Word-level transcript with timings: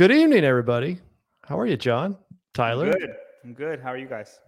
Good 0.00 0.12
evening, 0.12 0.44
everybody. 0.44 0.98
How 1.44 1.60
are 1.60 1.66
you, 1.66 1.76
John? 1.76 2.16
Tyler? 2.54 2.86
I'm 2.86 2.92
good. 2.92 3.16
I'm 3.44 3.52
good. 3.52 3.80
How 3.80 3.90
are 3.90 3.98
you 3.98 4.06
guys? 4.06 4.40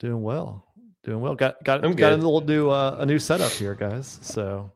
Doing 0.00 0.22
well. 0.22 0.66
Doing 1.02 1.22
well. 1.22 1.34
Got 1.34 1.64
got 1.64 1.82
I'm 1.82 1.94
got 1.94 2.12
a 2.12 2.16
good. 2.16 2.24
little 2.24 2.42
new 2.42 2.68
uh, 2.68 2.96
a 2.98 3.06
new 3.06 3.18
setup 3.18 3.52
here, 3.52 3.74
guys. 3.74 4.18
So 4.20 4.70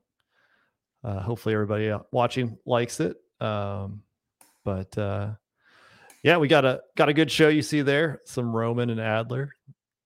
uh, 1.04 1.20
hopefully 1.20 1.54
everybody 1.54 1.90
uh, 1.90 1.98
watching 2.12 2.56
likes 2.64 2.98
it. 3.00 3.18
Um, 3.42 4.04
but 4.64 4.96
uh, 4.96 5.32
yeah, 6.22 6.38
we 6.38 6.48
got 6.48 6.64
a 6.64 6.80
got 6.96 7.10
a 7.10 7.12
good 7.12 7.30
show. 7.30 7.50
You 7.50 7.60
see 7.60 7.82
there 7.82 8.22
some 8.24 8.56
Roman 8.56 8.88
and 8.88 9.02
Adler 9.02 9.52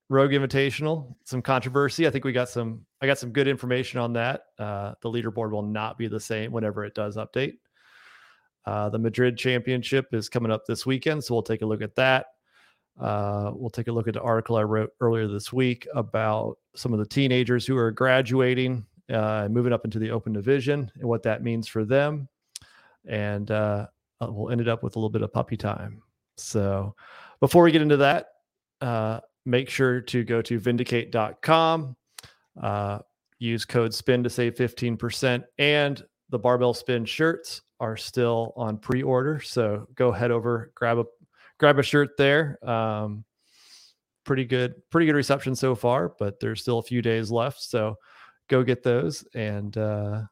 Rogue 0.08 0.32
Invitational, 0.32 1.14
some 1.22 1.40
controversy. 1.40 2.08
I 2.08 2.10
think 2.10 2.24
we 2.24 2.32
got 2.32 2.48
some. 2.48 2.84
I 3.00 3.06
got 3.06 3.18
some 3.18 3.30
good 3.30 3.46
information 3.46 4.00
on 4.00 4.14
that. 4.14 4.46
Uh, 4.58 4.94
the 5.02 5.08
leaderboard 5.08 5.52
will 5.52 5.62
not 5.62 5.98
be 5.98 6.08
the 6.08 6.18
same 6.18 6.50
whenever 6.50 6.84
it 6.84 6.96
does 6.96 7.16
update. 7.16 7.58
Uh, 8.66 8.88
the 8.88 8.98
Madrid 8.98 9.38
Championship 9.38 10.12
is 10.12 10.28
coming 10.28 10.50
up 10.50 10.66
this 10.66 10.84
weekend, 10.84 11.22
so 11.22 11.34
we'll 11.34 11.42
take 11.42 11.62
a 11.62 11.66
look 11.66 11.82
at 11.82 11.94
that. 11.94 12.26
Uh, 13.00 13.52
we'll 13.54 13.70
take 13.70 13.88
a 13.88 13.92
look 13.92 14.08
at 14.08 14.14
the 14.14 14.22
article 14.22 14.56
I 14.56 14.62
wrote 14.62 14.90
earlier 15.00 15.28
this 15.28 15.52
week 15.52 15.86
about 15.94 16.56
some 16.74 16.92
of 16.92 16.98
the 16.98 17.06
teenagers 17.06 17.66
who 17.66 17.76
are 17.76 17.90
graduating 17.90 18.86
uh, 19.10 19.42
and 19.44 19.54
moving 19.54 19.72
up 19.72 19.84
into 19.84 19.98
the 19.98 20.10
open 20.10 20.32
division 20.32 20.90
and 20.96 21.04
what 21.08 21.22
that 21.22 21.42
means 21.42 21.68
for 21.68 21.84
them. 21.84 22.28
And 23.06 23.50
uh, 23.50 23.86
uh, 24.20 24.28
we'll 24.30 24.50
end 24.50 24.60
it 24.60 24.68
up 24.68 24.82
with 24.82 24.96
a 24.96 24.98
little 24.98 25.10
bit 25.10 25.22
of 25.22 25.32
puppy 25.32 25.56
time. 25.56 26.02
So 26.36 26.94
before 27.40 27.62
we 27.62 27.72
get 27.72 27.82
into 27.82 27.98
that, 27.98 28.28
uh, 28.80 29.20
make 29.44 29.68
sure 29.68 30.00
to 30.00 30.24
go 30.24 30.42
to 30.42 30.58
vindicate.com, 30.58 31.96
uh, 32.60 32.98
use 33.38 33.64
code 33.64 33.94
SPIN 33.94 34.24
to 34.24 34.30
save 34.30 34.54
15%, 34.54 35.44
and 35.58 36.04
the 36.30 36.38
barbell 36.38 36.74
spin 36.74 37.04
shirts 37.04 37.62
are 37.80 37.96
still 37.96 38.52
on 38.56 38.78
pre-order. 38.78 39.40
So 39.40 39.86
go 39.94 40.12
head 40.12 40.30
over, 40.30 40.72
grab 40.74 40.98
a 40.98 41.04
grab 41.58 41.78
a 41.78 41.82
shirt 41.82 42.16
there. 42.16 42.58
Um, 42.68 43.24
pretty 44.24 44.44
good, 44.44 44.74
pretty 44.90 45.06
good 45.06 45.14
reception 45.14 45.54
so 45.54 45.74
far, 45.74 46.12
but 46.18 46.40
there's 46.40 46.60
still 46.60 46.78
a 46.78 46.82
few 46.82 47.02
days 47.02 47.30
left. 47.30 47.62
So 47.62 47.96
go 48.48 48.62
get 48.62 48.82
those, 48.82 49.24
and 49.34 49.76
uh, 49.76 50.22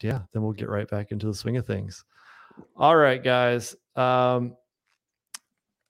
yeah, 0.00 0.20
then 0.32 0.42
we'll 0.42 0.52
get 0.52 0.68
right 0.68 0.88
back 0.88 1.12
into 1.12 1.26
the 1.26 1.34
swing 1.34 1.56
of 1.56 1.66
things. 1.66 2.04
All 2.76 2.96
right, 2.96 3.22
guys. 3.22 3.76
Um, 3.96 4.56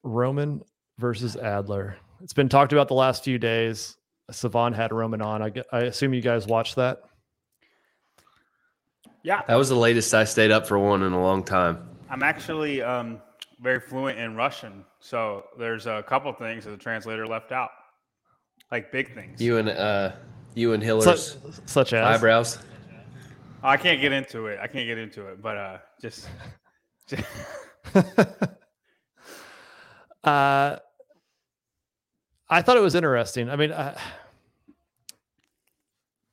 Roman 0.03 0.63
versus 0.99 1.37
Adler. 1.37 1.97
It's 2.23 2.33
been 2.33 2.49
talked 2.49 2.73
about 2.73 2.89
the 2.89 2.95
last 2.95 3.25
few 3.25 3.39
days. 3.39 3.97
Sevan 4.31 4.75
had 4.75 4.93
Roman 4.93 5.21
on. 5.21 5.43
I, 5.43 5.53
I 5.73 5.81
assume 5.83 6.15
you 6.15 6.23
guys 6.23 6.47
watched 6.47 6.77
that. 6.77 7.03
Yeah, 9.23 9.43
That 9.47 9.55
was 9.55 9.69
the 9.69 9.77
latest 9.77 10.13
I 10.15 10.25
stayed 10.25 10.51
up 10.51 10.67
for 10.67 10.79
one 10.79 11.03
in 11.03 11.13
a 11.13 11.23
long 11.23 11.45
time. 11.45 11.89
I'm 12.11 12.23
actually 12.25 12.83
um, 12.83 13.21
very 13.61 13.79
fluent 13.79 14.19
in 14.19 14.35
Russian, 14.35 14.85
so 14.99 15.45
there's 15.59 15.87
a 15.87 16.03
couple 16.03 16.33
things 16.33 16.65
that 16.65 16.71
the 16.71 16.77
translator 16.77 17.27
left 17.27 17.53
out, 17.53 17.71
like 18.73 18.91
big 18.91 19.15
things. 19.15 19.41
You 19.41 19.59
and 19.59 19.69
uh, 19.69 20.13
you 20.55 20.73
and 20.73 20.83
Such, 20.83 20.87
Hillar's 20.87 21.61
such 21.67 21.93
as 21.93 22.17
eyebrows. 22.17 22.59
I 23.63 23.77
can't 23.77 24.01
get 24.01 24.11
into 24.13 24.47
it. 24.47 24.59
I 24.61 24.67
can't 24.67 24.87
get 24.87 24.99
into 24.99 25.29
it, 25.29 25.41
but 25.41 25.57
uh, 25.57 25.79
just, 26.01 26.29
just 27.07 27.23
uh, 30.25 30.77
I 32.51 32.63
thought 32.63 32.77
it 32.77 32.81
was 32.83 32.97
interesting. 32.97 33.49
I 33.49 33.55
mean, 33.55 33.73
I, 33.73 33.97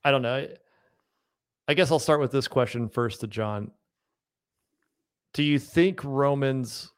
I 0.04 0.10
don't 0.10 0.24
know. 0.24 0.48
I 1.70 1.76
guess 1.76 1.92
I'll 1.92 2.00
start 2.00 2.20
with 2.20 2.32
this 2.32 2.48
question 2.48 2.90
first 2.90 3.22
to 3.22 3.28
John. 3.28 3.70
Do 5.36 5.44
you 5.44 5.60
think 5.60 6.04
Roman's 6.04 6.92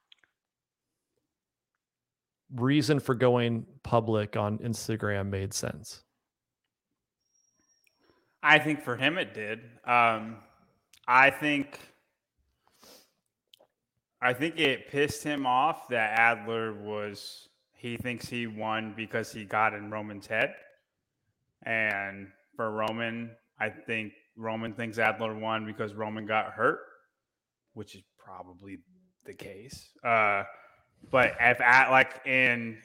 reason 2.56 3.02
for 3.02 3.14
going 3.14 3.66
public 3.84 4.38
on 4.38 4.60
Instagram 4.60 5.30
made 5.30 5.54
sense? 5.54 6.04
I 8.42 8.60
think 8.60 8.82
for 8.82 8.96
him 8.96 9.18
it 9.18 9.34
did. 9.34 9.60
Um, 9.84 10.38
I 11.06 11.32
think 11.32 11.78
I 14.22 14.32
think 14.32 14.58
it 14.58 14.88
pissed 14.88 15.22
him 15.22 15.46
off 15.46 15.90
that 15.90 16.18
Adler 16.18 16.72
was 16.72 17.50
he 17.76 17.98
thinks 17.98 18.30
he 18.30 18.48
won 18.48 18.94
because 18.96 19.34
he 19.34 19.44
got 19.44 19.74
in 19.74 19.92
Roman's 19.92 20.28
head. 20.28 20.54
And 21.64 22.30
for 22.56 22.72
Roman, 22.72 23.32
I 23.60 23.68
think 23.68 24.14
Roman 24.42 24.74
thinks 24.74 24.98
Adler 24.98 25.36
won 25.36 25.66
because 25.66 25.94
Roman 25.94 26.26
got 26.26 26.52
hurt, 26.52 26.80
which 27.74 27.96
is 27.96 28.02
probably 28.18 28.80
the 29.26 29.34
case. 29.34 29.90
Uh, 30.04 30.44
but 31.10 31.36
if 31.40 31.62
at 31.62 31.92
like 31.92 32.26
in 32.26 32.78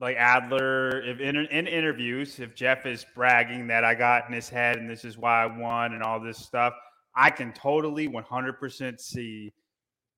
like 0.00 0.16
Adler, 0.16 1.00
if 1.02 1.20
in, 1.20 1.36
in 1.36 1.66
interviews, 1.66 2.40
if 2.40 2.54
Jeff 2.54 2.86
is 2.86 3.04
bragging 3.14 3.68
that 3.68 3.84
I 3.84 3.94
got 3.94 4.26
in 4.28 4.34
his 4.34 4.48
head 4.48 4.78
and 4.78 4.90
this 4.90 5.04
is 5.04 5.16
why 5.16 5.44
I 5.44 5.46
won 5.46 5.94
and 5.94 6.02
all 6.02 6.18
this 6.18 6.38
stuff, 6.38 6.74
I 7.14 7.30
can 7.30 7.52
totally 7.52 8.08
100% 8.08 9.00
see 9.00 9.52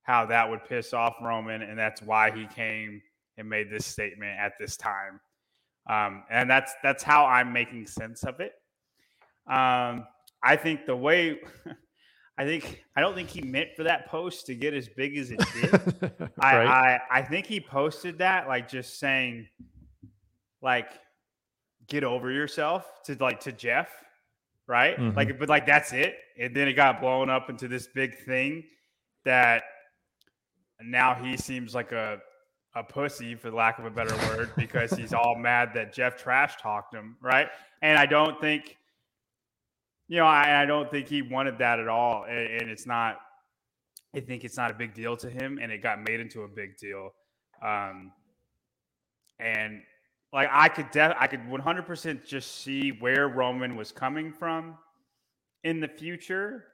how 0.02 0.26
that 0.26 0.48
would 0.48 0.64
piss 0.64 0.92
off 0.92 1.16
Roman, 1.22 1.62
and 1.62 1.78
that's 1.78 2.02
why 2.02 2.30
he 2.30 2.46
came 2.46 3.02
and 3.36 3.48
made 3.48 3.70
this 3.70 3.84
statement 3.84 4.38
at 4.38 4.52
this 4.58 4.76
time. 4.76 5.20
Um, 5.88 6.24
and 6.30 6.48
that's 6.48 6.72
that's 6.82 7.02
how 7.02 7.26
I'm 7.26 7.52
making 7.52 7.86
sense 7.86 8.24
of 8.24 8.40
it. 8.40 8.52
Um, 9.46 10.06
I 10.44 10.56
think 10.56 10.86
the 10.86 10.94
way, 10.96 11.38
I 12.38 12.44
think 12.44 12.82
I 12.96 13.00
don't 13.00 13.14
think 13.14 13.28
he 13.30 13.40
meant 13.40 13.70
for 13.76 13.84
that 13.84 14.06
post 14.08 14.46
to 14.46 14.54
get 14.54 14.74
as 14.74 14.88
big 14.88 15.16
as 15.16 15.30
it 15.30 15.40
did. 15.54 16.30
I, 16.38 16.56
right? 16.56 16.68
I 16.68 17.00
I 17.18 17.22
think 17.22 17.46
he 17.46 17.60
posted 17.60 18.18
that 18.18 18.46
like 18.48 18.68
just 18.68 18.98
saying 18.98 19.48
like 20.62 20.88
get 21.86 22.04
over 22.04 22.30
yourself 22.30 22.86
to 23.04 23.16
like 23.20 23.40
to 23.40 23.52
Jeff, 23.52 23.88
right? 24.66 24.96
Mhm. 24.96 25.16
Like 25.16 25.38
but 25.38 25.48
like 25.48 25.66
that's 25.66 25.92
it. 25.92 26.16
And 26.38 26.54
then 26.54 26.68
it 26.68 26.72
got 26.74 27.00
blown 27.00 27.30
up 27.30 27.50
into 27.50 27.68
this 27.68 27.86
big 27.86 28.18
thing 28.24 28.64
that 29.24 29.62
now 30.82 31.14
he 31.14 31.36
seems 31.36 31.74
like 31.74 31.92
a 31.92 32.18
a 32.74 32.82
pussy 32.82 33.36
for 33.36 33.52
lack 33.52 33.78
of 33.78 33.84
a 33.84 33.90
better 33.90 34.16
word 34.28 34.50
because 34.56 34.90
he's 34.90 35.12
all 35.14 35.36
mad 35.36 35.70
that 35.74 35.92
Jeff 35.92 36.16
trash 36.16 36.56
talked 36.60 36.92
him, 36.92 37.16
right? 37.22 37.48
And 37.82 37.96
I 37.96 38.04
don't 38.04 38.40
think 38.40 38.76
you 40.08 40.18
know, 40.18 40.26
I, 40.26 40.62
I 40.62 40.66
don't 40.66 40.90
think 40.90 41.08
he 41.08 41.22
wanted 41.22 41.58
that 41.58 41.80
at 41.80 41.88
all. 41.88 42.24
And, 42.28 42.60
and 42.60 42.70
it's 42.70 42.86
not 42.86 43.18
I 44.14 44.20
think 44.20 44.44
it's 44.44 44.56
not 44.56 44.70
a 44.70 44.74
big 44.74 44.94
deal 44.94 45.16
to 45.16 45.28
him, 45.28 45.58
and 45.60 45.72
it 45.72 45.82
got 45.82 46.02
made 46.02 46.20
into 46.20 46.42
a 46.42 46.48
big 46.48 46.76
deal. 46.76 47.10
Um, 47.62 48.12
and 49.40 49.82
like 50.32 50.48
I 50.52 50.68
could, 50.68 50.90
def- 50.90 51.16
I 51.18 51.26
could 51.26 51.40
100% 51.40 52.24
just 52.24 52.62
see 52.62 52.90
where 52.90 53.28
Roman 53.28 53.76
was 53.76 53.90
coming 53.90 54.32
from 54.32 54.76
in 55.64 55.80
the 55.80 55.88
future. 55.88 56.64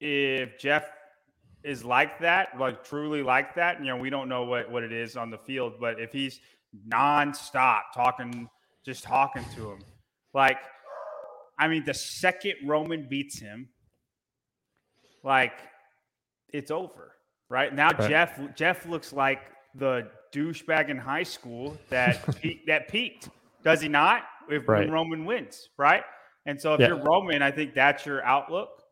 If 0.00 0.58
Jeff 0.58 0.86
is 1.62 1.84
like 1.84 2.18
that, 2.20 2.58
like 2.58 2.84
truly 2.84 3.22
like 3.22 3.54
that, 3.56 3.80
you 3.80 3.86
know, 3.86 3.96
we 3.96 4.08
don't 4.08 4.28
know 4.28 4.44
what 4.44 4.70
what 4.70 4.82
it 4.82 4.92
is 4.92 5.16
on 5.16 5.30
the 5.30 5.38
field, 5.38 5.74
but 5.80 6.00
if 6.00 6.12
he's 6.12 6.40
nonstop 6.88 7.80
talking, 7.94 8.48
just 8.84 9.04
talking 9.04 9.44
to 9.56 9.70
him, 9.72 9.78
like, 10.32 10.58
I 11.58 11.68
mean, 11.68 11.84
the 11.84 11.94
second 11.94 12.54
Roman 12.64 13.08
beats 13.08 13.38
him, 13.38 13.68
like 15.22 15.52
it's 16.52 16.70
over. 16.70 17.12
Right 17.48 17.72
now, 17.74 17.90
Right. 17.92 18.08
Jeff 18.08 18.40
Jeff 18.56 18.86
looks 18.86 19.12
like 19.12 19.40
the 19.74 20.08
douchebag 20.34 20.88
in 20.88 20.98
high 20.98 21.22
school 21.22 21.76
that 21.90 22.34
peaked, 22.40 22.66
that 22.66 22.88
peaked. 22.88 23.28
Does 23.62 23.80
he 23.80 23.88
not? 23.88 24.22
If 24.48 24.68
Right. 24.68 24.90
Roman 24.90 25.24
wins, 25.24 25.68
right? 25.76 26.02
And 26.46 26.60
so 26.60 26.74
if 26.74 26.80
Yeah. 26.80 26.88
you're 26.88 27.02
Roman, 27.02 27.42
I 27.42 27.50
think 27.50 27.74
that's 27.74 28.04
your 28.06 28.24
outlook. 28.24 28.82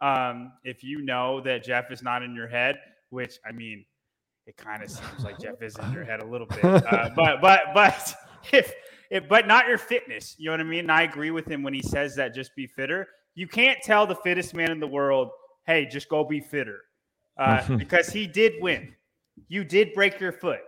Um, 0.00 0.52
if 0.64 0.82
you 0.82 1.02
know 1.02 1.40
that 1.42 1.62
Jeff 1.64 1.90
is 1.90 2.02
not 2.02 2.22
in 2.22 2.34
your 2.34 2.48
head, 2.48 2.80
which 3.10 3.38
I 3.46 3.52
mean, 3.52 3.84
it 4.46 4.56
kind 4.56 4.82
of 4.82 4.90
seems 4.90 5.22
like 5.22 5.38
Jeff 5.40 5.60
is 5.62 5.76
in 5.78 5.92
your 5.92 6.04
head 6.04 6.20
a 6.20 6.26
little 6.26 6.46
bit, 6.46 6.64
uh, 6.64 7.10
but 7.16 7.40
but 7.40 7.60
but 7.74 8.14
if 8.52 8.72
if 9.10 9.28
but 9.28 9.46
not 9.46 9.66
your 9.68 9.78
fitness, 9.78 10.36
you 10.38 10.46
know 10.46 10.52
what 10.52 10.60
I 10.60 10.64
mean. 10.64 10.80
And 10.80 10.92
I 10.92 11.02
agree 11.02 11.30
with 11.30 11.46
him 11.46 11.62
when 11.62 11.74
he 11.74 11.82
says 11.82 12.14
that 12.16 12.34
just 12.34 12.54
be 12.54 12.66
fitter. 12.66 13.08
You 13.34 13.46
can't 13.46 13.78
tell 13.82 14.06
the 14.06 14.14
fittest 14.14 14.54
man 14.54 14.70
in 14.70 14.80
the 14.80 14.86
world, 14.86 15.30
hey, 15.66 15.86
just 15.86 16.08
go 16.08 16.24
be 16.24 16.40
fitter, 16.40 16.80
uh, 17.36 17.76
because 17.76 18.08
he 18.08 18.26
did 18.26 18.54
win. 18.60 18.94
You 19.48 19.64
did 19.64 19.92
break 19.94 20.20
your 20.20 20.32
foot. 20.32 20.60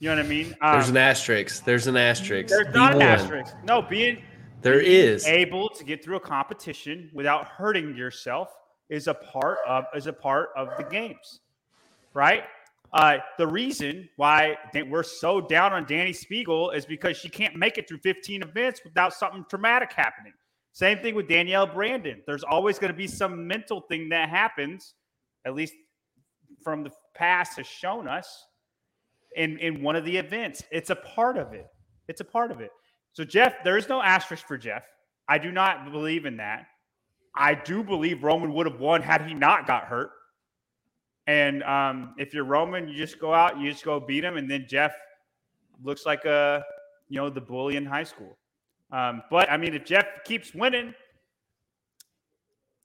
You 0.00 0.10
know 0.10 0.16
what 0.16 0.24
I 0.24 0.28
mean? 0.28 0.54
Um, 0.60 0.74
There's 0.74 0.88
an 0.90 0.96
asterisk. 0.96 1.64
There's 1.64 1.86
an 1.88 1.96
asterisk. 1.96 2.48
there's 2.50 2.72
not 2.74 2.94
an 2.94 3.02
asterisk. 3.02 3.54
No, 3.64 3.82
being 3.82 4.22
There 4.62 4.80
is. 4.80 5.26
able 5.26 5.68
to 5.70 5.82
get 5.84 6.04
through 6.04 6.16
a 6.16 6.20
competition 6.20 7.10
without 7.12 7.48
hurting 7.48 7.96
yourself 7.96 8.54
is 8.88 9.08
a 9.08 9.14
part 9.14 9.58
of 9.66 9.84
is 9.94 10.06
a 10.06 10.12
part 10.12 10.50
of 10.56 10.68
the 10.78 10.84
games, 10.84 11.40
right? 12.14 12.44
Uh, 12.92 13.18
the 13.36 13.46
reason 13.46 14.08
why 14.16 14.56
we're 14.88 15.02
so 15.02 15.40
down 15.40 15.72
on 15.72 15.84
Dani 15.84 16.16
Speegle 16.16 16.74
is 16.74 16.86
because 16.86 17.16
she 17.16 17.28
can't 17.28 17.54
make 17.54 17.76
it 17.76 17.86
through 17.86 17.98
15 17.98 18.42
events 18.42 18.80
without 18.82 19.12
something 19.12 19.44
traumatic 19.50 19.92
happening. 19.92 20.32
Same 20.72 20.98
thing 21.00 21.14
with 21.14 21.28
Danielle 21.28 21.66
Brandon. 21.66 22.22
There's 22.26 22.44
always 22.44 22.78
going 22.78 22.92
to 22.92 22.96
be 22.96 23.06
some 23.06 23.46
mental 23.46 23.82
thing 23.82 24.08
that 24.10 24.28
happens, 24.28 24.94
at 25.44 25.54
least 25.54 25.74
from 26.62 26.82
the 26.82 26.90
past 27.14 27.56
has 27.58 27.66
shown 27.66 28.08
us 28.08 28.46
in 29.36 29.58
in 29.58 29.82
one 29.82 29.96
of 29.96 30.04
the 30.04 30.16
events. 30.16 30.62
It's 30.70 30.90
a 30.90 30.96
part 30.96 31.36
of 31.36 31.52
it. 31.52 31.66
It's 32.08 32.20
a 32.20 32.24
part 32.24 32.50
of 32.50 32.60
it. 32.60 32.70
So 33.12 33.24
Jeff, 33.24 33.64
there 33.64 33.76
is 33.76 33.88
no 33.88 34.00
asterisk 34.00 34.46
for 34.46 34.56
Jeff. 34.56 34.84
I 35.28 35.38
do 35.38 35.50
not 35.50 35.90
believe 35.90 36.24
in 36.24 36.36
that. 36.38 36.66
I 37.34 37.54
do 37.54 37.82
believe 37.82 38.22
Roman 38.22 38.52
would 38.54 38.66
have 38.66 38.80
won 38.80 39.02
had 39.02 39.26
he 39.26 39.34
not 39.34 39.66
got 39.66 39.84
hurt. 39.84 40.10
And 41.28 41.62
um, 41.64 42.14
if 42.16 42.32
you're 42.32 42.44
Roman, 42.44 42.88
you 42.88 42.96
just 42.96 43.20
go 43.20 43.34
out, 43.34 43.60
you 43.60 43.70
just 43.70 43.84
go 43.84 44.00
beat 44.00 44.24
him, 44.24 44.38
and 44.38 44.50
then 44.50 44.64
Jeff 44.66 44.94
looks 45.84 46.06
like 46.06 46.24
a 46.24 46.64
you 47.10 47.20
know 47.20 47.28
the 47.28 47.40
bully 47.40 47.76
in 47.76 47.84
high 47.84 48.04
school. 48.04 48.38
Um, 48.90 49.22
but 49.30 49.50
I 49.52 49.58
mean, 49.58 49.74
if 49.74 49.84
Jeff 49.84 50.06
keeps 50.24 50.54
winning, 50.54 50.94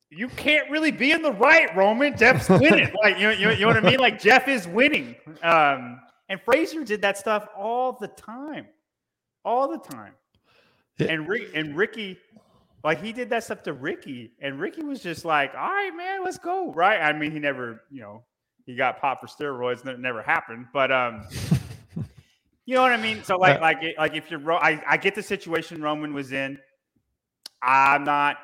you 0.09 0.27
can't 0.27 0.69
really 0.69 0.91
be 0.91 1.13
in 1.13 1.21
the 1.21 1.31
right, 1.31 1.73
Roman. 1.73 2.17
Jeff's 2.17 2.49
winning. 2.49 2.91
like 3.01 3.17
you, 3.17 3.29
you, 3.29 3.51
you 3.51 3.61
know 3.61 3.67
what 3.67 3.77
I 3.77 3.89
mean? 3.89 3.99
Like 3.99 4.19
Jeff 4.19 4.49
is 4.49 4.67
winning. 4.67 5.15
Um, 5.41 6.01
and 6.27 6.41
Fraser 6.41 6.83
did 6.83 7.01
that 7.01 7.17
stuff 7.17 7.47
all 7.57 7.93
the 7.93 8.09
time, 8.09 8.67
all 9.45 9.69
the 9.69 9.77
time. 9.77 10.15
And 10.99 11.29
Rick 11.29 11.51
and 11.55 11.77
Ricky, 11.77 12.17
like 12.83 13.01
he 13.01 13.13
did 13.13 13.29
that 13.29 13.45
stuff 13.45 13.63
to 13.63 13.71
Ricky, 13.71 14.33
and 14.41 14.59
Ricky 14.59 14.83
was 14.83 15.01
just 15.01 15.23
like, 15.23 15.53
"All 15.55 15.71
right, 15.71 15.95
man, 15.95 16.25
let's 16.25 16.37
go." 16.37 16.73
Right? 16.73 16.99
I 16.99 17.13
mean, 17.13 17.31
he 17.31 17.39
never, 17.39 17.81
you 17.89 18.01
know, 18.01 18.25
he 18.65 18.75
got 18.75 18.99
popped 18.99 19.21
for 19.21 19.27
steroids, 19.27 19.81
and 19.81 19.89
it 19.89 19.99
never 19.99 20.21
happened. 20.21 20.67
But 20.73 20.91
um, 20.91 21.27
you 22.65 22.75
know 22.75 22.81
what 22.81 22.91
I 22.91 22.97
mean? 22.97 23.23
So 23.23 23.37
like, 23.37 23.59
like, 23.61 23.81
like 23.97 24.15
if 24.15 24.31
you're, 24.31 24.53
I, 24.53 24.81
I 24.87 24.97
get 24.97 25.15
the 25.15 25.23
situation 25.23 25.81
Roman 25.81 26.13
was 26.13 26.31
in. 26.31 26.57
I'm 27.61 28.03
not 28.03 28.37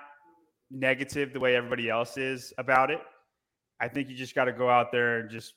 negative 0.72 1.34
the 1.34 1.40
way 1.40 1.56
everybody 1.56 1.90
else 1.90 2.18
is 2.18 2.54
about 2.58 2.92
it. 2.92 3.00
I 3.82 3.88
think 3.88 4.10
you 4.10 4.16
just 4.16 4.36
got 4.36 4.46
to 4.46 4.54
go 4.54 4.70
out 4.70 4.92
there 4.92 5.20
and 5.20 5.30
just, 5.30 5.54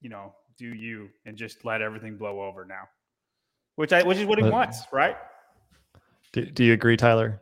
you 0.00 0.08
know, 0.08 0.34
do 0.58 0.66
you 0.66 1.08
and 1.26 1.36
just 1.36 1.64
let 1.64 1.82
everything 1.82 2.16
blow 2.16 2.42
over 2.42 2.64
now, 2.64 2.88
which 3.76 3.92
I 3.92 4.02
which 4.02 4.18
is 4.18 4.26
what 4.26 4.38
he 4.38 4.44
wants, 4.44 4.82
right? 4.92 5.16
Do, 6.32 6.44
do 6.44 6.64
you 6.64 6.72
agree, 6.72 6.96
Tyler? 6.96 7.40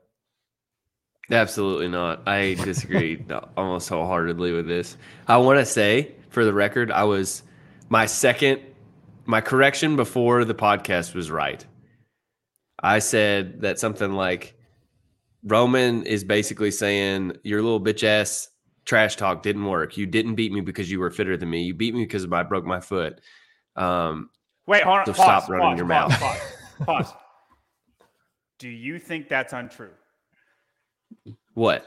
Absolutely 1.30 1.88
not. 1.88 2.26
I 2.28 2.54
disagree 2.54 3.24
almost 3.56 3.88
wholeheartedly 3.88 4.52
with 4.52 4.66
this. 4.66 4.96
I 5.28 5.36
want 5.38 5.58
to 5.58 5.66
say, 5.66 6.12
for 6.30 6.44
the 6.44 6.52
record, 6.52 6.90
I 6.90 7.04
was 7.04 7.42
my 7.88 8.06
second, 8.06 8.60
my 9.24 9.40
correction 9.40 9.96
before 9.96 10.44
the 10.44 10.54
podcast 10.54 11.14
was 11.14 11.30
right. 11.30 11.64
I 12.82 12.98
said 12.98 13.60
that 13.60 13.78
something 13.78 14.12
like 14.12 14.54
Roman 15.44 16.04
is 16.04 16.24
basically 16.24 16.70
saying 16.70 17.36
your 17.44 17.62
little 17.62 17.80
bitch 17.80 18.02
ass 18.02 18.48
trash 18.84 19.16
talk 19.16 19.42
didn't 19.42 19.66
work. 19.66 19.96
You 19.96 20.06
didn't 20.06 20.34
beat 20.34 20.52
me 20.52 20.60
because 20.60 20.90
you 20.90 20.98
were 20.98 21.10
fitter 21.10 21.36
than 21.36 21.50
me. 21.50 21.62
You 21.62 21.74
beat 21.74 21.94
me 21.94 22.04
because 22.04 22.26
I 22.30 22.42
broke 22.42 22.64
my 22.64 22.80
foot. 22.80 23.20
Um, 23.76 24.30
Wait, 24.66 24.82
hold 24.82 24.98
on. 24.98 25.06
So 25.06 25.12
pause, 25.12 25.44
stop 25.44 25.48
running 25.48 25.68
pause, 25.68 25.78
your 25.78 25.88
pause, 25.88 26.10
mouth. 26.10 26.20
Pause, 26.20 26.86
pause. 26.86 27.14
Do 28.58 28.68
you 28.68 28.98
think 28.98 29.28
that's 29.28 29.52
untrue? 29.52 29.90
What? 31.54 31.86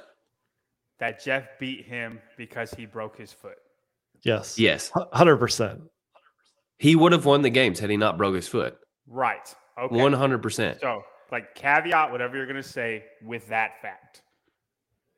That 1.00 1.24
Jeff 1.24 1.44
beat 1.60 1.86
him 1.86 2.19
because 2.38 2.72
he 2.74 2.86
broke 2.86 3.18
his 3.18 3.31
foot? 3.33 3.57
Yes. 4.24 4.57
Yes, 4.57 4.92
Hundred 5.13 5.38
percent. 5.38 5.81
he 6.77 6.95
would 6.95 7.12
have 7.12 7.25
won 7.25 7.42
the 7.42 7.50
games 7.50 7.80
had 7.80 7.89
he 7.89 7.98
not 7.98 8.18
broke 8.18 8.36
his 8.36 8.48
foot. 8.48 8.77
Right. 9.07 9.54
Okay. 9.80 9.95
One 9.95 10.13
hundred 10.13 10.42
percent. 10.42 10.80
So, 10.81 11.01
like, 11.31 11.54
caveat 11.56 12.12
whatever 12.12 12.38
you're 12.38 12.45
going 12.45 12.56
to 12.56 12.63
say 12.63 13.04
with 13.24 13.48
that 13.50 13.81
fact. 13.81 14.22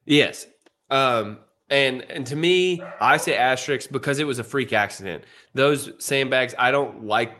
Yes. 0.06 0.48
Um, 0.90 1.40
and 1.70 2.02
and 2.10 2.26
to 2.28 2.36
me, 2.36 2.82
I 3.00 3.18
say 3.18 3.36
asterisk 3.38 3.92
because 3.92 4.20
it 4.20 4.24
was 4.26 4.40
a 4.40 4.44
freak 4.44 4.74
accident. 4.74 5.26
Those 5.54 5.92
sandbags, 6.00 6.56
I 6.58 6.72
don't 6.72 7.04
like. 7.06 7.38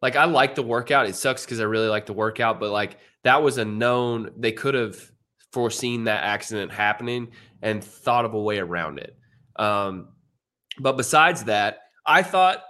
Like 0.00 0.16
I 0.16 0.24
like 0.26 0.54
the 0.54 0.62
workout. 0.62 1.06
It 1.06 1.16
sucks 1.16 1.44
because 1.44 1.60
I 1.60 1.64
really 1.64 1.88
like 1.88 2.06
the 2.06 2.12
workout, 2.12 2.60
but 2.60 2.70
like 2.70 2.98
that 3.24 3.42
was 3.42 3.56
a 3.58 3.64
known. 3.64 4.30
They 4.36 4.52
could 4.52 4.74
have 4.74 5.00
foreseen 5.54 6.04
that 6.04 6.24
accident 6.24 6.72
happening 6.72 7.28
and 7.62 7.82
thought 7.82 8.24
of 8.24 8.34
a 8.34 8.40
way 8.40 8.58
around 8.58 8.98
it. 8.98 9.16
Um, 9.56 10.08
but 10.78 10.96
besides 10.96 11.44
that, 11.44 11.78
I 12.04 12.22
thought 12.22 12.62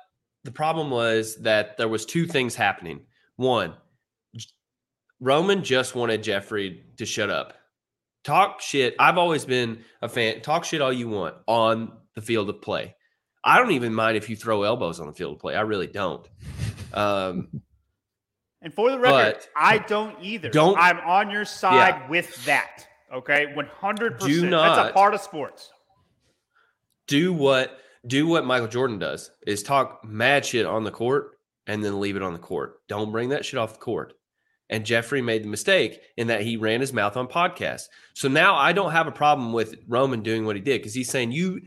the 0.45 0.53
problem 0.53 0.91
was 0.91 1.37
that 1.37 1.77
there 1.77 1.89
was 1.89 2.07
two 2.07 2.27
things 2.27 2.55
happening. 2.55 3.01
One, 3.37 3.75
Roman 5.19 5.65
just 5.65 5.95
wanted 5.95 6.23
Jeffrey 6.23 6.85
to 6.99 7.07
shut 7.07 7.31
up 7.31 7.55
talk 8.25 8.61
shit. 8.61 8.97
I've 8.99 9.19
always 9.19 9.45
been 9.45 9.85
a 10.03 10.09
fan. 10.09 10.41
Talk 10.41 10.65
shit 10.65 10.81
all 10.81 10.93
you 10.93 11.09
want 11.09 11.37
on 11.47 11.93
the 12.15 12.23
field 12.23 12.49
of 12.49 12.61
play. 12.61 12.97
I 13.45 13.59
don't 13.59 13.73
even 13.73 13.95
mind 13.95 14.17
if 14.17 14.29
you 14.29 14.37
throw 14.37 14.63
elbows 14.63 14.99
on 14.99 15.07
the 15.07 15.13
field 15.13 15.35
of 15.35 15.39
play. 15.39 15.55
I 15.55 15.61
really 15.61 15.87
don't. 15.87 16.27
Um, 16.95 17.49
And 18.65 18.73
for 18.75 18.91
the 18.91 18.99
record, 18.99 19.35
But- 19.39 19.49
I 19.55 19.79
don't 19.79 20.17
either. 20.23 20.49
Don't- 20.49 20.79
I'm 20.79 20.99
on 21.01 21.31
your 21.31 21.45
side 21.45 22.09
with 22.11 22.45
that. 22.47 22.87
Okay, 23.13 23.53
one 23.55 23.67
hundred 23.67 24.19
Do 24.19 24.27
percent. 24.27 24.51
That's 24.51 24.91
a 24.91 24.93
part 24.93 25.15
of 25.15 25.21
sports. 25.21 25.71
do 27.07 27.33
what 27.33 27.79
do 28.07 28.27
what 28.27 28.45
Michael 28.45 28.67
Jordan 28.69 28.99
does 28.99 29.31
is 29.47 29.63
talk 29.63 30.05
mad 30.05 30.45
shit 30.45 30.67
on 30.67 30.85
the 30.85 30.91
court 30.91 31.39
and 31.67 31.85
then 31.85 32.01
leave 32.01 32.17
it 32.17 32.23
on 32.23 32.33
the 32.33 32.39
court. 32.39 32.81
Don't 32.89 33.13
bring 33.13 33.29
that 33.31 33.45
shit 33.45 33.59
off 33.59 33.75
the 33.75 33.79
court. 33.79 34.15
And 34.71 34.85
Jeffrey 34.85 35.21
made 35.23 35.45
the 35.45 35.49
mistake 35.49 36.01
in 36.17 36.27
that 36.29 36.41
he 36.43 36.57
ran 36.57 36.81
his 36.81 36.93
mouth 36.93 37.17
on 37.17 37.29
podcasts. 37.29 37.85
So 38.15 38.29
now 38.29 38.57
I 38.57 38.73
don't 38.73 38.93
have 38.93 39.07
a 39.07 39.13
problem 39.13 39.53
with 39.53 39.77
Roman 39.87 40.23
doing 40.23 40.45
what 40.47 40.57
he 40.57 40.63
did 40.63 40.81
because 40.81 40.95
he's 40.95 41.11
saying 41.11 41.33
you 41.33 41.61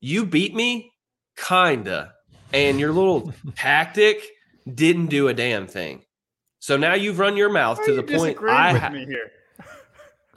you 0.00 0.26
beat 0.26 0.54
me, 0.54 0.92
kinda, 1.36 2.12
and 2.52 2.78
your 2.80 2.92
little 2.92 3.32
tactic 3.56 4.24
didn't 4.72 5.06
do 5.06 5.28
a 5.28 5.34
damn 5.34 5.66
thing. 5.68 6.04
So 6.62 6.76
now 6.76 6.94
you've 6.94 7.18
run 7.18 7.36
your 7.36 7.50
mouth 7.50 7.78
Why 7.78 7.86
to 7.86 7.94
the 7.96 8.04
point 8.04 8.38
I 8.48 8.72
with 8.72 8.82
ha- 8.82 8.90
me 8.90 9.04
here. 9.04 9.32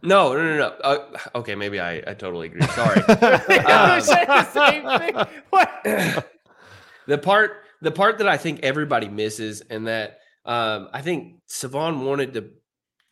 no 0.01 0.33
no 0.33 0.41
no 0.41 0.57
no. 0.57 0.67
Uh, 0.83 1.17
okay, 1.35 1.53
maybe 1.53 1.79
I 1.79 1.97
I 1.97 2.15
totally 2.15 2.47
agree. 2.47 2.63
Sorry. 2.63 2.95
Saying 4.01 4.27
the 4.27 4.43
same 4.51 4.99
thing. 4.99 5.15
What? 5.51 5.69
the 7.05 7.19
part 7.19 7.57
the 7.83 7.91
part 7.91 8.17
that 8.17 8.27
I 8.27 8.37
think 8.37 8.61
everybody 8.63 9.07
misses 9.07 9.61
and 9.69 9.85
that 9.85 10.17
um, 10.45 10.89
I 10.91 11.03
think 11.03 11.41
Sevan 11.47 12.03
wanted 12.03 12.33
to 12.33 12.49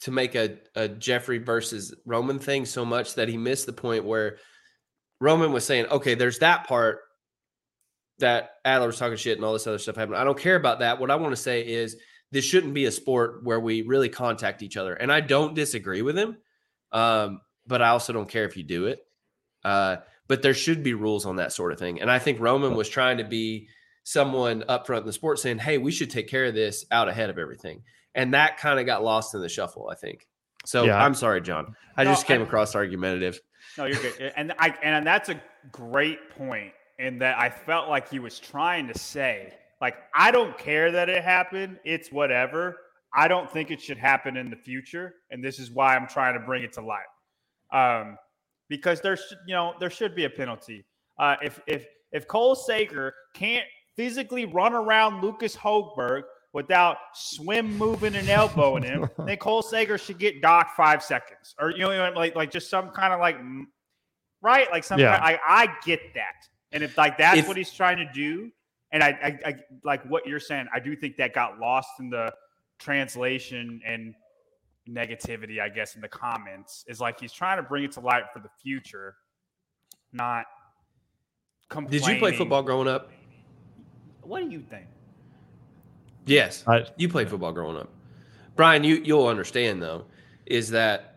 to 0.02 0.12
make 0.12 0.34
a, 0.34 0.58
a 0.74 0.88
Jeffrey 0.88 1.38
versus 1.38 1.94
Roman 2.08 2.40
thing 2.40 2.66
so 2.66 2.84
much 2.84 3.14
that 3.14 3.30
he 3.30 3.38
missed 3.38 3.68
the 3.68 3.74
point 3.74 4.06
where 4.06 4.38
Roman 5.22 5.52
was 5.52 5.66
saying, 5.66 5.86
okay, 5.86 6.16
there's 6.16 6.40
that 6.40 6.68
part 6.68 7.02
that 8.18 8.56
Adler 8.66 8.88
was 8.88 8.98
talking 8.98 9.18
shit 9.18 9.38
and 9.38 9.46
all 9.46 9.54
this 9.54 9.68
other 9.68 9.78
stuff 9.78 9.98
happened. 9.98 10.18
I 10.18 10.24
don't 10.24 10.38
care 10.38 10.56
about 10.56 10.80
that. 10.80 11.00
What 11.00 11.12
I 11.12 11.16
want 11.16 11.32
to 11.32 11.42
say 11.42 11.62
is 11.62 11.96
this 12.34 12.44
shouldn't 12.44 12.74
be 12.74 12.86
a 12.86 12.92
sport 12.92 13.44
where 13.44 13.60
we 13.60 13.84
really 13.84 14.10
contact 14.10 14.62
each 14.64 14.76
other. 14.76 14.94
And 14.94 15.12
I 15.12 15.22
don't 15.22 15.54
disagree 15.54 16.02
with 16.02 16.18
him. 16.18 16.38
Um, 16.92 17.42
but 17.66 17.82
I 17.82 17.90
also 17.90 18.12
don't 18.12 18.28
care 18.28 18.46
if 18.46 18.58
you 18.58 18.64
do 18.64 18.88
it. 18.88 19.00
Uh, 19.64 19.98
but 20.28 20.42
there 20.42 20.54
should 20.54 20.84
be 20.84 20.94
rules 20.94 21.26
on 21.26 21.38
that 21.38 21.54
sort 21.54 21.72
of 21.72 21.80
thing. 21.80 22.02
And 22.02 22.12
I 22.12 22.20
think 22.20 22.40
Roman 22.40 22.76
was 22.76 22.90
trying 22.90 23.20
to 23.20 23.24
be 23.24 23.70
someone 24.04 24.64
up 24.68 24.86
front 24.86 25.04
in 25.04 25.08
the 25.08 25.14
sport 25.14 25.40
saying, 25.40 25.60
Hey, 25.60 25.78
we 25.78 25.92
should 25.92 26.10
take 26.10 26.28
care 26.28 26.46
of 26.46 26.54
this 26.54 26.86
out 26.92 27.08
ahead 27.08 27.30
of 27.30 27.38
everything. 27.38 27.84
And 28.16 28.34
that 28.34 28.58
kind 28.58 28.80
of 28.80 28.86
got 28.86 29.04
lost 29.04 29.34
in 29.34 29.42
the 29.42 29.50
shuffle, 29.50 29.88
I 29.92 29.96
think. 29.96 30.28
So 30.66 30.84
Yeah. 30.84 31.02
I'm 31.04 31.14
sorry, 31.14 31.42
John. 31.42 31.76
I 31.96 32.04
No, 32.04 32.12
just 32.12 32.26
came 32.26 32.42
I- 32.42 32.46
across 32.46 32.76
argumentative. 32.76 33.40
No, 33.78 33.86
you're 33.86 34.02
good. 34.02 34.34
And 34.36 34.54
I 34.60 34.76
and 34.84 35.06
that's 35.08 35.30
a 35.30 35.42
great 35.72 36.30
point 36.32 36.74
in 37.00 37.20
that 37.20 37.38
I 37.40 37.50
felt 37.50 37.90
like 37.90 38.10
he 38.10 38.20
was 38.20 38.40
trying 38.40 38.88
to 38.88 38.98
say, 38.98 39.54
like, 39.84 39.98
I 40.16 40.32
don't 40.32 40.58
care 40.58 40.94
that 40.94 41.10
it 41.10 41.26
happened. 41.26 41.78
It's 41.84 42.10
whatever. 42.10 42.78
I 43.14 43.28
don't 43.28 43.52
think 43.52 43.70
it 43.70 43.82
should 43.82 43.98
happen 43.98 44.38
in 44.38 44.50
the 44.50 44.56
future, 44.56 45.16
and 45.30 45.44
this 45.44 45.60
is 45.60 45.72
why 45.72 45.94
I'm 45.94 46.08
trying 46.08 46.36
to 46.36 46.40
bring 46.40 46.64
it 46.64 46.72
to 46.74 46.82
light. 46.82 47.04
Um, 47.74 48.18
because 48.70 49.02
there 49.02 49.18
should, 49.18 49.40
you 49.46 49.54
know, 49.54 49.74
there 49.82 49.90
should 49.90 50.16
be 50.16 50.24
a 50.24 50.30
penalty. 50.30 50.86
Uh, 51.20 51.36
if 51.42 51.60
if 51.68 51.86
if 52.14 52.30
Cole 52.30 52.56
Sager 52.56 53.14
can't 53.34 53.66
physically 53.98 54.46
run 54.46 54.74
around 54.74 55.22
Lucas 55.22 55.54
Hogberg 55.54 56.22
without 56.54 56.96
swim 57.14 57.78
moving 57.78 58.16
and 58.16 58.30
elbowing 58.30 58.84
him, 58.84 59.10
then 59.26 59.36
Cole 59.36 59.62
Sager 59.62 59.98
should 59.98 60.18
get 60.18 60.42
docked 60.42 60.78
five 60.78 61.04
seconds, 61.04 61.56
or 61.60 61.72
you 61.72 61.80
know, 61.80 62.10
like 62.16 62.38
like 62.38 62.52
just 62.52 62.70
some 62.70 62.90
kind 62.92 63.12
of 63.12 63.20
like, 63.20 63.36
right, 64.42 64.72
like 64.72 64.86
some. 64.86 64.98
Yeah. 64.98 65.20
Kind, 65.20 65.40
I 65.46 65.66
I 65.66 65.76
get 65.86 66.00
that, 66.14 66.48
and 66.72 66.84
if 66.84 66.98
like 66.98 67.18
that's 67.18 67.40
If- 67.40 67.50
what 67.50 67.58
he's 67.58 67.74
trying 67.74 67.98
to 67.98 68.10
do, 68.14 68.50
and 68.94 69.04
I, 69.04 69.10
I 69.10 69.50
I 69.50 69.56
like 69.84 70.06
what 70.10 70.26
you're 70.26 70.40
saying, 70.40 70.68
I 70.74 70.80
do 70.80 70.96
think 70.96 71.18
that 71.18 71.34
got 71.34 71.60
lost 71.60 71.90
in 72.00 72.10
the 72.10 72.34
translation 72.80 73.82
and 73.86 74.14
negativity, 74.90 75.60
I 75.62 75.68
guess, 75.70 75.96
in 75.96 76.02
the 76.02 76.08
comments 76.08 76.86
is 76.88 77.02
like 77.02 77.20
he's 77.20 77.34
trying 77.34 77.58
to 77.58 77.64
bring 77.64 77.84
it 77.84 77.92
to 77.94 78.00
light 78.00 78.24
for 78.34 78.40
the 78.40 78.50
future, 78.62 79.16
not. 80.14 80.46
Did 81.90 82.06
you 82.06 82.18
play 82.20 82.36
football 82.36 82.62
growing 82.64 82.88
up? 82.88 83.10
What 84.22 84.42
do 84.44 84.50
you 84.50 84.62
think? 84.62 84.86
Yes. 86.26 86.64
I, 86.68 86.86
You 86.98 87.10
played 87.10 87.30
football 87.30 87.52
growing 87.52 87.76
up. 87.78 87.90
Brian, 88.56 88.84
you 88.84 88.96
you'll 89.04 89.28
understand 89.28 89.82
though, 89.82 90.06
is 90.46 90.70
that 90.70 91.10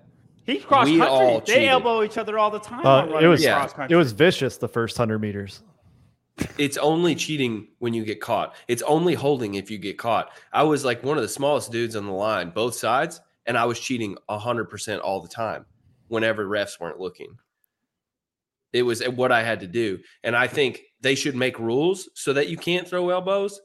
He's 0.45 0.65
cross 0.65 0.87
We 0.87 0.99
country. 0.99 1.15
all 1.15 1.41
They 1.41 1.55
cheated. 1.55 1.69
elbow 1.69 2.03
each 2.05 2.17
other 2.19 2.39
all 2.39 2.51
the 2.51 2.59
time. 2.61 2.87
uh, 2.87 3.19
it 3.19 3.27
was 3.27 3.43
Yeah. 3.45 3.69
it 3.91 3.97
was 3.97 4.13
vicious 4.13 4.57
the 4.57 4.69
first 4.69 4.97
hundred 4.97 5.19
meters. 5.21 5.63
It's 6.59 6.77
only 6.77 7.15
cheating 7.15 7.69
when 7.79 7.95
you 7.95 8.05
get 8.05 8.21
caught. 8.21 8.55
It's 8.69 8.83
only 8.83 9.15
holding 9.15 9.55
if 9.55 9.71
you 9.71 9.79
get 9.79 9.99
caught. 9.99 10.31
I 10.53 10.63
was 10.65 10.85
like 10.85 11.03
one 11.03 11.17
of 11.17 11.23
the 11.23 11.29
smallest 11.29 11.73
dudes 11.73 11.97
on 11.97 12.07
the 12.07 12.13
line, 12.13 12.51
both 12.51 12.75
sides, 12.75 13.21
and 13.47 13.57
I 13.57 13.65
was 13.65 13.81
cheating 13.81 14.17
100% 14.29 15.01
all 15.01 15.21
the 15.21 15.29
time 15.29 15.65
whenever 16.09 16.47
refs 16.47 16.79
weren't 16.79 17.01
looking. 17.01 17.37
It 18.73 18.83
was 18.83 19.01
eh, 19.01 19.09
what 19.09 19.33
I 19.33 19.43
had 19.43 19.61
to 19.61 19.67
do. 19.67 19.99
And 20.23 20.37
I 20.37 20.47
think 20.47 20.83
they 21.01 21.15
should 21.15 21.37
make 21.37 21.59
rules 21.59 22.09
so 22.15 22.33
that 22.35 22.49
you 22.49 22.57
can't 22.57 22.87
throw 22.87 23.09
elbows, 23.11 23.61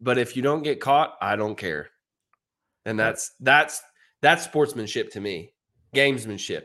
but 0.00 0.18
if 0.18 0.36
you 0.36 0.42
don't 0.42 0.62
get 0.62 0.80
caught, 0.80 1.14
I 1.20 1.36
don't 1.36 1.56
care. 1.56 1.90
And 2.84 2.98
that's 2.98 3.32
that's 3.40 3.82
that's 4.22 4.44
sportsmanship 4.44 5.12
to 5.12 5.20
me. 5.20 5.52
Gamesmanship 5.94 6.64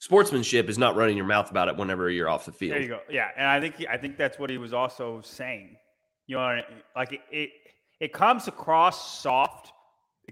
sportsmanship 0.00 0.68
is 0.68 0.78
not 0.78 0.96
running 0.96 1.16
your 1.16 1.26
mouth 1.26 1.50
about 1.50 1.68
it 1.68 1.76
whenever 1.76 2.10
you're 2.10 2.28
off 2.28 2.44
the 2.44 2.52
field. 2.52 2.72
There 2.72 2.82
you 2.82 2.88
go. 2.88 3.00
Yeah, 3.08 3.28
and 3.36 3.46
I 3.46 3.60
think 3.60 3.76
he, 3.76 3.86
I 3.86 3.96
think 3.96 4.16
that's 4.16 4.38
what 4.38 4.50
he 4.50 4.58
was 4.58 4.72
also 4.72 5.20
saying. 5.22 5.76
You 6.26 6.36
know, 6.36 6.60
like 6.96 7.12
it 7.12 7.20
it, 7.30 7.50
it 8.00 8.12
comes 8.12 8.48
across 8.48 9.20
soft, 9.20 9.72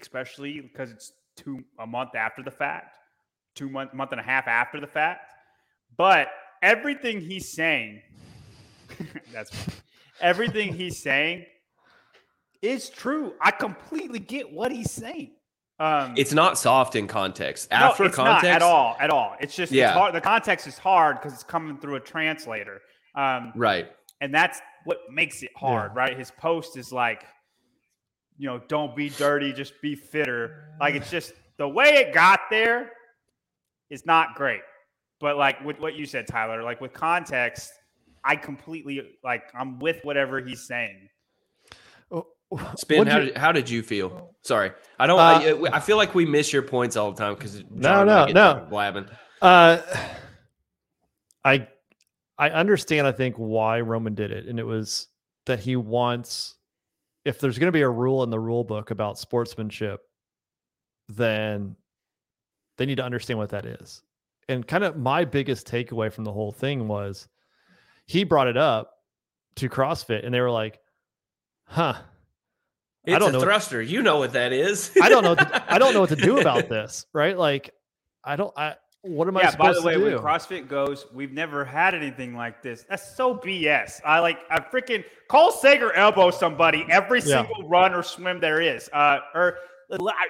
especially 0.00 0.60
because 0.60 0.90
it's 0.90 1.12
two 1.36 1.62
a 1.78 1.86
month 1.86 2.16
after 2.16 2.42
the 2.42 2.50
fact, 2.50 2.98
two 3.54 3.68
month 3.68 3.94
month 3.94 4.10
and 4.10 4.20
a 4.20 4.24
half 4.24 4.48
after 4.48 4.80
the 4.80 4.86
fact. 4.86 5.32
But 5.96 6.28
everything 6.62 7.20
he's 7.20 7.48
saying, 7.48 8.02
that's 9.32 9.52
everything 10.20 10.74
he's 10.74 10.98
saying 10.98 11.46
is 12.62 12.88
true. 12.88 13.34
I 13.40 13.50
completely 13.50 14.18
get 14.18 14.52
what 14.52 14.72
he's 14.72 14.90
saying. 14.90 15.32
Um, 15.80 16.14
it's 16.16 16.32
not 16.32 16.58
soft 16.58 16.96
in 16.96 17.06
context. 17.06 17.68
After 17.70 18.04
no, 18.04 18.10
context, 18.10 18.44
at 18.46 18.62
all, 18.62 18.96
at 18.98 19.10
all. 19.10 19.36
It's 19.40 19.54
just 19.54 19.70
yeah. 19.70 19.90
It's 19.90 19.96
hard, 19.96 20.14
the 20.14 20.20
context 20.20 20.66
is 20.66 20.76
hard 20.76 21.16
because 21.16 21.32
it's 21.32 21.44
coming 21.44 21.78
through 21.78 21.96
a 21.96 22.00
translator. 22.00 22.80
Um, 23.14 23.52
right, 23.54 23.88
and 24.20 24.34
that's 24.34 24.60
what 24.84 24.98
makes 25.12 25.42
it 25.42 25.50
hard. 25.56 25.92
Yeah. 25.94 26.00
Right, 26.00 26.18
his 26.18 26.32
post 26.32 26.76
is 26.76 26.92
like, 26.92 27.24
you 28.38 28.48
know, 28.48 28.60
don't 28.66 28.96
be 28.96 29.08
dirty, 29.10 29.52
just 29.52 29.80
be 29.80 29.94
fitter. 29.94 30.74
Like 30.80 30.94
it's 30.94 31.10
just 31.10 31.32
the 31.58 31.68
way 31.68 31.96
it 31.96 32.12
got 32.12 32.40
there 32.50 32.90
is 33.90 34.04
not 34.04 34.34
great. 34.34 34.62
But 35.20 35.36
like 35.36 35.64
with 35.64 35.80
what 35.80 35.94
you 35.94 36.06
said, 36.06 36.26
Tyler, 36.26 36.62
like 36.62 36.80
with 36.80 36.92
context, 36.92 37.72
I 38.24 38.36
completely 38.36 39.16
like 39.22 39.44
I'm 39.54 39.78
with 39.78 40.04
whatever 40.04 40.40
he's 40.40 40.66
saying. 40.66 41.08
Spin, 42.76 43.06
how, 43.06 43.18
did, 43.18 43.36
how 43.36 43.52
did 43.52 43.68
you 43.68 43.82
feel? 43.82 44.34
Sorry, 44.42 44.70
I 44.98 45.06
don't. 45.06 45.18
Uh, 45.18 45.68
I, 45.70 45.76
I, 45.76 45.80
feel 45.80 45.98
like 45.98 46.14
we 46.14 46.24
miss 46.24 46.52
your 46.52 46.62
points 46.62 46.96
all 46.96 47.12
the 47.12 47.18
time 47.18 47.34
because 47.34 47.62
no, 47.70 48.04
no, 48.04 48.26
no, 48.26 48.66
blabbing. 48.70 49.06
Uh, 49.42 49.82
I 51.44 51.68
I 52.38 52.50
understand. 52.50 53.06
I 53.06 53.12
think 53.12 53.36
why 53.36 53.80
Roman 53.80 54.14
did 54.14 54.30
it, 54.30 54.46
and 54.46 54.58
it 54.58 54.64
was 54.64 55.08
that 55.46 55.60
he 55.60 55.76
wants. 55.76 56.54
If 57.24 57.38
there's 57.38 57.58
going 57.58 57.68
to 57.68 57.72
be 57.72 57.82
a 57.82 57.90
rule 57.90 58.22
in 58.22 58.30
the 58.30 58.40
rule 58.40 58.64
book 58.64 58.90
about 58.90 59.18
sportsmanship, 59.18 60.00
then 61.08 61.76
they 62.78 62.86
need 62.86 62.96
to 62.96 63.04
understand 63.04 63.38
what 63.38 63.50
that 63.50 63.66
is. 63.66 64.02
And 64.48 64.66
kind 64.66 64.84
of 64.84 64.96
my 64.96 65.26
biggest 65.26 65.66
takeaway 65.66 66.10
from 66.10 66.24
the 66.24 66.32
whole 66.32 66.52
thing 66.52 66.88
was 66.88 67.28
he 68.06 68.24
brought 68.24 68.46
it 68.46 68.56
up 68.56 68.94
to 69.56 69.68
CrossFit, 69.68 70.24
and 70.24 70.32
they 70.32 70.40
were 70.40 70.50
like, 70.50 70.80
"Huh." 71.64 71.96
It's 73.08 73.16
I 73.16 73.18
don't 73.18 73.30
a 73.30 73.32
know 73.32 73.40
thruster. 73.40 73.78
What, 73.78 73.88
you 73.88 74.02
know 74.02 74.18
what 74.18 74.34
that 74.34 74.52
is. 74.52 74.92
I 75.00 75.08
don't 75.08 75.24
know. 75.24 75.34
To, 75.34 75.64
I 75.72 75.78
don't 75.78 75.94
know 75.94 76.00
what 76.00 76.10
to 76.10 76.16
do 76.16 76.38
about 76.40 76.68
this. 76.68 77.06
Right? 77.14 77.38
Like, 77.38 77.70
I 78.22 78.36
don't. 78.36 78.52
I 78.54 78.74
what 79.00 79.28
am 79.28 79.36
yeah, 79.36 79.46
I 79.46 79.50
supposed 79.50 79.82
by 79.82 79.94
the 79.94 79.98
way, 79.98 80.12
when 80.12 80.22
CrossFit 80.22 80.68
goes, 80.68 81.06
we've 81.14 81.32
never 81.32 81.64
had 81.64 81.94
anything 81.94 82.36
like 82.36 82.62
this. 82.62 82.84
That's 82.86 83.16
so 83.16 83.34
BS. 83.34 84.02
I 84.04 84.18
like 84.18 84.40
I 84.50 84.60
freaking 84.60 85.04
Cole 85.28 85.52
Sager 85.52 85.90
elbow 85.94 86.30
somebody 86.30 86.84
every 86.90 87.20
yeah. 87.20 87.46
single 87.46 87.66
run 87.66 87.94
or 87.94 88.02
swim 88.02 88.40
there 88.40 88.60
is. 88.60 88.90
Uh, 88.92 89.20
or 89.34 89.56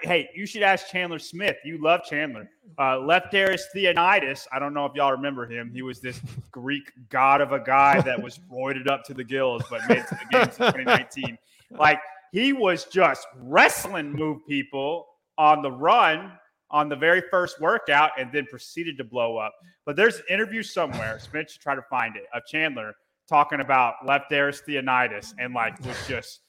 hey, 0.05 0.29
you 0.37 0.47
should 0.47 0.63
ask 0.63 0.89
Chandler 0.89 1.19
Smith. 1.19 1.57
You 1.65 1.83
love 1.83 2.03
Chandler. 2.09 2.49
Uh, 2.79 2.99
Lefteris 2.99 3.63
Theofanidis. 3.75 4.47
I 4.53 4.61
don't 4.61 4.73
know 4.73 4.87
if 4.87 4.95
y'all 4.95 5.11
remember 5.11 5.47
him. 5.47 5.73
He 5.73 5.83
was 5.83 5.99
this 5.99 6.21
Greek 6.53 6.93
god 7.09 7.41
of 7.41 7.51
a 7.51 7.59
guy 7.59 8.01
that 8.03 8.23
was 8.23 8.39
roided 8.53 8.89
up 8.89 9.03
to 9.07 9.15
the 9.15 9.25
gills, 9.25 9.65
but 9.69 9.81
made 9.89 9.99
it 9.99 10.07
to 10.09 10.15
the 10.15 10.39
games 10.39 10.55
in 10.61 10.67
2019. 10.85 11.39
Like 11.73 12.01
he 12.33 12.53
was 12.53 12.85
just 12.87 13.27
wrestling 13.37 14.13
move 14.13 14.47
people 14.47 15.07
on 15.37 15.63
the 15.63 15.71
run 15.71 16.33
on 16.71 16.89
the 16.89 16.97
very 16.97 17.23
first 17.31 17.61
workout 17.61 18.11
and 18.19 18.31
then 18.33 18.47
proceeded 18.47 18.99
to 18.99 19.05
blow 19.05 19.39
up. 19.39 19.55
But 19.87 19.97
there's 19.97 20.17
an 20.17 20.25
interview 20.29 20.63
somewhere, 20.63 21.19
Smith 21.19 21.51
should 21.51 21.63
try 21.63 21.75
to 21.75 21.83
find 21.89 22.17
it, 22.17 22.25
of 22.35 22.43
Chandler 22.47 22.95
talking 23.29 23.61
about 23.61 23.95
Lefteris 24.07 24.61
Theofanidis 24.67 25.35
and 25.39 25.55
like 25.55 25.79
was 25.85 25.97
just 26.07 26.41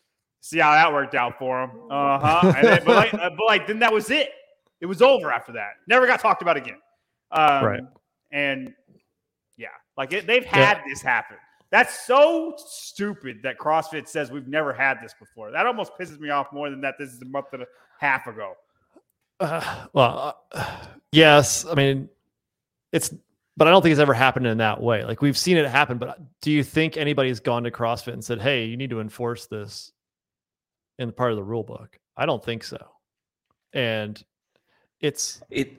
see 0.42 0.60
how 0.60 0.72
that 0.72 0.92
worked 0.92 1.16
out 1.16 1.38
for 1.38 1.64
him. 1.64 1.72
Uh-huh. 1.90 2.52
Then, 2.62 2.82
but, 2.86 2.96
like, 2.96 3.12
but 3.12 3.46
like 3.46 3.68
then 3.68 3.80
that 3.80 3.94
was 3.94 4.10
it. 4.10 4.32
It 4.82 4.86
was 4.86 5.02
over 5.02 5.32
after 5.32 5.52
that. 5.54 5.72
Never 5.88 6.08
got 6.08 6.20
talked 6.20 6.42
about 6.42 6.58
again. 6.58 6.78
Um, 7.32 7.66
right. 7.66 7.84
And 8.32 8.74
yeah, 9.58 9.68
like 9.98 10.14
it, 10.14 10.26
they've 10.26 10.46
had 10.46 10.78
yeah. 10.78 10.84
this 10.88 11.02
happen. 11.02 11.38
That's 11.72 12.06
so 12.08 12.56
stupid 12.58 13.42
that 13.44 13.60
CrossFit 13.60 14.08
says 14.08 14.32
we've 14.32 14.48
never 14.48 14.74
had 14.74 14.98
this 15.04 15.14
before. 15.20 15.52
That 15.52 15.68
almost 15.68 15.92
pisses 16.00 16.20
me 16.20 16.30
off 16.30 16.52
more 16.52 16.70
than 16.70 16.82
that 16.82 16.96
this 16.98 17.14
is 17.14 17.22
a 17.22 17.26
month 17.26 17.48
and 17.54 17.62
a 17.62 17.66
half 18.00 18.26
ago. 18.26 18.54
Uh, 19.40 19.86
well, 19.94 20.44
uh, 20.52 20.78
yes. 21.12 21.66
I 21.66 21.76
mean, 21.76 22.10
it's, 22.92 23.14
but 23.56 23.68
I 23.68 23.72
don't 23.72 23.84
think 23.84 23.92
it's 23.92 24.02
ever 24.02 24.16
happened 24.16 24.48
in 24.48 24.58
that 24.58 24.82
way. 24.82 25.04
Like 25.04 25.22
we've 25.22 25.38
seen 25.38 25.58
it 25.58 25.70
happen, 25.70 26.00
but 26.00 26.20
do 26.42 26.52
you 26.52 26.64
think 26.64 26.98
anybody's 26.98 27.40
gone 27.40 27.64
to 27.66 27.72
CrossFit 27.72 28.14
and 28.14 28.24
said, 28.24 28.42
hey, 28.42 28.66
you 28.66 28.76
need 28.76 28.90
to 28.90 29.00
enforce 29.00 29.46
this 29.46 29.92
in 30.98 31.08
the 31.08 31.14
part 31.14 31.32
of 31.32 31.38
the 31.38 31.44
rule 31.44 31.64
book? 31.64 32.00
I 32.18 32.26
don't 32.26 32.44
think 32.44 32.64
so. 32.64 32.84
And 33.74 34.22
it's, 35.00 35.42
it, 35.52 35.74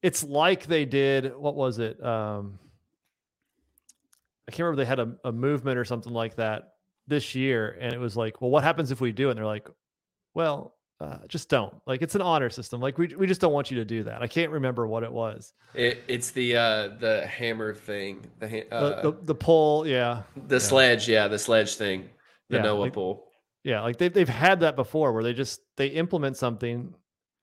it's 0.00 0.24
like 0.24 0.66
they 0.66 0.86
did, 0.86 1.36
what 1.36 1.54
was 1.54 1.78
it? 1.78 2.02
Um, 2.02 2.58
I 4.48 4.50
can't 4.50 4.60
remember 4.60 4.82
they 4.82 4.88
had 4.88 4.98
a, 4.98 5.14
a 5.24 5.32
movement 5.32 5.78
or 5.78 5.84
something 5.84 6.12
like 6.12 6.36
that 6.36 6.74
this 7.06 7.34
year, 7.34 7.76
and 7.80 7.92
it 7.92 7.98
was 7.98 8.16
like, 8.16 8.40
well, 8.40 8.50
what 8.50 8.64
happens 8.64 8.90
if 8.90 9.00
we 9.00 9.12
do? 9.12 9.30
And 9.30 9.38
they're 9.38 9.46
like, 9.46 9.68
well, 10.34 10.74
uh, 11.00 11.18
just 11.26 11.48
don't. 11.48 11.74
Like 11.86 12.00
it's 12.00 12.14
an 12.14 12.22
honor 12.22 12.48
system. 12.48 12.80
Like 12.80 12.96
we 12.96 13.08
we 13.16 13.26
just 13.26 13.40
don't 13.40 13.52
want 13.52 13.70
you 13.70 13.76
to 13.78 13.84
do 13.84 14.04
that. 14.04 14.22
I 14.22 14.28
can't 14.28 14.52
remember 14.52 14.86
what 14.86 15.02
it 15.02 15.12
was. 15.12 15.52
It, 15.74 16.04
it's 16.06 16.30
the 16.30 16.56
uh, 16.56 16.88
the 17.00 17.26
hammer 17.26 17.74
thing. 17.74 18.24
The, 18.38 18.72
uh, 18.72 19.02
the, 19.02 19.10
the 19.10 19.18
the 19.24 19.34
pull, 19.34 19.86
yeah. 19.86 20.22
The 20.46 20.56
yeah. 20.56 20.58
sledge, 20.60 21.08
yeah, 21.08 21.26
the 21.28 21.38
sledge 21.38 21.74
thing. 21.74 22.08
The 22.50 22.58
yeah, 22.58 22.62
Noah 22.62 22.80
like, 22.80 22.92
pull. 22.92 23.24
Yeah, 23.64 23.80
like 23.82 23.98
they've 23.98 24.12
they've 24.12 24.28
had 24.28 24.60
that 24.60 24.76
before 24.76 25.12
where 25.12 25.24
they 25.24 25.32
just 25.32 25.60
they 25.76 25.88
implement 25.88 26.36
something 26.36 26.94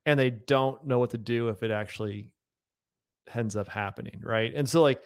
and 0.06 0.20
they 0.20 0.30
don't 0.30 0.86
know 0.86 1.00
what 1.00 1.10
to 1.12 1.18
do 1.18 1.50
if 1.50 1.62
it 1.62 1.72
actually 1.72 2.30
ends 3.36 3.56
up 3.56 3.68
happening, 3.68 4.22
right? 4.24 4.54
And 4.56 4.70
so 4.70 4.82
like 4.82 5.02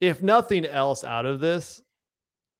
if 0.00 0.22
nothing 0.22 0.66
else 0.66 1.04
out 1.04 1.26
of 1.26 1.40
this, 1.40 1.82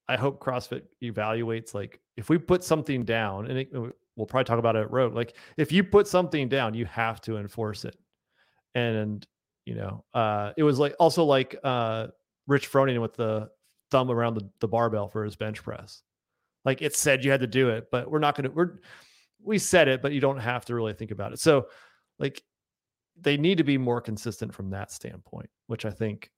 I 0.08 0.16
hope 0.16 0.42
CrossFit 0.42 0.82
evaluates 1.02 1.74
like 1.74 2.00
if 2.16 2.28
we 2.28 2.38
put 2.38 2.62
something 2.62 3.04
down, 3.04 3.46
and 3.46 3.58
it, 3.58 3.72
we'll 3.72 4.26
probably 4.26 4.44
talk 4.44 4.58
about 4.58 4.76
it 4.76 4.90
at. 4.90 5.14
Like 5.14 5.36
if 5.56 5.72
you 5.72 5.84
put 5.84 6.06
something 6.06 6.48
down, 6.48 6.74
you 6.74 6.84
have 6.86 7.20
to 7.22 7.36
enforce 7.36 7.84
it. 7.84 7.96
And 8.74 9.26
you 9.64 9.74
know, 9.74 10.04
uh, 10.14 10.52
it 10.56 10.62
was 10.62 10.78
like 10.78 10.94
also 10.98 11.24
like 11.24 11.56
uh, 11.64 12.08
Rich 12.46 12.70
Froning 12.70 13.00
with 13.00 13.14
the 13.14 13.50
thumb 13.90 14.10
around 14.10 14.34
the, 14.34 14.48
the 14.60 14.68
barbell 14.68 15.08
for 15.08 15.24
his 15.24 15.36
bench 15.36 15.62
press. 15.62 16.02
Like 16.64 16.82
it 16.82 16.96
said 16.96 17.24
you 17.24 17.30
had 17.30 17.40
to 17.40 17.46
do 17.46 17.70
it, 17.70 17.88
but 17.90 18.10
we're 18.10 18.18
not 18.18 18.36
to. 18.44 18.54
We're 18.54 18.80
we 19.42 19.58
said 19.58 19.88
it, 19.88 20.02
but 20.02 20.12
you 20.12 20.20
don't 20.20 20.38
have 20.38 20.64
to 20.66 20.74
really 20.74 20.92
think 20.92 21.10
about 21.10 21.32
it. 21.32 21.38
So, 21.38 21.68
like, 22.18 22.42
they 23.20 23.36
need 23.36 23.58
to 23.58 23.64
be 23.64 23.78
more 23.78 24.00
consistent 24.00 24.52
from 24.52 24.70
that 24.70 24.90
standpoint, 24.90 25.48
which 25.68 25.84
I 25.84 25.90
think 25.90 26.30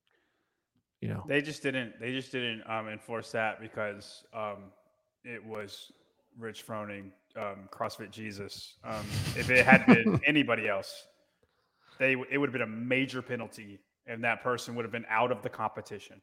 you 1.00 1.08
know 1.08 1.24
they 1.26 1.40
just 1.40 1.62
didn't 1.62 2.00
they 2.00 2.12
just 2.12 2.32
didn't 2.32 2.62
um, 2.68 2.88
enforce 2.88 3.30
that 3.32 3.60
because 3.60 4.24
um, 4.34 4.72
it 5.24 5.44
was 5.44 5.92
Rich 6.38 6.66
Froning, 6.66 7.10
um, 7.36 7.68
CrossFit 7.72 8.10
Jesus. 8.10 8.74
Um, 8.84 9.04
if 9.36 9.50
it 9.50 9.64
had 9.64 9.86
been 9.86 10.20
anybody 10.26 10.68
else, 10.68 11.06
they 11.98 12.16
it 12.30 12.38
would 12.38 12.48
have 12.48 12.52
been 12.52 12.62
a 12.62 12.66
major 12.66 13.22
penalty, 13.22 13.78
and 14.06 14.22
that 14.24 14.42
person 14.42 14.74
would 14.74 14.84
have 14.84 14.92
been 14.92 15.06
out 15.08 15.30
of 15.30 15.42
the 15.42 15.48
competition. 15.48 16.20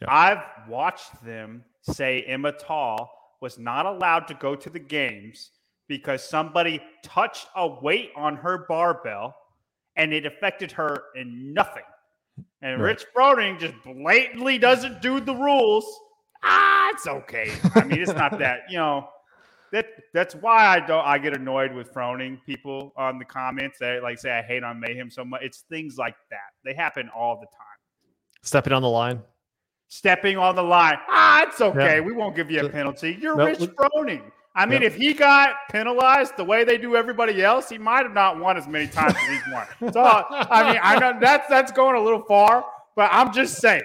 Yep. 0.00 0.10
I've 0.10 0.68
watched 0.68 1.24
them 1.24 1.64
say 1.82 2.22
Emma 2.22 2.52
Tall 2.52 3.10
was 3.40 3.58
not 3.58 3.86
allowed 3.86 4.26
to 4.28 4.34
go 4.34 4.56
to 4.56 4.70
the 4.70 4.78
games 4.78 5.50
because 5.86 6.26
somebody 6.26 6.80
touched 7.02 7.46
a 7.54 7.66
weight 7.66 8.10
on 8.16 8.36
her 8.36 8.66
barbell 8.66 9.36
and 9.96 10.12
it 10.12 10.26
affected 10.26 10.72
her 10.72 11.04
in 11.14 11.52
nothing. 11.52 11.82
And 12.64 12.80
right. 12.80 12.88
Rich 12.88 13.04
Froning 13.14 13.60
just 13.60 13.74
blatantly 13.84 14.56
doesn't 14.58 15.02
do 15.02 15.20
the 15.20 15.34
rules. 15.34 15.84
Ah, 16.42 16.88
it's 16.94 17.06
okay. 17.06 17.52
I 17.74 17.84
mean, 17.84 18.00
it's 18.00 18.14
not 18.14 18.38
that, 18.38 18.60
you 18.70 18.78
know, 18.78 19.06
that 19.70 19.86
that's 20.14 20.34
why 20.34 20.66
I 20.66 20.80
don't 20.80 21.04
I 21.04 21.18
get 21.18 21.36
annoyed 21.36 21.74
with 21.74 21.92
Froning 21.92 22.38
people 22.46 22.94
on 22.96 23.18
the 23.18 23.24
comments 23.26 23.78
that 23.80 24.02
like 24.02 24.18
say 24.18 24.30
I 24.30 24.40
hate 24.40 24.64
on 24.64 24.80
mayhem 24.80 25.10
so 25.10 25.26
much. 25.26 25.42
It's 25.42 25.64
things 25.68 25.98
like 25.98 26.16
that. 26.30 26.52
They 26.64 26.72
happen 26.72 27.10
all 27.14 27.36
the 27.36 27.46
time. 27.46 27.78
Stepping 28.42 28.72
on 28.72 28.80
the 28.80 28.88
line. 28.88 29.20
Stepping 29.88 30.38
on 30.38 30.56
the 30.56 30.62
line. 30.62 30.96
Ah! 31.08 31.44
it's 31.46 31.60
okay. 31.60 31.96
Yeah. 31.96 32.00
We 32.00 32.12
won't 32.12 32.34
give 32.34 32.50
you 32.50 32.64
a 32.64 32.68
penalty. 32.70 33.18
You're 33.20 33.36
No, 33.36 33.44
Rich 33.44 33.58
Froning. 33.58 34.22
I 34.56 34.66
mean, 34.66 34.82
Yeah. 34.82 34.86
if 34.88 34.94
he 34.96 35.12
got 35.14 35.56
penalized 35.70 36.36
the 36.36 36.44
way 36.44 36.62
they 36.64 36.78
do 36.78 36.94
everybody 36.96 37.42
else, 37.42 37.68
he 37.68 37.76
might 37.78 38.04
have 38.04 38.14
not 38.14 38.38
won 38.38 38.56
as 38.56 38.68
many 38.68 38.86
times 38.86 39.14
as 39.16 39.28
he's 39.28 39.42
won. 39.52 39.92
So 39.92 40.00
I 40.00 40.72
mean, 40.72 40.80
I 40.82 40.98
know 40.98 41.18
that's 41.20 41.48
that's 41.48 41.72
going 41.72 41.96
a 41.96 42.00
little 42.00 42.22
far, 42.22 42.64
but 42.94 43.10
I'm 43.12 43.32
just 43.32 43.56
saying. 43.60 43.82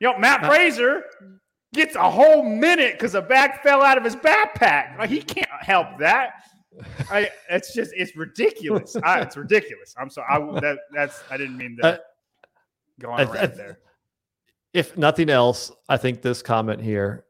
You 0.00 0.12
know, 0.12 0.18
Matt 0.18 0.44
Fraser 0.46 1.02
gets 1.74 1.96
a 1.96 2.08
whole 2.10 2.42
minute 2.44 2.92
because 2.92 3.14
a 3.14 3.22
bag 3.22 3.60
fell 3.62 3.82
out 3.82 3.98
of 3.98 4.04
his 4.04 4.14
backpack. 4.16 4.96
Like, 4.98 5.10
he 5.10 5.20
can't 5.20 5.48
help 5.60 5.98
that. 5.98 6.34
I, 7.10 7.30
it's 7.50 7.74
just 7.74 7.92
it's 7.96 8.14
ridiculous. 8.16 8.94
I, 9.02 9.22
it's 9.22 9.36
ridiculous. 9.36 9.94
I'm 9.98 10.08
sorry. 10.10 10.26
I, 10.30 10.60
that, 10.60 10.78
that's 10.92 11.22
I 11.30 11.36
didn't 11.36 11.56
mean 11.56 11.76
that. 11.82 11.94
Uh, 11.94 11.98
go 13.00 13.10
on 13.10 13.20
I- 13.20 13.22
a 13.24 13.26
rant 13.26 13.52
I- 13.54 13.56
there. 13.56 13.78
if 14.72 14.96
nothing 14.96 15.30
else, 15.30 15.72
I 15.88 15.96
think 15.96 16.22
this 16.22 16.42
comment 16.42 16.80
here, 16.80 17.24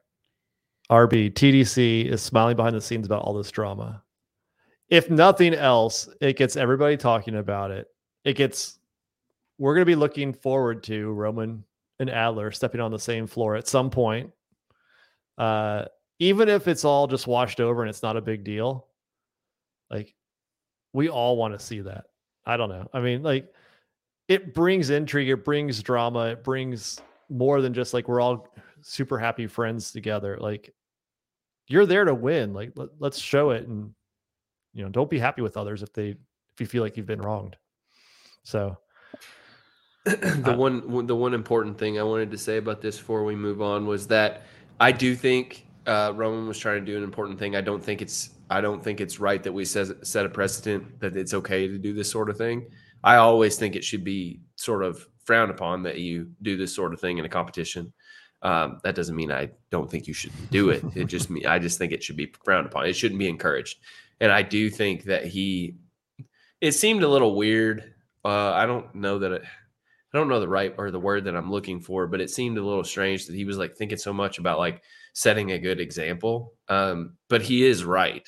RB 0.90 1.32
TDC 1.32 2.06
is 2.06 2.22
smiling 2.22 2.56
behind 2.56 2.74
the 2.74 2.80
scenes 2.80 3.06
about 3.06 3.22
all 3.22 3.34
this 3.34 3.50
drama. 3.50 4.02
If 4.88 5.10
nothing 5.10 5.54
else, 5.54 6.08
it 6.20 6.36
gets 6.36 6.56
everybody 6.56 6.96
talking 6.96 7.36
about 7.36 7.70
it. 7.70 7.88
It 8.24 8.34
gets 8.34 8.78
we're 9.58 9.74
going 9.74 9.82
to 9.82 9.90
be 9.90 9.96
looking 9.96 10.32
forward 10.32 10.82
to 10.84 11.12
Roman 11.12 11.64
and 11.98 12.08
Adler 12.08 12.50
stepping 12.52 12.80
on 12.80 12.90
the 12.90 12.98
same 12.98 13.26
floor 13.26 13.56
at 13.56 13.66
some 13.66 13.90
point. 13.90 14.30
Uh, 15.36 15.84
even 16.20 16.48
if 16.48 16.68
it's 16.68 16.84
all 16.84 17.06
just 17.06 17.26
washed 17.26 17.60
over 17.60 17.82
and 17.82 17.90
it's 17.90 18.02
not 18.02 18.16
a 18.16 18.20
big 18.20 18.44
deal, 18.44 18.86
like 19.90 20.14
we 20.92 21.08
all 21.08 21.36
want 21.36 21.58
to 21.58 21.64
see 21.64 21.80
that. 21.80 22.04
I 22.46 22.56
don't 22.56 22.70
know. 22.70 22.88
I 22.92 23.00
mean, 23.00 23.22
like 23.22 23.52
it 24.28 24.54
brings 24.54 24.90
intrigue, 24.90 25.28
it 25.28 25.44
brings 25.44 25.82
drama, 25.82 26.26
it 26.26 26.44
brings 26.44 27.00
more 27.28 27.60
than 27.60 27.74
just 27.74 27.92
like 27.92 28.08
we're 28.08 28.20
all 28.20 28.48
super 28.80 29.18
happy 29.18 29.46
friends 29.46 29.92
together. 29.92 30.38
Like 30.40 30.72
you're 31.68 31.86
there 31.86 32.04
to 32.04 32.14
win. 32.14 32.52
Like 32.54 32.72
let, 32.74 32.88
let's 32.98 33.18
show 33.18 33.50
it 33.50 33.68
and 33.68 33.92
you 34.74 34.82
know, 34.82 34.90
don't 34.90 35.10
be 35.10 35.18
happy 35.18 35.42
with 35.42 35.56
others 35.56 35.82
if 35.82 35.92
they 35.92 36.08
if 36.08 36.60
you 36.60 36.66
feel 36.66 36.82
like 36.82 36.96
you've 36.96 37.06
been 37.06 37.22
wronged. 37.22 37.56
So 38.42 38.76
the 40.04 40.52
Uh, 40.52 40.56
one 40.56 41.06
the 41.06 41.16
one 41.16 41.34
important 41.34 41.78
thing 41.78 41.98
I 41.98 42.02
wanted 42.02 42.30
to 42.30 42.38
say 42.38 42.56
about 42.56 42.80
this 42.80 42.98
before 42.98 43.24
we 43.24 43.36
move 43.36 43.60
on 43.60 43.86
was 43.86 44.06
that 44.08 44.42
I 44.80 44.92
do 44.92 45.14
think 45.14 45.66
uh, 45.86 46.12
Roman 46.14 46.46
was 46.46 46.58
trying 46.58 46.84
to 46.84 46.86
do 46.86 46.96
an 46.96 47.04
important 47.04 47.38
thing. 47.38 47.56
I 47.56 47.60
don't 47.60 47.82
think 47.82 48.02
it's 48.02 48.30
I 48.50 48.60
don't 48.60 48.82
think 48.82 49.00
it's 49.00 49.20
right 49.20 49.42
that 49.42 49.52
we 49.52 49.64
says, 49.64 49.92
set 50.02 50.24
a 50.24 50.28
precedent 50.28 51.00
that 51.00 51.16
it's 51.16 51.34
okay 51.34 51.68
to 51.68 51.78
do 51.78 51.92
this 51.92 52.10
sort 52.10 52.30
of 52.30 52.38
thing. 52.38 52.66
I 53.04 53.16
always 53.16 53.56
think 53.56 53.76
it 53.76 53.84
should 53.84 54.04
be 54.04 54.40
sort 54.56 54.82
of 54.82 55.06
frowned 55.24 55.50
upon 55.50 55.82
that 55.82 55.98
you 55.98 56.30
do 56.42 56.56
this 56.56 56.74
sort 56.74 56.94
of 56.94 57.00
thing 57.00 57.18
in 57.18 57.24
a 57.24 57.28
competition. 57.28 57.92
Um, 58.42 58.80
that 58.84 58.94
doesn't 58.94 59.16
mean 59.16 59.32
I 59.32 59.50
don't 59.70 59.90
think 59.90 60.06
you 60.06 60.14
should 60.14 60.32
do 60.50 60.70
it. 60.70 60.84
It 60.94 61.06
just 61.06 61.30
me. 61.30 61.44
I 61.44 61.58
just 61.58 61.78
think 61.78 61.92
it 61.92 62.02
should 62.02 62.16
be 62.16 62.32
frowned 62.44 62.66
upon. 62.66 62.86
It 62.86 62.94
shouldn't 62.94 63.18
be 63.18 63.28
encouraged. 63.28 63.78
And 64.20 64.32
I 64.32 64.42
do 64.42 64.70
think 64.70 65.04
that 65.04 65.26
he. 65.26 65.76
It 66.60 66.72
seemed 66.72 67.02
a 67.02 67.08
little 67.08 67.36
weird. 67.36 67.94
Uh, 68.24 68.52
I 68.52 68.66
don't 68.66 68.94
know 68.94 69.18
that 69.18 69.32
it. 69.32 69.42
I 70.12 70.16
don't 70.16 70.28
know 70.28 70.40
the 70.40 70.48
right 70.48 70.74
or 70.78 70.90
the 70.90 70.98
word 70.98 71.24
that 71.24 71.36
I'm 71.36 71.50
looking 71.50 71.80
for, 71.80 72.06
but 72.06 72.20
it 72.20 72.30
seemed 72.30 72.56
a 72.56 72.64
little 72.64 72.84
strange 72.84 73.26
that 73.26 73.36
he 73.36 73.44
was 73.44 73.58
like 73.58 73.74
thinking 73.74 73.98
so 73.98 74.12
much 74.12 74.38
about 74.38 74.58
like 74.58 74.82
setting 75.12 75.52
a 75.52 75.58
good 75.58 75.80
example. 75.80 76.54
Um, 76.68 77.16
but 77.28 77.42
he 77.42 77.66
is 77.66 77.84
right. 77.84 78.26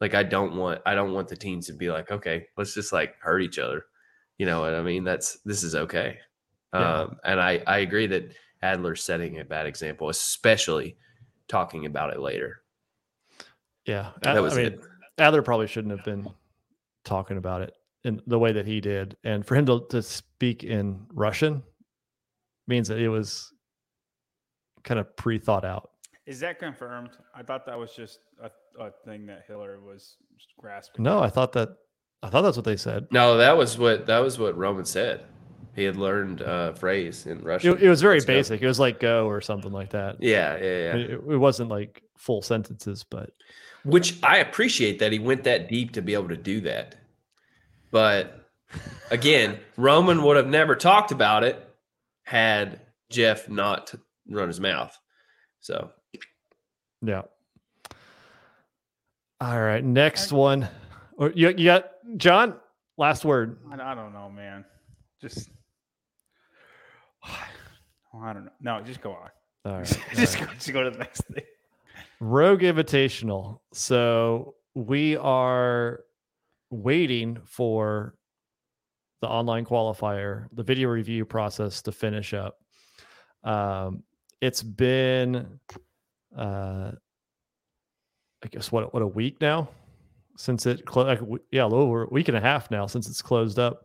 Like 0.00 0.14
I 0.14 0.22
don't 0.22 0.56
want 0.56 0.80
I 0.86 0.94
don't 0.94 1.12
want 1.12 1.28
the 1.28 1.36
teams 1.36 1.66
to 1.66 1.72
be 1.72 1.90
like, 1.90 2.10
okay, 2.10 2.46
let's 2.56 2.74
just 2.74 2.92
like 2.92 3.14
hurt 3.20 3.42
each 3.42 3.58
other. 3.58 3.84
You 4.38 4.46
know 4.46 4.60
what 4.60 4.74
I 4.74 4.82
mean? 4.82 5.04
That's 5.04 5.38
this 5.44 5.62
is 5.62 5.74
okay. 5.74 6.18
Yeah. 6.74 7.00
Um, 7.00 7.16
and 7.24 7.40
I 7.40 7.62
I 7.66 7.78
agree 7.78 8.06
that 8.08 8.32
Adler's 8.62 9.02
setting 9.02 9.38
a 9.40 9.44
bad 9.44 9.66
example, 9.66 10.08
especially 10.08 10.96
talking 11.48 11.86
about 11.86 12.12
it 12.12 12.20
later. 12.20 12.62
yeah, 13.86 14.10
That 14.22 14.42
was 14.42 14.54
I 14.54 14.62
mean, 14.62 14.66
it. 14.72 14.80
Adler 15.18 15.42
probably 15.42 15.66
shouldn't 15.66 15.96
have 15.96 16.04
been 16.04 16.28
talking 17.04 17.36
about 17.36 17.62
it 17.62 17.74
in 18.04 18.20
the 18.26 18.38
way 18.38 18.52
that 18.52 18.66
he 18.66 18.80
did. 18.80 19.16
And 19.24 19.46
for 19.46 19.54
him 19.54 19.66
to, 19.66 19.86
to 19.90 20.02
speak 20.02 20.64
in 20.64 21.06
Russian 21.12 21.62
means 22.66 22.88
that 22.88 22.98
it 22.98 23.08
was 23.08 23.52
kind 24.84 25.00
of 25.00 25.14
pre 25.16 25.38
thought 25.38 25.64
out. 25.64 25.90
Is 26.26 26.40
that 26.40 26.58
confirmed? 26.58 27.10
I 27.34 27.42
thought 27.42 27.66
that 27.66 27.78
was 27.78 27.92
just 27.92 28.20
a, 28.42 28.50
a 28.82 28.90
thing 29.04 29.26
that 29.26 29.44
Hillar 29.46 29.80
was 29.80 30.16
grasping. 30.58 31.02
No, 31.02 31.20
I 31.20 31.28
thought 31.28 31.52
that 31.52 31.70
I 32.22 32.28
thought 32.28 32.42
that's 32.42 32.56
what 32.56 32.64
they 32.64 32.76
said. 32.76 33.08
No, 33.10 33.36
that 33.38 33.56
was 33.56 33.78
what 33.78 34.06
that 34.06 34.18
was 34.18 34.38
what 34.38 34.56
Roman 34.56 34.84
said. 34.84 35.24
He 35.74 35.84
had 35.84 35.96
learned 35.96 36.40
a 36.40 36.74
phrase 36.74 37.26
in 37.26 37.40
Russian. 37.40 37.76
It, 37.76 37.82
it 37.84 37.88
was 37.88 38.00
very 38.02 38.16
Let's 38.16 38.24
go. 38.24 38.34
basic. 38.34 38.62
It 38.62 38.66
was 38.66 38.80
like 38.80 39.00
go 39.00 39.26
or 39.26 39.40
something 39.40 39.72
like 39.72 39.90
that. 39.90 40.16
Yeah, 40.20 40.56
yeah, 40.56 40.62
yeah. 40.62 40.96
It, 40.96 41.10
it 41.10 41.38
wasn't 41.38 41.70
like 41.70 42.02
full 42.16 42.42
sentences, 42.42 43.04
but 43.08 43.30
Which 43.84 44.18
I 44.22 44.38
appreciate 44.38 44.98
that 44.98 45.12
he 45.12 45.18
went 45.18 45.44
that 45.44 45.68
deep 45.68 45.92
to 45.92 46.02
be 46.02 46.14
able 46.14 46.28
to 46.28 46.36
do 46.36 46.60
that. 46.62 46.96
But 47.90 48.48
again, 49.10 49.60
Roman 49.76 50.22
would 50.22 50.36
have 50.36 50.48
never 50.48 50.74
talked 50.76 51.12
about 51.12 51.44
it 51.44 51.66
had 52.24 52.80
Jeff 53.10 53.48
not 53.48 53.94
run 54.28 54.48
his 54.48 54.60
mouth. 54.60 54.96
So 55.60 55.90
yeah. 57.02 57.22
All 59.40 59.60
right, 59.60 59.82
next 59.82 60.32
one. 60.32 60.68
Or 61.16 61.30
you, 61.30 61.48
you 61.48 61.64
got 61.64 61.90
John. 62.16 62.56
Last 62.98 63.24
word. 63.24 63.58
I, 63.70 63.92
I 63.92 63.94
don't 63.94 64.12
know, 64.12 64.28
man. 64.30 64.64
Just 65.22 65.48
Oh, 65.48 65.52
I 67.24 68.32
don't 68.32 68.44
know. 68.44 68.50
No, 68.60 68.80
just 68.82 69.00
go 69.00 69.12
on. 69.12 69.30
All 69.64 69.72
right. 69.78 69.86
just, 70.14 70.38
right. 70.38 70.48
go, 70.48 70.54
just 70.54 70.72
go 70.72 70.84
to 70.84 70.90
the 70.90 70.98
next 70.98 71.22
thing. 71.26 71.44
Rogue 72.20 72.60
Invitational. 72.60 73.60
So 73.72 74.54
we 74.74 75.16
are 75.16 76.00
waiting 76.70 77.38
for 77.44 78.14
the 79.20 79.28
online 79.28 79.64
qualifier, 79.64 80.48
the 80.52 80.62
video 80.62 80.88
review 80.88 81.24
process 81.24 81.82
to 81.82 81.92
finish 81.92 82.32
up. 82.34 82.58
Um, 83.44 84.02
it's 84.40 84.62
been, 84.62 85.60
uh, 86.36 86.92
I 88.42 88.48
guess 88.50 88.72
what 88.72 88.94
what 88.94 89.02
a 89.02 89.06
week 89.06 89.40
now 89.40 89.68
since 90.36 90.64
it 90.64 90.86
closed. 90.86 91.20
like, 91.20 91.40
yeah 91.50 91.64
a 91.64 91.68
little 91.68 91.84
over 91.84 92.04
a 92.04 92.08
week 92.08 92.28
and 92.28 92.36
a 92.36 92.40
half 92.40 92.70
now 92.70 92.86
since 92.86 93.08
it's 93.08 93.20
closed 93.20 93.58
up. 93.58 93.82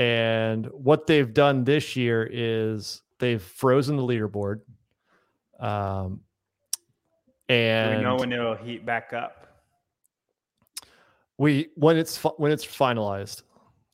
And 0.00 0.66
what 0.72 1.06
they've 1.06 1.32
done 1.32 1.62
this 1.62 1.94
year 1.94 2.28
is 2.32 3.02
they've 3.18 3.42
frozen 3.42 3.96
the 3.96 4.02
leaderboard. 4.02 4.60
Um, 5.58 6.20
Do 7.48 7.54
and 7.54 7.98
we 7.98 8.02
know 8.02 8.16
when 8.16 8.32
it'll 8.32 8.56
heat 8.56 8.86
back 8.86 9.12
up? 9.12 9.40
we 11.40 11.70
when 11.74 11.96
it's 11.96 12.18
when 12.36 12.52
it's 12.52 12.66
finalized. 12.66 13.42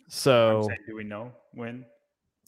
So 0.08 0.64
saying, 0.66 0.80
do 0.88 0.96
we 0.96 1.04
know 1.04 1.32
when? 1.52 1.84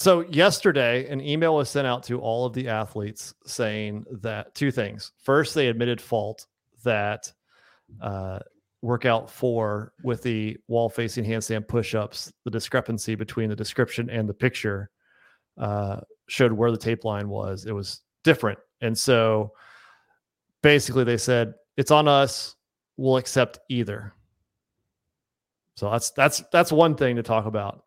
so 0.00 0.20
yesterday 0.28 1.08
an 1.08 1.20
email 1.20 1.54
was 1.54 1.70
sent 1.70 1.86
out 1.86 2.02
to 2.04 2.20
all 2.20 2.46
of 2.46 2.52
the 2.52 2.68
athletes 2.68 3.32
saying 3.46 4.04
that 4.22 4.54
two 4.56 4.72
things. 4.72 5.12
First, 5.22 5.54
they 5.54 5.68
admitted 5.68 6.00
fault 6.00 6.46
that 6.82 7.32
uh, 8.00 8.40
workout 8.82 9.30
four 9.30 9.92
with 10.02 10.22
the 10.22 10.56
wall 10.68 10.88
facing 10.88 11.24
handstand 11.24 11.66
push-ups, 11.66 12.32
the 12.44 12.50
discrepancy 12.50 13.14
between 13.14 13.48
the 13.48 13.56
description 13.56 14.08
and 14.10 14.28
the 14.28 14.34
picture 14.34 14.90
uh, 15.58 16.00
showed 16.28 16.52
where 16.52 16.70
the 16.70 16.76
tape 16.76 17.04
line 17.04 17.28
was. 17.28 17.66
It 17.66 17.72
was 17.72 18.00
different, 18.24 18.58
and 18.80 18.96
so 18.96 19.52
basically 20.62 21.04
they 21.04 21.16
said 21.16 21.54
it's 21.76 21.90
on 21.90 22.08
us. 22.08 22.54
We'll 22.96 23.16
accept 23.16 23.60
either. 23.68 24.12
So 25.76 25.90
that's 25.90 26.10
that's 26.10 26.42
that's 26.52 26.72
one 26.72 26.96
thing 26.96 27.16
to 27.16 27.22
talk 27.22 27.46
about. 27.46 27.84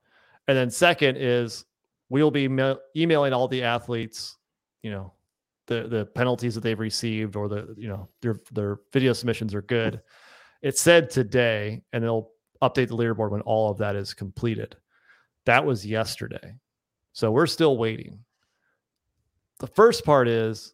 And 0.48 0.58
then 0.58 0.70
second 0.70 1.18
is 1.18 1.66
we'll 2.10 2.32
be 2.32 2.48
ma- 2.48 2.76
emailing 2.96 3.34
all 3.34 3.48
the 3.48 3.64
athletes, 3.64 4.38
you 4.84 4.92
know, 4.92 5.14
the 5.68 5.88
the 5.88 6.06
penalties 6.06 6.56
that 6.56 6.62
they've 6.62 6.80
received 6.80 7.36
or 7.36 7.50
the 7.50 7.74
you 7.78 7.88
know 7.88 8.08
their 8.22 8.38
their 8.54 8.80
video 8.94 9.14
submissions 9.14 9.54
are 9.54 9.62
good. 9.62 10.02
It 10.62 10.78
said 10.78 11.10
today, 11.10 11.82
and 11.92 12.04
it'll 12.04 12.32
update 12.62 12.90
the 12.90 12.98
leaderboard 12.98 13.32
when 13.32 13.42
all 13.42 13.72
of 13.72 13.78
that 13.80 13.96
is 13.96 14.14
completed. 14.14 14.76
That 15.46 15.66
was 15.66 15.86
yesterday, 15.86 16.56
so 17.14 17.32
we're 17.32 17.48
still 17.48 17.78
waiting. 17.78 18.20
The 19.60 19.68
first 19.68 20.06
part 20.06 20.28
is 20.28 20.74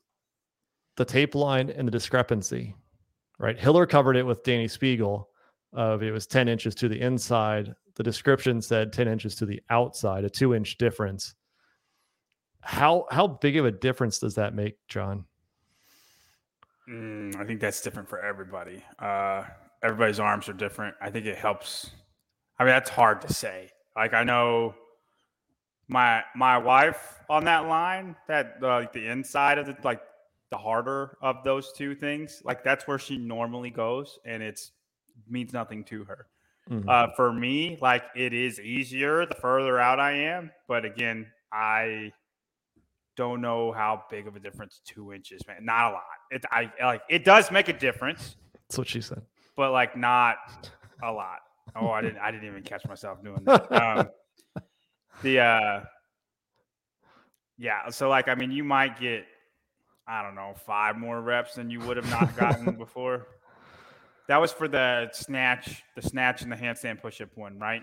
the 0.97 1.05
tape 1.05 1.35
line 1.35 1.69
and 1.69 1.87
the 1.87 1.91
discrepancy, 1.91 2.75
right? 3.39 3.57
Hillar 3.57 3.85
covered 3.85 4.17
it 4.17 4.25
with 4.25 4.43
Dani 4.43 4.65
Speegle 4.65 5.25
of 5.73 6.01
it 6.03 6.11
was 6.11 6.27
10 6.27 6.47
inches 6.47 6.75
to 6.75 6.89
the 6.89 6.99
inside. 6.99 7.73
The 7.95 8.03
description 8.03 8.61
said 8.61 8.93
10 8.93 9.07
inches 9.07 9.35
to 9.35 9.45
the 9.45 9.61
outside, 9.69 10.23
a 10.23 10.29
two 10.29 10.53
inch 10.53 10.77
difference. 10.77 11.35
How 12.61 13.05
how 13.11 13.27
big 13.27 13.57
of 13.57 13.65
a 13.65 13.71
difference 13.71 14.19
does 14.19 14.35
that 14.35 14.53
make, 14.53 14.75
John? 14.87 15.25
Mm, 16.89 17.35
I 17.35 17.45
think 17.45 17.59
that's 17.61 17.81
different 17.81 18.09
for 18.09 18.19
everybody. 18.19 18.83
Uh, 18.99 19.43
everybody's 19.83 20.19
arms 20.19 20.49
are 20.49 20.53
different. 20.53 20.95
I 21.01 21.09
think 21.09 21.25
it 21.25 21.37
helps. 21.37 21.91
I 22.59 22.63
mean, 22.63 22.73
that's 22.73 22.89
hard 22.89 23.21
to 23.21 23.33
say. 23.33 23.71
Like 23.95 24.13
I 24.13 24.23
know 24.23 24.75
my 25.87 26.23
my 26.35 26.57
wife 26.57 27.19
on 27.29 27.45
that 27.45 27.67
line, 27.67 28.15
that 28.27 28.57
uh, 28.61 28.67
like 28.67 28.93
the 28.93 29.07
inside 29.07 29.57
of 29.57 29.65
the 29.65 29.75
like 29.83 30.01
the 30.49 30.57
harder 30.57 31.17
of 31.21 31.43
those 31.43 31.71
two 31.73 31.95
things. 31.95 32.41
Like 32.43 32.63
that's 32.63 32.87
where 32.87 32.99
she 32.99 33.17
normally 33.17 33.69
goes, 33.69 34.19
and 34.25 34.41
it's 34.43 34.71
means 35.29 35.53
nothing 35.53 35.83
to 35.85 36.03
her. 36.05 36.27
Mm-hmm. 36.69 36.89
Uh, 36.89 37.07
for 37.15 37.31
me, 37.31 37.77
like 37.81 38.03
it 38.15 38.33
is 38.33 38.59
easier 38.59 39.25
the 39.25 39.35
further 39.35 39.79
out 39.79 39.99
I 39.99 40.11
am, 40.13 40.51
but 40.67 40.83
again, 40.83 41.27
I 41.51 42.11
don't 43.15 43.41
know 43.41 43.71
how 43.71 44.03
big 44.09 44.27
of 44.27 44.35
a 44.35 44.39
difference 44.39 44.81
two 44.85 45.13
inches, 45.13 45.41
man. 45.47 45.63
Not 45.63 45.91
a 45.91 45.93
lot. 45.93 46.03
It 46.29 46.45
I 46.51 46.71
like 46.81 47.01
it 47.09 47.23
does 47.23 47.51
make 47.51 47.69
a 47.69 47.73
difference. 47.73 48.35
That's 48.67 48.77
what 48.77 48.87
she 48.87 49.01
said, 49.01 49.21
but 49.57 49.71
like 49.71 49.97
not 49.97 50.37
a 51.03 51.11
lot. 51.11 51.39
Oh, 51.75 51.89
I 51.89 52.01
didn't. 52.01 52.19
I 52.19 52.31
didn't 52.31 52.47
even 52.47 52.63
catch 52.63 52.85
myself 52.87 53.21
doing 53.21 53.43
that. 53.43 53.71
Um, 53.71 54.09
the 55.21 55.39
uh, 55.39 55.83
yeah. 57.57 57.89
So 57.89 58.07
like, 58.07 58.29
I 58.29 58.35
mean, 58.35 58.51
you 58.51 58.63
might 58.63 58.99
get, 58.99 59.25
I 60.07 60.21
don't 60.21 60.35
know, 60.35 60.53
five 60.65 60.95
more 60.95 61.21
reps 61.21 61.55
than 61.55 61.69
you 61.69 61.79
would 61.81 61.97
have 61.97 62.09
not 62.09 62.37
gotten 62.37 62.75
before. 62.77 63.27
That 64.27 64.37
was 64.37 64.51
for 64.51 64.67
the 64.67 65.09
snatch, 65.13 65.83
the 65.95 66.01
snatch 66.01 66.41
and 66.41 66.51
the 66.51 66.55
handstand 66.55 67.01
push-up 67.01 67.29
one, 67.35 67.57
right? 67.59 67.81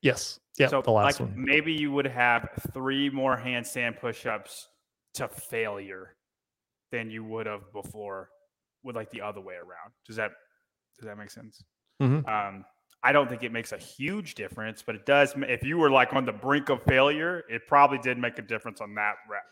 Yes. 0.00 0.40
Yeah. 0.58 0.68
So 0.68 0.82
the 0.82 0.90
last 0.90 1.20
like, 1.20 1.28
one. 1.28 1.34
Maybe 1.36 1.72
you 1.72 1.92
would 1.92 2.06
have 2.06 2.48
three 2.74 3.08
more 3.08 3.36
handstand 3.36 4.00
push-ups 4.00 4.68
to 5.14 5.28
failure 5.28 6.16
than 6.90 7.10
you 7.10 7.24
would 7.24 7.46
have 7.46 7.72
before 7.72 8.30
with 8.82 8.96
like 8.96 9.10
the 9.10 9.20
other 9.20 9.40
way 9.40 9.54
around. 9.54 9.92
Does 10.06 10.16
that 10.16 10.32
does 10.98 11.06
that 11.06 11.18
make 11.18 11.30
sense? 11.30 11.62
Mm-hmm. 12.00 12.28
Um, 12.28 12.64
I 13.02 13.12
don't 13.12 13.28
think 13.28 13.42
it 13.42 13.52
makes 13.52 13.72
a 13.72 13.78
huge 13.78 14.34
difference, 14.34 14.82
but 14.82 14.94
it 14.94 15.06
does. 15.06 15.34
If 15.36 15.64
you 15.64 15.78
were 15.78 15.90
like 15.90 16.12
on 16.14 16.24
the 16.24 16.32
brink 16.32 16.68
of 16.68 16.82
failure, 16.84 17.42
it 17.48 17.66
probably 17.66 17.98
did 17.98 18.18
make 18.18 18.38
a 18.38 18.42
difference 18.42 18.80
on 18.80 18.94
that 18.94 19.14
rep. 19.28 19.42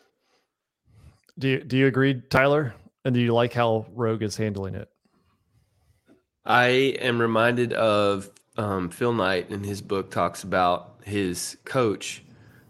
Do 1.38 1.48
you 1.48 1.64
do 1.64 1.76
you 1.76 1.86
agree, 1.86 2.22
Tyler? 2.30 2.74
And 3.04 3.14
do 3.14 3.20
you 3.20 3.32
like 3.32 3.52
how 3.52 3.86
Rogue 3.92 4.22
is 4.22 4.36
handling 4.36 4.74
it? 4.74 4.88
I 6.44 6.68
am 7.00 7.20
reminded 7.20 7.72
of 7.72 8.30
um, 8.56 8.90
Phil 8.90 9.12
Knight 9.12 9.50
in 9.50 9.64
his 9.64 9.80
book 9.80 10.10
talks 10.10 10.42
about 10.42 11.00
his 11.04 11.56
coach. 11.64 12.22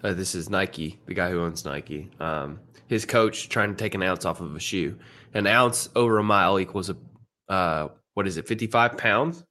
Uh, 0.02 0.14
this 0.14 0.34
is 0.34 0.48
Nike, 0.48 0.98
the 1.06 1.14
guy 1.14 1.30
who 1.30 1.40
owns 1.40 1.64
Nike. 1.64 2.10
Um, 2.20 2.60
his 2.86 3.04
coach 3.04 3.48
trying 3.48 3.70
to 3.70 3.76
take 3.76 3.94
an 3.94 4.02
ounce 4.02 4.24
off 4.24 4.40
of 4.40 4.54
a 4.54 4.60
shoe. 4.60 4.98
An 5.34 5.46
ounce 5.46 5.88
over 5.94 6.18
a 6.18 6.24
mile 6.24 6.58
equals 6.58 6.90
a 6.90 6.96
uh, 7.52 7.88
what 8.20 8.26
is 8.26 8.36
it? 8.36 8.46
Fifty 8.46 8.66
five 8.66 8.98
pounds. 8.98 9.42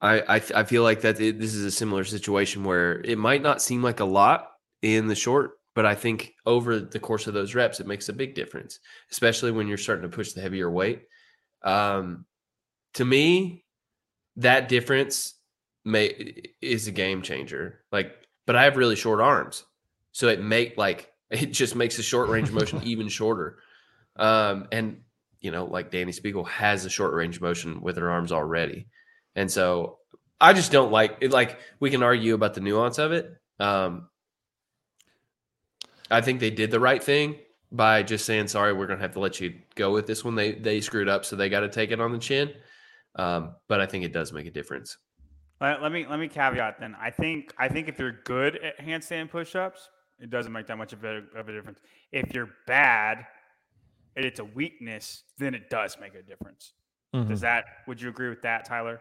I 0.00 0.20
I, 0.20 0.42
I 0.54 0.64
feel 0.64 0.82
like 0.82 1.02
that 1.02 1.20
it, 1.20 1.38
this 1.38 1.52
is 1.52 1.66
a 1.66 1.70
similar 1.70 2.02
situation 2.04 2.64
where 2.64 3.02
it 3.02 3.18
might 3.18 3.42
not 3.42 3.60
seem 3.60 3.82
like 3.82 4.00
a 4.00 4.06
lot 4.06 4.48
in 4.80 5.06
the 5.06 5.14
short, 5.14 5.58
but 5.74 5.84
I 5.84 5.94
think 5.94 6.32
over 6.46 6.80
the 6.80 6.98
course 6.98 7.26
of 7.26 7.34
those 7.34 7.54
reps, 7.54 7.78
it 7.78 7.86
makes 7.86 8.08
a 8.08 8.14
big 8.14 8.34
difference, 8.34 8.80
especially 9.12 9.50
when 9.50 9.68
you're 9.68 9.76
starting 9.76 10.10
to 10.10 10.16
push 10.16 10.32
the 10.32 10.40
heavier 10.40 10.70
weight. 10.70 11.02
Um, 11.62 12.24
to 12.94 13.04
me, 13.04 13.66
that 14.36 14.70
difference 14.70 15.34
may 15.84 16.06
is 16.62 16.86
a 16.88 16.90
game 16.90 17.20
changer. 17.20 17.84
Like, 17.92 18.14
but 18.46 18.56
I 18.56 18.64
have 18.64 18.78
really 18.78 18.96
short 18.96 19.20
arms, 19.20 19.62
so 20.12 20.28
it 20.28 20.40
make 20.40 20.78
like 20.78 21.12
it 21.30 21.52
just 21.52 21.76
makes 21.76 21.98
the 21.98 22.02
short 22.02 22.30
range 22.30 22.50
motion 22.50 22.80
even 22.84 23.08
shorter. 23.08 23.58
Um, 24.16 24.68
and 24.72 25.02
you 25.44 25.50
know, 25.50 25.66
like 25.66 25.90
Dani 25.90 26.18
Speegle 26.18 26.48
has 26.48 26.84
a 26.84 26.90
short 26.90 27.12
range 27.12 27.40
motion 27.40 27.82
with 27.82 27.96
her 27.98 28.10
arms 28.10 28.32
already, 28.32 28.86
and 29.36 29.50
so 29.50 29.98
I 30.40 30.54
just 30.54 30.72
don't 30.72 30.90
like 30.90 31.18
it. 31.20 31.30
Like 31.30 31.58
we 31.80 31.90
can 31.90 32.02
argue 32.02 32.34
about 32.34 32.54
the 32.54 32.60
nuance 32.60 32.98
of 32.98 33.12
it. 33.12 33.30
Um, 33.60 34.08
I 36.10 36.22
think 36.22 36.40
they 36.40 36.50
did 36.50 36.70
the 36.70 36.80
right 36.80 37.02
thing 37.02 37.36
by 37.70 38.02
just 38.02 38.24
saying 38.24 38.48
sorry 38.48 38.72
we're 38.72 38.86
going 38.86 38.98
to 38.98 39.02
have 39.02 39.12
to 39.14 39.20
let 39.20 39.40
you 39.40 39.54
go 39.74 39.92
with 39.92 40.06
this 40.06 40.24
one. 40.24 40.34
They 40.34 40.52
they 40.52 40.80
screwed 40.80 41.08
up 41.08 41.26
so 41.26 41.36
they 41.36 41.50
got 41.50 41.60
to 41.60 41.68
take 41.68 41.90
it 41.90 42.00
on 42.00 42.12
the 42.12 42.18
chin. 42.18 42.52
Um, 43.16 43.54
but 43.68 43.80
i 43.80 43.86
think 43.86 44.04
it 44.04 44.12
does 44.12 44.32
make 44.32 44.46
a 44.46 44.50
difference. 44.50 44.96
Let, 45.60 45.80
let, 45.80 45.92
me 45.92 46.04
let 46.08 46.18
me 46.18 46.26
caveat 46.26 46.80
then. 46.80 46.96
I 47.00 47.10
think 47.10 47.52
i 47.58 47.68
think 47.68 47.88
if 47.88 47.98
you're 47.98 48.20
good 48.24 48.56
at 48.56 48.78
handstand 48.78 49.30
push-ups 49.30 49.88
it 50.20 50.30
doesn't 50.30 50.52
make 50.52 50.66
that 50.68 50.78
much 50.78 50.92
of 50.92 51.04
a, 51.04 51.22
of 51.36 51.48
a 51.48 51.52
difference. 51.52 51.80
If 52.12 52.34
you're 52.34 52.50
bad 52.66 53.26
and 54.16 54.24
it's 54.24 54.40
a 54.40 54.44
weakness 54.44 55.24
then 55.38 55.54
it 55.54 55.70
does 55.70 55.96
make 56.00 56.14
a 56.14 56.22
difference 56.22 56.72
mm-hmm. 57.14 57.28
does 57.28 57.40
that 57.40 57.64
would 57.86 58.00
you 58.00 58.08
agree 58.08 58.28
with 58.28 58.42
that 58.42 58.64
tyler 58.64 59.00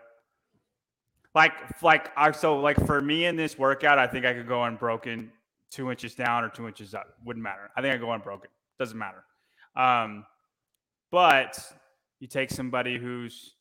like 1.35 1.53
like 1.81 2.11
I 2.15 2.31
so 2.31 2.59
like 2.59 2.83
for 2.85 3.01
me 3.01 3.25
in 3.25 3.35
this 3.35 3.57
workout 3.57 3.99
i 3.99 4.07
think 4.07 4.25
i 4.25 4.33
could 4.33 4.47
go 4.47 4.63
unbroken 4.63 5.31
two 5.71 5.89
inches 5.89 6.13
down 6.13 6.43
or 6.43 6.49
two 6.49 6.67
inches 6.67 6.93
up 6.93 7.07
wouldn't 7.25 7.43
matter 7.43 7.71
i 7.75 7.81
think 7.81 7.93
i 7.93 7.97
go 7.97 8.11
unbroken 8.11 8.49
doesn't 8.79 8.97
matter. 8.97 9.23
Um, 9.75 10.25
but 11.11 11.59
you 12.19 12.27
take 12.27 12.51
somebody 12.51 12.97
who's 12.97 13.55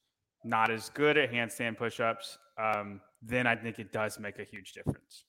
not 0.45 0.71
as 0.71 0.91
good 0.91 1.17
at 1.17 1.33
handstand 1.33 1.77
push-ups, 1.77 2.39
um, 2.59 3.01
then 3.23 3.47
I 3.47 3.55
think 3.55 3.79
it 3.79 3.93
does 3.93 4.19
make 4.19 4.39
a 4.39 4.45
huge 4.45 4.73
difference. 4.73 5.25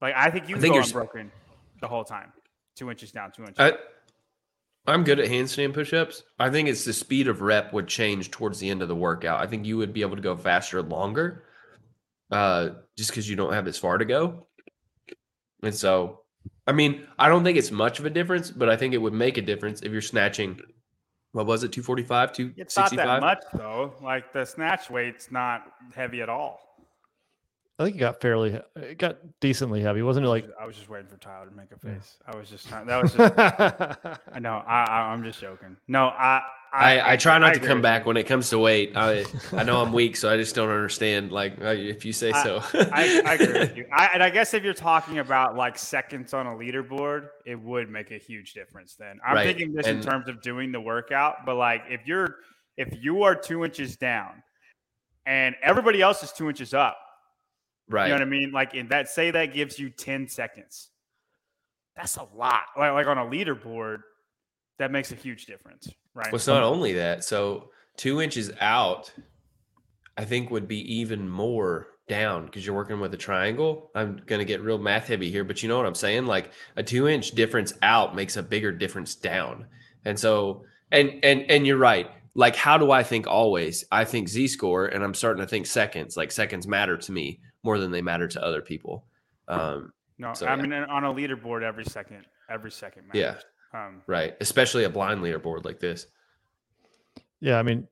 Like 0.00 0.14
I 0.16 0.30
think 0.30 0.48
you 0.48 0.56
I 0.56 0.60
think 0.60 0.74
go 0.74 0.80
unbroken 0.80 1.30
the 1.80 1.88
whole 1.88 2.04
time, 2.04 2.32
two 2.74 2.90
inches 2.90 3.12
down, 3.12 3.32
two 3.32 3.42
inches. 3.42 3.58
I, 3.58 3.72
I'm 4.86 5.04
good 5.04 5.18
at 5.18 5.28
handstand 5.28 5.74
push-ups. 5.74 6.22
I 6.38 6.50
think 6.50 6.68
it's 6.68 6.84
the 6.84 6.92
speed 6.92 7.28
of 7.28 7.40
rep 7.40 7.72
would 7.72 7.88
change 7.88 8.30
towards 8.30 8.58
the 8.58 8.70
end 8.70 8.82
of 8.82 8.88
the 8.88 8.96
workout. 8.96 9.40
I 9.40 9.46
think 9.46 9.66
you 9.66 9.76
would 9.76 9.92
be 9.92 10.02
able 10.02 10.16
to 10.16 10.22
go 10.22 10.36
faster 10.36 10.80
longer, 10.82 11.44
uh, 12.30 12.70
just 12.96 13.10
because 13.10 13.28
you 13.28 13.36
don't 13.36 13.52
have 13.52 13.66
as 13.66 13.78
far 13.78 13.98
to 13.98 14.04
go. 14.04 14.46
And 15.62 15.74
so 15.74 16.20
I 16.66 16.72
mean, 16.72 17.06
I 17.18 17.28
don't 17.28 17.44
think 17.44 17.58
it's 17.58 17.70
much 17.70 17.98
of 17.98 18.06
a 18.06 18.10
difference, 18.10 18.50
but 18.50 18.68
I 18.68 18.76
think 18.76 18.92
it 18.92 18.98
would 18.98 19.12
make 19.12 19.38
a 19.38 19.42
difference 19.42 19.82
if 19.82 19.92
you're 19.92 20.02
snatching. 20.02 20.60
What 21.32 21.46
was 21.46 21.62
it? 21.62 21.72
Two 21.72 21.82
forty 21.82 22.02
five, 22.02 22.32
two 22.32 22.52
sixty 22.56 22.74
five. 22.74 22.92
It's 22.92 22.96
not 22.96 23.06
that 23.06 23.20
much 23.20 23.42
though. 23.54 23.94
Like 24.02 24.32
the 24.32 24.44
snatch 24.44 24.90
weight's 24.90 25.30
not 25.30 25.64
heavy 25.94 26.22
at 26.22 26.28
all. 26.28 26.58
I 27.78 27.84
think 27.84 27.96
it 27.96 28.00
got 28.00 28.22
fairly, 28.22 28.58
it 28.76 28.96
got 28.96 29.18
decently 29.40 29.82
heavy, 29.82 30.00
wasn't 30.00 30.24
it? 30.24 30.28
Like 30.30 30.48
I 30.58 30.66
was 30.66 30.76
just 30.76 30.88
waiting 30.88 31.08
for 31.08 31.18
Tyler 31.18 31.46
to 31.46 31.54
make 31.54 31.72
a 31.72 31.78
face. 31.78 32.16
I 32.26 32.34
was 32.34 32.48
just 32.48 32.66
trying. 32.68 32.86
That 32.86 33.02
was 33.02 33.12
just. 33.12 33.38
I 34.32 34.38
know. 34.38 34.62
I, 34.66 34.84
I 34.84 35.12
am 35.12 35.22
just 35.22 35.40
joking. 35.40 35.76
No, 35.86 36.06
I 36.06 36.40
I, 36.72 36.98
I, 36.98 37.12
I 37.12 37.16
try 37.16 37.38
not 37.38 37.50
I 37.50 37.54
to 37.54 37.60
come 37.60 37.80
back 37.80 38.06
when 38.06 38.16
it 38.16 38.24
comes 38.24 38.50
to 38.50 38.58
weight. 38.58 38.92
I 38.96 39.24
I 39.52 39.62
know 39.62 39.80
I'm 39.82 39.92
weak, 39.92 40.16
so 40.16 40.30
I 40.30 40.36
just 40.36 40.54
don't 40.54 40.68
understand. 40.68 41.32
Like 41.32 41.60
uh, 41.62 41.68
if 41.68 42.04
you 42.04 42.12
say 42.12 42.32
so. 42.32 42.62
I, 42.74 43.22
I, 43.24 43.34
agree 43.34 43.60
with 43.60 43.76
you. 43.76 43.86
I, 43.92 44.10
and 44.12 44.22
I 44.22 44.30
guess 44.30 44.54
if 44.54 44.62
you're 44.62 44.74
talking 44.74 45.18
about 45.18 45.56
like 45.56 45.78
seconds 45.78 46.34
on 46.34 46.46
a 46.46 46.50
leaderboard, 46.50 47.28
it 47.44 47.60
would 47.60 47.90
make 47.90 48.10
a 48.10 48.18
huge 48.18 48.52
difference. 48.52 48.94
Then 48.94 49.18
I'm 49.26 49.36
right. 49.36 49.46
thinking 49.46 49.74
this 49.74 49.86
and, 49.86 49.98
in 49.98 50.04
terms 50.04 50.28
of 50.28 50.42
doing 50.42 50.72
the 50.72 50.80
workout. 50.80 51.46
But 51.46 51.56
like 51.56 51.82
if 51.88 52.06
you're 52.06 52.36
if 52.76 52.88
you 53.00 53.22
are 53.22 53.34
two 53.34 53.64
inches 53.64 53.96
down, 53.96 54.42
and 55.24 55.54
everybody 55.62 56.02
else 56.02 56.22
is 56.22 56.32
two 56.32 56.48
inches 56.48 56.74
up, 56.74 56.98
right? 57.88 58.08
You 58.08 58.14
know 58.14 58.20
what 58.20 58.26
I 58.26 58.30
mean? 58.30 58.52
Like 58.52 58.74
in 58.74 58.88
that, 58.88 59.08
say 59.08 59.30
that 59.30 59.54
gives 59.54 59.78
you 59.78 59.90
ten 59.90 60.28
seconds. 60.28 60.90
That's 61.96 62.16
a 62.16 62.26
lot. 62.34 62.62
Like 62.78 62.92
like 62.92 63.06
on 63.06 63.18
a 63.18 63.24
leaderboard, 63.24 63.98
that 64.78 64.90
makes 64.90 65.12
a 65.12 65.16
huge 65.16 65.46
difference. 65.46 65.88
Right. 66.14 66.26
Well, 66.26 66.36
it's 66.36 66.46
not 66.46 66.62
only 66.62 66.94
that. 66.94 67.24
So 67.24 67.70
two 67.96 68.20
inches 68.20 68.50
out, 68.60 69.12
I 70.16 70.24
think 70.24 70.50
would 70.50 70.68
be 70.68 70.98
even 70.98 71.28
more 71.28 71.88
down 72.08 72.46
because 72.46 72.64
you're 72.64 72.74
working 72.74 73.00
with 73.00 73.12
a 73.14 73.18
triangle. 73.18 73.90
I'm 73.94 74.20
going 74.26 74.38
to 74.38 74.44
get 74.44 74.62
real 74.62 74.78
math 74.78 75.08
heavy 75.08 75.30
here, 75.30 75.44
but 75.44 75.62
you 75.62 75.68
know 75.68 75.76
what 75.76 75.86
I'm 75.86 75.94
saying? 75.94 76.26
Like 76.26 76.52
a 76.76 76.82
two 76.82 77.08
inch 77.08 77.32
difference 77.32 77.72
out 77.82 78.14
makes 78.14 78.36
a 78.36 78.42
bigger 78.42 78.72
difference 78.72 79.14
down. 79.14 79.66
And 80.04 80.18
so, 80.18 80.64
and, 80.92 81.18
and, 81.22 81.50
and 81.50 81.66
you're 81.66 81.76
right. 81.76 82.08
Like, 82.34 82.54
how 82.54 82.78
do 82.78 82.90
I 82.90 83.02
think 83.02 83.26
always? 83.26 83.84
I 83.90 84.04
think 84.04 84.28
Z 84.28 84.48
score 84.48 84.86
and 84.86 85.02
I'm 85.02 85.14
starting 85.14 85.42
to 85.42 85.48
think 85.48 85.66
seconds, 85.66 86.16
like 86.16 86.30
seconds 86.30 86.66
matter 86.66 86.96
to 86.96 87.12
me 87.12 87.40
more 87.66 87.78
than 87.78 87.90
they 87.90 88.00
matter 88.00 88.28
to 88.28 88.42
other 88.42 88.62
people. 88.62 89.04
Um, 89.48 89.92
no, 90.18 90.32
so, 90.32 90.46
I 90.46 90.56
yeah. 90.56 90.62
mean, 90.62 90.72
on 90.72 91.04
a 91.04 91.12
leaderboard, 91.12 91.62
every 91.62 91.84
second, 91.84 92.24
every 92.48 92.70
second 92.70 93.08
matters. 93.08 93.42
Yeah. 93.74 93.86
Um, 93.86 94.02
right, 94.06 94.34
especially 94.40 94.84
a 94.84 94.88
blind 94.88 95.20
leaderboard 95.20 95.64
like 95.64 95.80
this. 95.80 96.06
Yeah, 97.40 97.58
I 97.58 97.62
mean, 97.62 97.86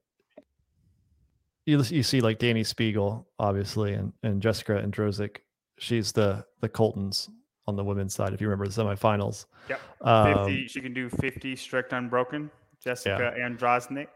you 1.66 1.82
you 1.82 2.02
see 2.02 2.20
like 2.20 2.38
Dani 2.38 2.60
Speegle 2.60 3.26
obviously, 3.38 3.92
and 3.94 4.12
and 4.22 4.40
Jessica 4.40 4.80
Androsik. 4.82 5.38
She's 5.78 6.12
the 6.12 6.44
the 6.60 6.68
Coltens 6.68 7.28
on 7.66 7.76
the 7.76 7.84
women's 7.84 8.14
side. 8.14 8.32
If 8.32 8.40
you 8.40 8.48
remember 8.48 8.70
the 8.70 8.82
semifinals. 8.82 9.46
Yep. 9.68 9.80
Um, 10.02 10.46
50, 10.46 10.68
she 10.68 10.80
can 10.80 10.94
do 10.94 11.08
50 11.08 11.56
strict 11.56 11.92
unbroken. 11.92 12.50
Jessica 12.82 13.34
yeah. 13.36 13.48
Androsnik. 13.48 14.08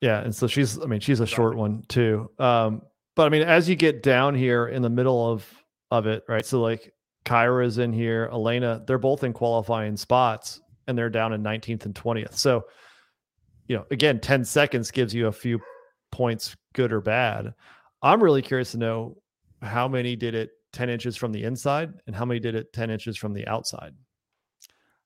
Yeah, 0.00 0.20
and 0.20 0.34
so 0.34 0.48
she's. 0.48 0.80
I 0.80 0.86
mean, 0.86 1.00
she's 1.00 1.20
a 1.20 1.26
short 1.26 1.56
one 1.56 1.84
too. 1.88 2.28
Um, 2.38 2.82
but 3.14 3.26
I 3.26 3.28
mean, 3.28 3.42
as 3.42 3.68
you 3.68 3.76
get 3.76 4.02
down 4.02 4.34
here 4.34 4.66
in 4.66 4.82
the 4.82 4.90
middle 4.90 5.30
of 5.30 5.46
of 5.90 6.06
it, 6.06 6.24
right? 6.28 6.44
So 6.44 6.60
like 6.60 6.92
Kyra 7.24 7.66
is 7.66 7.78
in 7.78 7.92
here, 7.92 8.28
Elena. 8.32 8.82
They're 8.86 8.98
both 8.98 9.24
in 9.24 9.32
qualifying 9.32 9.96
spots 9.96 10.60
and 10.86 10.96
they're 10.96 11.10
down 11.10 11.32
in 11.32 11.42
19th 11.42 11.84
and 11.84 11.94
20th. 11.94 12.34
So, 12.34 12.64
you 13.68 13.76
know, 13.76 13.86
again, 13.90 14.20
10 14.20 14.44
seconds 14.44 14.90
gives 14.90 15.14
you 15.14 15.28
a 15.28 15.32
few 15.32 15.60
points, 16.10 16.56
good 16.72 16.92
or 16.92 17.00
bad. 17.00 17.54
I'm 18.02 18.22
really 18.22 18.42
curious 18.42 18.72
to 18.72 18.78
know 18.78 19.18
how 19.60 19.86
many 19.86 20.16
did 20.16 20.34
it 20.34 20.50
10 20.72 20.88
inches 20.88 21.16
from 21.16 21.32
the 21.32 21.44
inside 21.44 21.92
and 22.06 22.16
how 22.16 22.24
many 22.24 22.40
did 22.40 22.54
it 22.54 22.72
10 22.72 22.90
inches 22.90 23.16
from 23.16 23.32
the 23.32 23.46
outside. 23.46 23.94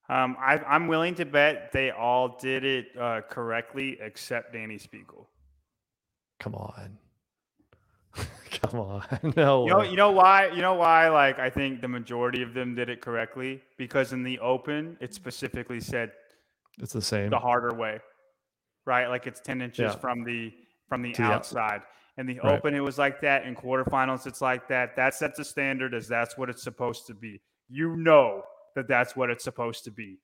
Um, 0.09 0.37
I, 0.39 0.59
I'm 0.59 0.87
willing 0.87 1.17
to 1.17 1.25
bet 1.25 1.73
they 1.73 1.91
all 1.91 2.39
did 2.39 2.65
it 2.65 2.87
uh, 2.99 3.23
correctly 3.29 3.99
except 4.01 4.55
Dani 4.55 4.81
Speegle. 4.81 5.27
Come 6.39 6.55
on. 6.55 6.97
Come 8.63 8.81
on. 8.81 9.03
No. 9.37 9.65
You 9.65 9.71
know, 9.71 9.83
you 9.83 9.97
know 9.97 10.11
why? 10.13 10.49
You 10.49 10.63
know 10.63 10.75
why? 10.75 11.09
Like, 11.09 11.39
I 11.39 11.51
think 11.51 11.81
the 11.81 11.89
majority 11.89 12.43
of 12.43 12.55
them 12.55 12.75
did 12.75 12.89
it 12.89 13.01
correctly 13.01 13.63
because 13.77 14.13
in 14.13 14.23
the 14.23 14.39
open, 14.41 14.97
it 15.01 15.15
specifically 15.15 15.81
said 15.81 16.13
it's 16.79 16.93
the 16.93 17.03
same. 17.03 17.31
the 17.31 17.39
harder 17.39 17.75
way, 17.75 17.99
right? 18.87 19.07
Like 19.09 19.27
it's 19.27 19.41
ten 19.41 19.61
inches 19.63 19.93
Yeah. 19.93 19.97
from 19.99 20.25
the 20.25 20.53
from 20.89 21.03
the 21.03 21.13
To 21.13 21.23
the 21.23 21.29
out- 21.29 21.33
outside. 21.35 21.83
In 22.19 22.27
the 22.27 22.41
Right. 22.43 22.57
open, 22.59 22.75
it 22.75 22.81
was 22.81 22.97
like 22.99 23.21
that. 23.21 23.45
In 23.45 23.55
quarterfinals, 23.55 24.27
it's 24.27 24.41
like 24.41 24.69
that. 24.69 24.97
That 24.97 25.13
sets 25.15 25.39
a 25.39 25.45
standard 25.45 25.93
as 25.93 26.09
that's 26.09 26.39
what 26.39 26.49
it's 26.49 26.63
supposed 26.63 27.07
to 27.09 27.15
be. 27.15 27.43
You 27.69 27.97
know 27.97 28.43
that 28.75 28.89
that's 28.89 29.15
what 29.17 29.29
it's 29.29 29.45
supposed 29.45 29.85
to 29.85 29.91
be. 29.91 30.19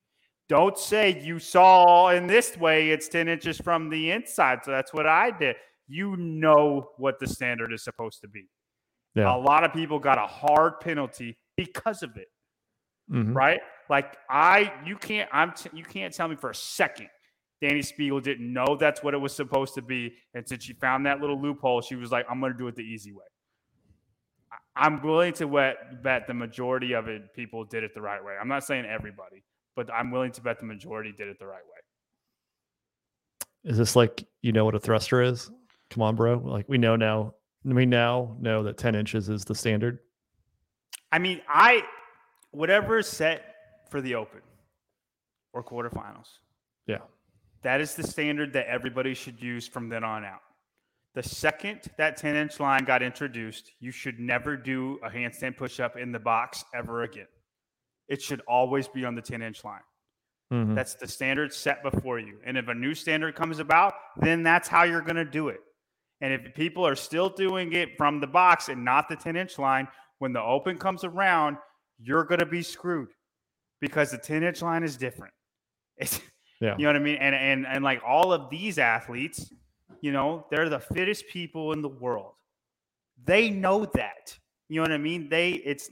Don't 0.49 0.77
say 0.77 1.19
you 1.21 1.37
saw 1.39 2.09
in 2.09 2.25
this 2.27 2.57
way 2.57 2.89
it's 2.89 3.07
10 3.07 3.27
inches 3.27 3.59
from 3.59 3.89
the 3.89 4.09
inside. 4.11 4.63
So 4.65 4.71
that's 4.71 4.91
what 4.93 5.05
I 5.05 5.29
did. 5.31 5.55
You 5.87 6.15
know 6.17 6.89
what 6.97 7.19
the 7.19 7.27
standard 7.27 7.73
is 7.73 7.83
supposed 7.83 8.21
to 8.21 8.27
be. 8.27 8.47
Yeah. 9.15 9.35
A 9.35 9.37
lot 9.37 9.63
of 9.63 9.73
people 9.73 9.99
got 9.99 10.17
a 10.17 10.27
hard 10.27 10.79
penalty 10.79 11.37
because 11.55 12.03
of 12.03 12.15
it 12.17 12.27
Mhm. 13.11 13.35
right? 13.35 13.59
Like 13.89 14.15
I, 14.29 14.73
you 14.85 14.95
can't, 14.95 15.29
I'm, 15.33 15.51
t- 15.51 15.69
you 15.73 15.83
can't 15.83 16.13
tell 16.13 16.27
me 16.29 16.35
for 16.37 16.49
a 16.51 16.55
second. 16.55 17.09
Dani 17.61 17.79
Speegle 17.79 18.21
didn't 18.23 18.51
know 18.51 18.77
that's 18.79 19.03
what 19.03 19.13
it 19.13 19.17
was 19.17 19.33
supposed 19.35 19.73
to 19.75 19.81
be, 19.81 20.13
and 20.33 20.47
since 20.47 20.63
she 20.63 20.73
found 20.73 21.05
that 21.05 21.19
little 21.21 21.39
loophole, 21.41 21.81
she 21.81 21.95
was 21.95 22.11
like, 22.11 22.25
"I'm 22.29 22.39
going 22.39 22.51
to 22.53 22.57
do 22.57 22.67
it 22.67 22.75
the 22.75 22.81
easy 22.81 23.11
way." 23.13 23.25
I- 24.51 24.85
I'm 24.85 25.01
willing 25.01 25.33
to 25.33 25.47
bet, 25.47 26.01
bet 26.03 26.27
the 26.27 26.33
majority 26.33 26.93
of 26.93 27.07
it 27.07 27.33
people 27.33 27.63
did 27.65 27.83
it 27.83 27.93
the 27.93 28.01
right 28.01 28.23
way. 28.23 28.35
I'm 28.39 28.47
not 28.49 28.63
saying 28.63 28.85
everybody, 28.85 29.43
but 29.75 29.91
I'm 29.93 30.11
willing 30.11 30.31
to 30.33 30.41
bet 30.41 30.59
the 30.59 30.65
majority 30.65 31.13
did 31.17 31.27
it 31.27 31.39
the 31.39 31.47
right 31.47 31.63
way. 31.63 33.69
Is 33.71 33.77
this 33.77 33.95
like 33.95 34.25
you 34.41 34.51
know 34.51 34.65
what 34.65 34.75
a 34.75 34.79
thruster 34.79 35.21
is? 35.21 35.49
Come 35.93 36.01
on, 36.01 36.15
bro. 36.15 36.41
Like 36.43 36.67
we 36.67 36.77
know 36.77 36.95
now. 36.95 37.35
We 37.63 37.85
now 37.85 38.35
know 38.41 38.63
that 38.63 38.77
10 38.77 38.93
inches 38.95 39.29
is 39.29 39.45
the 39.45 39.55
standard. 39.55 39.99
I 41.11 41.19
mean, 41.19 41.41
I 41.47 41.83
whatever 42.51 42.97
is 42.97 43.07
set 43.07 43.55
for 43.89 44.01
the 44.01 44.15
Open 44.15 44.41
or 45.53 45.63
quarterfinals. 45.63 46.27
Yeah. 46.87 46.97
That 47.61 47.79
is 47.79 47.95
the 47.95 48.03
standard 48.03 48.51
that 48.53 48.67
everybody 48.67 49.13
should 49.13 49.41
use 49.41 49.67
from 49.67 49.87
then 49.87 50.03
on 50.03 50.25
out. 50.25 50.41
The 51.13 51.23
second 51.23 51.81
that 51.97 52.17
10 52.17 52.35
inch 52.35 52.59
line 52.59 52.83
got 52.85 53.03
introduced, 53.03 53.71
you 53.79 53.91
should 53.91 54.19
never 54.19 54.57
do 54.57 54.99
a 55.03 55.09
handstand 55.09 55.55
push 55.55 55.79
up 55.79 55.95
in 55.95 56.11
the 56.11 56.19
box 56.19 56.65
ever 56.73 57.03
again. 57.03 57.27
It 58.07 58.21
should 58.21 58.41
always 58.47 58.87
be 58.87 59.05
on 59.05 59.15
the 59.15 59.21
10 59.21 59.41
inch 59.41 59.63
line. 59.63 59.79
Mhm. 60.51 60.75
That's 60.75 60.95
the 60.95 61.07
standard 61.07 61.53
set 61.53 61.83
before 61.83 62.19
you. 62.19 62.39
And 62.43 62.57
if 62.57 62.67
a 62.67 62.73
new 62.73 62.95
standard 62.95 63.35
comes 63.35 63.59
about, 63.59 63.93
then 64.17 64.43
that's 64.43 64.67
how 64.67 64.83
you're 64.83 65.01
going 65.01 65.15
to 65.15 65.25
do 65.25 65.49
it. 65.49 65.61
And 66.23 66.31
if 66.31 66.53
people 66.55 66.87
are 66.87 66.95
still 66.95 67.27
doing 67.27 67.73
it 67.73 67.97
from 67.97 68.21
the 68.21 68.27
box 68.27 68.69
and 68.69 68.83
not 68.85 69.09
the 69.09 69.15
10 69.17 69.35
inch 69.35 69.59
line, 69.59 69.89
when 70.19 70.31
the 70.31 70.41
open 70.41 70.77
comes 70.77 71.03
around, 71.03 71.57
you're 72.01 72.23
going 72.23 72.39
to 72.39 72.45
be 72.45 72.61
screwed 72.61 73.09
because 73.81 74.11
the 74.11 74.17
10 74.17 74.41
inch 74.41 74.61
line 74.61 74.83
is 74.83 74.95
different. 74.97 75.33
It's, 75.97 76.21
Yeah. 76.61 76.75
You 76.77 76.83
know 76.83 76.89
what 76.89 76.95
I 76.95 76.99
mean? 76.99 77.17
And, 77.17 77.35
and, 77.35 77.67
and 77.67 77.83
like 77.83 78.01
all 78.07 78.31
of 78.31 78.49
these 78.49 78.79
athletes, 78.79 79.51
you 79.99 80.13
know, 80.13 80.47
they're 80.49 80.69
the 80.69 80.79
fittest 80.79 81.27
people 81.27 81.73
in 81.73 81.81
the 81.81 81.89
world. 81.89 82.35
They 83.25 83.49
know 83.49 83.83
that. 83.83 84.39
You 84.69 84.77
know 84.77 84.83
what 84.83 84.93
I 84.93 84.97
mean? 84.97 85.27
They, 85.27 85.51
it's, 85.51 85.89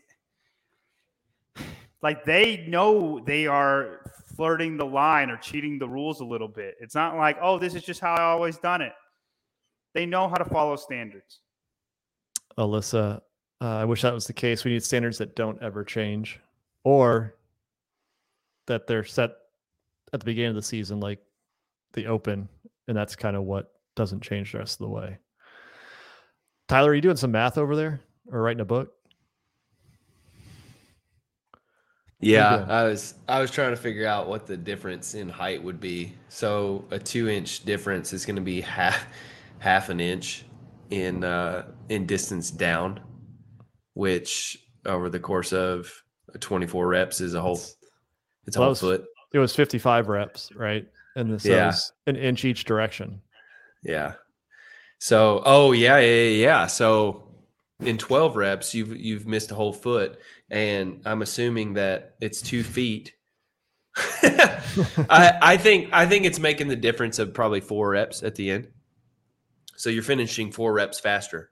like 2.02 2.24
they 2.24 2.66
know 2.70 3.20
they 3.20 3.48
are 3.48 4.10
flirting 4.38 4.78
the 4.78 4.86
line 4.86 5.30
or 5.30 5.36
cheating 5.36 5.78
the 5.78 5.90
rules 5.90 6.22
a 6.22 6.26
little 6.26 6.48
bit. 6.48 6.76
It's 6.80 6.96
not 6.96 7.18
like, 7.18 7.38
oh, 7.42 7.60
this 7.60 7.76
is 7.76 7.84
just 7.84 8.00
how 8.00 8.16
I 8.16 8.22
always 8.22 8.58
done 8.58 8.82
it. 8.82 8.94
They 9.94 10.06
know 10.06 10.28
how 10.28 10.36
to 10.36 10.46
follow 10.46 10.76
standards. 10.76 11.40
Alyssa, 12.58 13.22
uh, 13.62 13.66
I 13.66 13.86
wish 13.86 14.02
that 14.02 14.14
was 14.14 14.26
the 14.26 14.34
case. 14.34 14.64
We 14.64 14.72
need 14.72 14.84
standards 14.84 15.18
that 15.20 15.36
don't 15.36 15.62
ever 15.62 15.84
change 15.84 16.40
or 16.84 17.36
that 18.68 18.88
they're 18.88 19.04
set 19.04 19.32
at 20.14 20.20
the 20.20 20.26
beginning 20.26 20.50
of 20.50 20.56
the 20.56 20.62
season, 20.62 21.00
like 21.00 21.20
the 21.94 22.08
open. 22.08 22.48
And 22.88 22.98
that's 22.98 23.16
kind 23.16 23.36
of 23.36 23.44
what 23.44 23.72
doesn't 23.96 24.22
change 24.22 24.52
the 24.52 24.60
rest 24.60 24.80
of 24.80 24.86
the 24.86 24.90
way. 24.90 25.18
Tyler, 26.68 26.92
are 26.92 26.96
you 26.96 27.02
doing 27.02 27.18
some 27.18 27.32
math 27.32 27.58
over 27.58 27.76
there 27.76 28.00
or 28.32 28.42
writing 28.42 28.62
a 28.62 28.66
book? 28.66 28.94
Yeah. 32.22 32.66
I 32.70 32.84
was 32.84 33.16
I 33.28 33.42
was 33.42 33.52
trying 33.52 33.72
to 33.72 33.76
figure 33.76 34.08
out 34.08 34.28
what 34.28 34.46
the 34.46 34.56
difference 34.56 35.16
in 35.16 35.28
height 35.28 35.62
would 35.62 35.80
be. 35.80 36.14
So 36.30 36.86
a 36.92 37.00
two 37.00 37.30
inch 37.30 37.66
difference 37.66 38.14
is 38.14 38.26
going 38.26 38.36
to 38.36 38.42
be 38.42 38.62
half 38.62 39.06
half 39.62 39.90
an 39.90 40.00
inch 40.00 40.44
in 40.90 41.24
uh, 41.24 41.68
in 41.88 42.08
distance 42.08 42.50
down, 42.50 43.00
which 43.94 44.58
over 44.88 45.08
the 45.08 45.20
course 45.20 45.54
of 45.54 45.90
24 46.40 46.88
reps 46.88 47.22
is 47.22 47.36
a 47.36 47.42
whole 47.42 47.62
it's 48.48 48.58
a 48.58 48.60
Well, 48.60 48.70
whole 48.70 48.76
foot. 48.76 49.06
It 49.34 49.40
was 49.40 49.56
55 49.56 50.08
reps, 50.08 50.50
right? 50.56 50.86
And 51.16 51.32
this 51.32 51.46
Yeah. 51.46 51.68
was 51.68 51.94
an 52.08 52.16
inch 52.16 52.44
each 52.44 52.66
direction. 52.66 53.22
Yeah. 53.84 54.14
So, 55.00 55.42
oh 55.46 55.72
yeah, 55.74 56.00
yeah, 56.00 56.24
yeah, 56.24 56.44
yeah. 56.46 56.68
So 56.68 57.28
in 57.80 57.98
12 58.00 58.36
reps, 58.36 58.74
you've 58.74 58.96
you've 58.98 59.28
missed 59.28 59.52
a 59.52 59.56
whole 59.56 59.74
foot, 59.74 60.20
and 60.50 61.02
I'm 61.06 61.22
assuming 61.22 61.74
that 61.74 62.16
it's 62.20 62.42
two 62.42 62.64
feet. 62.64 63.14
I 64.24 65.38
I 65.42 65.58
think 65.58 65.90
I 65.94 66.06
think 66.08 66.26
it's 66.26 66.40
making 66.40 66.68
the 66.68 66.76
difference 66.76 67.20
of 67.20 67.34
probably 67.34 67.62
four 67.62 67.90
reps 67.90 68.24
at 68.24 68.36
the 68.36 68.50
end. 68.52 68.68
So 69.82 69.90
you're 69.90 70.04
finishing 70.04 70.52
four 70.52 70.74
reps 70.74 71.00
faster. 71.00 71.50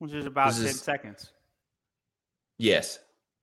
which 0.00 0.12
is 0.12 0.26
about 0.26 0.48
This 0.48 0.58
10 0.58 0.66
is- 0.66 0.80
seconds. 0.82 1.32
Yes. 2.58 2.98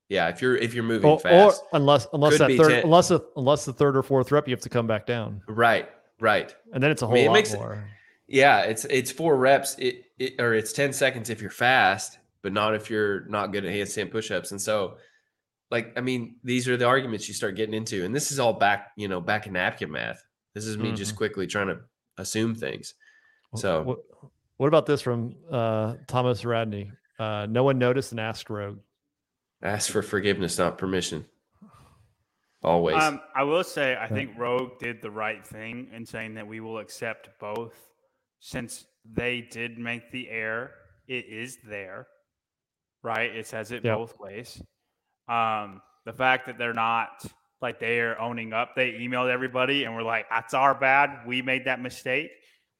Yeah. 0.09 0.27
If 0.27 0.43
you're 0.43 0.55
if 0.55 0.75
you're 0.75 0.83
moving 0.83 1.09
Or, 1.09 1.15
or 1.15 1.19
fast. 1.19 1.63
unless 1.73 2.05
unless 2.13 2.37
Could 2.37 2.49
that 2.51 2.57
third 2.57 2.69
10. 2.69 2.83
unless 2.83 3.07
the, 3.07 3.21
unless 3.35 3.65
the 3.65 3.73
third 3.73 3.97
or 3.97 4.03
fourth 4.03 4.31
rep 4.31 4.47
you 4.47 4.51
have 4.53 4.61
to 4.61 4.69
come 4.69 4.85
back 4.85 5.07
down. 5.07 5.41
right. 5.47 5.89
Right. 6.19 6.53
And 6.71 6.83
then 6.83 6.91
it's 6.91 7.01
a 7.01 7.07
whole 7.07 7.15
mean, 7.15 7.27
lot 7.27 7.33
makes 7.33 7.51
more. 7.53 7.89
Yeah, 8.27 8.61
it's 8.61 8.85
it's 8.85 9.11
four 9.11 9.35
reps, 9.37 9.75
it, 9.79 10.03
it 10.19 10.35
or 10.39 10.53
it's 10.53 10.71
ten 10.71 10.93
seconds 10.93 11.31
if 11.31 11.41
you're 11.41 11.49
fast, 11.49 12.19
but 12.43 12.53
not 12.53 12.75
if 12.75 12.91
you're 12.91 13.25
not 13.25 13.51
good 13.51 13.65
at 13.65 13.73
handstand 13.73 14.11
push-ups. 14.11 14.51
And 14.51 14.61
so, 14.61 14.97
like, 15.71 15.93
I 15.97 16.01
mean, 16.01 16.37
these 16.43 16.69
are 16.69 16.77
the 16.77 16.85
arguments 16.85 17.27
you 17.27 17.33
start 17.33 17.55
getting 17.55 17.75
into, 17.75 18.05
and 18.05 18.15
this 18.15 18.31
is 18.31 18.39
all 18.39 18.53
back, 18.53 18.91
you 18.95 19.07
know, 19.07 19.19
back 19.19 19.45
in 19.45 19.53
napkin 19.53 19.91
math. 19.91 20.23
This 20.53 20.65
is 20.65 20.77
me 20.77 20.93
just 20.93 21.11
mm-hmm. 21.11 21.17
quickly 21.17 21.47
trying 21.47 21.67
to 21.67 21.79
assume 22.17 22.55
things. 22.55 22.93
Wh- 23.55 23.59
So- 23.59 23.81
what, 23.83 23.99
what 24.57 24.67
about 24.67 24.85
this 24.85 25.01
from 25.01 25.35
uh, 25.51 25.95
Thomas 26.07 26.45
Radney? 26.45 26.91
Uh, 27.19 27.45
no 27.49 27.63
one 27.63 27.77
noticed 27.79 28.11
and 28.11 28.19
asked 28.19 28.49
Rogue. 28.49 28.79
Ask 29.61 29.91
for 29.91 30.01
forgiveness, 30.01 30.57
not 30.57 30.77
permission. 30.77 31.25
Always. 32.63 33.01
Um, 33.01 33.21
I 33.35 33.43
will 33.43 33.63
say, 33.63 33.95
I 33.99 34.07
think 34.07 34.31
Rogue 34.37 34.79
did 34.79 35.01
the 35.01 35.11
right 35.11 35.45
thing 35.45 35.87
in 35.93 36.05
saying 36.05 36.33
that 36.35 36.47
we 36.47 36.59
will 36.61 36.79
accept 36.79 37.29
both 37.39 37.73
since 38.39 38.85
they 39.13 39.41
did 39.41 39.77
make 39.77 40.11
the 40.11 40.29
error. 40.29 40.71
It 41.07 41.25
is 41.25 41.57
there, 41.67 42.07
right? 43.03 43.33
It 43.35 43.45
says 43.45 43.71
it 43.71 43.83
Yep. 43.85 43.97
both 43.97 44.19
ways. 44.19 44.61
Um, 45.27 45.81
the 46.05 46.13
fact 46.13 46.47
that 46.47 46.57
they're 46.57 46.73
not 46.73 47.23
like 47.61 47.79
they 47.79 47.99
are 47.99 48.19
owning 48.19 48.51
up, 48.51 48.75
they 48.75 48.93
emailed 48.93 49.29
everybody 49.31 49.83
and 49.83 49.95
we're 49.95 50.01
like, 50.03 50.25
that's 50.29 50.53
our 50.55 50.73
bad. 50.73 51.25
We 51.27 51.41
made 51.43 51.65
that 51.65 51.79
mistake. 51.81 52.31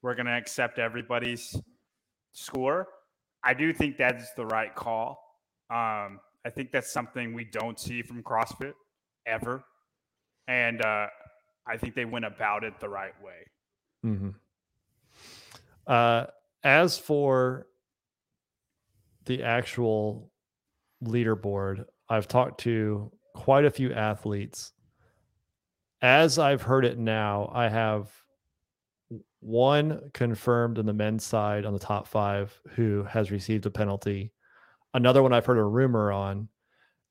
We're 0.06 0.14
going 0.14 0.28
to 0.28 0.34
accept 0.34 0.78
everybody's 0.78 1.60
score. 2.32 2.88
I 3.44 3.56
do 3.56 3.74
think 3.74 3.98
that's 3.98 4.34
the 4.34 4.46
right 4.46 4.74
call. 4.76 5.18
Um, 5.72 6.20
I 6.46 6.52
think 6.54 6.72
that's 6.72 6.92
something 6.92 7.34
we 7.34 7.46
don't 7.46 7.80
see 7.80 8.04
from 8.04 8.22
CrossFit 8.22 8.74
ever. 9.26 9.64
And 10.48 10.86
uh, 10.86 11.08
I 11.66 11.78
think 11.78 11.96
they 11.96 12.06
went 12.06 12.24
about 12.24 12.64
it 12.64 12.80
the 12.80 12.88
right 12.88 13.20
way. 13.20 13.48
hmm 14.04 14.30
Uh, 15.88 16.26
as 16.64 17.00
for 17.00 17.66
the 19.26 19.42
actual 19.42 20.32
leaderboard, 21.04 21.84
I've 22.08 22.28
talked 22.28 22.60
to 22.60 23.12
quite 23.34 23.66
a 23.66 23.72
few 23.72 23.92
athletes. 23.92 24.72
As 26.00 26.38
I've 26.38 26.62
heard 26.62 26.86
it 26.86 27.00
now, 27.00 27.50
I 27.52 27.70
have 27.70 28.12
one 29.40 30.10
confirmed 30.14 30.78
in 30.78 30.86
the 30.86 30.94
men's 30.94 31.24
side 31.24 31.66
on 31.66 31.74
the 31.74 31.80
top 31.80 32.08
five 32.08 32.60
who 32.72 33.04
has 33.04 33.32
received 33.32 33.66
a 33.66 33.72
penalty. 33.72 34.32
Another 34.94 35.22
one 35.22 35.34
I've 35.34 35.46
heard 35.46 35.58
a 35.58 35.64
rumor 35.64 36.12
on, 36.12 36.48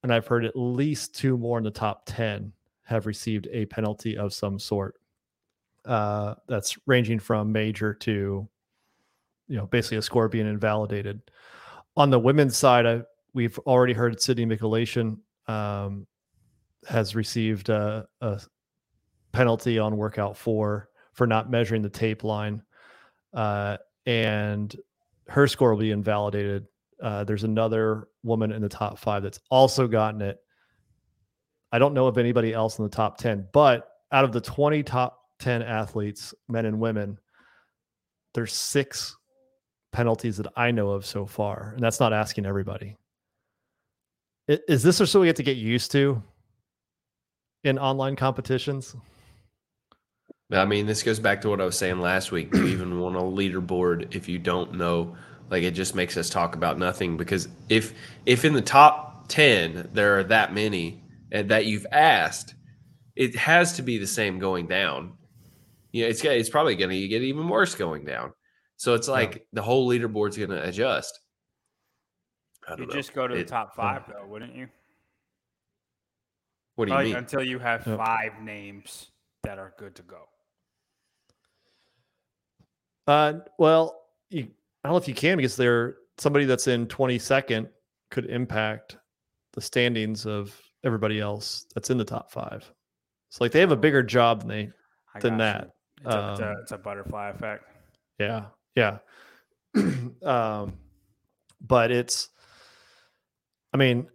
and 0.02 0.12
I've 0.12 0.26
heard 0.26 0.44
at 0.44 0.56
least 0.56 1.14
two 1.14 1.38
more 1.38 1.58
in 1.58 1.64
the 1.64 1.70
top 1.70 2.02
10 2.06 2.52
have 2.82 3.06
received 3.06 3.48
a 3.52 3.66
penalty 3.66 4.16
of 4.16 4.34
some 4.34 4.58
sort. 4.58 4.96
Uh, 5.84 6.34
that's 6.48 6.78
ranging 6.86 7.18
from 7.18 7.52
major 7.52 7.92
to, 7.92 8.48
you 9.48 9.56
know, 9.56 9.66
basically 9.66 9.98
a 9.98 10.02
score 10.02 10.28
being 10.28 10.48
invalidated. 10.48 11.20
On 11.96 12.10
the 12.10 12.18
women's 12.18 12.56
side, 12.56 12.86
I, 12.86 13.02
we've 13.34 13.58
already 13.60 13.92
heard 13.92 14.20
Sydney 14.20 14.46
Michalyshen 14.46 15.18
um, 15.46 16.06
has 16.88 17.14
received 17.14 17.68
a, 17.68 18.06
a 18.22 18.40
penalty 19.32 19.78
on 19.78 19.96
workout 19.96 20.36
four 20.36 20.88
for 21.14 21.26
not 21.26 21.50
measuring 21.50 21.82
the 21.82 21.88
tape 21.88 22.24
line, 22.24 22.62
uh, 23.32 23.78
and 24.06 24.76
her 25.28 25.46
score 25.46 25.70
will 25.70 25.80
be 25.80 25.90
invalidated. 25.90 26.66
Uh, 27.02 27.24
there's 27.24 27.44
another 27.44 28.08
woman 28.22 28.52
in 28.52 28.62
the 28.62 28.68
top 28.68 28.98
five 28.98 29.22
that's 29.22 29.40
also 29.50 29.88
gotten 29.88 30.20
it. 30.20 30.38
I 31.72 31.78
don't 31.78 31.94
know 31.94 32.06
of 32.06 32.18
anybody 32.18 32.52
else 32.52 32.78
in 32.78 32.84
the 32.84 32.90
top 32.90 33.18
10, 33.18 33.48
but 33.52 33.88
out 34.12 34.24
of 34.24 34.32
the 34.32 34.40
20 34.40 34.82
top 34.82 35.20
10 35.40 35.62
athletes, 35.62 36.34
men 36.48 36.66
and 36.66 36.78
women, 36.78 37.18
there's 38.32 38.52
six 38.52 39.16
penalties 39.92 40.36
that 40.36 40.46
I 40.56 40.70
know 40.70 40.90
of 40.90 41.06
so 41.06 41.26
far. 41.26 41.72
And 41.74 41.82
that's 41.82 42.00
not 42.00 42.12
asking 42.12 42.46
everybody. 42.46 42.96
Is 44.46 44.82
this 44.82 45.00
or 45.00 45.06
so 45.06 45.20
we 45.20 45.26
have 45.28 45.36
to 45.36 45.42
get 45.42 45.56
used 45.56 45.90
to 45.92 46.22
in 47.62 47.78
online 47.78 48.14
competitions? 48.14 48.94
I 50.60 50.64
mean, 50.64 50.86
this 50.86 51.02
goes 51.02 51.18
back 51.18 51.40
to 51.42 51.48
what 51.48 51.60
I 51.60 51.64
was 51.64 51.76
saying 51.78 52.00
last 52.00 52.30
week. 52.32 52.50
Do 52.52 52.60
you 52.66 52.66
even 52.68 53.00
want 53.00 53.16
a 53.16 53.20
leaderboard 53.20 54.14
if 54.14 54.28
you 54.28 54.38
don't 54.38 54.74
know? 54.74 55.16
Like, 55.50 55.62
it 55.62 55.72
just 55.72 55.94
makes 55.94 56.16
us 56.16 56.28
talk 56.30 56.54
about 56.54 56.78
nothing. 56.78 57.16
Because 57.16 57.48
if 57.68 57.94
if 58.26 58.44
in 58.44 58.52
the 58.52 58.62
top 58.62 59.28
ten 59.28 59.88
there 59.92 60.18
are 60.18 60.24
that 60.24 60.52
many 60.54 61.02
and 61.32 61.50
that 61.50 61.66
you've 61.66 61.86
asked, 61.92 62.54
it 63.16 63.36
has 63.36 63.74
to 63.74 63.82
be 63.82 63.98
the 63.98 64.06
same 64.06 64.38
going 64.38 64.66
down. 64.66 65.14
You 65.92 66.02
know, 66.02 66.08
it's 66.08 66.22
got- 66.22 66.32
it's 66.32 66.48
probably 66.50 66.74
going 66.76 66.90
to 66.90 67.08
get 67.08 67.22
even 67.22 67.48
worse 67.48 67.74
going 67.74 68.04
down. 68.04 68.32
So 68.76 68.94
it's 68.94 69.06
like 69.08 69.46
the 69.52 69.62
whole 69.62 69.88
leaderboard's 69.88 70.36
going 70.36 70.50
to 70.50 70.62
adjust. 70.66 71.20
You 72.76 72.86
just 72.86 73.12
go 73.12 73.28
to 73.28 73.34
the 73.34 73.44
top 73.44 73.76
five, 73.76 74.02
though, 74.08 74.26
wouldn't 74.26 74.54
you? 74.56 74.68
What 76.74 76.86
do 76.86 76.92
you 76.92 76.96
Like, 76.96 77.04
mean? 77.06 77.16
Until 77.16 77.42
you 77.44 77.58
have 77.60 77.86
Yep. 77.86 77.98
five 77.98 78.40
names 78.42 79.10
that 79.44 79.58
are 79.58 79.74
good 79.78 79.94
to 79.96 80.02
go. 80.02 80.28
Uh, 83.06 83.34
well, 83.58 84.02
you, 84.30 84.48
I 84.82 84.88
don't 84.88 84.92
know 84.92 84.98
if 84.98 85.08
you 85.08 85.14
can 85.14 85.36
because 85.36 85.56
they're 85.56 85.96
somebody 86.18 86.44
that's 86.44 86.68
in 86.68 86.86
22nd 86.86 87.68
could 88.10 88.26
impact 88.26 88.96
the 89.52 89.60
standings 89.60 90.26
of 90.26 90.58
everybody 90.84 91.20
else 91.20 91.66
that's 91.74 91.90
in 91.90 91.98
the 91.98 92.04
top 92.04 92.30
five. 92.30 92.70
So 93.30 93.44
like 93.44 93.52
they 93.52 93.60
have 93.60 93.72
a 93.72 93.76
bigger 93.76 94.02
job 94.02 94.40
than 94.40 94.48
they 94.48 94.70
I 95.14 95.20
than 95.20 95.38
that. 95.38 95.70
It's, 96.04 96.14
a, 96.14 96.30
it's, 96.32 96.40
a, 96.40 96.46
Um, 96.46 96.56
it's 96.62 96.72
a 96.72 96.78
butterfly 96.78 97.30
effect. 97.30 97.64
Yeah, 98.18 98.46
yeah. 98.76 98.98
um, 100.22 100.74
but 101.60 101.90
it's, 101.90 102.28
I 103.72 103.76
mean, 103.76 104.06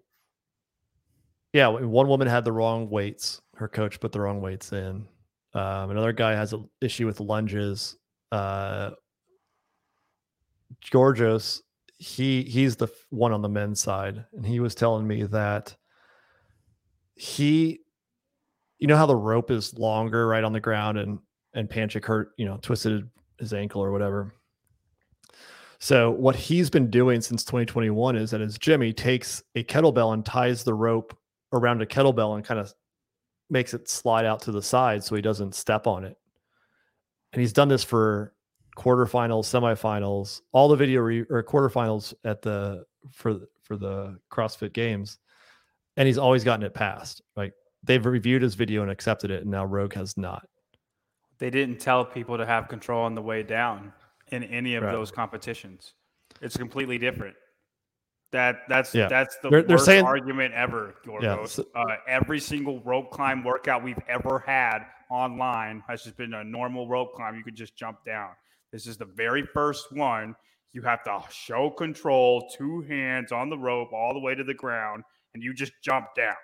yeah. 1.51 1.67
One 1.67 2.07
woman 2.07 2.27
had 2.27 2.45
the 2.45 2.51
wrong 2.51 2.89
weights. 2.89 3.41
Her 3.55 3.67
coach 3.67 3.99
put 3.99 4.11
the 4.11 4.21
wrong 4.21 4.39
weights 4.39 4.71
in. 4.71 5.05
Um, 5.53 5.89
another 5.89 6.13
guy 6.13 6.31
has 6.31 6.53
an 6.53 6.69
issue 6.79 7.05
with 7.05 7.19
lunges. 7.19 7.97
Uh, 8.31 8.91
Georgios, 10.81 11.63
he 11.97 12.43
he's 12.43 12.75
the 12.75 12.87
one 13.09 13.31
on 13.31 13.41
the 13.41 13.49
men's 13.49 13.81
side, 13.81 14.25
and 14.33 14.45
he 14.45 14.59
was 14.59 14.75
telling 14.75 15.07
me 15.07 15.23
that 15.23 15.75
he, 17.15 17.79
you 18.77 18.87
know 18.87 18.97
how 18.97 19.05
the 19.05 19.15
rope 19.15 19.51
is 19.51 19.73
longer 19.73 20.27
right 20.27 20.43
on 20.43 20.53
the 20.53 20.59
ground, 20.59 20.97
and 20.97 21.19
and 21.53 21.69
Panchik 21.69 22.05
hurt, 22.05 22.31
you 22.37 22.45
know, 22.45 22.57
twisted 22.61 23.09
his 23.39 23.53
ankle 23.53 23.81
or 23.81 23.91
whatever. 23.91 24.33
So 25.79 26.11
what 26.11 26.35
he's 26.35 26.69
been 26.69 26.89
doing 26.89 27.21
since 27.21 27.43
2021 27.45 28.17
is 28.17 28.33
at 28.33 28.41
his 28.41 28.57
he 28.61 28.93
takes 28.93 29.41
a 29.55 29.63
kettlebell 29.63 30.13
and 30.13 30.25
ties 30.25 30.63
the 30.63 30.73
rope 30.73 31.17
around 31.53 31.81
a 31.81 31.85
kettlebell 31.85 32.35
and 32.35 32.43
kind 32.43 32.59
of 32.59 32.73
makes 33.49 33.73
it 33.73 33.89
slide 33.89 34.25
out 34.25 34.41
to 34.41 34.51
the 34.51 34.61
side 34.61 35.03
so 35.03 35.15
he 35.15 35.21
doesn't 35.21 35.55
step 35.55 35.87
on 35.87 36.03
it. 36.03 36.17
And 37.33 37.39
he's 37.41 37.53
done 37.53 37.67
this 37.67 37.83
for 37.83 38.33
quarterfinals, 38.75 39.45
semifinals, 39.45 40.41
all 40.51 40.67
the 40.67 40.75
video 40.75 41.01
re- 41.01 41.25
or 41.29 41.43
quarterfinals 41.43 42.13
at 42.23 42.41
the 42.41 42.85
for 43.11 43.39
for 43.63 43.77
the 43.77 44.19
CrossFit 44.31 44.73
Games, 44.73 45.19
and 45.97 46.07
he's 46.07 46.17
always 46.17 46.43
gotten 46.43 46.65
it 46.65 46.73
passed. 46.73 47.21
Like 47.35 47.53
they've 47.83 48.03
reviewed 48.05 48.41
his 48.41 48.55
video 48.55 48.81
and 48.81 48.89
accepted 48.91 49.31
it, 49.31 49.41
and 49.43 49.51
now 49.51 49.65
Rogue 49.65 49.93
has 49.93 50.17
not. 50.17 50.47
They 51.37 51.49
didn't 51.49 51.79
tell 51.79 52.03
people 52.03 52.37
to 52.37 52.45
have 52.45 52.67
control 52.67 53.03
on 53.03 53.15
the 53.15 53.21
way 53.21 53.43
down 53.43 53.93
in 54.29 54.43
any 54.45 54.75
of 54.75 54.83
Right. 54.83 54.91
those 54.91 55.11
competitions. 55.11 55.93
It's 56.41 56.57
completely 56.57 56.97
different. 56.97 57.35
That 58.31 58.61
that's 58.67 58.93
Yeah. 58.93 59.07
that's 59.07 59.37
the 59.37 59.49
They're- 59.49 59.61
they're 59.63 59.75
worst 59.77 59.85
saying- 59.85 60.05
argument 60.05 60.53
ever, 60.53 60.95
Yorgos. 61.05 61.47
so- 61.49 61.65
uh, 61.75 61.95
every 62.07 62.39
single 62.39 62.81
rope 62.81 63.11
climb 63.11 63.43
workout 63.43 63.83
we've 63.83 63.99
ever 64.07 64.39
had 64.39 64.85
online 65.09 65.83
has 65.87 66.03
just 66.03 66.17
been 66.17 66.33
a 66.33 66.43
normal 66.43 66.87
rope 66.87 67.13
climb. 67.15 67.35
You 67.35 67.43
could 67.43 67.55
just 67.55 67.75
jump 67.75 68.05
down. 68.05 68.29
This 68.71 68.85
is 68.87 68.97
the 68.97 69.05
very 69.05 69.43
first 69.45 69.91
one. 69.91 70.35
You 70.73 70.81
have 70.83 71.03
to 71.05 71.19
show 71.31 71.71
control, 71.71 72.47
two 72.55 72.81
hands 72.81 73.31
on 73.31 73.49
the 73.49 73.57
rope 73.57 73.91
all 73.91 74.13
the 74.13 74.19
way 74.19 74.35
to 74.35 74.43
the 74.43 74.53
ground, 74.53 75.03
and 75.33 75.41
you 75.41 75.53
just 75.53 75.73
jump 75.83 76.13
down. 76.15 76.35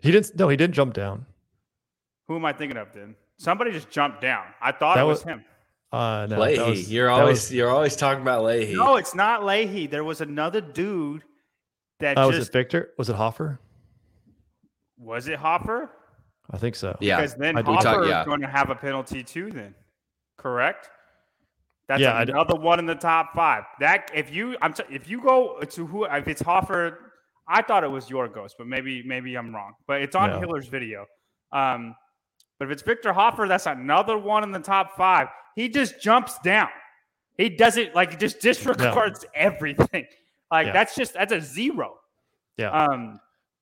He 0.00 0.10
didn't. 0.10 0.36
No, 0.38 0.48
he 0.48 0.56
didn't 0.58 0.74
jump 0.74 0.92
down. 0.92 1.24
Who 2.28 2.36
am 2.36 2.44
I 2.44 2.52
thinking 2.52 2.76
of 2.76 2.92
then? 2.92 3.14
Somebody 3.38 3.70
just 3.72 3.88
jumped 3.90 4.20
down. 4.20 4.44
I 4.60 4.72
thought 4.72 4.96
That 4.96 5.04
it 5.04 5.06
was 5.06 5.18
was- 5.20 5.24
him. 5.24 5.44
Uh, 5.92 6.26
no, 6.28 6.36
that 6.36 6.40
Leahy. 6.40 6.70
was- 6.70 6.92
you're 6.92 7.08
always 7.08 7.28
was- 7.38 7.54
you're 7.54 7.70
always 7.70 7.96
talking 7.96 8.20
about 8.20 8.42
Leahy. 8.44 8.74
No, 8.74 8.96
it's 8.96 9.14
not 9.14 9.44
Leahy. 9.44 9.86
There 9.86 10.04
was 10.04 10.20
another 10.20 10.60
dude 10.60 11.22
that 12.00 12.18
Oh, 12.18 12.26
was 12.28 12.46
it 12.48 12.52
Victor? 12.52 12.90
Was 12.98 13.08
it 13.08 13.16
Hoffer? 13.16 13.58
was 14.98 15.28
it 15.28 15.38
Hopper? 15.38 15.90
I 16.50 16.58
think 16.58 16.76
so. 16.76 16.96
yeah. 17.00 17.16
Because 17.16 17.34
then 17.34 17.56
I 17.56 17.62
do- 17.62 17.72
We 17.72 17.78
talk- 17.78 18.06
yeah. 18.06 18.20
is 18.20 18.26
going 18.26 18.40
to 18.40 18.46
have 18.46 18.70
a 18.70 18.74
penalty 18.74 19.22
too. 19.22 19.50
Then, 19.50 19.74
correct? 20.38 20.88
That's 21.88 22.00
Yeah, 22.00 22.20
another 22.20 22.56
one 22.56 22.78
in 22.78 22.86
the 22.86 22.94
top 22.96 23.32
five. 23.34 23.64
That 23.80 24.10
if 24.14 24.32
you 24.32 24.56
I'm 24.60 24.72
t- 24.72 24.82
if 24.90 25.08
you 25.08 25.20
go 25.20 25.58
to 25.60 25.86
who 25.86 26.04
if 26.04 26.26
it's 26.28 26.42
Hoffer, 26.42 27.12
I 27.48 27.62
thought 27.62 27.84
it 27.84 27.90
was 27.90 28.06
Yorgos, 28.08 28.52
but 28.58 28.66
maybe 28.66 29.02
maybe 29.04 29.36
I'm 29.36 29.54
wrong. 29.54 29.74
But 29.86 30.02
it's 30.02 30.16
on 30.16 30.30
No. 30.30 30.40
Hillar's 30.40 30.66
video. 30.68 31.06
Um, 31.52 31.94
but 32.58 32.66
if 32.66 32.72
it's 32.72 32.82
Victor 32.82 33.12
Hoffer, 33.12 33.46
that's 33.48 33.66
another 33.66 34.18
one 34.18 34.42
in 34.42 34.50
the 34.50 34.58
top 34.58 34.96
five. 34.96 35.28
He 35.54 35.68
just 35.68 36.00
jumps 36.02 36.38
down. 36.40 36.68
He 37.38 37.48
doesn't 37.50 37.94
like 37.94 38.10
he 38.12 38.16
just 38.16 38.40
disregards 38.40 39.24
everything. 39.34 40.06
Like 40.50 40.66
Yeah. 40.68 40.72
that's 40.72 40.94
just 40.96 41.14
that's 41.14 41.32
a 41.32 41.40
zero. 41.40 41.98
Yeah. 42.56 42.70
Um, 42.70 43.20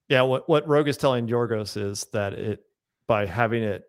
Yeah, 0.09 0.23
what 0.23 0.49
what 0.49 0.67
Rogue 0.67 0.89
is 0.89 0.97
telling 0.97 1.27
Yorgos 1.27 1.77
is 1.77 2.05
that 2.13 2.33
it 2.35 2.61
by 3.07 3.27
having 3.27 3.63
it, 3.63 3.85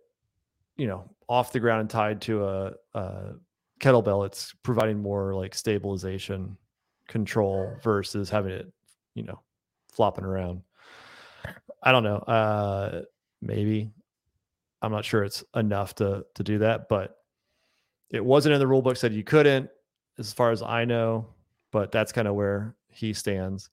you 0.78 0.88
know, 0.88 1.10
off 1.28 1.52
the 1.52 1.60
ground 1.60 1.82
and 1.82 1.90
tied 1.90 2.22
to 2.22 2.46
a, 2.46 2.74
a 2.94 3.34
kettlebell, 3.80 4.26
it's 4.26 4.54
providing 4.64 5.02
more 5.02 5.34
like 5.34 5.56
stabilization 5.56 6.58
control 7.08 7.76
versus 7.84 8.30
having 8.30 8.52
it, 8.52 8.72
you 9.14 9.24
know, 9.24 9.40
flopping 9.92 10.26
around. 10.26 10.62
I 11.84 11.92
don't 11.92 12.04
know. 12.04 12.18
Uh 12.18 13.04
maybe. 13.42 13.92
I'm 14.82 14.92
not 14.92 15.06
sure 15.06 15.24
it's 15.24 15.44
enough 15.56 15.96
to 15.96 16.26
to 16.36 16.44
do 16.44 16.60
that, 16.60 16.90
but 16.90 17.18
it 18.10 18.24
wasn't 18.24 18.54
in 18.54 18.60
the 18.60 18.68
rule 18.68 18.82
book 18.82 18.98
said 18.98 19.14
you 19.14 19.24
couldn't, 19.24 19.70
as 20.18 20.32
far 20.32 20.52
as 20.52 20.62
I 20.62 20.86
know, 20.86 21.28
but 21.72 21.92
that's 21.92 22.12
kind 22.12 22.28
of 22.28 22.36
where 22.36 22.76
he 22.90 23.14
stands. 23.14 23.70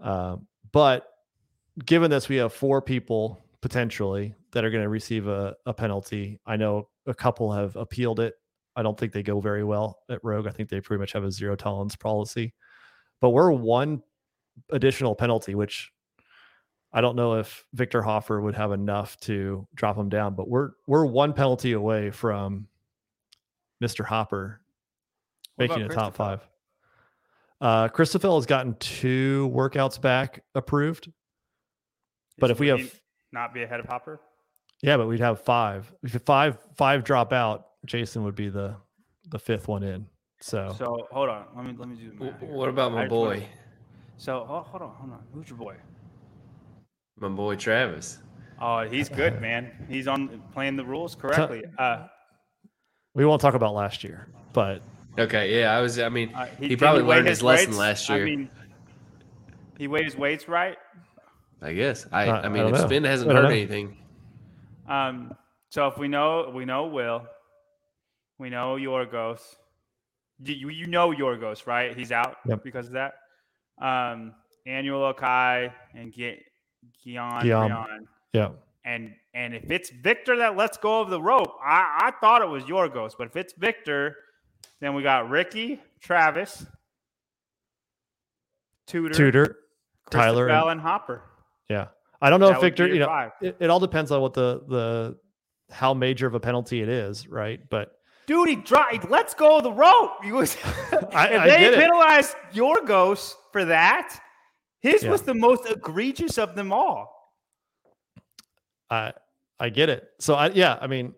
Um, 0.00 0.46
but 0.72 1.08
given 1.84 2.10
this, 2.10 2.28
we 2.28 2.36
have 2.36 2.52
four 2.52 2.80
people 2.80 3.44
potentially 3.60 4.34
that 4.56 4.64
are 4.64 4.70
going 4.70 4.82
to 4.82 4.88
receive 4.88 5.28
a, 5.28 5.54
a 5.66 5.74
penalty. 5.74 6.40
I 6.46 6.56
know 6.56 6.88
a 7.06 7.12
couple 7.12 7.52
have 7.52 7.76
appealed 7.76 8.20
it. 8.20 8.36
I 8.74 8.82
don't 8.82 8.98
think 8.98 9.12
they 9.12 9.22
go 9.22 9.38
very 9.38 9.62
well 9.62 9.98
at 10.08 10.24
Rogue. 10.24 10.46
I 10.46 10.50
think 10.50 10.70
they 10.70 10.80
pretty 10.80 10.98
much 10.98 11.12
have 11.12 11.24
a 11.24 11.30
zero 11.30 11.56
tolerance 11.56 11.94
policy. 11.94 12.54
But 13.20 13.30
we're 13.30 13.50
one 13.50 14.02
additional 14.70 15.14
penalty, 15.14 15.54
which 15.54 15.92
I 16.90 17.02
don't 17.02 17.16
know 17.16 17.34
if 17.34 17.66
Victor 17.74 18.00
Hoffer 18.00 18.40
would 18.40 18.54
have 18.54 18.72
enough 18.72 19.18
to 19.20 19.68
drop 19.74 19.98
him 19.98 20.08
down, 20.08 20.34
but 20.34 20.48
we're 20.48 20.70
we're 20.86 21.04
one 21.04 21.34
penalty 21.34 21.72
away 21.72 22.10
from 22.10 22.66
Mr. 23.84 24.06
Hopper 24.06 24.62
What 25.56 25.68
making 25.68 25.84
a 25.84 25.88
top 25.90 26.14
five. 26.14 26.48
Uh 27.60 27.88
Christopher 27.88 28.28
has 28.30 28.46
gotten 28.46 28.74
two 28.76 29.52
workouts 29.54 30.00
back 30.00 30.44
approved. 30.54 31.12
But 32.38 32.50
if 32.50 32.58
we 32.58 32.68
have- 32.68 32.98
not 33.32 33.52
be 33.52 33.62
ahead 33.62 33.80
of 33.80 33.86
Hopper, 33.86 34.18
Yeah, 34.82 34.96
but 34.96 35.06
we'd 35.08 35.20
have 35.20 35.40
five. 35.40 35.90
If 36.02 36.12
five 36.24 36.58
five 36.76 37.04
drop 37.04 37.32
out, 37.32 37.66
Jason 37.86 38.24
would 38.24 38.34
be 38.34 38.48
the 38.48 38.76
the 39.30 39.38
fifth 39.38 39.68
one 39.68 39.82
in. 39.82 40.06
So, 40.40 40.74
so 40.78 41.06
hold 41.10 41.28
on. 41.30 41.46
Let 41.56 41.64
me 41.64 41.74
let 41.78 41.88
me 41.88 41.96
do 41.96 42.10
the 42.18 42.24
math. 42.26 42.42
What 42.42 42.68
about 42.68 42.92
my 42.92 43.04
just 43.04 43.12
wanna- 43.14 43.36
boy, 43.40 43.46
So 44.18 44.46
oh, 44.48 44.60
hold 44.60 44.82
on, 44.82 44.90
hold 44.94 45.12
on. 45.12 45.22
Who's 45.32 45.48
your 45.48 45.58
boy? 45.58 45.76
my 47.18 47.28
boy 47.28 47.56
Travis? 47.56 48.18
Oh, 48.60 48.80
he's 48.80 49.08
good, 49.08 49.40
man. 49.40 49.86
He's 49.88 50.06
on 50.08 50.42
playing 50.52 50.76
the 50.76 50.84
rules 50.84 51.14
correctly. 51.14 51.62
Uh, 51.78 52.06
we 53.14 53.24
won't 53.24 53.40
talk 53.40 53.54
about 53.54 53.74
last 53.74 54.04
year, 54.04 54.28
but 54.52 54.82
Okay, 55.18 55.58
yeah, 55.58 55.74
I 55.76 55.80
was. 55.80 55.98
I 55.98 56.10
mean, 56.10 56.34
uh, 56.34 56.44
he, 56.60 56.68
did 56.68 56.78
probably 56.78 57.02
weigh 57.02 57.16
learned 57.16 57.28
his 57.28 57.42
lesson 57.42 57.74
last 57.76 58.06
year. 58.10 58.20
I 58.20 58.24
mean, 58.24 58.50
he 59.78 59.88
weighed 59.88 60.04
his 60.04 60.16
weights 60.16 60.46
right. 60.46 60.76
I 61.62 61.72
guess. 61.72 62.06
I, 62.12 62.28
Uh, 62.28 62.32
I 62.32 62.44
I 62.44 62.48
mean, 62.48 62.62
don't 62.64 62.74
if 62.74 62.80
know. 62.82 62.86
Spin 62.86 63.04
hasn't 63.04 63.30
I 63.30 63.32
don't 63.34 63.42
heard 63.44 63.48
know. 63.48 63.54
anything, 63.56 63.96
Um, 64.88 65.34
so 65.70 65.86
if 65.88 65.98
we 65.98 66.08
know 66.08 66.50
we 66.54 66.64
know 66.64 66.86
Will, 66.86 67.26
we 68.38 68.50
know 68.50 68.76
Yorgos. 68.76 69.40
You 70.44 70.54
you 70.54 70.68
you 70.70 70.86
know 70.86 71.10
Yorgos, 71.10 71.66
right? 71.66 71.96
He's 71.96 72.12
out 72.12 72.36
Yep. 72.46 72.62
because 72.62 72.86
of 72.86 72.92
that. 72.92 73.14
Um, 73.80 74.34
Annual 74.66 75.12
Okai 75.14 75.72
and 75.94 76.12
get 76.12 76.38
Guillaume. 77.04 77.48
Rion. 77.48 78.08
Yeah. 78.32 78.50
And 78.84 79.14
and 79.34 79.54
if 79.54 79.70
it's 79.70 79.90
Victor 79.90 80.36
that 80.36 80.56
lets 80.56 80.76
go 80.76 81.00
of 81.00 81.10
the 81.10 81.20
rope, 81.20 81.52
I, 81.64 82.00
I 82.04 82.10
thought 82.20 82.42
it 82.42 82.48
was 82.48 82.64
Yorgos, 82.64 83.12
but 83.18 83.26
if 83.26 83.36
it's 83.36 83.52
Victor, 83.54 84.16
then 84.80 84.94
we 84.94 85.02
got 85.02 85.28
Ricky, 85.28 85.80
Travis, 86.00 86.64
Tudor, 88.86 89.14
Tudor, 89.14 89.56
Tyler, 90.10 90.48
and 90.48 90.80
Hopper. 90.80 91.22
yeah. 91.68 91.88
I 92.20 92.30
don't 92.30 92.40
know 92.40 92.48
That 92.48 92.56
if 92.56 92.62
Victor, 92.62 92.86
you 92.88 92.98
know, 93.00 93.30
it, 93.42 93.56
it 93.60 93.70
all 93.70 93.80
depends 93.80 94.10
on 94.10 94.20
what 94.20 94.32
the 94.34 94.62
the 94.68 95.18
how 95.70 95.92
major 95.94 96.26
of 96.26 96.34
a 96.34 96.40
penalty 96.40 96.80
it 96.82 96.88
is, 96.88 97.28
right? 97.28 97.60
But 97.68 97.92
Dude, 98.26 98.48
he 98.48 98.56
dropped. 98.56 99.08
Let's 99.10 99.34
go 99.34 99.60
the 99.60 99.72
rope. 99.72 100.24
He 100.24 100.32
was. 100.32 100.56
I- 101.12 101.28
if 101.28 101.40
I 101.40 101.46
they 101.48 101.64
it. 101.66 101.74
penalized 101.74 102.34
Yorgos 102.52 103.34
for 103.52 103.64
that, 103.66 104.18
his 104.80 105.02
Yeah. 105.02 105.10
was 105.10 105.22
the 105.22 105.34
most 105.34 105.68
egregious 105.70 106.38
of 106.38 106.54
them 106.56 106.72
all. 106.72 107.12
I 108.90 109.12
I 109.58 109.68
get 109.70 109.88
it. 109.88 110.08
So 110.18 110.34
I 110.34 110.50
yeah, 110.50 110.78
I 110.80 110.86
mean, 110.86 111.14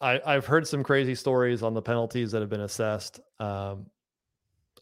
I 0.00 0.20
I've 0.24 0.46
heard 0.46 0.66
some 0.66 0.82
crazy 0.82 1.14
stories 1.14 1.62
on 1.62 1.74
the 1.74 1.82
penalties 1.82 2.32
that 2.32 2.40
have 2.40 2.50
been 2.50 2.60
assessed. 2.62 3.20
Um, 3.40 3.86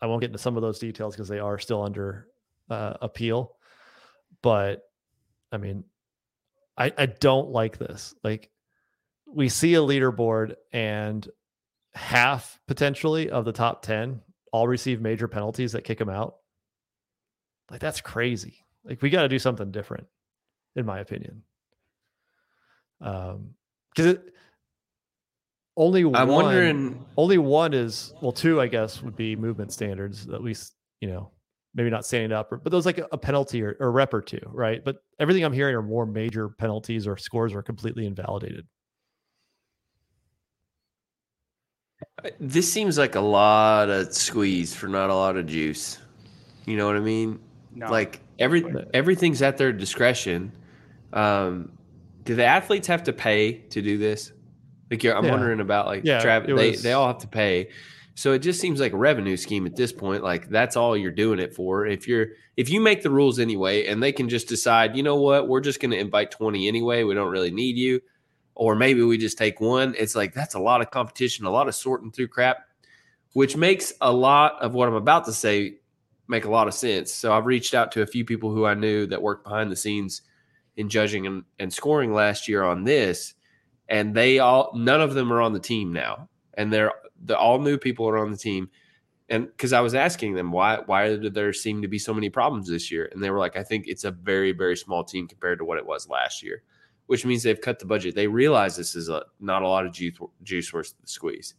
I 0.00 0.06
won't 0.06 0.20
get 0.20 0.26
into 0.28 0.38
some 0.38 0.56
of 0.56 0.62
those 0.62 0.78
details 0.78 1.14
because 1.14 1.28
they 1.28 1.38
are 1.38 1.58
still 1.58 1.82
under 1.82 2.28
uh, 2.70 2.94
appeal. 3.00 3.56
But 4.42 4.82
I 5.52 5.58
mean, 5.58 5.84
I 6.76 6.92
I 6.96 7.06
don't 7.06 7.50
like 7.50 7.78
this. 7.78 8.14
Like 8.24 8.50
we 9.26 9.48
see 9.48 9.74
a 9.74 9.80
leaderboard 9.80 10.54
and 10.72 11.28
half 11.94 12.58
potentially 12.66 13.30
of 13.30 13.44
the 13.44 13.52
top 13.52 13.82
10 13.82 14.20
all 14.52 14.66
receive 14.66 15.00
major 15.00 15.28
penalties 15.28 15.72
that 15.72 15.84
kick 15.84 15.98
them 15.98 16.08
out. 16.08 16.36
Like 17.70 17.80
that's 17.80 18.00
crazy. 18.00 18.64
Like 18.84 19.02
we 19.02 19.10
got 19.10 19.22
to 19.22 19.28
do 19.28 19.38
something 19.38 19.70
different 19.70 20.06
in 20.74 20.86
my 20.86 21.00
opinion. 21.00 21.42
Um 23.00 23.54
cuz 23.96 24.06
it 24.06 24.22
only 25.76 26.02
I'm 26.02 26.28
one 26.28 26.44
wondering. 26.44 27.06
only 27.16 27.38
one 27.38 27.74
is 27.74 28.12
well 28.22 28.32
two 28.32 28.60
I 28.60 28.66
guess 28.66 29.02
would 29.02 29.16
be 29.16 29.36
movement 29.36 29.72
standards 29.72 30.28
at 30.28 30.42
least, 30.42 30.74
you 31.00 31.08
know, 31.08 31.30
maybe 31.74 31.88
not 31.90 32.04
standing 32.04 32.32
up 32.32 32.50
but 32.50 32.70
there's 32.70 32.84
like 32.86 32.98
a, 32.98 33.06
a 33.12 33.18
penalty 33.18 33.62
or, 33.62 33.76
or 33.80 33.88
a 33.88 33.90
rep 33.90 34.12
or 34.12 34.20
two, 34.20 34.40
right? 34.46 34.84
But 34.84 34.96
everything 35.18 35.44
I'm 35.44 35.52
hearing 35.52 35.74
are 35.74 35.82
more 35.82 36.04
major 36.06 36.48
penalties 36.50 37.06
or 37.06 37.16
scores 37.16 37.54
are 37.54 37.62
completely 37.62 38.06
invalidated. 38.06 38.66
This 42.38 42.70
seems 42.72 42.98
like 42.98 43.14
a 43.14 43.20
lot 43.20 43.88
of 43.88 44.12
squeeze 44.12 44.74
for 44.74 44.88
not 44.88 45.10
a 45.10 45.14
lot 45.14 45.36
of 45.36 45.46
juice. 45.46 45.98
You 46.66 46.76
know 46.76 46.86
what 46.86 46.96
I 46.96 47.00
mean? 47.00 47.38
No. 47.74 47.90
Like 47.90 48.20
every 48.38 48.64
everything's 48.92 49.40
at 49.42 49.56
their 49.56 49.72
discretion. 49.72 50.52
Um, 51.12 51.72
do 52.24 52.34
the 52.34 52.44
athletes 52.44 52.86
have 52.86 53.02
to 53.04 53.12
pay 53.12 53.52
to 53.70 53.82
do 53.82 53.98
this? 53.98 54.32
Like 54.90 55.02
you're, 55.02 55.16
I'm 55.16 55.24
Yeah. 55.24 55.30
wondering 55.30 55.60
about 55.60 55.86
like 55.86 56.04
Yeah, 56.04 56.22
Trav, 56.22 56.44
it 56.44 56.46
they 56.56 56.70
was- 56.70 56.82
they 56.82 56.92
all 56.92 57.06
have 57.06 57.18
to 57.18 57.28
pay. 57.28 57.70
So 58.14 58.32
it 58.32 58.40
just 58.40 58.60
seems 58.60 58.80
like 58.80 58.92
a 58.92 58.98
revenue 58.98 59.36
scheme 59.36 59.66
at 59.66 59.76
this 59.76 59.92
point. 59.92 60.22
Like 60.22 60.48
that's 60.48 60.76
all 60.76 60.96
you're 60.96 61.10
doing 61.10 61.38
it 61.38 61.54
for. 61.54 61.86
If 61.86 62.06
you're 62.06 62.28
if 62.56 62.68
you 62.68 62.80
make 62.80 63.02
the 63.02 63.10
rules 63.10 63.38
anyway, 63.38 63.86
and 63.86 64.02
they 64.02 64.12
can 64.12 64.28
just 64.28 64.48
decide, 64.48 64.96
you 64.96 65.02
know 65.02 65.16
what, 65.16 65.48
we're 65.48 65.60
just 65.60 65.80
going 65.80 65.92
to 65.92 65.98
invite 65.98 66.30
20 66.30 66.68
anyway. 66.68 67.04
We 67.04 67.14
don't 67.14 67.30
really 67.30 67.50
need 67.50 67.76
you, 67.76 68.00
or 68.54 68.74
maybe 68.74 69.02
we 69.02 69.16
just 69.16 69.38
take 69.38 69.60
one. 69.60 69.94
It's 69.98 70.14
like 70.14 70.34
that's 70.34 70.54
a 70.54 70.60
lot 70.60 70.82
of 70.82 70.90
competition, 70.90 71.46
a 71.46 71.50
lot 71.50 71.68
of 71.68 71.74
sorting 71.74 72.12
through 72.12 72.28
crap, 72.28 72.58
which 73.32 73.56
makes 73.56 73.94
a 74.00 74.12
lot 74.12 74.60
of 74.60 74.74
what 74.74 74.88
I'm 74.88 74.94
about 74.94 75.24
to 75.26 75.32
say 75.32 75.78
make 76.28 76.44
a 76.44 76.50
lot 76.50 76.68
of 76.68 76.74
sense. 76.74 77.12
So 77.12 77.32
I've 77.32 77.46
reached 77.46 77.74
out 77.74 77.92
to 77.92 78.02
a 78.02 78.06
few 78.06 78.24
people 78.24 78.52
who 78.52 78.64
I 78.64 78.74
knew 78.74 79.06
that 79.06 79.22
worked 79.22 79.44
behind 79.44 79.70
the 79.70 79.76
scenes 79.76 80.22
in 80.76 80.88
judging 80.88 81.26
and, 81.26 81.44
and 81.58 81.72
scoring 81.72 82.12
last 82.12 82.48
year 82.48 82.62
on 82.62 82.84
this, 82.84 83.34
and 83.88 84.14
they 84.14 84.38
all 84.38 84.72
none 84.74 85.00
of 85.00 85.14
them 85.14 85.32
are 85.32 85.40
on 85.40 85.52
the 85.52 85.60
team 85.60 85.92
now, 85.92 86.28
and 86.54 86.72
they're 86.72 86.92
the 87.24 87.36
all 87.38 87.58
new 87.58 87.78
people 87.78 88.08
are 88.08 88.18
on 88.18 88.30
the 88.30 88.36
team. 88.36 88.70
And 89.28 89.46
because 89.46 89.72
I 89.72 89.80
was 89.80 89.94
asking 89.94 90.34
them 90.34 90.52
why 90.52 90.80
why 90.86 91.08
did 91.08 91.32
there 91.34 91.52
seem 91.52 91.80
to 91.82 91.88
be 91.88 91.98
so 91.98 92.12
many 92.12 92.28
problems 92.28 92.68
this 92.68 92.90
year, 92.90 93.08
and 93.12 93.22
they 93.22 93.30
were 93.30 93.38
like, 93.38 93.56
I 93.56 93.62
think 93.62 93.86
it's 93.86 94.04
a 94.04 94.10
very 94.10 94.52
very 94.52 94.76
small 94.76 95.04
team 95.04 95.26
compared 95.28 95.58
to 95.58 95.64
what 95.64 95.78
it 95.78 95.86
was 95.86 96.08
last 96.08 96.42
year, 96.42 96.62
which 97.06 97.24
means 97.24 97.42
they've 97.42 97.60
cut 97.60 97.78
the 97.78 97.86
budget. 97.86 98.14
They 98.14 98.26
realize 98.26 98.76
this 98.76 98.94
is 98.94 99.08
a, 99.08 99.24
not 99.40 99.62
a 99.62 99.68
lot 99.68 99.86
of 99.86 99.92
juice 99.92 100.18
juice 100.42 100.72
worth 100.72 100.92
the 101.00 101.06
squeeze. 101.06 101.54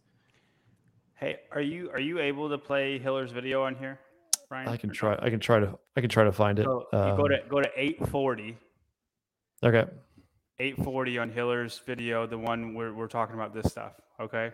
hey, 1.15 1.37
are 1.51 1.61
you 1.61 1.89
are 1.91 1.99
you 2.01 2.19
able 2.19 2.49
to 2.49 2.57
play 2.57 2.99
Hillar's 2.99 3.31
video 3.31 3.63
on 3.63 3.75
here, 3.75 3.97
Brian? 4.49 4.67
I 4.67 4.77
can 4.77 4.91
try 4.91 5.17
I 5.19 5.29
can 5.31 5.39
try 5.39 5.59
to 5.59 5.77
I 5.95 6.01
can 6.01 6.09
try 6.09 6.25
to 6.25 6.31
find 6.33 6.59
it. 6.59 6.65
no? 6.65 6.85
So 6.91 6.97
you 7.07 7.15
go 7.17 7.23
Um, 7.23 7.29
to 7.29 7.41
go 7.49 7.61
to 7.61 7.69
840. 7.75 8.57
Okay. 9.63 9.85
840 10.59 11.17
on 11.17 11.29
Hillar's 11.31 11.81
video, 11.85 12.27
the 12.27 12.37
one 12.37 12.75
where 12.75 12.93
we're 12.93 13.07
talking 13.07 13.33
about 13.35 13.53
this 13.55 13.71
stuff. 13.71 13.93
Okay. 14.19 14.51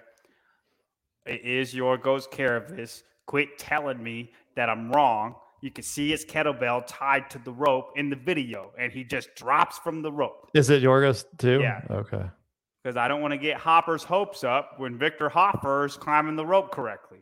It 1.29 1.41
is 1.45 1.73
Yorgos 1.73 2.29
care 2.29 2.55
of 2.55 2.75
this. 2.75 3.03
Quit 3.27 3.59
telling 3.59 4.01
me 4.01 4.31
that 4.55 4.69
I'm 4.69 4.91
wrong. 4.91 5.35
You 5.61 5.69
can 5.69 5.83
see 5.83 6.09
his 6.09 6.25
kettlebell 6.25 6.85
tied 6.87 7.29
to 7.29 7.39
the 7.39 7.51
rope 7.51 7.91
in 7.95 8.09
the 8.09 8.15
video, 8.15 8.71
and 8.79 8.91
he 8.91 9.03
just 9.03 9.35
drops 9.35 9.77
from 9.77 10.01
the 10.01 10.11
rope. 10.11 10.49
Is 10.53 10.69
it 10.69 10.81
Yorgos 10.81 11.25
too? 11.37 11.59
Yeah. 11.61 11.81
Okay. 11.91 12.23
Because 12.81 12.97
I 12.97 13.07
don't 13.07 13.21
want 13.21 13.33
to 13.33 13.37
get 13.37 13.57
Hopper's 13.57 14.03
hopes 14.03 14.43
up 14.43 14.79
when 14.79 14.97
Victor 14.97 15.29
Hoffer 15.29 15.85
is 15.85 15.97
climbing 15.97 16.35
the 16.35 16.45
rope 16.45 16.71
correctly. 16.71 17.19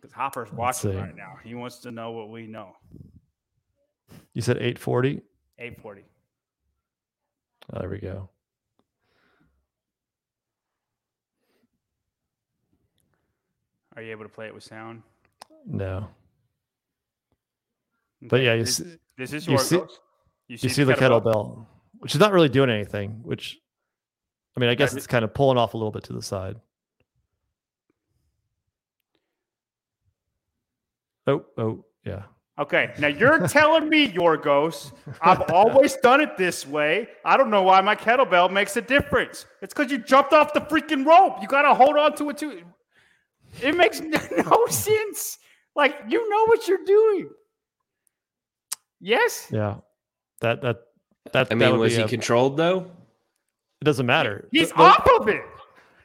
Because 0.00 0.14
Hopper's 0.14 0.52
watching 0.52 0.96
right 0.96 1.16
now. 1.16 1.38
He 1.42 1.54
wants 1.54 1.78
to 1.78 1.90
know 1.90 2.12
what 2.12 2.28
we 2.28 2.46
know. 2.46 2.76
You 4.34 4.42
said 4.42 4.58
840? 4.58 5.22
840. 5.58 6.04
Oh, 7.72 7.80
there 7.80 7.88
we 7.88 7.98
go. 7.98 8.28
Are 13.96 14.02
you 14.02 14.10
able 14.10 14.24
to 14.24 14.28
play 14.28 14.46
it 14.46 14.54
with 14.54 14.64
sound? 14.64 15.02
No. 15.66 16.08
But 18.22 18.42
yeah, 18.42 18.54
you 18.54 18.64
this, 18.64 18.76
see, 18.76 18.96
this 19.16 19.32
is 19.32 19.46
you 19.46 19.52
your 19.52 19.60
see- 19.60 19.80
you 20.48 20.56
see 20.56 20.84
the 20.84 20.94
kettlebell, 20.94 21.66
which 21.98 22.14
is 22.14 22.20
not 22.20 22.32
really 22.32 22.48
doing 22.48 22.70
anything, 22.70 23.20
which 23.22 23.58
I 24.56 24.60
mean, 24.60 24.70
I 24.70 24.74
guess 24.74 24.94
it's 24.94 25.06
kind 25.06 25.24
of 25.24 25.34
pulling 25.34 25.58
off 25.58 25.74
a 25.74 25.76
little 25.76 25.90
bit 25.90 26.04
to 26.04 26.12
the 26.12 26.22
side. 26.22 26.56
Oh, 31.26 31.44
oh, 31.58 31.84
yeah. 32.04 32.22
Okay, 32.56 32.92
now 33.00 33.08
you're 33.08 33.48
telling 33.48 33.88
me, 33.88 34.06
Yorgos, 34.12 34.92
I've 35.20 35.50
always 35.50 35.96
done 35.96 36.20
it 36.20 36.36
this 36.36 36.64
way. 36.64 37.08
I 37.24 37.36
don't 37.36 37.50
know 37.50 37.62
why 37.62 37.80
my 37.80 37.96
kettlebell 37.96 38.52
makes 38.52 38.76
a 38.76 38.82
difference. 38.82 39.46
It's 39.60 39.74
because 39.74 39.90
you 39.90 39.98
jumped 39.98 40.32
off 40.32 40.52
the 40.52 40.60
freaking 40.60 41.04
rope. 41.04 41.38
You 41.42 41.48
got 41.48 41.62
to 41.62 41.74
hold 41.74 41.96
on 41.96 42.14
to 42.16 42.30
it 42.30 42.38
too. 42.38 42.62
It 43.62 43.76
makes 43.76 44.00
no 44.00 44.66
sense. 44.68 45.38
Like 45.76 45.96
you 46.08 46.28
know 46.28 46.44
what 46.46 46.66
you're 46.68 46.84
doing. 46.84 47.30
Yes. 49.00 49.48
Yeah. 49.50 49.76
That 50.40 50.62
that 50.62 50.76
that 51.32 51.40
I 51.40 51.44
that 51.44 51.56
mean, 51.56 51.70
would 51.72 51.80
was 51.80 51.96
he 51.96 52.02
a- 52.02 52.08
controlled 52.08 52.56
though? 52.56 52.90
it 53.80 53.84
doesn't 53.84 54.06
matter. 54.06 54.48
He's 54.50 54.68
Th- 54.68 54.76
well, 54.76 54.86
off 54.92 55.06
of 55.20 55.28
it. 55.28 55.42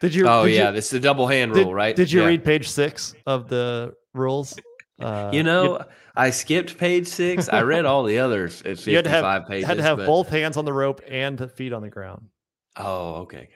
Did 0.02 0.14
you 0.16 0.28
Oh 0.28 0.46
did 0.46 0.56
yeah, 0.56 0.68
you, 0.70 0.76
this 0.76 0.86
is 0.86 0.92
the 0.92 1.00
double 1.00 1.28
hand 1.28 1.54
did, 1.54 1.66
rule, 1.66 1.74
right? 1.74 1.96
Did 1.96 2.12
you 2.12 2.22
Yeah. 2.22 2.28
read 2.28 2.44
page 2.44 2.70
6 2.70 3.16
of 3.26 3.48
the 3.50 3.94
rules? 4.14 4.58
Uh, 5.02 5.30
You 5.32 5.44
know, 5.44 5.82
I 6.14 6.30
skipped 6.30 6.78
page 6.78 7.08
six. 7.08 7.48
I 7.48 7.62
read 7.62 7.86
all 7.86 8.04
the 8.04 8.20
others 8.20 8.62
at 8.64 8.86
you 8.86 8.98
had 8.98 9.06
to 9.06 9.10
have, 9.10 9.24
fifty-five 9.24 9.48
pages. 9.48 9.66
had 9.66 9.78
to 9.78 9.84
have 9.84 9.96
but- 10.00 10.08
both 10.08 10.28
hands 10.28 10.58
on 10.58 10.66
the 10.66 10.74
rope 10.74 11.00
and 11.08 11.50
feet 11.54 11.72
on 11.72 11.82
the 11.82 11.90
ground. 11.90 12.28
Oh, 12.76 13.14
okay. 13.22 13.48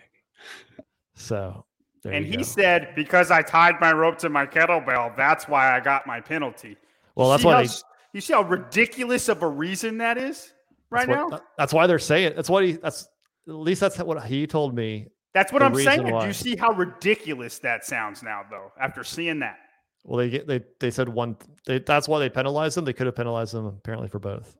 So 1.15 1.65
there 2.03 2.13
and 2.13 2.25
he 2.25 2.37
go. 2.37 2.43
said, 2.43 2.93
because 2.95 3.31
I 3.31 3.41
tied 3.41 3.79
my 3.81 3.91
rope 3.93 4.17
to 4.19 4.29
my 4.29 4.45
kettlebell, 4.45 5.15
that's 5.15 5.47
why 5.47 5.75
I 5.75 5.79
got 5.79 6.05
my 6.07 6.21
penalty. 6.21 6.77
well, 7.15 7.27
You 7.27 7.33
that's 7.33 7.43
why 7.43 7.53
how, 7.53 7.63
they, 7.63 7.69
you 8.13 8.21
see 8.21 8.33
how 8.33 8.43
ridiculous 8.43 9.29
of 9.29 9.41
a 9.43 9.47
reason 9.47 9.97
that 9.99 10.17
is 10.17 10.53
right 10.89 11.07
that's 11.07 11.17
now. 11.17 11.29
what- 11.29 11.43
that's 11.57 11.73
why 11.73 11.87
they're 11.87 11.99
saying 11.99 12.33
that's 12.35 12.49
what 12.49 12.63
he 12.63 12.73
that's 12.73 13.07
at 13.47 13.55
least 13.55 13.81
that's 13.81 13.97
what 13.97 14.23
he 14.25 14.45
told 14.47 14.73
me. 14.75 15.07
That's 15.33 15.51
what 15.51 15.63
I'm 15.63 15.73
saying. 15.75 16.05
Do 16.05 16.25
you 16.27 16.31
see 16.33 16.55
how 16.55 16.71
ridiculous 16.73 17.57
that 17.59 17.83
sounds 17.85 18.21
now, 18.21 18.43
though? 18.51 18.71
After 18.79 19.03
seeing 19.03 19.39
that, 19.39 19.57
Well, 20.03 20.19
they 20.19 20.29
get 20.29 20.47
they 20.47 20.61
they 20.79 20.91
said 20.91 21.09
one. 21.09 21.37
They, 21.65 21.79
that's 21.79 22.07
why 22.07 22.19
they 22.19 22.29
penalized 22.29 22.77
them. 22.77 22.85
They 22.85 22.93
could 22.93 23.07
have 23.07 23.15
penalized 23.15 23.53
them 23.53 23.65
apparently 23.65 24.09
for 24.09 24.19
both. 24.19 24.55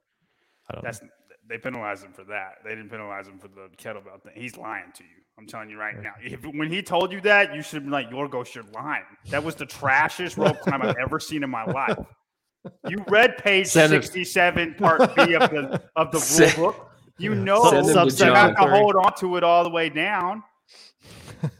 I 0.69 0.73
don't 0.73 0.83
know. 0.83 0.87
that's 0.87 1.01
they 1.47 1.57
penalized 1.59 2.03
him 2.03 2.13
for 2.13 2.23
that. 2.25 2.55
They 2.63 2.71
didn't 2.71 2.89
penalize 2.89 3.27
him 3.27 3.37
for 3.37 3.49
the 3.49 3.69
kettlebell 3.77 4.21
thing. 4.23 4.33
He's 4.35 4.57
lying 4.57 4.91
to 4.95 5.03
you. 5.03 5.22
I'm 5.37 5.47
telling 5.47 5.69
you 5.69 5.79
right 5.79 5.95
Right. 5.95 6.03
now. 6.03 6.13
If, 6.23 6.41
when 6.45 6.69
he 6.71 6.81
told 6.83 7.11
you 7.11 7.19
that, 7.21 7.55
you 7.55 7.61
should 7.61 7.83
be 7.85 7.89
like, 7.89 8.09
Yorgos, 8.09 8.53
you're 8.53 8.63
lying. 8.73 9.03
That 9.29 9.43
was 9.43 9.55
the 9.55 9.65
trashiest 9.65 10.37
rope 10.37 10.59
climb 10.61 10.81
I've 10.81 10.95
ever 11.01 11.19
seen 11.19 11.43
in 11.43 11.49
my 11.49 11.65
life. 11.65 11.97
You 12.87 13.03
read 13.09 13.37
page 13.37 13.67
Send 13.67 13.93
him- 13.93 14.01
67, 14.01 14.75
part 14.75 14.99
B 15.15 15.33
of 15.33 15.49
the 15.49 15.81
of 15.95 16.11
the 16.11 16.17
rule 16.17 16.21
Send- 16.21 16.55
book. 16.55 16.89
You 17.19 17.35
know 17.35 17.63
Send 17.69 17.85
you 18.19 18.25
have 18.33 18.55
to 18.55 18.61
hold 18.69 18.95
on 18.95 19.13
to 19.19 19.37
it 19.37 19.43
all 19.43 19.63
the 19.63 19.69
way 19.69 19.89
down. 19.89 20.43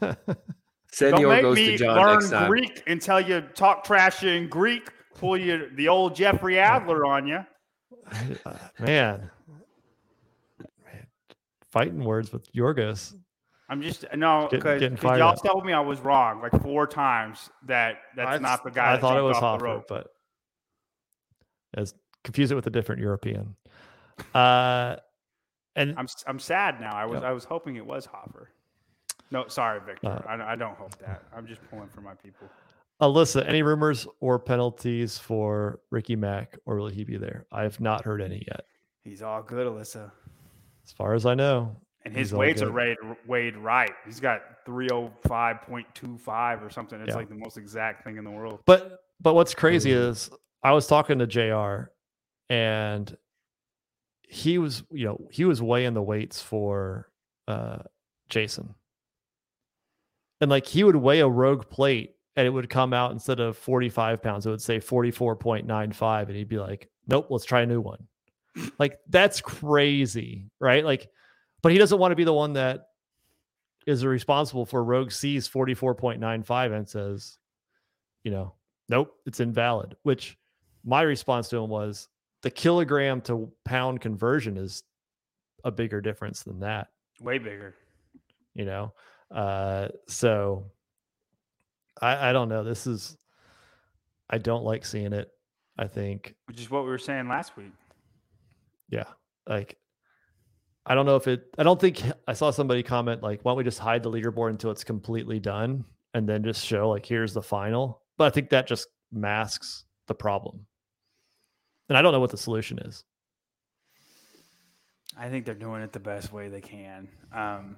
Don't 0.00 1.28
make 1.28 1.44
me 1.44 1.66
to 1.72 1.76
John 1.76 1.96
learn 1.96 2.12
next 2.14 2.30
time. 2.30 2.48
Greek 2.48 2.82
until 2.86 3.20
you 3.20 3.40
talk 3.54 3.84
trash 3.84 4.22
in 4.22 4.48
Greek. 4.48 4.88
Pull 5.16 5.36
you 5.36 5.70
the 5.76 5.88
old 5.88 6.14
Jeffrey 6.16 6.58
Adler 6.58 7.04
on 7.06 7.26
you. 7.26 7.44
Man. 8.80 9.30
man, 10.84 11.06
fighting 11.70 12.04
words 12.04 12.32
with 12.32 12.50
Yorgos. 12.52 13.14
I'm 13.68 13.80
just 13.80 14.04
no 14.14 14.48
because 14.50 14.82
y'all 14.82 15.22
up. 15.22 15.42
told 15.42 15.64
me 15.64 15.72
I 15.72 15.80
was 15.80 16.00
wrong 16.00 16.42
like 16.42 16.60
four 16.62 16.86
times 16.86 17.48
that 17.66 17.96
that's 18.16 18.28
I- 18.30 18.38
not 18.38 18.62
the 18.64 18.70
guy. 18.70 18.90
I 18.90 18.92
that 18.92 19.00
thought 19.00 19.16
it 19.18 19.22
was 19.22 19.36
off 19.36 19.42
Hoffer, 19.42 19.64
rope. 19.64 19.86
but 19.88 20.08
as 21.74 21.94
confuse 22.22 22.50
it 22.50 22.54
with 22.54 22.66
a 22.66 22.70
different 22.70 23.00
European. 23.00 23.56
Uh, 24.34 24.96
and 25.76 25.94
I'm 25.98 26.04
s- 26.04 26.24
I'm 26.26 26.38
sad 26.38 26.80
now. 26.80 26.94
I 26.94 27.06
was 27.06 27.22
Yeah. 27.22 27.28
I 27.28 27.32
was 27.32 27.44
hoping 27.44 27.76
it 27.76 27.84
was 27.86 28.06
Hoffer. 28.06 28.50
No, 29.30 29.48
sorry, 29.48 29.80
Victor. 29.80 30.08
Uh, 30.08 30.22
I, 30.28 30.52
I 30.52 30.56
don't 30.56 30.76
hope 30.76 30.96
that. 30.98 31.22
I'm 31.34 31.46
just 31.46 31.60
pulling 31.70 31.88
for 31.88 32.00
my 32.02 32.14
people. 32.14 32.48
Alyssa, 33.00 33.44
any 33.48 33.62
rumors 33.62 34.06
or 34.20 34.38
penalties 34.38 35.18
for 35.18 35.80
Ricky 35.90 36.14
Mack, 36.14 36.56
or 36.64 36.76
will 36.76 36.88
he 36.88 37.02
be 37.02 37.16
there? 37.16 37.44
I 37.50 37.62
have 37.64 37.80
not 37.80 38.04
heard 38.04 38.22
any 38.22 38.44
yet, 38.46 38.66
He's 39.02 39.20
all 39.20 39.42
good, 39.42 39.66
Alyssa. 39.66 40.12
as 40.86 40.92
far 40.92 41.14
as 41.14 41.26
I 41.26 41.34
know. 41.34 41.74
And 42.04 42.14
his 42.14 42.28
He's 42.28 42.32
all 42.34 42.40
weights 42.40 42.60
are 42.62 42.70
weighed, 42.70 42.98
weighed 43.26 43.56
right. 43.56 43.90
He's 44.04 44.20
got 44.20 44.42
305.25 44.66 46.62
or 46.62 46.70
something. 46.70 47.00
It's 47.00 47.08
Yeah. 47.10 47.14
like 47.16 47.28
the 47.28 47.34
most 47.34 47.56
exact 47.56 48.04
thing 48.04 48.16
in 48.18 48.24
the 48.24 48.30
world. 48.30 48.60
But 48.66 49.00
but 49.20 49.34
what's 49.34 49.54
crazy 49.54 49.90
Mm. 49.90 50.08
is 50.10 50.30
I 50.62 50.72
was 50.72 50.86
talking 50.86 51.18
to 51.20 51.26
Jr. 51.26 51.90
and 52.50 53.16
he 54.28 54.58
was 54.58 54.82
you 54.90 55.06
know 55.06 55.28
he 55.30 55.44
was 55.44 55.62
weighing 55.62 55.94
the 55.94 56.02
weights 56.02 56.42
for 56.42 57.08
uh 57.48 57.78
Jason, 58.28 58.74
and 60.40 60.50
like 60.50 60.66
he 60.66 60.82
would 60.84 60.96
weigh 60.96 61.20
a 61.20 61.28
rogue 61.28 61.68
plate 61.70 62.16
and 62.36 62.46
it 62.46 62.50
would 62.50 62.68
come 62.68 62.92
out 62.92 63.12
instead 63.12 63.38
of 63.40 63.56
forty 63.56 63.88
five 63.88 64.22
pounds, 64.22 64.44
it 64.46 64.50
would 64.50 64.60
say 64.62 64.80
forty 64.80 65.10
four 65.10 65.36
point 65.36 65.66
nine 65.66 65.92
five, 65.92 66.28
and 66.28 66.36
he'd 66.36 66.48
be 66.48 66.58
like, 66.58 66.90
"Nope, 67.06 67.28
let's 67.30 67.44
try 67.44 67.62
a 67.62 67.66
new 67.66 67.80
one." 67.80 68.08
like 68.78 68.98
that's 69.08 69.40
crazy, 69.40 70.50
right? 70.60 70.84
Like, 70.84 71.08
but 71.64 71.72
he 71.72 71.78
doesn't 71.78 71.98
want 71.98 72.12
to 72.12 72.16
be 72.16 72.24
the 72.24 72.32
one 72.32 72.52
that 72.52 72.88
is 73.86 74.04
responsible 74.04 74.66
for 74.66 74.84
Rogue 74.84 75.10
C's 75.10 75.48
forty 75.48 75.74
four 75.74 75.94
point 75.94 76.20
nine 76.20 76.42
five 76.42 76.72
and 76.72 76.88
says, 76.88 77.38
you 78.22 78.30
know, 78.30 78.54
nope, 78.88 79.14
it's 79.26 79.40
invalid. 79.40 79.96
Which 80.02 80.36
my 80.84 81.02
response 81.02 81.48
to 81.48 81.56
him 81.56 81.70
was 81.70 82.06
the 82.42 82.50
kilogram 82.50 83.22
to 83.22 83.50
pound 83.64 84.02
conversion 84.02 84.58
is 84.58 84.82
a 85.64 85.70
bigger 85.70 86.02
difference 86.02 86.42
than 86.42 86.60
that, 86.60 86.88
Way 87.20 87.38
bigger. 87.38 87.74
you 88.54 88.66
know? 88.66 88.92
Uh, 89.34 89.88
so 90.06 90.66
I, 92.02 92.28
I 92.28 92.32
don't 92.34 92.50
know. 92.50 92.62
This 92.62 92.86
is, 92.86 93.16
I 94.28 94.36
don't 94.36 94.64
like 94.64 94.84
seeing 94.84 95.14
it. 95.14 95.30
I 95.78 95.86
think, 95.86 96.34
Which 96.46 96.60
is 96.60 96.70
what 96.70 96.84
we 96.84 96.90
were 96.90 96.98
saying 96.98 97.26
last 97.28 97.56
week. 97.56 97.72
yeah, 98.90 99.04
like, 99.48 99.78
I 100.86 100.94
don't 100.94 101.06
know 101.06 101.16
if 101.16 101.26
it, 101.26 101.46
I 101.58 101.62
don't 101.62 101.80
think 101.80 102.02
I 102.28 102.34
saw 102.34 102.50
somebody 102.50 102.82
comment, 102.82 103.22
like, 103.22 103.40
why 103.42 103.50
don't 103.50 103.58
we 103.58 103.64
just 103.64 103.78
hide 103.78 104.02
the 104.02 104.10
leaderboard 104.10 104.50
until 104.50 104.70
it's 104.70 104.84
completely 104.84 105.40
done 105.40 105.84
and 106.12 106.28
then 106.28 106.44
just 106.44 106.64
show, 106.64 106.90
like, 106.90 107.06
here's 107.06 107.32
the 107.32 107.42
final. 107.42 108.02
But 108.18 108.26
I 108.26 108.30
think 108.30 108.50
that 108.50 108.66
just 108.66 108.88
masks 109.10 109.84
the 110.08 110.14
problem. 110.14 110.66
And 111.88 111.96
I 111.96 112.02
don't 112.02 112.12
know 112.12 112.20
what 112.20 112.30
the 112.30 112.36
solution 112.36 112.78
is. 112.80 113.04
I 115.16 115.28
think 115.28 115.46
they're 115.46 115.54
doing 115.54 115.82
it 115.82 115.92
the 115.92 116.00
best 116.00 116.32
way 116.32 116.48
they 116.48 116.60
can. 116.60 117.08
Um, 117.32 117.76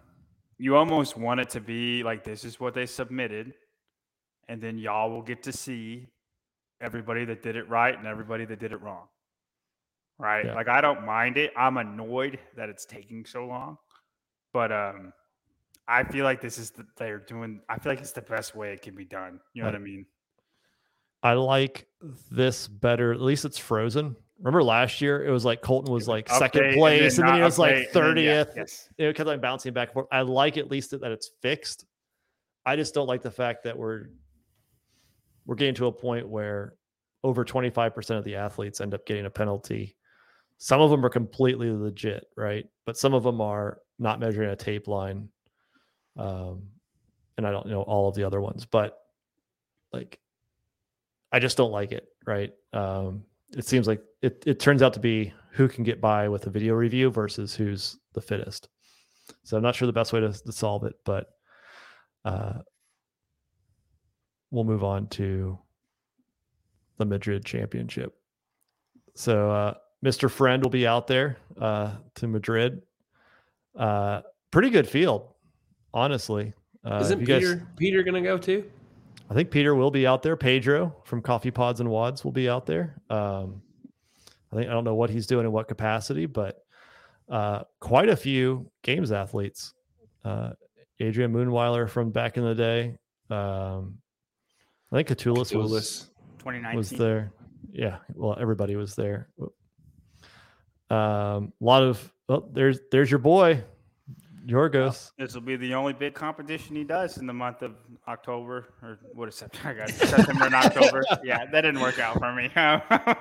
you 0.59 0.77
almost 0.77 1.17
want 1.17 1.41
it 1.41 1.51
to 1.51 1.61
be 1.61 2.03
like 2.03 2.25
this 2.25 2.45
is 2.45 2.59
what 2.59 2.75
they 2.75 2.87
submitted, 2.87 3.53
and 4.49 4.61
then 4.61 4.79
y'all 4.79 5.11
will 5.11 5.23
get 5.23 5.43
to 5.43 5.53
see 5.53 6.09
everybody 6.81 7.25
that 7.27 7.43
did 7.43 7.57
it 7.57 7.69
right 7.69 7.97
and 7.97 8.07
everybody 8.07 8.45
that 8.47 8.59
did 8.59 8.73
it 8.73 8.81
wrong. 8.81 9.07
Right? 10.19 10.47
Yeah. 10.47 10.55
Like 10.55 10.69
I 10.69 10.81
don't 10.81 11.05
mind 11.05 11.37
it. 11.37 11.53
I'm 11.57 11.77
annoyed 11.77 12.39
that 12.57 12.69
it's 12.69 12.87
taking 12.87 13.25
so 13.27 13.47
long, 13.47 13.77
but 14.53 14.73
um, 14.73 15.13
I 15.87 16.05
feel 16.05 16.25
like 16.25 16.41
this 16.41 16.59
is 16.59 16.71
the, 16.71 16.87
they're 16.97 17.19
doing. 17.19 17.61
I 17.69 17.79
feel 17.79 17.93
like 17.93 18.01
it's 18.01 18.13
the 18.13 18.23
best 18.23 18.55
way 18.57 18.73
it 18.73 18.83
can 18.83 18.95
be 18.95 19.05
done. 19.05 19.41
You 19.53 19.63
know 19.63 19.69
what 19.69 19.75
I 19.75 19.79
mean? 19.79 20.07
I 21.23 21.35
like 21.35 21.87
this 22.31 22.67
better. 22.69 23.13
At 23.13 23.21
least 23.21 23.45
it's 23.45 23.59
frozen. 23.59 24.17
Remember 24.39 24.63
last 24.63 25.01
year, 25.01 25.25
it 25.25 25.31
was 25.31 25.45
like 25.45 25.61
Colton 25.63 25.93
was 25.93 26.07
like 26.09 26.29
Update 26.29 26.39
second 26.39 26.65
and 26.67 26.77
place, 26.77 27.19
and 27.19 27.27
then, 27.27 27.33
not 27.35 27.39
he 27.39 27.45
was 27.45 27.59
like 27.59 27.75
update, 27.75 27.77
and 27.77 28.17
then- 28.17 28.25
yeah, 28.25 28.45
thirtieth. 28.45 28.53
yes. 28.57 28.89
It 28.99 29.17
kept 29.17 29.27
like 29.27 29.41
bouncing 29.41 29.73
back 29.73 29.89
and 29.89 29.95
forth. 29.95 30.07
I 30.13 30.23
like 30.23 30.57
at 30.57 30.71
least 30.71 30.91
that 30.93 31.03
it's 31.11 31.31
fixed. 31.43 31.85
I 32.65 32.77
just 32.77 32.95
don't 32.95 33.07
like 33.07 33.23
the 33.23 33.31
fact 33.31 33.65
that 33.65 33.77
we're 33.77 34.07
we're 35.47 35.55
getting 35.57 35.75
to 35.77 35.87
a 35.87 35.93
point 35.93 36.29
where 36.29 36.75
over 37.23 37.45
twenty 37.45 37.71
five 37.71 37.95
percent 37.95 38.19
of 38.19 38.25
the 38.25 38.37
athletes 38.37 38.81
end 38.81 38.95
up 38.95 39.07
getting 39.07 39.27
a 39.27 39.31
penalty. 39.31 39.97
Some 40.59 40.81
of 40.81 40.91
them 40.91 41.05
are 41.05 41.11
completely 41.11 41.71
legit, 41.71 42.27
right? 42.37 42.67
But 42.87 42.97
some 42.97 43.15
of 43.15 43.23
them 43.23 43.41
are 43.41 43.79
not 43.99 44.21
measuring 44.21 44.51
a 44.51 44.57
tape 44.57 44.89
line. 44.89 45.29
Um, 46.17 46.69
and 47.37 47.47
I 47.47 47.51
don't 47.51 47.67
know 47.67 47.83
all 47.83 48.09
of 48.09 48.15
the 48.15 48.25
other 48.25 48.41
ones, 48.41 48.65
but 48.65 48.99
like 49.93 50.19
I 51.33 51.39
just 51.39 51.57
don't 51.57 51.73
like 51.73 51.93
it, 51.93 52.09
right? 52.27 52.53
Um, 52.73 53.25
it 53.57 53.67
seems 53.67 53.87
like 53.87 54.03
it, 54.23 54.43
it 54.47 54.59
turns 54.59 54.83
out 54.83 54.95
to 54.95 55.01
be 55.01 55.33
who 55.51 55.69
can 55.69 55.85
get 55.85 56.01
by 56.01 56.29
with 56.29 56.47
a 56.47 56.51
video 56.51 56.75
review 56.75 57.11
versus 57.11 57.55
who's 57.55 57.99
the 58.15 58.21
fittest. 58.21 58.69
So 59.43 59.57
I'm 59.57 59.63
not 59.63 59.75
sure 59.75 59.87
the 59.87 59.93
best 59.93 60.13
way 60.13 60.21
to, 60.21 60.33
to 60.33 60.53
solve 60.53 60.85
it, 60.85 60.95
but 61.05 61.27
uh, 62.25 62.55
we'll 64.51 64.65
move 64.65 64.85
on 64.85 65.09
to 65.09 65.59
the 66.99 67.05
Madrid 67.05 67.45
Championship. 67.45 68.15
So 69.15 69.51
uh, 69.51 69.75
Mr. 70.07 70.31
Friend 70.31 70.63
will 70.63 70.71
be 70.71 70.87
out 70.87 71.09
there 71.09 71.37
uh, 71.61 71.97
to 72.15 72.29
Madrid. 72.29 72.81
Uh, 73.75 74.21
pretty 74.53 74.71
good 74.71 74.89
field, 74.89 75.29
honestly. 75.93 76.53
Uh, 76.85 77.01
Isn't 77.03 77.27
Peter 77.27 77.57
guys- 77.57 77.67
Peter 77.77 78.03
gonna 78.05 78.23
go 78.23 78.39
too? 78.39 78.71
I 79.29 79.35
think 79.35 79.51
Peter 79.51 79.75
will 79.75 79.91
be 79.91 80.07
out 80.07 80.23
there. 80.23 80.37
Pedro 80.37 80.95
from 81.05 81.21
Coffee 81.21 81.51
Pods 81.51 81.81
and 81.81 81.91
Wads 81.91 82.25
will 82.25 82.31
be 82.31 82.49
out 82.49 82.65
there. 82.67 82.95
Um, 83.11 83.61
I 84.53 84.57
think 84.57 84.71
I 84.71 84.73
don't 84.73 84.85
know 84.85 84.95
what 84.95 85.11
he's 85.11 85.27
doing 85.27 85.45
in 85.45 85.51
what 85.51 85.67
capacity, 85.67 86.27
but 86.27 86.65
uh, 87.29 87.65
quite 87.81 88.09
a 88.09 88.15
few 88.17 88.71
games 88.85 89.11
athletes. 89.11 89.75
Uh, 90.25 90.51
Adrian 91.01 91.33
Mundwiler 91.33 91.91
from 91.91 92.11
back 92.13 92.37
in 92.37 92.45
the 92.45 92.55
day. 92.55 92.97
Um, 93.29 93.99
I 94.93 94.97
think 94.97 95.09
Catullus 95.09 95.53
was 95.53 96.11
2019. 96.39 96.77
was 96.79 96.91
there. 96.91 97.33
Yeah, 97.73 97.97
well, 98.15 98.37
everybody 98.41 98.77
was 98.77 98.95
there. 98.95 99.29
Um, 100.91 101.53
a 101.61 101.65
lot 101.65 101.83
of 101.83 102.13
oh, 102.29 102.49
there's 102.53 102.79
there's 102.93 103.11
your 103.11 103.19
boy, 103.19 103.63
Yorgos. 104.47 105.11
This 105.19 105.35
will 105.35 105.41
be 105.41 105.57
the 105.57 105.75
only 105.75 105.93
big 105.93 106.15
competition 106.15 106.77
he 106.77 106.85
does 106.85 107.19
in 107.19 107.27
the 107.27 107.33
month 107.33 107.63
of 107.63 107.73
October 108.07 108.69
or 108.83 108.99
what 109.13 109.29
is 109.29 109.35
September? 109.35 109.83
I 109.83 109.87
got 109.87 109.91
September 110.09 110.45
and 110.47 110.55
October. 110.55 111.03
Yeah, 111.25 111.45
that 111.47 111.61
didn't 111.63 111.81
work 111.81 111.99
out 111.99 112.19
for 112.19 112.33
me. 112.33 112.51
uh, 112.57 113.17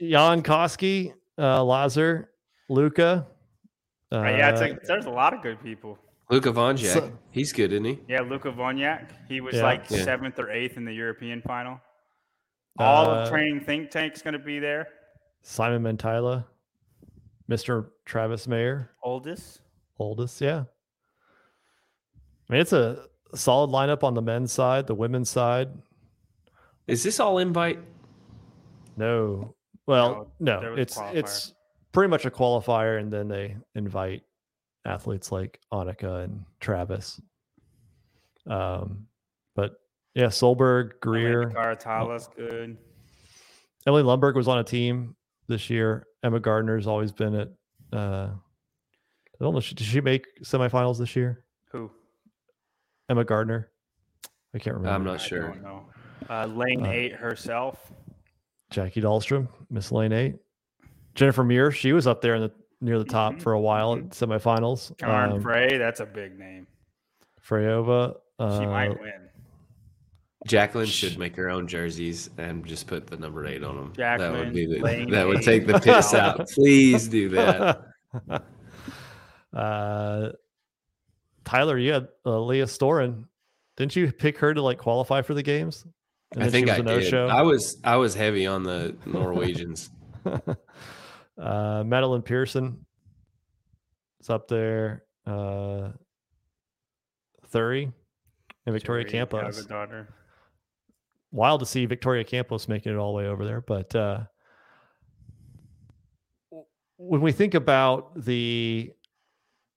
Jan 0.00 0.42
Koski, 0.42 1.14
uh, 1.38 1.64
Lazar, 1.64 2.30
Luca. 2.68 3.26
Uh, 4.12 4.22
yeah, 4.22 4.50
it's 4.50 4.60
like, 4.60 4.82
there's 4.82 5.06
a 5.06 5.10
lot 5.10 5.32
of 5.32 5.40
good 5.40 5.62
people. 5.62 5.96
Luka 6.30 6.50
Vonjak. 6.52 6.92
So- 6.92 7.12
He's 7.30 7.52
good, 7.52 7.72
isn't 7.72 7.84
he? 7.84 8.00
Yeah, 8.08 8.20
Luka 8.22 8.50
Vonyak. 8.50 9.08
He 9.28 9.40
was 9.40 9.54
Yeah. 9.54 9.62
like 9.62 9.88
Yeah. 9.88 10.02
seventh 10.04 10.38
or 10.38 10.50
eighth 10.50 10.76
in 10.76 10.84
the 10.84 10.92
European 10.92 11.40
final. 11.42 11.80
All 12.78 13.08
Uh, 13.08 13.22
of 13.22 13.28
training 13.30 13.60
think 13.64 13.90
tank's 13.90 14.20
going 14.20 14.32
to 14.34 14.38
be 14.40 14.58
there. 14.58 14.88
Simon 15.42 15.82
Mäntylä, 15.82 16.44
Mr. 17.48 17.86
Travis 18.04 18.46
Mayer, 18.46 18.90
Oldest. 19.02 19.60
oldest. 19.98 20.40
Yeah. 20.40 20.64
I 22.48 22.52
mean, 22.52 22.60
it's 22.60 22.72
a 22.72 23.06
solid 23.34 23.70
lineup 23.70 24.02
on 24.02 24.14
the 24.14 24.22
men's 24.22 24.52
side, 24.52 24.86
the 24.86 24.94
women's 24.94 25.30
side. 25.30 25.68
Is 26.86 27.02
this 27.02 27.20
all 27.20 27.38
invite? 27.38 27.78
No, 28.96 29.54
well, 29.86 30.32
there 30.40 30.60
no, 30.60 30.74
it's 30.74 30.98
it's 31.12 31.54
pretty 31.92 32.10
much 32.10 32.26
a 32.26 32.30
qualifier, 32.30 32.98
and 33.00 33.10
then 33.12 33.28
they 33.28 33.56
invite 33.74 34.22
athletes 34.84 35.30
like 35.32 35.60
Annika 35.72 36.24
and 36.24 36.44
Travis. 36.60 37.20
Um, 38.46 39.06
but 39.54 39.80
yeah, 40.14 40.26
Solberg, 40.26 41.00
Greer, 41.00 41.50
Caratala's 41.50 42.28
good. 42.36 42.76
Emily 43.86 44.02
Lundberg 44.02 44.34
was 44.34 44.48
on 44.48 44.58
a 44.58 44.64
team 44.64 45.14
this 45.50 45.68
year. 45.68 46.06
Emma 46.22 46.40
Gardner's 46.40 46.86
always 46.86 47.12
been 47.12 47.34
at. 47.34 47.48
Uh, 47.92 48.30
I 48.32 49.44
don't 49.44 49.52
know. 49.54 49.60
Did 49.60 49.80
she 49.80 50.00
make 50.00 50.26
semifinals 50.42 50.98
this 50.98 51.14
year? 51.16 51.44
Who? 51.72 51.90
Emma 53.10 53.24
Gardner. 53.24 53.70
I 54.54 54.58
can't 54.58 54.76
remember. 54.76 54.94
I'm 54.94 55.04
not 55.04 55.20
I 55.20 55.24
sure. 55.26 55.48
don't 55.48 55.62
know. 55.62 55.84
Uh, 56.28 56.46
Lane 56.46 56.86
Uh, 56.86 56.90
eight 56.90 57.12
herself. 57.12 57.92
Jackie 58.70 59.00
Dahlstrom, 59.02 59.48
Miss 59.68 59.90
Lane 59.90 60.12
Eight. 60.12 60.36
Jennifer 61.16 61.42
Muir, 61.42 61.72
she 61.72 61.92
was 61.92 62.06
up 62.06 62.20
there 62.20 62.36
in 62.36 62.42
the 62.42 62.52
near 62.80 62.98
the 62.98 63.04
top 63.04 63.34
Mhm, 63.34 63.42
for 63.42 63.52
a 63.52 63.60
while 63.60 63.94
at 63.94 64.04
mhm. 64.04 64.08
semifinals. 64.10 64.96
Karen 64.96 65.32
Um, 65.32 65.42
Frey, 65.42 65.76
that's 65.76 66.00
a 66.00 66.06
big 66.06 66.38
name. 66.38 66.66
Freyova. 67.46 68.14
She 68.38 68.44
Uh, 68.44 68.66
might 68.70 69.00
win. 69.00 69.28
Jacqueline 70.46 70.86
should 70.86 71.18
make 71.18 71.36
her 71.36 71.50
own 71.50 71.68
jerseys 71.68 72.30
and 72.38 72.64
just 72.64 72.86
put 72.86 73.06
the 73.06 73.16
number 73.16 73.46
eight 73.46 73.62
on 73.62 73.76
them. 73.76 73.92
that 73.96 74.32
would 74.32 74.54
be 74.54 74.66
the, 74.66 75.06
that 75.10 75.26
would 75.26 75.42
take 75.42 75.66
the 75.66 75.78
piss 75.78 76.14
out. 76.14 76.48
Please 76.54 77.08
do 77.08 77.28
that. 77.30 77.82
uh, 79.52 80.30
Tyler, 81.44 81.78
you 81.78 81.92
had 81.92 82.08
uh, 82.24 82.40
Leah 82.40 82.64
Storin. 82.64 83.24
Didn't 83.76 83.96
you 83.96 84.10
pick 84.12 84.38
her 84.38 84.54
to 84.54 84.62
like 84.62 84.78
qualify 84.78 85.20
for 85.22 85.34
the 85.34 85.42
games? 85.42 85.84
And 86.32 86.44
I 86.44 86.48
think 86.48 86.68
was 86.68 86.76
I 86.76 86.80
a 86.80 87.00
did. 87.00 87.10
show. 87.10 87.26
I 87.26 87.42
was 87.42 87.78
I 87.84 87.96
was 87.96 88.14
heavy 88.14 88.46
on 88.46 88.62
the 88.62 88.96
Norwegians. 89.06 89.90
uh, 90.24 91.82
Madeline 91.84 92.22
Pearson 92.22 92.86
is 94.20 94.30
up 94.30 94.48
there. 94.48 95.04
Uh, 95.26 95.90
Thury 97.52 97.92
and 98.64 98.72
Victoria 98.72 99.04
Jerry 99.04 99.10
Campos. 99.12 99.66
Daughter. 99.66 100.08
Wild 101.32 101.60
to 101.60 101.66
see 101.66 101.86
Victoria 101.86 102.24
Campos 102.24 102.68
making 102.68 102.92
it 102.92 102.96
all 102.96 103.12
the 103.12 103.18
way 103.18 103.26
over 103.26 103.44
there. 103.44 103.60
But 103.60 103.94
uh, 103.94 104.20
when 106.96 107.20
we 107.20 107.32
think 107.32 107.54
about 107.54 108.24
the 108.24 108.92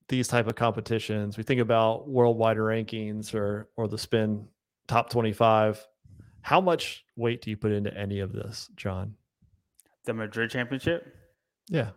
these 0.10 0.28
type 0.28 0.48
of 0.48 0.56
competitions, 0.56 1.38
we 1.38 1.44
think 1.44 1.62
about 1.62 2.10
worldwide 2.10 2.58
rankings 2.58 3.34
or 3.34 3.70
or 3.78 3.88
the 3.88 3.98
spin 3.98 4.48
top 4.88 5.10
twenty 5.10 5.32
five. 5.34 5.86
How 6.42 6.60
much 6.60 7.06
weight 7.16 7.42
do 7.42 7.50
you 7.50 7.58
put 7.58 7.72
into 7.72 7.96
any 7.98 8.20
of 8.20 8.34
this, 8.34 8.70
John? 8.76 9.16
The 10.06 10.14
Madrid 10.14 10.50
Championship? 10.50 11.16
Yeah. 11.70 11.92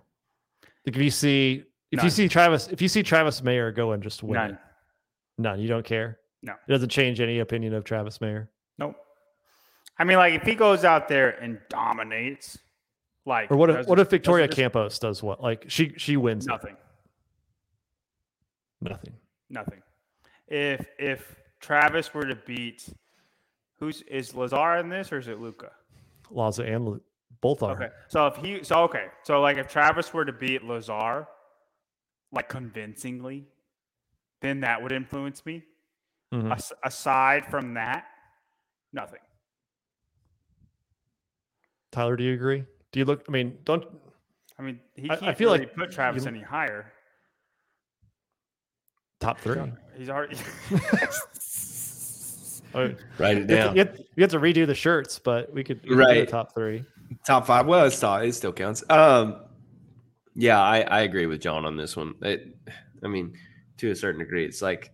Like 0.86 0.94
if 0.94 1.02
you 1.02 1.10
see 1.10 1.64
if 1.90 2.04
you 2.04 2.10
see 2.10 2.28
Travis 2.28 2.68
if 2.68 2.80
you 2.80 2.88
see 2.88 3.02
Travis 3.02 3.42
Mayer 3.42 3.72
go 3.72 3.92
and 3.92 4.02
just 4.02 4.22
win 4.22 4.34
None. 4.34 4.58
none, 5.38 5.60
you 5.60 5.66
don't 5.66 5.84
care. 5.84 6.18
No. 6.42 6.52
It 6.52 6.70
doesn't 6.70 6.90
change 6.90 7.20
any 7.20 7.40
opinion 7.40 7.74
of 7.74 7.82
Travis 7.82 8.20
Mayer. 8.20 8.50
I 9.98 10.04
mean, 10.04 10.18
like 10.18 10.34
if 10.34 10.42
he 10.42 10.54
goes 10.54 10.84
out 10.84 11.08
there 11.08 11.30
and 11.30 11.58
dominates, 11.68 12.58
like 13.24 13.50
Or 13.50 13.56
what 13.56 13.70
if 13.70 13.86
what 13.86 13.98
if 13.98 14.10
Victoria 14.10 14.46
Campos 14.48 14.98
does 14.98 15.22
what? 15.22 15.42
Like 15.42 15.64
she 15.68 15.92
she 15.96 16.16
wins 16.16 16.46
it. 16.46 16.50
Nothing. 16.50 16.76
Nothing. 18.80 19.14
Nothing. 19.50 19.82
If 20.48 20.86
if 20.98 21.34
Travis 21.60 22.12
were 22.14 22.26
to 22.26 22.36
beat, 22.36 22.88
who's 23.78 24.02
is 24.02 24.34
Lazar 24.34 24.76
in 24.76 24.88
this 24.88 25.10
or 25.12 25.18
is 25.18 25.28
it 25.28 25.40
Luca? 25.40 25.70
Laza 26.30 26.68
and 26.68 26.84
Lu- 26.84 27.00
both 27.40 27.62
are. 27.62 27.72
Okay, 27.76 27.88
so 28.08 28.26
if 28.26 28.36
he, 28.36 28.62
so 28.64 28.82
okay, 28.82 29.06
so 29.22 29.40
like 29.40 29.56
if 29.56 29.68
Travis 29.68 30.12
were 30.12 30.24
to 30.24 30.32
beat 30.32 30.64
Lazar, 30.64 31.26
like 32.32 32.48
convincingly, 32.48 33.46
then 34.40 34.60
that 34.60 34.82
would 34.82 34.92
influence 34.92 35.44
me. 35.46 35.62
Mhm. 36.32 36.52
As- 36.52 36.72
aside 36.84 37.46
from 37.46 37.74
that, 37.74 38.06
nothing. 38.92 39.20
Tyler, 41.96 42.14
do 42.14 42.24
you 42.24 42.34
agree? 42.34 42.62
Do 42.92 42.98
you 42.98 43.06
look? 43.06 43.24
I 43.26 43.32
mean, 43.32 43.56
don't. 43.64 43.82
I 44.58 44.62
mean, 44.62 44.80
he 44.96 45.08
I- 45.08 45.14
I 45.30 45.34
feel 45.34 45.48
really 45.50 45.60
like 45.60 45.74
put 45.74 45.90
Travis 45.90 46.24
you- 46.24 46.28
any 46.28 46.42
higher. 46.42 46.92
Top 49.18 49.38
three. 49.40 49.62
He's 49.96 50.10
already. 50.10 50.36
Oh, 52.74 52.92
Write 53.16 53.38
it 53.38 53.48
you, 53.48 53.56
have 53.56 53.64
down. 53.64 53.74
to, 53.74 53.80
you 53.80 53.86
have- 53.86 53.98
you 54.16 54.22
have 54.22 54.30
to 54.32 54.38
redo 54.40 54.66
the 54.66 54.74
shirts, 54.74 55.18
but 55.18 55.50
we 55.54 55.64
could, 55.64 55.80
we 55.84 55.88
could 55.90 55.94
do 55.96 56.02
a 56.02 56.06
Right. 56.06 56.28
top 56.28 56.54
three. 56.54 56.84
Top 57.26 57.46
five. 57.46 57.64
Well, 57.66 57.86
it's 57.86 57.98
top, 57.98 58.20
it 58.22 58.34
still 58.34 58.52
counts. 58.52 58.84
Um, 58.90 59.40
yeah, 60.34 60.60
I, 60.60 60.80
I 60.80 61.00
agree 61.02 61.24
with 61.24 61.40
John 61.40 61.64
on 61.64 61.78
this 61.78 61.96
one. 61.96 62.14
It, 62.20 62.54
I 63.02 63.08
mean, 63.08 63.32
to 63.78 63.90
a 63.92 63.96
certain 63.96 64.18
degree, 64.18 64.44
it's 64.44 64.60
like 64.60 64.90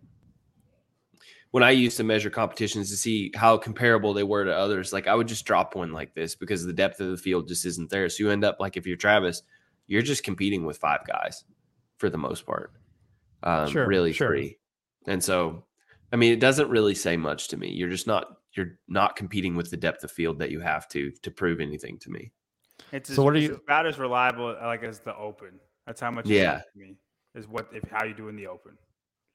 when 1.52 1.62
I 1.62 1.70
used 1.70 1.96
to 1.98 2.04
measure 2.04 2.28
competitions 2.30 2.90
to 2.90 2.96
see 2.96 3.30
how 3.34 3.56
comparable 3.58 4.12
they 4.14 4.22
were 4.24 4.44
to 4.44 4.54
others. 4.56 4.92
Like 4.92 5.06
I 5.06 5.14
would 5.14 5.28
just 5.28 5.44
drop 5.44 5.74
one 5.74 5.92
like 5.92 6.14
this 6.14 6.34
because 6.34 6.64
the 6.64 6.72
depth 6.72 6.98
of 7.00 7.10
the 7.10 7.16
field 7.16 7.46
just 7.46 7.64
isn't 7.66 7.88
there. 7.90 8.08
So 8.08 8.24
you 8.24 8.30
end 8.30 8.44
up 8.44 8.56
like 8.58 8.76
if 8.76 8.86
you're 8.86 8.96
Travis, 8.96 9.42
you're 9.86 10.02
just 10.02 10.24
competing 10.24 10.64
with 10.64 10.78
five 10.78 11.00
guys 11.06 11.44
for 11.98 12.10
the 12.10 12.18
most 12.18 12.44
part. 12.46 12.72
Um, 13.42 13.68
Sure, 13.68 13.86
really 13.86 14.12
sure. 14.12 14.28
three. 14.28 14.58
And 15.06 15.22
so, 15.22 15.64
I 16.12 16.16
mean, 16.16 16.32
it 16.32 16.40
doesn't 16.40 16.70
really 16.70 16.94
say 16.94 17.16
much 17.16 17.48
to 17.48 17.56
me. 17.56 17.68
You're 17.70 17.90
just 17.90 18.06
not 18.06 18.38
you're 18.54 18.78
not 18.88 19.16
competing 19.16 19.54
with 19.56 19.70
the 19.70 19.76
depth 19.78 20.04
of 20.04 20.10
field 20.10 20.38
that 20.38 20.50
you 20.50 20.60
have 20.60 20.88
to 20.90 21.10
to 21.22 21.30
prove 21.30 21.60
anything 21.60 21.98
to 22.00 22.10
me. 22.10 22.32
It's 22.92 23.08
So 23.08 23.14
as, 23.14 23.18
what 23.20 23.34
are 23.34 23.36
it's 23.36 23.48
you- 23.48 23.60
about 23.64 23.86
as 23.86 23.98
reliable 23.98 24.56
like 24.62 24.82
as 24.84 25.00
the 25.00 25.14
Open. 25.16 25.60
That's 25.86 26.00
how 26.00 26.10
much. 26.10 26.26
Yeah. 26.26 26.52
means 26.52 26.62
to 26.72 26.78
me 26.78 26.96
is 27.34 27.48
what 27.48 27.68
if 27.74 27.82
how 27.90 28.04
you 28.04 28.14
do 28.14 28.28
in 28.28 28.36
the 28.36 28.46
Open, 28.46 28.78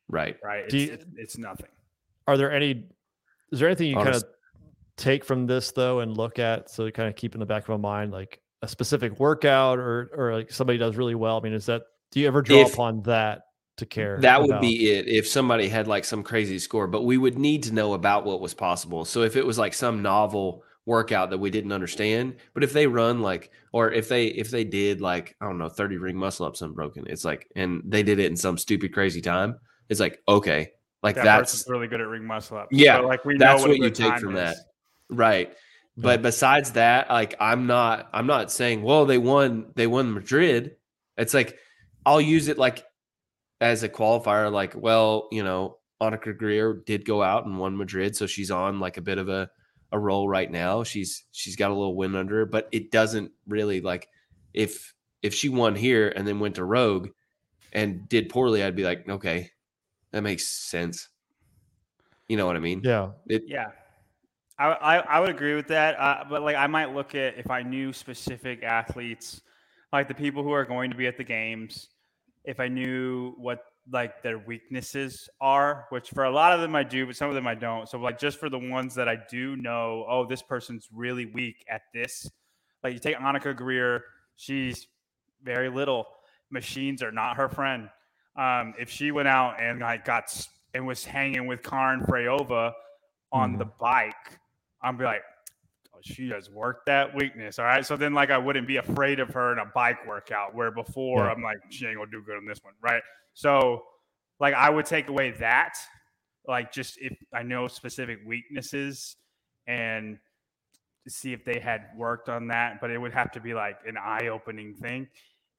Right. 0.08 0.38
right? 0.44 0.64
It's, 0.66 0.74
you- 0.74 0.92
it's, 0.94 1.06
it's 1.16 1.38
nothing. 1.38 1.68
Are 2.28 2.38
there 2.38 2.52
any? 2.52 2.86
Is 3.52 3.60
there 3.60 3.68
anything 3.70 3.88
you 3.88 3.96
kind 3.96 4.10
of 4.10 4.24
take 4.98 5.24
from 5.24 5.46
this 5.48 5.72
though 5.72 6.00
and 6.00 6.18
look 6.18 6.40
at 6.40 6.70
so 6.70 6.90
kind 6.92 7.08
of 7.08 7.16
keep 7.16 7.34
in 7.34 7.40
the 7.40 7.46
back 7.46 7.64
of 7.64 7.70
my 7.70 7.78
mind 7.78 8.12
like 8.12 8.42
a 8.64 8.68
specific 8.68 9.20
workout 9.20 9.78
or 9.78 10.10
or 10.16 10.34
like 10.36 10.52
somebody 10.52 10.78
does 10.78 10.96
really 10.96 11.16
well? 11.16 11.38
I 11.38 11.42
mean, 11.42 11.54
is 11.54 11.66
that 11.68 11.84
do 12.12 12.20
you 12.20 12.28
ever 12.28 12.42
draw 12.42 12.62
If- 12.62 12.74
upon 12.74 13.04
that 13.04 13.44
to 13.78 13.86
care? 13.86 14.18
That 14.20 14.42
would 14.42 14.60
be 14.60 14.92
it 14.92 15.08
if 15.08 15.28
somebody 15.28 15.70
had 15.70 15.88
like 15.88 16.04
some 16.04 16.24
crazy 16.24 16.60
score, 16.60 16.88
but 16.88 17.04
we 17.04 17.18
would 17.18 17.38
need 17.38 17.64
to 17.64 17.74
know 17.74 17.94
about 17.94 18.26
what 18.26 18.42
was 18.42 18.54
possible. 18.54 19.06
So 19.06 19.22
if 19.22 19.36
it 19.36 19.46
was 19.46 19.58
like 19.58 19.74
some 19.74 20.02
novel 20.02 20.64
workout 20.86 21.30
that 21.30 21.38
we 21.38 21.50
didn't 21.50 21.74
understand, 21.74 22.36
but 22.54 22.64
if 22.64 22.74
they 22.74 22.88
run 22.88 23.22
like 23.22 23.52
or 23.74 23.92
if 23.92 24.10
they 24.10 24.28
if 24.28 24.50
they 24.50 24.64
did 24.64 25.00
like 25.00 25.36
I 25.40 25.46
don't 25.46 25.58
know 25.58 25.70
30 25.70 25.98
ring 25.98 26.18
muscle 26.18 26.46
ups 26.46 26.62
unbroken, 26.62 27.06
it's 27.08 27.24
like 27.26 27.48
and 27.56 27.84
they 27.86 28.04
did 28.04 28.20
it 28.20 28.26
in 28.26 28.36
some 28.38 28.58
stupid 28.58 28.94
crazy 28.94 29.22
time, 29.22 29.60
it's 29.90 30.00
like 30.00 30.22
okay, 30.28 30.72
like 31.08 31.16
That 31.16 31.24
that's 31.24 31.68
really 31.68 31.88
good 31.88 32.02
at 32.02 32.08
ring 32.08 32.26
muscle 32.26 32.58
up. 32.58 32.70
Yeah, 32.72 33.00
So, 33.00 33.08
like 33.08 33.26
we 33.26 33.38
that's 33.38 33.62
know 33.64 33.70
what 33.70 33.80
a 33.80 33.84
you 33.84 33.90
take 33.90 34.18
from 34.20 34.36
is. 34.36 34.56
that. 34.56 34.56
Right. 35.10 35.54
But 36.00 36.22
besides 36.22 36.74
that, 36.74 37.10
like 37.10 37.36
I'm 37.40 37.66
not 37.66 38.08
I'm 38.14 38.28
not 38.28 38.52
saying, 38.52 38.84
well, 38.84 39.06
they 39.06 39.18
won 39.18 39.72
they 39.76 39.88
won 39.88 40.14
Madrid. 40.14 40.76
It's 41.18 41.34
like 41.34 41.58
I'll 42.06 42.22
use 42.22 42.48
it 42.48 42.58
like 42.60 42.86
as 43.60 43.82
a 43.82 43.90
qualifier, 43.90 44.52
like, 44.52 44.76
well, 44.76 45.28
you 45.32 45.44
know, 45.44 45.78
Annika 46.00 46.38
Greer 46.38 46.74
did 46.86 47.04
go 47.06 47.24
out 47.24 47.48
and 47.48 47.58
won 47.58 47.76
Madrid, 47.76 48.16
so 48.16 48.28
she's 48.28 48.52
on 48.52 48.80
like 48.80 48.98
a 48.98 49.02
bit 49.02 49.18
of 49.18 49.28
a, 49.30 49.50
a 49.92 49.98
roll 49.98 50.30
right 50.30 50.52
now. 50.52 50.84
She's 50.84 51.24
she's 51.32 51.56
got 51.56 51.72
a 51.72 51.74
little 51.74 51.96
win 51.96 52.16
under 52.16 52.36
her, 52.38 52.46
but 52.46 52.70
it 52.72 52.92
doesn't 52.92 53.32
really 53.48 53.82
like 53.82 54.08
if 54.54 54.94
if 55.24 55.34
she 55.34 55.50
won 55.50 55.76
here 55.76 56.14
and 56.16 56.28
then 56.28 56.40
went 56.40 56.56
to 56.56 56.64
Rogue 56.64 57.10
and 57.74 58.08
did 58.08 58.30
poorly, 58.30 58.62
I'd 58.64 58.76
be 58.76 58.84
like, 58.84 59.10
okay, 59.10 59.50
that 60.12 60.22
makes 60.22 60.48
sense. 60.48 61.10
You 62.28 62.38
know 62.38 62.46
what 62.46 62.56
I 62.56 62.60
mean? 62.60 62.82
yeah. 62.84 63.12
It, 63.28 63.44
Yeah. 63.48 63.68
I, 64.60 64.70
I, 64.70 64.98
I 64.98 65.20
would 65.20 65.30
agree 65.30 65.56
with 65.56 65.68
that. 65.68 66.00
Uh, 66.00 66.24
but 66.30 66.42
like 66.42 66.56
I 66.56 66.68
might 66.68 66.94
look 66.94 67.14
at 67.16 67.38
if 67.38 67.52
I 67.52 67.62
knew 67.62 67.94
specific 67.94 68.64
athletes, 68.64 69.42
like 69.94 70.08
the 70.08 70.16
people 70.16 70.44
who 70.44 70.52
are 70.52 70.66
going 70.66 70.90
to 70.90 70.98
be 70.98 71.08
at 71.08 71.18
the 71.18 71.24
games, 71.24 71.90
if 72.44 72.60
I 72.60 72.68
knew 72.68 73.34
what 73.38 73.60
like 73.92 74.22
their 74.24 74.40
weaknesses 74.40 75.30
are, 75.40 75.86
which 75.90 76.10
for 76.10 76.26
a 76.26 76.32
lot 76.32 76.54
of 76.54 76.60
them 76.60 76.76
I 76.76 76.84
do, 76.84 77.06
but 77.06 77.16
some 77.16 77.30
of 77.30 77.36
them 77.36 77.48
I 77.48 77.56
don't. 77.56 77.88
So 77.88 78.00
like 78.00 78.20
just 78.20 78.40
for 78.40 78.50
the 78.50 78.60
ones 78.60 78.96
that 78.96 79.08
I 79.08 79.18
do 79.30 79.56
know, 79.56 80.06
oh, 80.10 80.26
this 80.26 80.42
person's 80.42 80.88
really 80.92 81.26
weak 81.26 81.64
at 81.70 81.84
this. 81.94 82.30
Like 82.84 82.94
you 82.94 83.00
take 83.00 83.18
Annika 83.18 83.56
Greer, 83.56 84.04
she's 84.36 84.88
very 85.44 85.70
little. 85.70 86.08
Machines 86.50 87.04
are 87.04 87.12
not 87.12 87.38
her 87.38 87.48
friend. 87.48 87.90
Um, 88.38 88.74
if 88.80 88.90
she 88.90 89.12
went 89.12 89.28
out 89.28 89.60
and 89.60 89.80
like 89.80 90.06
got 90.06 90.48
and 90.74 90.86
was 90.86 91.04
hanging 91.04 91.48
with 91.48 91.64
Karin 91.64 92.02
Freyova 92.02 92.74
on 93.32 93.58
the 93.58 93.66
bike, 93.66 94.14
I'd 94.82 94.98
be 94.98 95.04
like, 95.04 95.24
oh, 95.94 96.00
she 96.02 96.30
has 96.30 96.50
worked 96.50 96.86
that 96.86 97.16
weakness. 97.16 97.58
All 97.58 97.66
right. 97.66 97.86
So 97.86 97.98
then 97.98 98.14
like 98.14 98.30
I 98.30 98.38
wouldn't 98.38 98.68
be 98.68 98.78
afraid 98.78 99.20
of 99.20 99.30
her 99.30 99.52
in 99.54 99.60
a 99.60 99.66
bike 99.66 100.06
workout 100.08 100.54
where 100.54 100.72
before 100.72 101.26
Yeah. 101.26 101.32
I'm 101.32 101.42
like, 101.42 101.58
she 101.70 101.88
ain't 101.88 101.98
gonna 101.98 102.12
do 102.12 102.22
good 102.22 102.38
on 102.38 102.46
this 102.46 102.60
one. 102.64 102.74
Right. 102.82 103.02
So 103.34 103.84
like 104.40 104.54
I 104.54 104.70
would 104.70 104.86
take 104.86 105.10
away 105.10 105.32
that, 105.40 105.74
like 106.48 106.72
just 106.72 106.98
if 107.02 107.18
I 107.34 107.42
know 107.44 107.68
specific 107.68 108.20
weaknesses 108.26 109.16
and 109.66 110.20
see 111.08 111.34
if 111.34 111.44
they 111.44 111.60
had 111.60 111.88
worked 111.96 112.30
on 112.30 112.48
that, 112.48 112.80
but 112.82 112.92
it 112.92 112.98
would 112.98 113.14
have 113.14 113.32
to 113.32 113.40
be 113.40 113.54
like 113.54 113.80
an 113.88 113.98
eye-opening 113.98 114.76
thing. 114.76 115.08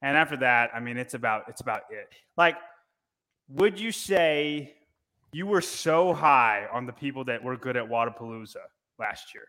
And 0.03 0.17
after 0.17 0.37
that, 0.39 0.71
I 0.75 0.81
mean, 0.81 0.97
it's 0.97 1.15
about 1.15 1.45
it's 1.49 1.61
about 1.61 1.83
it. 1.91 2.09
Like, 2.37 2.57
would 3.49 3.81
you 3.81 3.93
say 3.93 4.75
you 5.33 5.47
were 5.47 5.61
so 5.61 6.13
high 6.13 6.67
on 6.73 6.87
the 6.87 6.93
people 6.93 7.25
that 7.25 7.43
were 7.43 7.57
good 7.57 7.77
at 7.77 7.89
Wodapalooza 7.89 8.57
last 8.99 9.35
year? 9.35 9.45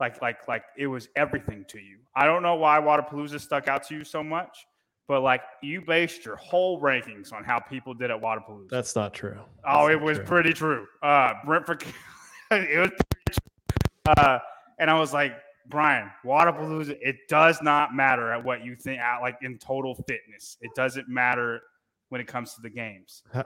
Like, 0.00 0.20
like, 0.20 0.48
like 0.48 0.64
it 0.76 0.86
was 0.86 1.08
everything 1.16 1.64
to 1.68 1.78
you. 1.78 1.98
I 2.14 2.26
don't 2.26 2.42
know 2.42 2.54
why 2.54 2.80
Wodapalooza 2.80 3.40
stuck 3.40 3.68
out 3.68 3.86
to 3.88 3.94
you 3.94 4.04
so 4.04 4.22
much, 4.22 4.66
but 5.08 5.22
like 5.22 5.42
you 5.62 5.82
based 5.82 6.24
your 6.24 6.36
whole 6.36 6.80
rankings 6.80 7.32
on 7.32 7.44
how 7.44 7.58
people 7.58 7.94
did 7.94 8.10
at 8.10 8.20
Wodapalooza. 8.20 8.68
That's 8.70 8.96
not 8.96 9.14
true. 9.14 9.38
Oh, 9.66 9.88
it 9.88 10.00
was 10.00 10.18
true. 10.18 10.26
pretty 10.26 10.52
true. 10.52 10.86
Uh, 11.02 11.34
Brentford, 11.44 11.84
it 12.50 12.78
was 12.78 12.90
pretty 12.90 13.38
true. 13.40 14.14
Uh, 14.16 14.38
and 14.78 14.90
I 14.90 14.98
was 14.98 15.12
like, 15.12 15.32
Brian, 15.68 16.10
Wodapalooza, 16.24 16.96
it 17.00 17.16
does 17.28 17.60
not 17.62 17.94
matter 17.94 18.32
at 18.32 18.44
what 18.44 18.64
you 18.64 18.76
think 18.76 19.00
at 19.00 19.20
like 19.20 19.36
in 19.42 19.58
total 19.58 19.94
fitness. 20.08 20.56
It 20.60 20.70
doesn't 20.74 21.08
matter 21.08 21.60
when 22.08 22.20
it 22.20 22.26
comes 22.26 22.54
to 22.54 22.60
the 22.60 22.70
games. 22.70 23.22
How, 23.32 23.44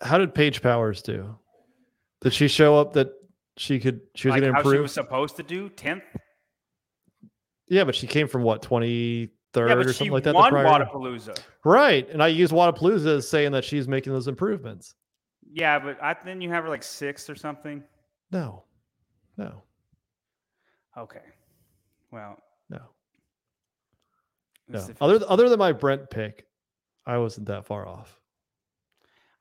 how 0.00 0.18
did 0.18 0.34
Paige 0.34 0.60
Powers 0.62 1.00
do? 1.02 1.36
Did 2.20 2.32
she 2.34 2.48
show 2.48 2.76
up 2.78 2.92
that 2.94 3.12
she 3.56 3.78
could 3.80 4.00
she 4.14 4.28
was 4.28 4.32
like 4.34 4.40
going 4.42 4.52
to 4.52 4.56
how 4.56 4.62
she 4.62 4.68
improve? 4.68 4.82
was 4.82 4.92
supposed 4.92 5.36
to 5.36 5.42
do 5.42 5.68
10th. 5.70 6.02
yeah, 7.68 7.84
but 7.84 7.94
she 7.94 8.06
came 8.06 8.28
from 8.28 8.42
what 8.42 8.62
twenty 8.62 9.30
third 9.52 9.68
Yeah, 9.68 9.76
or 9.76 9.92
something 9.92 10.12
like 10.12 10.24
that. 10.24 10.32
the 10.32 10.38
won 10.38 10.50
prior 10.50 10.86
year? 11.18 11.34
Right, 11.64 12.08
and 12.10 12.22
I 12.22 12.28
use 12.28 12.50
Wodapalooza 12.52 13.18
as 13.18 13.28
saying 13.28 13.52
that 13.52 13.64
she's 13.64 13.86
making 13.88 14.12
those 14.12 14.28
improvements. 14.28 14.94
Yeah, 15.52 15.78
but 15.78 16.02
I, 16.02 16.16
then 16.24 16.40
you 16.40 16.48
have 16.50 16.64
her 16.64 16.70
like 16.70 16.82
sixth 16.82 17.28
or 17.28 17.34
something. 17.34 17.82
No, 18.30 18.64
no, 19.36 19.62
Okay. 20.96 21.20
Well, 22.10 22.36
no, 22.68 22.80
no. 24.68 24.88
Other 25.00 25.24
other 25.28 25.48
than 25.48 25.58
my 25.58 25.72
Brent 25.72 26.10
pick, 26.10 26.46
I 27.06 27.18
wasn't 27.18 27.46
that 27.46 27.64
far 27.64 27.86
off. 27.88 28.18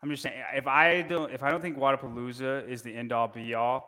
I'm 0.02 0.10
just 0.10 0.24
saying, 0.24 0.42
if 0.56 0.68
I 0.68 1.02
don't, 1.04 1.32
if 1.32 1.44
I 1.44 1.52
don't 1.52 1.62
think 1.62 1.78
Wodapalooza 1.78 2.68
is 2.68 2.82
the 2.82 2.96
end 2.96 3.12
all 3.12 3.28
be 3.28 3.54
all, 3.54 3.88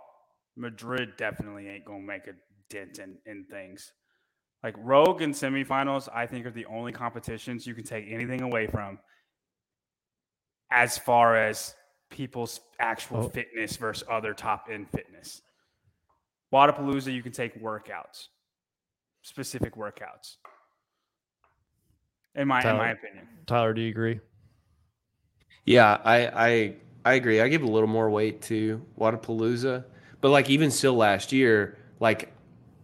Madrid 0.55 1.13
definitely 1.17 1.67
ain't 1.69 1.85
gonna 1.85 2.03
make 2.03 2.27
a 2.27 2.33
dent 2.69 2.99
in, 2.99 3.17
in 3.25 3.45
things. 3.45 3.93
Like 4.61 4.75
Rogue 4.77 5.21
and 5.21 5.33
semifinals, 5.33 6.07
I 6.13 6.27
think 6.27 6.45
are 6.45 6.51
the 6.51 6.65
only 6.65 6.91
competitions 6.91 7.65
you 7.65 7.73
can 7.73 7.83
take 7.83 8.05
anything 8.09 8.41
away 8.41 8.67
from, 8.67 8.99
as 10.71 10.97
far 10.97 11.35
as 11.35 11.75
people's 12.09 12.59
actual 12.79 13.25
Oh. 13.25 13.29
fitness 13.29 13.75
versus 13.77 14.07
other 14.09 14.33
top 14.33 14.67
end 14.71 14.89
fitness. 14.91 15.41
Wodapalooza, 16.53 17.11
you 17.11 17.23
can 17.23 17.31
take 17.31 17.59
workouts, 17.61 18.27
specific 19.23 19.75
workouts. 19.75 20.35
In 22.35 22.47
my 22.47 22.61
in 22.61 22.77
my 22.77 22.91
opinion. 22.91 23.27
Tyler, 23.47 23.73
do 23.73 23.81
you 23.81 23.89
agree? 23.89 24.19
Yeah, 25.65 25.97
I 26.03 26.27
I 26.27 26.75
I 27.05 27.13
agree. 27.15 27.41
I 27.41 27.47
give 27.47 27.63
a 27.63 27.67
little 27.67 27.89
more 27.89 28.09
weight 28.09 28.41
to 28.43 28.81
Wodapalooza, 28.99 29.83
but 30.21 30.29
like 30.29 30.49
even 30.49 30.69
still 30.69 30.95
last 30.95 31.31
year, 31.31 31.77
like 31.99 32.31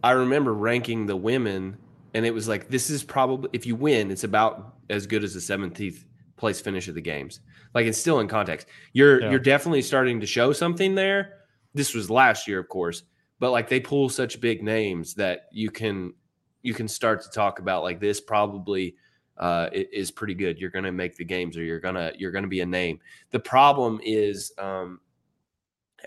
I 0.02 0.12
remember 0.12 0.52
ranking 0.52 1.06
the 1.06 1.16
women, 1.16 1.76
and 2.14 2.26
it 2.26 2.34
was 2.34 2.48
like 2.48 2.68
this 2.68 2.90
is 2.90 3.04
probably 3.04 3.50
if 3.52 3.66
you 3.66 3.76
win, 3.76 4.10
it's 4.10 4.24
about 4.24 4.74
as 4.88 5.06
good 5.06 5.22
as 5.22 5.34
the 5.34 5.40
seventeenth 5.40 6.04
place 6.36 6.60
finish 6.60 6.88
of 6.88 6.96
the 6.96 7.00
games. 7.00 7.40
Like 7.72 7.86
it's 7.86 7.98
still 7.98 8.18
in 8.18 8.26
context. 8.26 8.66
You're 8.92 9.20
Yeah. 9.20 9.30
you're 9.30 9.38
definitely 9.38 9.82
starting 9.82 10.20
to 10.20 10.26
show 10.26 10.52
something 10.52 10.96
there. 10.96 11.38
This 11.72 11.94
was 11.94 12.10
last 12.10 12.48
year, 12.48 12.58
of 12.58 12.68
course, 12.68 13.04
but 13.40 13.50
like 13.50 13.68
they 13.68 13.80
pull 13.80 14.08
such 14.08 14.40
big 14.40 14.62
names 14.62 15.14
that 15.14 15.46
you 15.50 15.70
can 15.70 16.14
you 16.62 16.74
can 16.74 16.86
start 16.86 17.22
to 17.22 17.30
talk 17.30 17.58
about 17.58 17.82
like 17.82 17.98
this 17.98 18.20
probably 18.20 18.94
uh, 19.38 19.70
is 19.72 20.10
pretty 20.10 20.34
good. 20.34 20.58
You're 20.58 20.70
going 20.70 20.84
to 20.84 20.92
make 20.92 21.16
the 21.16 21.24
games, 21.24 21.56
or 21.56 21.64
you're 21.64 21.80
gonna 21.80 22.12
you're 22.16 22.30
going 22.30 22.44
to 22.44 22.48
be 22.48 22.60
a 22.60 22.66
name. 22.66 23.00
The 23.30 23.40
problem 23.40 23.98
is, 24.04 24.52
um, 24.58 25.00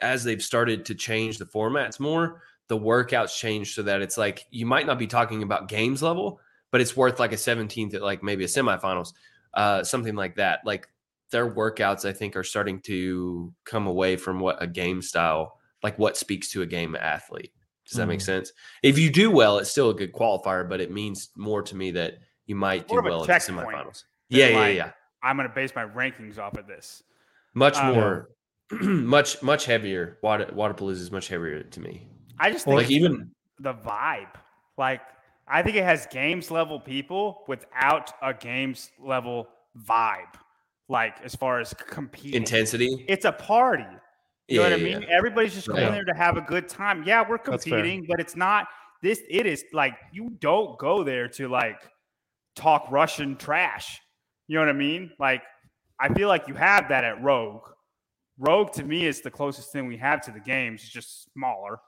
as 0.02 0.24
they've 0.24 0.42
started 0.42 0.86
to 0.86 0.96
change 0.96 1.40
the 1.40 1.46
formats 1.46 2.00
more, 2.00 2.44
the 2.68 2.78
workouts 2.78 3.38
change 3.38 3.74
so 3.74 3.82
that 3.84 4.02
it's 4.02 4.18
like 4.18 4.46
you 4.52 4.68
might 4.68 4.86
not 4.86 5.00
be 5.00 5.08
talking 5.08 5.42
about 5.42 5.68
games 5.68 6.04
level, 6.04 6.40
but 6.70 6.80
it's 6.80 6.96
worth 6.96 7.20
like 7.20 7.34
a 7.34 7.38
17th 7.38 7.96
at 7.96 8.04
like 8.04 8.22
maybe 8.22 8.44
a 8.44 8.48
semifinals, 8.48 9.14
uh, 9.56 9.84
something 9.84 10.16
like 10.16 10.36
that. 10.36 10.60
Like 10.64 10.88
their 11.32 11.52
workouts, 11.52 12.08
I 12.08 12.14
think, 12.14 12.36
are 12.36 12.44
starting 12.44 12.82
to 12.82 13.52
come 13.66 13.88
away 13.88 14.16
from 14.16 14.40
what 14.40 14.62
a 14.62 14.68
game 14.68 15.02
style, 15.02 15.58
like 15.84 16.00
what 16.00 16.18
speaks 16.18 16.50
to 16.52 16.62
a 16.62 16.66
game 16.66 16.96
athlete. 16.96 17.52
Does 17.86 17.98
that 17.98 18.08
make 18.08 18.20
Mhm. 18.22 18.24
sense? 18.24 18.54
If 18.82 18.98
you 18.98 19.12
do 19.12 19.30
well, 19.30 19.58
it's 19.58 19.70
still 19.70 19.90
a 19.90 19.94
good 19.94 20.14
qualifier, 20.14 20.68
but 20.68 20.80
it 20.80 20.90
means 20.90 21.30
more 21.36 21.62
to 21.62 21.76
me 21.76 21.92
that 21.92 22.14
you 22.46 22.56
might 22.56 22.88
do 22.88 22.94
More 22.96 23.00
of 23.00 23.06
well 23.06 23.22
at 23.24 23.28
the 23.28 23.34
checkpoint 23.34 23.68
semifinals. 23.78 24.04
Yeah, 24.30 24.48
yeah, 24.48 24.58
like, 24.58 24.76
yeah. 24.76 24.92
I'm 25.22 25.36
going 25.38 25.48
to 25.50 25.54
base 25.54 25.76
my 25.76 25.86
rankings 25.86 26.38
off 26.40 26.58
of 26.58 26.66
this. 26.66 27.04
Much 27.54 27.76
Um, 27.78 27.94
more, 27.94 28.30
much 28.72 29.44
much 29.44 29.66
heavier. 29.66 30.18
Water 30.24 30.46
Wodapalooza 30.46 30.92
is 31.02 31.12
much 31.12 31.28
heavier 31.28 31.62
to 31.64 31.80
me. 31.82 32.08
I 32.40 32.52
just 32.52 32.66
think 32.66 32.78
like 32.78 32.90
even 32.90 33.32
the 33.60 33.74
vibe. 33.74 34.34
Like 34.78 35.02
I 35.48 35.62
think 35.62 35.76
it 35.76 35.84
has 35.84 36.08
games 36.08 36.50
level 36.50 36.80
people 36.80 37.44
without 37.48 38.14
a 38.22 38.34
games 38.34 38.92
level 38.98 39.50
vibe. 39.78 40.34
Like 40.90 41.22
as 41.22 41.36
far 41.36 41.60
as 41.60 41.74
competing, 41.74 42.34
intensity. 42.36 43.06
It's 43.08 43.26
a 43.26 43.32
party. 43.34 43.86
You 44.48 44.58
know 44.60 44.64
Yeah, 44.68 44.70
what 44.72 44.80
I 44.80 44.84
mean? 44.84 45.02
yeah. 45.04 45.08
Everybody's 45.18 45.54
just 45.54 45.68
going 45.68 45.82
Yeah. 45.82 45.92
there 45.92 46.04
to 46.06 46.14
have 46.14 46.38
a 46.38 46.42
good 46.42 46.68
time. 46.68 47.04
Yeah, 47.06 47.28
we're 47.28 47.38
competing, 47.38 48.06
but 48.08 48.20
it's 48.20 48.36
not 48.36 48.68
this. 49.02 49.22
It 49.30 49.46
is 49.46 49.64
like 49.74 49.96
you 50.12 50.32
don't 50.40 50.78
go 50.80 51.04
there 51.04 51.28
to 51.30 51.48
like 51.48 51.82
talk 52.56 52.88
Russian 52.92 53.36
trash. 53.38 54.00
You 54.48 54.56
know 54.56 54.62
what 54.66 54.70
I 54.70 54.74
mean? 54.78 55.12
Like 55.20 55.44
I 56.00 56.14
feel 56.14 56.28
like 56.28 56.48
you 56.48 56.54
have 56.56 56.90
that 56.90 57.04
at 57.04 57.22
Rogue. 57.24 57.62
Rogue 58.38 58.74
to 58.74 58.84
me 58.84 59.06
is 59.06 59.22
the 59.22 59.32
closest 59.32 59.72
thing 59.72 59.88
we 59.88 59.98
have 59.98 60.22
to 60.22 60.32
the 60.32 60.40
games. 60.40 60.82
It's 60.84 60.92
just 60.92 61.32
smaller. 61.34 61.80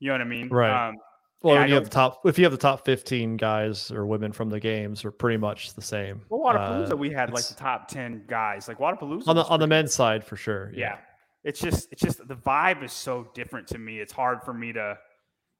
You 0.00 0.08
know 0.08 0.14
what 0.14 0.20
I 0.22 0.24
mean? 0.24 0.48
Right. 0.48 0.88
Um, 0.88 0.96
Well, 1.42 1.56
Yeah, 1.56 1.66
you 1.66 1.74
have 1.74 1.84
the 1.84 1.90
top, 1.90 2.24
if 2.24 2.38
you 2.38 2.44
have 2.44 2.52
the 2.52 2.58
top 2.58 2.84
fifteen 2.86 3.36
guys 3.36 3.90
or 3.92 4.06
women 4.06 4.32
from 4.32 4.48
the 4.48 4.58
games, 4.58 5.04
are 5.04 5.10
pretty 5.10 5.36
much 5.36 5.74
the 5.74 5.82
same. 5.82 6.22
well, 6.30 6.40
Wodapalooza, 6.54 6.92
Uh, 6.92 6.96
we 6.96 7.10
had 7.10 7.32
like 7.32 7.44
the 7.44 7.54
top 7.54 7.86
ten 7.86 8.24
guys. 8.26 8.66
Like 8.66 8.78
Wodapalooza 8.78 9.28
on 9.28 9.36
the 9.36 9.44
on 9.44 9.60
the 9.60 9.66
men's 9.66 9.94
side 9.94 10.24
for 10.24 10.36
sure. 10.36 10.72
yeah. 10.74 10.96
It's 11.44 11.60
just 11.60 11.88
it's 11.92 12.00
just 12.00 12.26
the 12.26 12.36
vibe 12.36 12.82
is 12.82 12.92
so 12.92 13.28
different 13.34 13.68
to 13.68 13.78
me. 13.78 13.98
It's 13.98 14.12
hard 14.12 14.42
for 14.42 14.54
me 14.54 14.72
to, 14.72 14.98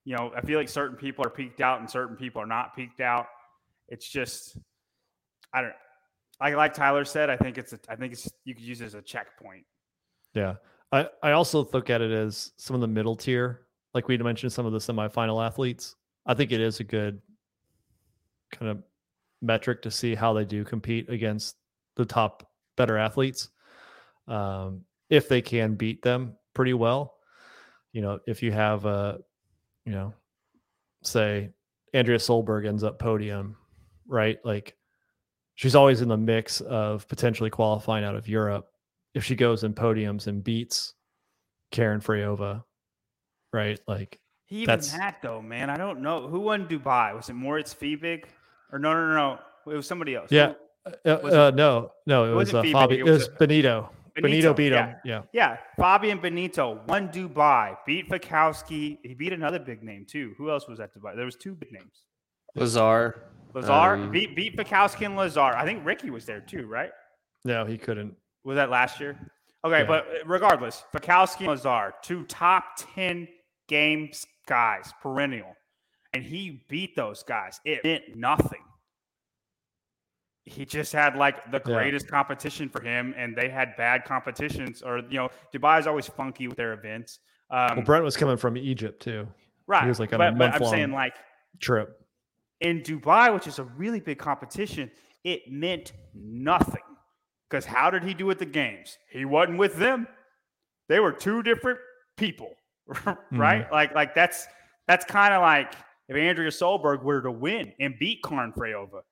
you 0.05 0.17
know, 0.17 0.33
I 0.35 0.41
feel 0.41 0.59
like 0.59 0.69
certain 0.69 0.97
people 0.97 1.25
are 1.25 1.31
peaked 1.31 1.61
out 1.61 1.81
and 1.81 1.89
certain 1.89 2.17
people 2.17 2.41
are 2.41 2.47
not 2.47 2.75
peaked 2.75 3.01
out. 3.01 3.27
It's 3.89 4.09
just 4.09 4.57
I 5.53 5.61
don't 5.61 5.75
like 6.41 6.57
like 6.57 6.75
Tyler 6.75 7.05
said, 7.05 7.29
I 7.29 7.37
think 7.37 7.59
it's 7.59 7.75
a 7.75 7.79
I 7.89 7.97
think 7.97 8.15
it's 8.15 8.29
you 8.45 8.55
could 8.55 8.65
use 8.65 8.81
it 8.81 8.87
as 8.87 8.95
a 8.95 9.03
checkpoint. 9.03 9.65
Yeah. 10.33 10.55
I, 10.91 11.09
I 11.23 11.33
also 11.33 11.69
look 11.73 11.91
at 11.91 12.01
it 12.01 12.13
as 12.13 12.53
some 12.57 12.75
of 12.75 12.81
the 12.81 12.89
middle 12.89 13.17
tier, 13.17 13.63
like 13.95 14.09
we 14.09 14.17
mentioned 14.17 14.53
some 14.53 14.65
of 14.65 14.73
the 14.73 14.79
semifinal 14.79 15.45
athletes. 15.45 15.97
I 16.25 16.35
think 16.35 16.53
it 16.53 16.61
is 16.61 16.81
a 16.81 16.85
good 16.85 17.21
kind 18.53 18.71
of 18.71 18.83
metric 19.43 19.83
to 19.83 19.91
see 19.91 20.15
how 20.15 20.33
they 20.33 20.45
do 20.45 20.65
compete 20.65 21.09
against 21.11 21.57
the 21.97 22.05
top 22.05 22.49
better 22.77 22.97
athletes. 22.97 23.51
Um, 24.29 24.83
if 25.15 25.29
they 25.29 25.41
can 25.41 25.75
beat 25.75 26.03
them 26.03 26.35
pretty 26.55 26.75
well. 26.75 27.15
You 27.93 28.03
know, 28.03 28.19
if 28.27 28.43
you 28.43 28.51
have 28.53 28.85
a, 28.85 29.19
you 29.87 29.93
know, 29.93 30.13
say 31.03 31.51
Andrea 31.93 32.19
Solberg 32.19 32.67
ends 32.67 32.83
up 32.83 32.99
podium, 32.99 33.57
right? 34.09 34.39
Like 34.45 34.75
she's 35.55 35.77
always 35.77 36.01
in 36.01 36.09
the 36.09 36.17
mix 36.17 36.61
of 36.61 37.07
potentially 37.07 37.51
qualifying 37.51 38.05
out 38.05 38.17
of 38.17 38.29
Europe 38.29 38.67
if 39.15 39.23
she 39.25 39.37
goes 39.37 39.63
in 39.63 39.75
podiums 39.75 40.27
and 40.27 40.43
beats 40.43 40.95
Karin 41.71 42.01
Freyova, 42.01 42.65
right? 43.53 43.79
Like, 43.87 44.19
Even 44.49 44.67
That's- 44.67 44.93
that 44.93 45.19
though, 45.23 45.41
man, 45.41 45.71
I 45.71 45.77
don't 45.77 46.01
know 46.01 46.27
who 46.27 46.41
won 46.41 46.67
Dubai. 46.67 47.15
Was 47.15 47.29
it 47.29 47.35
Moritz 47.35 47.73
Fiebig 47.73 48.25
or 48.73 48.81
no, 48.81 48.93
no, 48.93 49.07
no, 49.07 49.15
no? 49.15 49.73
It 49.73 49.77
was 49.77 49.87
somebody 49.87 50.17
else. 50.17 50.33
Yeah. 50.33 50.55
Uh, 51.07 51.09
uh, 51.09 51.53
no, 51.55 51.93
no, 52.07 52.25
it, 52.25 52.31
it 52.31 52.35
was 52.35 52.53
wasn't 52.53 52.75
uh, 52.75 52.79
Fabi, 52.79 52.93
it 52.95 52.99
it 53.01 53.05
was 53.05 53.29
was 53.29 53.39
Beneito. 53.39 53.89
Beneito, 54.17 54.53
Beneito, 54.53 54.57
beat 54.57 54.73
yeah. 54.73 54.87
him. 54.87 54.97
Yeah. 55.05 55.23
Yeah, 55.33 55.57
Fabian 55.77 56.19
Beneito 56.21 56.87
won 56.87 57.09
Dubai, 57.09 57.77
beat 57.87 58.09
Fikowski. 58.09 58.99
He 59.03 59.15
beat 59.15 59.33
another 59.33 59.59
big 59.59 59.83
name 59.83 60.07
too. 60.09 60.35
Who 60.39 60.51
else 60.51 60.69
was 60.69 60.79
at 60.81 60.95
Dubai? 60.95 61.17
There 61.17 61.25
was 61.25 61.37
two 61.37 61.55
big 61.55 61.73
names. 61.73 62.03
Lazar. 62.55 63.25
Lazar 63.55 63.95
Um, 63.95 64.11
beat 64.11 64.35
beat 64.37 64.57
Fikowski 64.57 65.07
and 65.07 65.17
Lazar. 65.17 65.41
I 65.57 65.65
think 65.65 65.85
Ricky 65.85 66.11
was 66.11 66.27
there 66.27 66.41
too, 66.41 66.67
right? 66.67 66.91
No, 67.45 67.65
he 67.65 67.77
couldn't. 67.77 68.15
Was 68.45 68.57
that 68.57 68.71
last 68.71 69.01
year? 69.01 69.19
Okay, 69.65 69.81
Yeah. 69.81 69.87
but 69.87 70.07
regardless, 70.27 70.85
Fikowski 70.95 71.41
and 71.41 71.49
Lazar, 71.49 71.95
two 72.03 72.25
top 72.25 72.65
ten 72.77 73.27
games 73.69 74.27
guys, 74.47 74.93
perennial, 75.03 75.57
and 76.13 76.23
he 76.23 76.65
beat 76.69 76.95
those 76.95 77.23
guys. 77.23 77.61
It 77.65 77.83
meant 77.83 78.15
nothing. 78.15 78.63
He 80.47 80.65
just 80.67 80.93
had 80.93 81.17
like 81.17 81.51
the 81.51 81.63
Yeah. 81.67 81.75
greatest 81.75 82.09
competition 82.09 82.69
for 82.69 82.83
him, 82.83 83.15
and 83.17 83.35
they 83.35 83.49
had 83.49 83.77
bad 83.77 84.05
competitions. 84.05 84.83
Or 84.83 84.99
you 84.99 85.19
know, 85.19 85.31
Dubai 85.55 85.81
is 85.81 85.87
always 85.87 86.07
funky 86.07 86.49
with 86.49 86.57
their 86.57 86.73
events. 86.75 87.21
Um, 87.51 87.77
Well, 87.77 87.85
Brent 87.85 88.05
was 88.05 88.17
coming 88.17 88.37
from 88.37 88.57
Egypt 88.57 89.01
too. 89.03 89.27
right, 89.67 89.83
He 89.83 89.89
was, 89.89 90.01
like, 90.01 90.13
on 90.13 90.21
a 90.21 90.31
but, 90.31 90.39
but 90.39 90.45
I'm 90.45 90.51
month-long- 90.51 90.71
saying 90.71 90.93
like 90.93 91.15
Trip. 91.61 91.99
in 92.61 92.83
Dubai, 92.83 93.33
which 93.33 93.47
is 93.47 93.59
a 93.59 93.65
really 93.65 94.01
big 94.01 94.19
competition, 94.19 94.91
it 95.25 95.51
meant 95.51 95.93
nothing. 96.15 96.83
Because 97.49 97.65
how 97.65 97.89
did 97.91 98.03
he 98.05 98.13
do 98.15 98.31
at 98.31 98.39
the 98.39 98.47
games? 98.47 98.99
He 99.11 99.25
wasn't 99.25 99.59
with 99.59 99.77
them. 99.77 100.07
They 100.89 101.01
were 101.01 101.13
two 101.13 101.43
different 101.43 101.79
people, 102.17 102.55
right? 103.33 103.71
Like, 103.73 103.95
like 103.95 104.15
that's 104.15 104.47
that's 104.87 105.05
kind 105.07 105.33
of 105.33 105.41
like 105.41 105.73
if 106.09 106.17
Andrea 106.17 106.51
Solberg 106.51 107.03
were 107.03 107.23
to 107.23 107.31
win 107.31 107.73
and 107.81 107.95
beat 107.99 108.23
Karin 108.23 108.53
Freyova. 108.53 109.03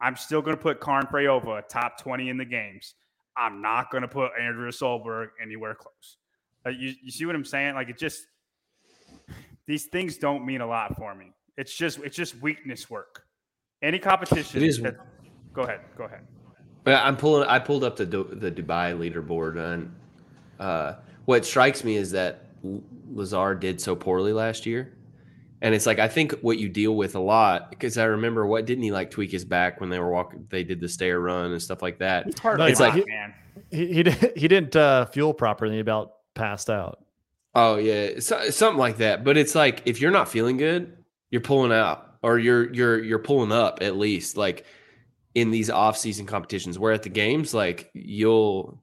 I'm 0.00 0.16
still 0.16 0.42
going 0.42 0.56
to 0.56 0.62
put 0.62 0.80
Karin 0.80 1.06
Freyova 1.06 1.66
top 1.68 2.00
20 2.00 2.28
in 2.28 2.36
the 2.36 2.44
games. 2.44 2.94
I'm 3.36 3.60
not 3.62 3.90
going 3.90 4.02
to 4.02 4.08
put 4.08 4.30
Andrea 4.40 4.70
Solberg 4.72 5.28
anywhere 5.42 5.74
close. 5.74 6.16
Uh, 6.66 6.70
you, 6.70 6.94
you 7.02 7.10
see 7.10 7.24
what 7.26 7.34
I'm 7.34 7.44
saying? 7.44 7.74
Like 7.74 7.88
it 7.88 7.98
just 7.98 8.26
these 9.66 9.86
things 9.86 10.16
don't 10.16 10.44
mean 10.44 10.60
a 10.60 10.66
lot 10.66 10.96
for 10.96 11.14
me. 11.14 11.32
It's 11.56 11.74
just 11.74 11.98
it's 12.00 12.16
just 12.16 12.40
weakness 12.40 12.88
work. 12.90 13.24
Any 13.82 13.98
competition. 13.98 14.62
It 14.62 14.66
is- 14.66 14.80
that- 14.80 14.98
go 15.52 15.62
ahead. 15.62 15.80
Go 15.96 16.04
ahead. 16.04 16.20
I'm 16.86 17.16
pulling. 17.18 17.46
I 17.48 17.58
pulled 17.58 17.84
up 17.84 17.96
the 17.96 18.06
the 18.06 18.50
Dubai 18.50 18.96
leaderboard, 18.96 19.58
and 19.58 19.94
uh, 20.58 20.94
what 21.26 21.44
strikes 21.44 21.84
me 21.84 21.96
is 21.96 22.12
that 22.12 22.46
Lazar 23.12 23.54
did 23.54 23.78
so 23.78 23.94
poorly 23.94 24.32
last 24.32 24.64
year, 24.64 24.94
and 25.60 25.74
it's 25.74 25.86
like 25.86 25.98
I 25.98 26.08
think 26.08 26.32
what 26.40 26.58
you 26.58 26.68
deal 26.68 26.94
with 26.96 27.14
a 27.14 27.20
lot 27.20 27.70
because 27.70 27.98
I 27.98 28.04
remember 28.04 28.46
what 28.46 28.64
didn't 28.64 28.84
he 28.84 28.92
like 28.92 29.10
tweak 29.10 29.30
his 29.32 29.44
back 29.44 29.80
when 29.80 29.90
they 29.90 29.98
were 29.98 30.10
walking? 30.10 30.46
They 30.50 30.64
did 30.64 30.80
the 30.80 30.88
stair 30.88 31.20
run 31.20 31.52
and 31.52 31.60
stuff 31.62 31.82
like 31.82 31.98
that. 31.98 32.26
It's 32.28 32.40
hard 32.40 32.58
No, 32.58 32.66
it's 32.66 32.80
rock, 32.80 32.94
like- 32.94 33.06
man. 33.06 33.34
He 33.70 33.86
he, 34.36 34.48
didn't 34.48 34.76
uh, 34.76 35.06
fuel 35.06 35.34
properly. 35.34 35.74
He 35.74 35.80
about 35.80 36.12
passed 36.34 36.70
out. 36.70 37.04
Oh 37.56 37.76
yeah, 37.76 38.20
so, 38.20 38.50
something 38.50 38.78
like 38.78 38.98
that. 38.98 39.24
But 39.24 39.36
it's 39.36 39.54
like 39.56 39.82
if 39.84 40.00
you're 40.00 40.12
not 40.12 40.28
feeling 40.28 40.58
good, 40.58 40.96
you're 41.30 41.40
pulling 41.40 41.72
out, 41.72 42.18
or 42.22 42.38
you're 42.38 42.72
you're 42.72 43.02
you're 43.02 43.18
pulling 43.18 43.50
up 43.50 43.78
at 43.82 43.96
least. 43.96 44.36
Like 44.36 44.64
in 45.34 45.50
these 45.50 45.70
off-season 45.70 46.26
competitions, 46.26 46.78
where 46.78 46.92
at 46.92 47.02
the 47.02 47.08
games, 47.08 47.52
like 47.52 47.90
you'll 47.94 48.82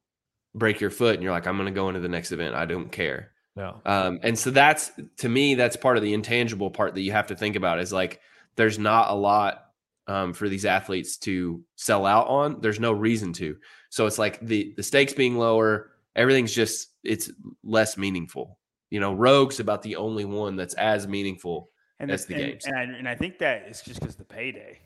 break 0.53 0.82
your 0.82 0.89
foot 0.89 1.15
and 1.15 1.23
you're 1.23 1.32
like, 1.32 1.47
I'm 1.47 1.55
going 1.57 1.67
to 1.67 1.71
go 1.71 1.88
into 1.88 2.01
the 2.01 2.09
next 2.09 2.32
event. 2.32 2.53
I 2.55 2.65
don't 2.65 2.91
care. 2.91 3.32
No. 3.56 3.80
Um, 3.86 4.20
and 4.22 4.38
so 4.38 4.51
that's 4.51 4.91
to 5.18 5.30
me, 5.30 5.56
that's 5.56 5.76
part 5.78 5.97
of 5.97 6.03
the 6.03 6.14
intangible 6.14 6.70
part 6.70 6.93
that 6.95 7.01
you 7.01 7.12
have 7.14 7.28
to 7.28 7.36
think 7.36 7.56
about 7.56 7.80
is 7.80 7.93
like 7.93 8.20
there's 8.56 8.78
not 8.78 9.10
a 9.12 9.14
lot 9.16 9.66
um, 10.08 10.34
for 10.34 10.49
these 10.49 10.66
athletes 10.66 11.18
to 11.18 11.64
sell 11.76 12.06
out 12.06 12.28
on. 12.28 12.60
There's 12.62 12.80
no 12.80 12.91
reason 12.91 13.32
to. 13.34 13.56
So 13.89 14.06
it's 14.08 14.18
like 14.20 14.39
the 14.41 14.74
the 14.76 14.84
stakes 14.84 15.14
being 15.14 15.38
lower, 15.38 15.91
everything's 16.16 16.53
just 16.53 16.89
it's 17.03 17.32
less 17.64 17.97
meaningful. 17.97 18.60
You 18.89 18.99
know, 18.99 19.14
Rogue's 19.14 19.60
about 19.60 19.82
the 19.82 19.95
only 19.95 20.26
one 20.26 20.56
that's 20.56 20.74
as 20.76 21.08
meaningful. 21.08 21.70
And 21.99 22.10
That's 22.10 22.26
the 22.26 22.34
the 22.34 22.41
and, 22.43 22.51
games. 22.51 22.66
And 22.66 22.76
I, 22.78 22.82
and 22.84 23.08
I 23.10 23.16
think 23.16 23.38
that 23.39 23.64
it's 23.68 23.82
just 23.82 24.01
because 24.01 24.18
the 24.18 24.26
payday. 24.26 24.80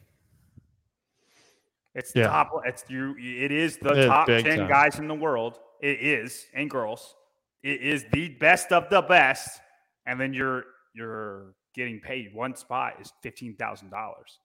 It's 1.96 2.12
Yeah. 2.16 2.28
top. 2.28 2.52
It's 2.66 2.86
you. 2.88 3.16
It 3.18 3.52
is 3.52 3.78
the 3.78 3.90
It 3.94 3.98
is 3.98 4.06
top 4.06 4.28
big 4.28 4.46
ten 4.46 4.60
time. 4.60 4.68
guys 4.70 5.00
in 5.00 5.08
the 5.08 5.16
world. 5.16 5.60
It 5.82 6.00
is 6.02 6.46
and 6.54 6.70
girls. 6.70 7.16
It 7.64 7.82
is 7.82 8.06
the 8.12 8.30
best 8.30 8.72
of 8.72 8.90
the 8.90 9.02
best. 9.02 9.60
And 10.06 10.20
then 10.20 10.34
you're 10.34 10.64
you're 10.94 11.54
getting 11.76 12.00
paid. 12.00 12.34
One 12.34 12.56
spot 12.56 12.96
is 13.02 13.12
fifteen 13.22 13.56
thousand 13.56 13.90
dollars. 13.90 14.40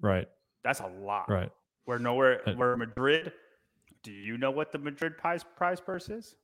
Right. 0.00 0.28
That's 0.64 0.80
a 0.80 0.86
lot. 0.86 1.28
Right. 1.30 1.50
Where 1.84 1.98
nowhere 1.98 2.40
Right. 2.46 2.56
where 2.56 2.76
Madrid. 2.76 3.32
Do 4.04 4.12
you 4.12 4.38
know 4.38 4.50
what 4.50 4.70
the 4.70 4.78
Madrid 4.78 5.16
prize 5.18 5.44
prize 5.56 5.80
purse 5.80 6.08
is? 6.08 6.36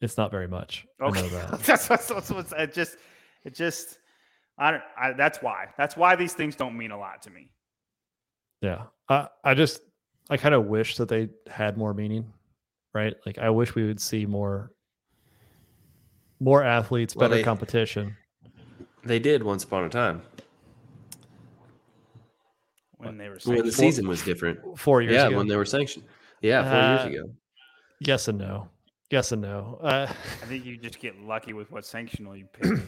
It's 0.00 0.16
not 0.18 0.30
very 0.30 0.46
much. 0.46 0.86
I 1.00 1.04
know 1.04 1.10
Okay, 1.10 1.28
that. 1.30 1.60
that's, 1.60 1.88
that's, 1.88 2.10
it 2.52 2.74
just 2.74 2.96
it 3.44 3.54
just 3.54 3.98
I 4.58 4.72
don't. 4.72 4.82
I, 4.98 5.12
that's 5.12 5.38
why. 5.40 5.68
That's 5.78 5.96
why 5.96 6.16
these 6.16 6.34
things 6.34 6.56
don't 6.56 6.76
mean 6.76 6.90
a 6.90 6.98
lot 6.98 7.22
to 7.22 7.30
me. 7.30 7.50
Yeah. 8.60 8.84
I 9.08 9.28
I 9.44 9.54
just 9.54 9.80
I 10.28 10.36
kind 10.36 10.54
of 10.54 10.66
wish 10.66 10.96
that 10.96 11.08
they 11.08 11.28
had 11.48 11.78
more 11.78 11.94
meaning, 11.94 12.32
right? 12.96 13.14
Like 13.26 13.38
I 13.38 13.50
wish 13.50 13.74
we 13.74 13.84
would 13.84 14.00
see 14.00 14.24
more 14.26 14.72
more 16.40 16.62
athletes, 16.64 17.14
Well, 17.14 17.28
better 17.28 17.38
they- 17.38 17.44
competition. 17.44 18.16
They 19.04 19.18
did 19.20 19.42
once 19.44 19.62
upon 19.62 19.84
a 19.84 19.88
time 19.88 20.22
When 22.96 23.16
they 23.18 23.28
were 23.28 23.38
when 23.44 23.64
the 23.64 23.70
saying 23.70 23.92
season 23.92 24.08
was 24.08 24.22
different. 24.22 24.78
4 24.78 25.02
years 25.02 25.14
Yeah, 25.14 25.28
ago. 25.28 25.36
when 25.36 25.46
they 25.46 25.54
were 25.56 25.64
sanctioned. 25.64 26.04
Yeah, 26.42 26.62
four 26.64 26.72
Uh, 26.80 27.04
years 27.04 27.14
ago. 27.20 27.32
yes 28.00 28.26
and 28.28 28.38
no. 28.38 28.68
Yes 29.10 29.30
and 29.32 29.42
no. 29.42 29.78
Uh, 29.82 30.06
I 30.10 30.46
think 30.46 30.64
you 30.64 30.76
just 30.76 30.98
get 30.98 31.20
lucky 31.20 31.52
with 31.52 31.70
what 31.70 31.84
sanctional 31.84 32.36
you 32.36 32.46
pick. 32.46 32.82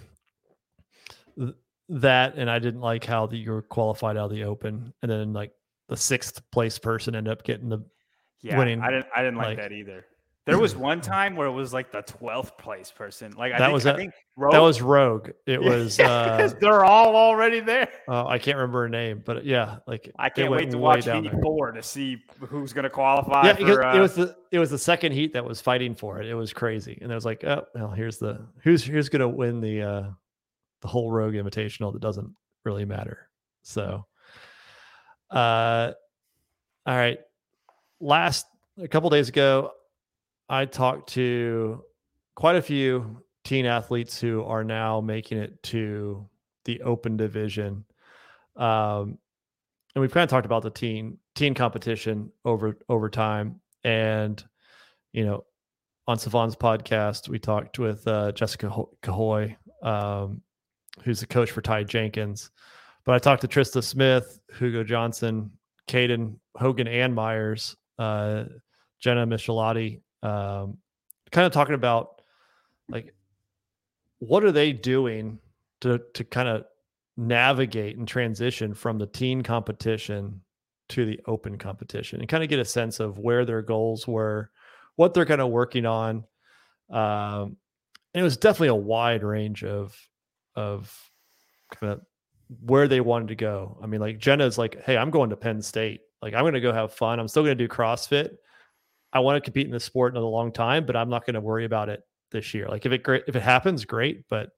that 1.90 2.34
and 2.36 2.50
I 2.50 2.58
didn't 2.58 2.80
like 2.80 3.04
how 3.04 3.26
that 3.26 3.36
you 3.36 3.50
were 3.52 3.62
qualified 3.62 4.16
out 4.16 4.24
of 4.26 4.30
the 4.32 4.44
open 4.44 4.92
and 5.02 5.10
then 5.10 5.32
like 5.32 5.52
the 5.88 5.96
sixth 5.96 6.42
place 6.50 6.78
person 6.78 7.14
ended 7.14 7.32
up 7.32 7.44
getting 7.44 7.68
the 7.68 7.78
Yeah, 8.42 8.56
Winning, 8.58 8.80
I 8.80 8.90
didn't. 8.90 9.06
I 9.14 9.22
didn't 9.22 9.36
like, 9.36 9.46
like- 9.46 9.56
that 9.58 9.72
either. 9.72 10.04
There 10.48 10.58
was 10.58 10.74
one 10.74 11.02
time 11.02 11.36
where 11.36 11.46
it 11.46 11.52
was 11.52 11.74
like 11.74 11.92
the 11.92 12.00
twelfth 12.00 12.56
place 12.56 12.90
person. 12.90 13.32
Like 13.36 13.52
I 13.52 13.58
That 13.58 13.66
think, 13.66 13.74
was 13.74 13.84
I 13.84 13.90
a- 13.92 13.96
think 13.98 14.14
that 14.14 14.42
Rogue- 14.44 14.54
was 14.62 14.80
Rogue. 14.80 15.30
It 15.44 15.60
was 15.62 16.00
uh, 16.00 16.50
they're 16.58 16.86
all 16.86 17.14
already 17.16 17.60
there. 17.60 17.86
uh 18.08 18.24
I 18.26 18.38
can't 18.38 18.56
remember 18.56 18.80
her 18.80 18.88
name, 18.88 19.22
but 19.26 19.44
yeah, 19.44 19.80
like 19.86 20.10
I 20.18 20.30
can't 20.30 20.50
wait 20.50 20.70
to 20.70 20.78
watch 20.78 21.04
Heat 21.04 21.30
there. 21.30 21.38
Four 21.42 21.72
to 21.72 21.82
see 21.82 22.22
who's 22.40 22.72
going 22.72 22.84
to 22.84 22.88
qualify. 22.88 23.42
Yeah, 23.48 23.56
for, 23.56 23.84
uh, 23.84 23.94
it 23.94 24.00
was 24.00 24.14
the 24.14 24.36
it 24.50 24.58
was 24.58 24.70
the 24.70 24.78
second 24.78 25.12
heat 25.12 25.34
that 25.34 25.44
was 25.44 25.60
fighting 25.60 25.94
for 25.94 26.18
it. 26.22 26.26
It 26.26 26.34
was 26.34 26.54
crazy, 26.54 26.98
and 27.02 27.12
it 27.12 27.14
was 27.14 27.26
like, 27.26 27.44
oh, 27.44 27.66
well, 27.74 27.90
here's 27.90 28.16
the 28.16 28.46
who's 28.62 28.82
who's 28.82 29.10
gonna 29.10 29.28
win 29.28 29.60
the 29.60 29.82
uh 29.82 30.04
the 30.80 30.88
whole 30.88 31.10
Rogue 31.12 31.34
Invitational 31.34 31.92
that 31.92 32.00
doesn't 32.00 32.34
really 32.64 32.86
matter. 32.86 33.28
So, 33.64 34.06
uh, 35.30 35.92
all 36.86 36.96
right. 36.96 37.18
Last 38.00 38.46
a 38.80 38.88
couple 38.88 39.10
days 39.10 39.28
ago, 39.28 39.72
I 40.48 40.64
talked 40.64 41.10
to 41.10 41.84
quite 42.34 42.56
a 42.56 42.62
few 42.62 43.22
teen 43.44 43.66
athletes 43.66 44.20
who 44.20 44.44
are 44.44 44.64
now 44.64 45.00
making 45.00 45.38
it 45.38 45.62
to 45.64 46.28
the 46.64 46.82
open 46.82 47.16
division. 47.16 47.84
Um, 48.56 49.18
and 49.94 50.02
we've 50.02 50.12
kind 50.12 50.24
of 50.24 50.30
talked 50.30 50.46
about 50.46 50.62
the 50.62 50.70
teen 50.70 51.18
teen 51.34 51.54
competition 51.54 52.30
over 52.44 52.78
over 52.88 53.08
time. 53.08 53.60
And 53.84 54.42
you 55.12 55.24
know, 55.24 55.44
on 56.06 56.18
Sevan's 56.18 56.56
podcast, 56.56 57.28
we 57.28 57.38
talked 57.38 57.78
with 57.78 58.06
uh, 58.06 58.32
Jessica 58.32 58.70
Cahoy, 59.02 59.56
um, 59.82 60.42
who's 61.02 61.20
the 61.20 61.26
coach 61.26 61.50
for 61.50 61.62
Ty 61.62 61.84
Jenkins. 61.84 62.50
But 63.04 63.14
I 63.14 63.18
talked 63.18 63.40
to 63.42 63.48
Trista 63.48 63.82
Smith, 63.82 64.38
Hugo 64.58 64.84
Johnson, 64.84 65.50
Caden 65.88 66.36
Hogan, 66.56 66.86
and 66.86 67.14
Myers, 67.14 67.76
uh, 67.98 68.44
Jenna 69.00 69.26
Michelotti, 69.26 70.00
um, 70.22 70.78
kind 71.30 71.46
of 71.46 71.52
talking 71.52 71.74
about 71.74 72.22
like 72.88 73.14
what 74.18 74.44
are 74.44 74.52
they 74.52 74.72
doing 74.72 75.38
to 75.80 76.00
to 76.14 76.24
kind 76.24 76.48
of 76.48 76.64
navigate 77.16 77.96
and 77.96 78.06
transition 78.06 78.74
from 78.74 78.98
the 78.98 79.06
teen 79.06 79.42
competition 79.42 80.40
to 80.88 81.04
the 81.04 81.20
open 81.26 81.58
competition 81.58 82.20
and 82.20 82.28
kind 82.28 82.42
of 82.42 82.48
get 82.48 82.58
a 82.58 82.64
sense 82.64 83.00
of 83.00 83.18
where 83.18 83.44
their 83.44 83.60
goals 83.60 84.06
were, 84.06 84.50
what 84.96 85.12
they're 85.12 85.26
kind 85.26 85.40
of 85.40 85.50
working 85.50 85.84
on. 85.84 86.24
Um, 86.90 87.56
and 88.14 88.20
it 88.20 88.22
was 88.22 88.36
definitely 88.36 88.68
a 88.68 88.74
wide 88.74 89.22
range 89.22 89.64
of 89.64 89.96
of 90.56 91.10
kind 91.74 91.92
of 91.92 92.00
where 92.62 92.88
they 92.88 93.00
wanted 93.00 93.28
to 93.28 93.34
go. 93.34 93.78
I 93.82 93.86
mean, 93.86 94.00
like 94.00 94.18
Jenna's 94.18 94.56
like, 94.56 94.82
hey, 94.82 94.96
I'm 94.96 95.10
going 95.10 95.30
to 95.30 95.36
Penn 95.36 95.60
State. 95.60 96.00
Like, 96.22 96.34
I'm 96.34 96.42
going 96.42 96.54
to 96.54 96.60
go 96.60 96.72
have 96.72 96.92
fun. 96.92 97.20
I'm 97.20 97.28
still 97.28 97.42
going 97.42 97.56
to 97.56 97.64
do 97.66 97.68
CrossFit. 97.68 98.36
I 99.12 99.20
want 99.20 99.36
to 99.36 99.40
compete 99.40 99.66
in 99.66 99.72
the 99.72 99.80
sport 99.80 100.14
in 100.14 100.22
a 100.22 100.26
long 100.26 100.52
time, 100.52 100.84
but 100.84 100.96
I'm 100.96 101.08
not 101.08 101.24
going 101.24 101.34
to 101.34 101.40
worry 101.40 101.64
about 101.64 101.88
it 101.88 102.02
this 102.30 102.52
year. 102.54 102.68
Like, 102.68 102.84
if 102.86 102.92
it 102.92 103.02
great, 103.02 103.24
if 103.26 103.36
it 103.36 103.42
happens, 103.42 103.84
great. 103.84 104.24
But 104.28 104.50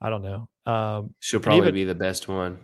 I 0.00 0.10
don't 0.10 0.22
know. 0.22 0.48
Um, 0.72 1.14
She'll 1.20 1.40
probably 1.40 1.58
even- 1.62 1.74
be 1.74 1.84
the 1.84 1.94
best 1.94 2.28
one 2.28 2.58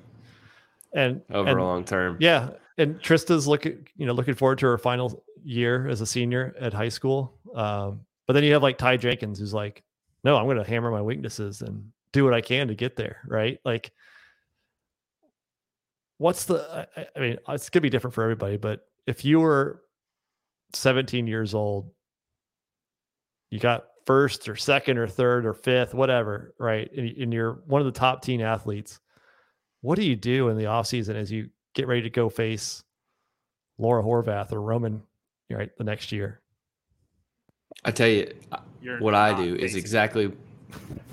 and 0.92 1.22
over 1.30 1.50
and, 1.50 1.58
a 1.58 1.62
long 1.62 1.84
term. 1.84 2.16
Yeah, 2.20 2.50
and 2.78 3.00
Trista's 3.00 3.46
looking, 3.46 3.86
you 3.96 4.06
know, 4.06 4.12
looking 4.12 4.34
forward 4.34 4.58
to 4.58 4.66
her 4.66 4.78
final 4.78 5.24
year 5.42 5.88
as 5.88 6.00
a 6.00 6.06
senior 6.06 6.54
at 6.60 6.72
high 6.72 6.88
school. 6.88 7.38
Um, 7.54 8.00
but 8.26 8.34
then 8.34 8.44
you 8.44 8.52
have 8.52 8.62
like 8.62 8.78
Ty 8.78 8.98
Jenkins, 8.98 9.38
who's 9.38 9.54
like, 9.54 9.82
no, 10.24 10.36
I'm 10.36 10.44
going 10.44 10.58
to 10.58 10.64
hammer 10.64 10.90
my 10.90 11.02
weaknesses 11.02 11.62
and 11.62 11.90
do 12.12 12.24
what 12.24 12.34
I 12.34 12.40
can 12.40 12.68
to 12.68 12.74
get 12.74 12.96
there. 12.96 13.18
Right? 13.26 13.58
Like, 13.64 13.92
what's 16.18 16.44
the? 16.44 16.86
I, 16.96 17.06
I 17.16 17.20
mean, 17.20 17.38
it's 17.48 17.70
gonna 17.70 17.82
be 17.82 17.90
different 17.90 18.14
for 18.14 18.22
everybody. 18.22 18.56
But 18.56 18.80
if 19.06 19.24
you 19.24 19.40
were 19.40 19.82
17 20.74 21.26
years 21.26 21.54
old, 21.54 21.90
you 23.50 23.58
got 23.58 23.84
first 24.04 24.48
or 24.48 24.56
second 24.56 24.98
or 24.98 25.06
third 25.06 25.46
or 25.46 25.54
fifth, 25.54 25.94
whatever, 25.94 26.54
right? 26.58 26.90
And, 26.96 27.08
and 27.16 27.32
you're 27.32 27.60
one 27.66 27.80
of 27.80 27.86
the 27.86 27.98
top 27.98 28.22
teen 28.22 28.40
athletes. 28.40 29.00
What 29.80 29.96
do 29.96 30.04
you 30.04 30.16
do 30.16 30.48
in 30.48 30.56
the 30.58 30.66
off 30.66 30.86
season 30.86 31.16
as 31.16 31.30
you 31.30 31.48
get 31.74 31.86
ready 31.86 32.02
to 32.02 32.10
go 32.10 32.28
face 32.28 32.82
Laura 33.78 34.02
Horvath 34.02 34.52
or 34.52 34.60
Roman, 34.60 35.02
right, 35.50 35.70
the 35.78 35.84
next 35.84 36.10
year? 36.10 36.40
I 37.84 37.92
tell 37.92 38.08
you, 38.08 38.32
You're 38.82 38.98
what 38.98 39.14
I 39.14 39.34
do 39.34 39.54
is 39.54 39.72
basic. 39.72 39.80
exactly 39.80 40.32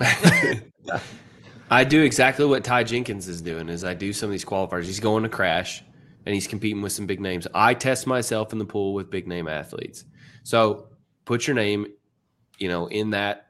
I 1.68 1.82
do 1.82 2.02
exactly 2.02 2.44
what 2.44 2.62
Ty 2.62 2.84
Jenkins 2.84 3.26
is 3.26 3.42
doing 3.42 3.68
is 3.68 3.82
I 3.82 3.94
do 3.94 4.12
some 4.12 4.28
of 4.28 4.30
these 4.30 4.44
qualifiers. 4.44 4.84
He's 4.84 5.00
going 5.00 5.24
to 5.24 5.28
crash 5.28 5.82
and 6.24 6.32
he's 6.32 6.46
competing 6.46 6.80
with 6.80 6.92
some 6.92 7.06
big 7.06 7.20
names. 7.20 7.48
I 7.54 7.74
test 7.74 8.06
myself 8.06 8.52
in 8.52 8.60
the 8.60 8.64
pool 8.64 8.94
with 8.94 9.10
big 9.10 9.26
name 9.26 9.48
athletes. 9.48 10.04
So 10.44 10.88
put 11.24 11.46
your 11.48 11.56
name, 11.56 11.86
you 12.58 12.68
know, 12.68 12.86
in 12.86 13.10
that 13.10 13.48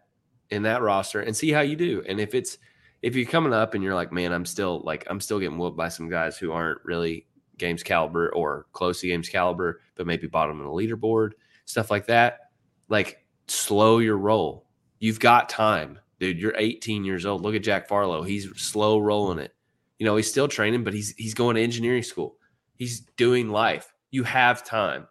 in 0.48 0.62
that 0.62 0.80
roster 0.80 1.20
and 1.20 1.36
see 1.36 1.50
how 1.50 1.60
you 1.60 1.76
do. 1.76 2.02
And 2.08 2.18
if 2.18 2.34
it's 2.34 2.56
if 3.02 3.14
you're 3.16 3.26
coming 3.26 3.52
up 3.52 3.74
and 3.74 3.84
you're 3.84 3.94
like, 3.94 4.12
man, 4.12 4.32
I'm 4.32 4.46
still 4.46 4.80
like 4.80 5.06
I'm 5.10 5.20
still 5.20 5.38
getting 5.38 5.58
whooped 5.58 5.76
by 5.76 5.90
some 5.90 6.08
guys 6.08 6.38
who 6.38 6.52
aren't 6.52 6.82
really 6.84 7.26
games 7.58 7.82
caliber 7.82 8.34
or 8.34 8.66
close 8.72 9.00
to 9.00 9.08
games 9.08 9.28
caliber, 9.28 9.82
but 9.94 10.06
maybe 10.06 10.26
bottom 10.26 10.58
of 10.58 10.64
the 10.64 10.72
leaderboard, 10.72 11.32
stuff 11.66 11.90
like 11.90 12.06
that. 12.06 12.50
Like 12.88 13.26
slow 13.46 13.98
your 13.98 14.16
roll. 14.16 14.64
You've 15.00 15.20
got 15.20 15.50
time. 15.50 15.98
Dude, 16.18 16.38
you're 16.38 16.54
18 16.56 17.04
years 17.04 17.26
old. 17.26 17.42
Look 17.42 17.54
at 17.54 17.62
Jack 17.62 17.88
Farlow. 17.88 18.22
He's 18.22 18.48
slow 18.60 18.98
rolling 18.98 19.38
it. 19.38 19.54
You 19.98 20.06
know, 20.06 20.16
he's 20.16 20.30
still 20.30 20.48
training, 20.48 20.84
but 20.84 20.92
he's 20.92 21.14
he's 21.16 21.34
going 21.34 21.56
to 21.56 21.62
engineering 21.62 22.02
school. 22.02 22.36
He's 22.74 23.00
doing 23.00 23.48
life. 23.48 23.92
You 24.10 24.24
have 24.24 24.64
time. 24.64 25.08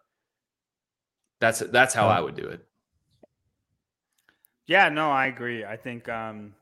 That's 1.40 1.60
that's 1.60 1.94
how 1.94 2.08
I 2.08 2.20
would 2.20 2.36
do 2.36 2.48
it. 2.48 2.66
Yeah, 4.68 4.90
no, 4.90 5.12
I 5.12 5.28
agree. 5.28 5.66
I 5.66 5.78
think 5.78 6.08
um 6.10 6.54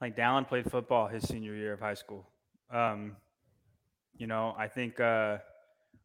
like 0.00 0.16
Dallin 0.16 0.46
played 0.46 0.70
football 0.70 1.08
his 1.08 1.24
senior 1.24 1.54
year 1.54 1.72
of 1.72 1.80
high 1.80 1.94
school. 1.94 2.28
Um, 2.70 3.16
you 4.16 4.26
know, 4.26 4.54
I 4.58 4.68
think 4.68 5.00
uh 5.00 5.38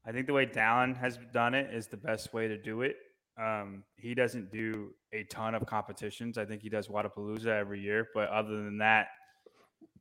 I 0.06 0.12
think 0.12 0.28
the 0.28 0.34
way 0.34 0.46
Dallin 0.46 0.98
has 0.98 1.18
done 1.34 1.54
it 1.54 1.74
is 1.74 1.88
the 1.88 1.98
best 1.98 2.34
way 2.34 2.48
to 2.48 2.58
do 2.58 2.82
it. 2.82 2.98
Um, 3.42 3.84
he 3.96 4.14
doesn't 4.14 4.52
do 4.52 4.92
a 5.14 5.24
ton 5.24 5.56
of 5.56 5.66
competitions. 5.66 6.38
I 6.38 6.46
think 6.46 6.62
he 6.62 6.70
does 6.70 6.88
Wodapalooza 6.88 7.48
every 7.48 7.80
year, 7.80 8.08
but 8.14 8.30
other 8.30 8.64
than 8.64 8.78
that, 8.80 9.08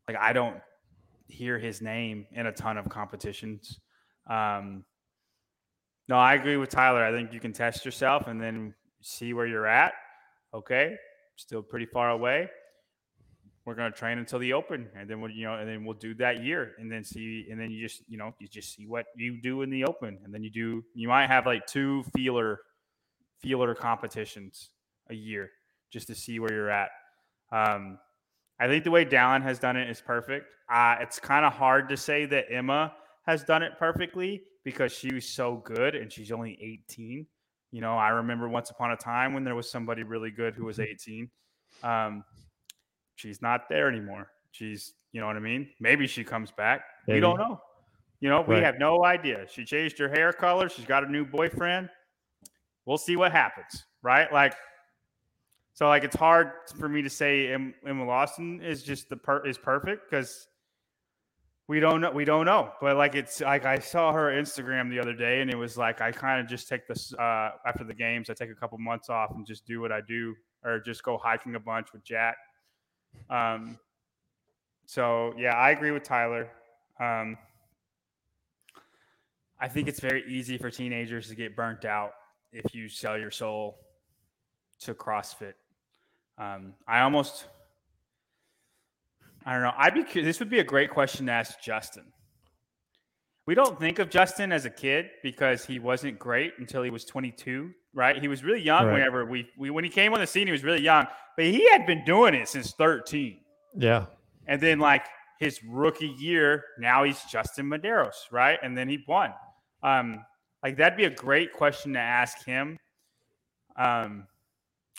like 0.07 0.19
I 0.19 0.33
don't 0.33 0.59
hear 1.29 1.59
his 1.59 1.81
name 1.81 2.27
in 2.33 2.47
a 2.47 2.53
ton 2.53 2.77
of 2.77 2.89
competitions. 2.89 3.81
Um, 4.29 4.85
no, 6.09 6.17
I 6.17 6.35
agree 6.35 6.57
with 6.57 6.71
Tyler. 6.71 7.05
I 7.05 7.13
think 7.13 7.33
you 7.33 7.41
can 7.41 7.53
test 7.53 7.85
yourself 7.85 8.27
and 8.27 8.41
then 8.41 8.75
see 9.01 9.33
where 9.33 9.47
you're 9.47 9.67
at. 9.67 9.93
Okay, 10.53 10.97
still 11.37 11.63
pretty 11.63 11.87
far 11.87 12.11
away. 12.11 12.49
We're 13.65 13.75
to 13.75 13.91
train 13.93 14.19
until 14.19 14.41
the 14.41 14.53
open, 14.55 14.89
and 14.97 15.09
then 15.09 15.21
we'll 15.21 15.31
you 15.31 15.45
know, 15.45 15.55
and 15.55 15.69
then 15.69 15.85
we'll 15.85 15.95
do 15.95 16.15
that 16.15 16.43
year, 16.43 16.73
and 16.79 16.91
then 16.91 17.05
see, 17.05 17.47
and 17.51 17.61
then 17.61 17.71
you 17.71 17.87
just 17.87 18.03
you 18.09 18.19
know, 18.19 18.35
you 18.41 18.49
just 18.49 18.75
see 18.75 18.87
what 18.87 19.07
you 19.17 19.41
do 19.41 19.63
in 19.63 19.71
the 19.71 19.85
open, 19.85 20.19
and 20.25 20.35
then 20.35 20.43
you 20.43 20.51
do. 20.51 20.83
You 20.95 21.09
might 21.09 21.29
have 21.29 21.47
like 21.47 21.67
two 21.67 22.03
feeler 22.15 22.59
feeler 23.43 23.75
competitions 23.75 24.71
a 25.09 25.15
year 25.15 25.51
just 25.93 26.07
to 26.09 26.15
see 26.15 26.39
where 26.39 26.53
you're 26.53 26.71
at. 26.71 26.91
Um, 27.53 27.99
I 28.61 28.69
think 28.69 28.85
the 28.85 28.91
way 28.91 29.05
Dallin 29.05 29.43
has 29.43 29.59
done 29.59 29.77
it 29.77 29.89
is 29.89 30.01
perfect. 30.01 30.47
Uh, 30.71 30.97
it's 31.01 31.19
kind 31.19 31.45
of 31.45 31.53
hard 31.53 31.89
to 31.89 31.97
say 31.97 32.27
that 32.27 32.47
Emma 32.51 32.93
has 33.27 33.43
done 33.43 33.63
it 33.63 33.73
perfectly 33.79 34.43
because 34.65 34.93
she 34.93 35.13
was 35.13 35.25
so 35.27 35.57
good 35.65 35.95
and 35.95 36.13
she's 36.13 36.31
only 36.31 36.53
18. 36.91 37.27
You 37.73 37.81
know, 37.81 37.97
I 37.97 38.11
remember 38.11 38.49
once 38.49 38.71
upon 38.71 38.93
a 38.93 38.97
time 38.97 39.33
when 39.33 39.45
there 39.45 39.55
was 39.55 39.71
somebody 39.71 40.03
really 40.03 40.31
good 40.31 40.55
who 40.55 40.65
was 40.67 40.79
Mm-hmm. 40.79 40.93
18. 40.93 41.31
Um, 41.83 42.25
she's 43.17 43.41
not 43.41 43.69
there 43.69 43.89
anymore. 43.89 44.29
She's, 44.53 44.93
you 45.13 45.21
know 45.21 45.27
what 45.27 45.37
I 45.37 45.41
mean? 45.41 45.69
Maybe 45.81 46.07
she 46.07 46.25
comes 46.25 46.51
back. 46.51 46.83
We 47.09 47.21
don't 47.21 47.39
know. 47.39 47.61
You 48.21 48.29
know, 48.29 48.43
we 48.43 48.57
Right. 48.57 48.65
have 48.65 48.79
no 48.79 49.05
idea. 49.05 49.47
She 49.49 49.65
changed 49.65 49.99
her 49.99 50.09
hair 50.09 50.33
color. 50.33 50.69
She's 50.69 50.85
got 50.85 51.05
a 51.05 51.11
new 51.11 51.25
boyfriend. 51.25 51.89
We'll 52.87 52.99
see 52.99 53.17
what 53.17 53.33
happens, 53.33 53.85
right? 54.03 54.33
Like, 54.33 54.55
so 55.75 55.89
like 55.89 56.05
it's 56.05 56.17
hard 56.17 56.53
for 56.79 56.89
me 56.89 57.03
to 57.03 57.11
say 57.11 57.53
Emma 57.53 58.05
Lawson 58.05 58.61
is 58.61 58.83
just 58.83 59.09
the 59.09 59.17
per 59.17 59.47
is 59.47 59.57
perfect 59.57 60.11
because 60.11 60.47
we 61.69 61.81
don't 61.81 62.01
know 62.01 62.11
we 62.11 62.25
don't 62.25 62.45
know. 62.45 62.73
But 62.81 62.97
like 62.97 63.15
it's 63.15 63.41
like 63.41 63.65
I 63.65 63.79
saw 63.79 64.13
her 64.13 64.31
Instagram 64.31 64.91
the 64.91 64.99
other 64.99 65.15
day 65.15 65.41
and 65.41 65.51
it 65.51 65.57
was 65.57 65.79
like 65.79 66.01
I 66.01 66.13
kind 66.13 66.41
of 66.41 66.49
just 66.49 66.69
take 66.69 66.87
this 66.87 67.15
uh, 67.15 67.53
after 67.65 67.85
the 67.85 67.95
games. 67.95 68.29
I 68.29 68.35
take 68.35 68.51
a 68.51 68.55
couple 68.55 68.77
months 68.79 69.09
off 69.09 69.31
and 69.31 69.47
just 69.47 69.65
do 69.67 69.81
what 69.81 69.93
I 69.93 70.01
do 70.01 70.35
or 70.65 70.81
just 70.81 71.03
go 71.03 71.17
hiking 71.17 71.55
a 71.55 71.61
bunch 71.61 71.93
with 71.93 72.05
Jack. 72.05 72.37
Um, 73.31 73.79
so 74.85 75.33
yeah, 75.39 75.55
I 75.55 75.71
agree 75.71 75.93
with 75.93 76.03
Tyler. 76.03 76.51
Um, 76.99 77.39
I 79.59 79.69
think 79.69 79.89
it's 79.89 80.01
very 80.01 80.25
easy 80.29 80.59
for 80.59 80.71
teenagers 80.71 81.29
to 81.29 81.35
get 81.35 81.55
burnt 81.55 81.85
out 81.85 82.13
if 82.53 82.75
you 82.75 82.89
sell 82.89 83.19
your 83.19 83.31
soul 83.31 83.79
to 84.81 84.95
CrossFit. 84.95 85.55
Um, 86.39 86.75
I 86.89 87.01
almost, 87.01 87.47
I 89.45 89.53
don't 89.53 89.63
know. 89.63 89.73
I'd 89.77 89.95
be. 89.95 90.23
This 90.23 90.39
would 90.41 90.51
be 90.51 90.59
a 90.61 90.65
great 90.65 90.91
question 90.91 91.27
to 91.27 91.33
ask 91.33 91.61
Justin. 91.63 92.05
We 93.47 93.55
don't 93.55 93.79
think 93.81 93.99
of 93.99 94.11
Justin 94.11 94.53
as 94.53 94.65
a 94.65 94.71
kid 94.71 95.07
because 95.23 95.65
he 95.65 95.79
wasn't 95.79 96.19
great 96.19 96.53
until 96.59 96.83
he 96.83 96.91
was 96.91 97.05
22, 97.05 97.71
right? 97.95 98.21
He 98.21 98.29
was 98.29 98.45
really 98.45 98.61
young 98.61 98.87
Right. 98.87 98.93
whenever 98.95 99.25
we, 99.27 99.49
we 99.59 99.71
when 99.71 99.83
he 99.83 99.91
came 99.91 100.13
on 100.15 100.21
the 100.21 100.27
scene. 100.27 100.47
He 100.47 100.53
was 100.53 100.63
really 100.63 100.83
young, 100.83 101.07
but 101.37 101.47
he 101.47 101.69
had 101.71 101.87
been 101.87 102.05
doing 102.05 102.35
it 102.35 102.49
since 102.49 102.73
13. 102.73 103.39
Yeah. 103.77 104.07
And 104.47 104.61
then 104.61 104.79
like 104.79 105.07
his 105.41 105.61
rookie 105.65 106.15
year, 106.19 106.65
now 106.79 107.03
he's 107.05 107.21
Justin 107.25 107.67
Medeiros, 107.67 108.15
right? 108.31 108.59
And 108.63 108.77
then 108.77 108.89
he 108.89 109.03
won. 109.09 109.33
Um, 109.83 110.25
like 110.63 110.77
that'd 110.77 110.97
be 110.97 111.05
a 111.05 111.11
great 111.11 111.53
question 111.53 111.93
to 111.95 111.99
ask 111.99 112.45
him. 112.45 112.79
Um, 113.77 114.27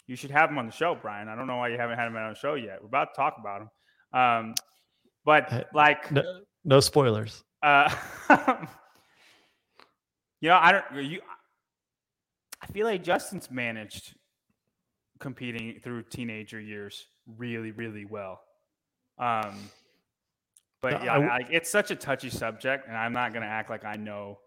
you 0.08 0.16
should 0.16 0.32
have 0.32 0.50
him 0.50 0.58
on 0.58 0.66
the 0.66 0.72
show, 0.72 0.96
Brian. 0.96 1.30
I 1.30 1.36
don't 1.36 1.48
know 1.48 1.58
why 1.58 1.70
you 1.70 1.78
haven't 1.78 1.98
had 1.98 2.08
him 2.08 2.16
on 2.16 2.34
the 2.34 2.40
show 2.40 2.56
yet. 2.56 2.80
We're 2.82 2.88
about 2.88 3.14
to 3.14 3.22
talk 3.22 3.36
about 3.40 3.62
him. 3.62 4.20
Um, 4.20 4.54
but 5.24 5.70
like, 5.74 6.12
No, 6.12 6.42
no 6.66 6.80
spoilers. 6.80 7.44
uh, 7.62 7.94
you 10.42 10.50
know, 10.50 10.58
I 10.60 10.72
don't. 10.72 11.06
You, 11.06 11.22
I 12.62 12.68
feel 12.68 12.86
like 12.86 13.04
Justin's 13.04 13.50
managed 13.50 14.16
competing 15.20 15.80
through 15.84 16.04
teenager 16.04 16.60
years 16.60 17.08
really, 17.38 17.72
really 17.72 18.06
well. 18.06 18.42
Um, 19.18 19.56
but 20.82 21.04
yeah, 21.04 21.14
I 21.14 21.18
like 21.20 21.48
it's 21.52 21.70
such 21.70 21.92
a 21.92 21.96
touchy 21.96 22.30
subject, 22.32 22.88
and 22.88 22.98
I'm 22.98 23.14
not 23.14 23.34
going 23.34 23.44
to 23.44 23.48
act 23.48 23.70
like 23.70 23.86
I 23.86 23.96
know, 23.96 24.40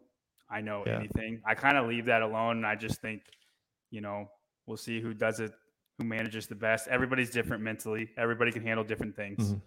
I 0.51 0.61
know 0.61 0.85
Yeah. 0.87 0.99
anything. 0.99 1.41
I 1.47 1.55
kind 1.55 1.77
of 1.77 1.87
leave 1.87 2.07
that 2.07 2.23
alone, 2.23 2.59
and 2.59 2.67
I 2.67 2.75
just 2.77 3.01
think, 3.01 3.23
you 3.91 4.01
know, 4.01 4.29
we'll 4.67 4.77
see 4.77 5.01
who 5.01 5.15
does 5.15 5.41
it, 5.41 5.53
who 5.99 6.05
manages 6.05 6.47
the 6.47 6.55
best. 6.55 6.89
Everybody's 6.89 7.31
different 7.31 7.63
mentally. 7.63 8.11
Everybody 8.17 8.53
can 8.53 8.63
handle 8.63 8.85
different 8.85 9.17
things. 9.17 9.53
Mhm. 9.55 9.63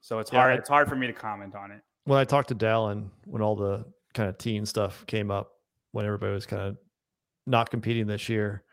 So 0.00 0.18
it's 0.18 0.32
Yeah, 0.32 0.40
hard. 0.40 0.52
I- 0.52 0.56
it's 0.56 0.68
hard 0.68 0.88
for 0.88 0.96
me 0.96 1.06
to 1.06 1.12
comment 1.12 1.54
on 1.54 1.70
it. 1.72 1.82
When 2.04 2.18
I 2.18 2.24
talked 2.24 2.48
to 2.48 2.54
Dallin, 2.54 3.10
when 3.26 3.42
all 3.42 3.54
the 3.56 3.84
kind 4.14 4.28
of 4.28 4.38
teen 4.38 4.64
stuff 4.66 5.04
came 5.06 5.30
up, 5.30 5.52
when 5.92 6.06
everybody 6.06 6.32
was 6.32 6.46
kind 6.46 6.62
of 6.62 6.78
not 7.46 7.70
competing 7.70 8.06
this 8.06 8.28
year, 8.28 8.64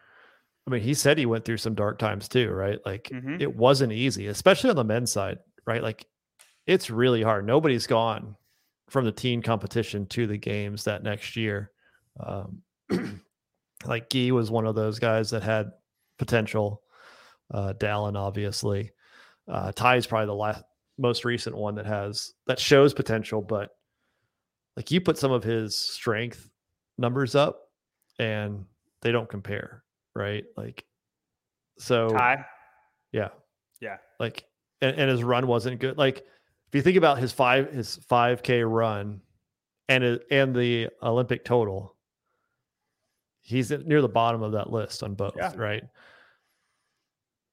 I 0.66 0.70
mean, 0.70 0.82
he 0.82 0.94
said 0.94 1.18
he 1.18 1.26
went 1.26 1.46
through 1.46 1.58
some 1.58 1.76
dark 1.76 1.98
times 2.00 2.28
too, 2.28 2.52
right? 2.52 2.80
Like 2.86 3.04
Mhm. 3.06 3.42
it 3.42 3.56
wasn't 3.56 3.94
easy, 3.94 4.28
especially 4.28 4.70
on 4.70 4.76
the 4.76 4.84
men's 4.84 5.12
side, 5.12 5.40
right? 5.66 5.82
Like 5.82 6.06
it's 6.66 6.90
really 6.90 7.22
hard. 7.24 7.46
Nobody's 7.46 7.88
gone 7.88 8.36
from 8.90 9.06
the 9.06 9.12
teen 9.12 9.42
competition 9.42 10.06
to 10.08 10.28
the 10.28 10.38
games 10.38 10.84
that 10.86 11.04
next 11.04 11.36
year. 11.36 11.72
Um, 12.20 12.62
like 13.86 14.10
Gee 14.10 14.32
was 14.32 14.50
one 14.50 14.66
of 14.66 14.76
those 14.76 15.00
guys 15.00 15.30
that 15.32 15.44
had 15.44 15.72
potential. 16.18 16.82
Uh, 17.54 17.74
Dallin, 17.74 18.18
obviously. 18.18 18.92
Uh, 19.48 19.72
Ty 19.72 19.98
is 19.98 20.08
probably 20.08 20.28
the 20.28 20.34
last, 20.34 20.64
most 20.98 21.26
recent 21.26 21.56
one 21.56 21.76
that 21.76 21.86
has 21.86 22.34
that 22.48 22.60
shows 22.60 22.94
potential, 22.94 23.42
but 23.42 23.70
like 24.76 24.92
you 24.92 25.00
put 25.00 25.18
some 25.18 25.32
of 25.32 25.44
his 25.44 25.78
strength 25.78 26.50
numbers 26.98 27.36
up, 27.36 27.70
and 28.20 28.66
they 29.02 29.12
don't 29.12 29.30
compare, 29.30 29.84
right? 30.16 30.44
Like, 30.58 30.84
so 31.78 32.10
Ty, 32.10 32.46
yeah. 33.12 33.30
Yeah. 33.80 33.98
Like 34.20 34.44
and, 34.82 34.96
and 34.96 35.10
his 35.10 35.24
run 35.24 35.48
wasn't 35.48 35.80
good. 35.80 35.98
Like 35.98 36.26
if 36.68 36.76
you 36.76 36.82
think 36.82 36.98
about 36.98 37.18
his 37.20 37.32
five 37.32 37.72
his 37.72 38.00
5k 38.10 38.70
run 38.70 39.22
and 39.88 40.20
and 40.30 40.56
the 40.56 40.90
Olympic 41.02 41.46
total, 41.46 41.96
he's 43.42 43.72
near 43.72 44.02
the 44.02 44.10
bottom 44.10 44.44
of 44.44 44.52
that 44.54 44.72
list 44.72 45.04
on 45.04 45.16
both, 45.16 45.36
Yeah. 45.38 45.54
right? 45.56 45.84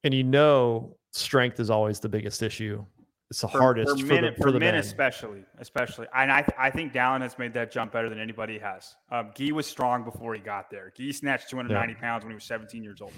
And 0.03 0.13
you 0.13 0.25
know 0.25 0.97
strength 1.13 1.61
is 1.61 1.71
always 1.71 2.01
the 2.01 2.09
biggest 2.09 2.43
issue. 2.43 2.85
It's 3.31 3.41
the 3.41 3.49
for, 3.49 3.59
hardest 3.59 4.01
for 4.01 4.07
for, 4.07 4.13
men, 4.13 4.23
the 4.25 4.33
for 4.43 4.53
the 4.53 4.61
men, 4.61 4.73
men. 4.75 4.81
especially, 4.81 5.45
especially. 5.59 6.07
And 6.15 6.31
I, 6.31 6.47
I 6.59 6.71
think 6.71 6.93
Dallin 6.93 7.23
has 7.23 7.39
made 7.39 7.55
that 7.55 7.73
jump 7.73 7.93
better 7.93 8.11
than 8.11 8.21
anybody 8.21 8.59
has. 8.59 8.95
Um, 9.11 9.31
Guy 9.35 9.51
was 9.51 9.67
strong 9.67 10.05
before 10.05 10.35
he 10.35 10.41
got 10.41 10.71
there. 10.71 10.93
Gee 10.95 11.11
snatched 11.11 11.49
290 11.49 11.95
pounds 12.01 12.25
when 12.25 12.31
he 12.33 12.35
was 12.35 12.45
17 12.45 12.83
years 12.85 13.01
old. 13.01 13.13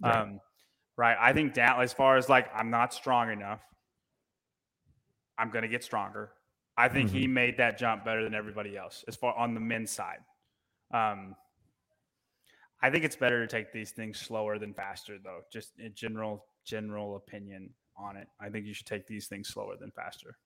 Right. 0.00 0.14
Um, 0.14 0.40
right. 0.96 1.16
I 1.20 1.32
think 1.32 1.54
Dallin, 1.54 1.82
as 1.82 1.92
far 1.92 2.16
as 2.16 2.28
like, 2.28 2.48
I'm 2.54 2.70
not 2.70 2.94
strong 2.94 3.30
enough. 3.32 3.60
I'm 5.38 5.50
going 5.50 5.62
to 5.62 5.68
get 5.68 5.84
stronger. 5.84 6.30
I 6.76 6.88
think 6.88 7.10
he 7.10 7.26
made 7.26 7.56
that 7.56 7.76
jump 7.76 8.04
better 8.04 8.22
than 8.22 8.34
everybody 8.34 8.76
else 8.76 9.04
as 9.08 9.16
far 9.16 9.34
on 9.34 9.54
the 9.54 9.60
men's 9.60 9.90
side. 9.90 10.18
Um, 10.94 11.34
I 12.80 12.90
think 12.90 13.04
it's 13.04 13.16
better 13.16 13.44
to 13.44 13.48
take 13.48 13.72
these 13.72 13.90
things 13.90 14.18
slower 14.18 14.58
than 14.58 14.72
faster, 14.72 15.18
though. 15.22 15.40
Just 15.52 15.72
in 15.78 15.92
general, 15.94 16.44
general 16.64 17.16
opinion 17.16 17.70
on 17.96 18.16
it. 18.16 18.28
I 18.40 18.48
think 18.48 18.64
you 18.64 18.74
should 18.74 18.86
take 18.86 19.08
these 19.08 19.26
things 19.26 19.48
slower 19.48 19.74
than 19.78 19.90
faster. 19.90 20.36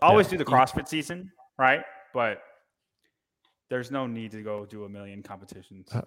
Always 0.00 0.28
do 0.28 0.38
the 0.38 0.44
CrossFit 0.44 0.88
season, 0.88 1.30
right? 1.58 1.82
But 2.14 2.42
there's 3.68 3.90
no 3.90 4.06
need 4.06 4.30
to 4.32 4.42
go 4.42 4.64
do 4.64 4.84
a 4.84 4.88
million 4.88 5.22
competitions. 5.22 5.88
Uh, 5.92 6.02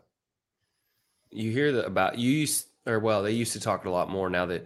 you 1.30 1.52
hear 1.52 1.72
that 1.74 1.86
about 1.86 2.18
you 2.18 2.32
used 2.32 2.68
or 2.86 3.00
well 3.00 3.24
they 3.24 3.32
used 3.32 3.54
to 3.54 3.60
talk 3.60 3.86
a 3.86 3.90
lot 3.90 4.10
more 4.10 4.30
now 4.30 4.46
that 4.46 4.66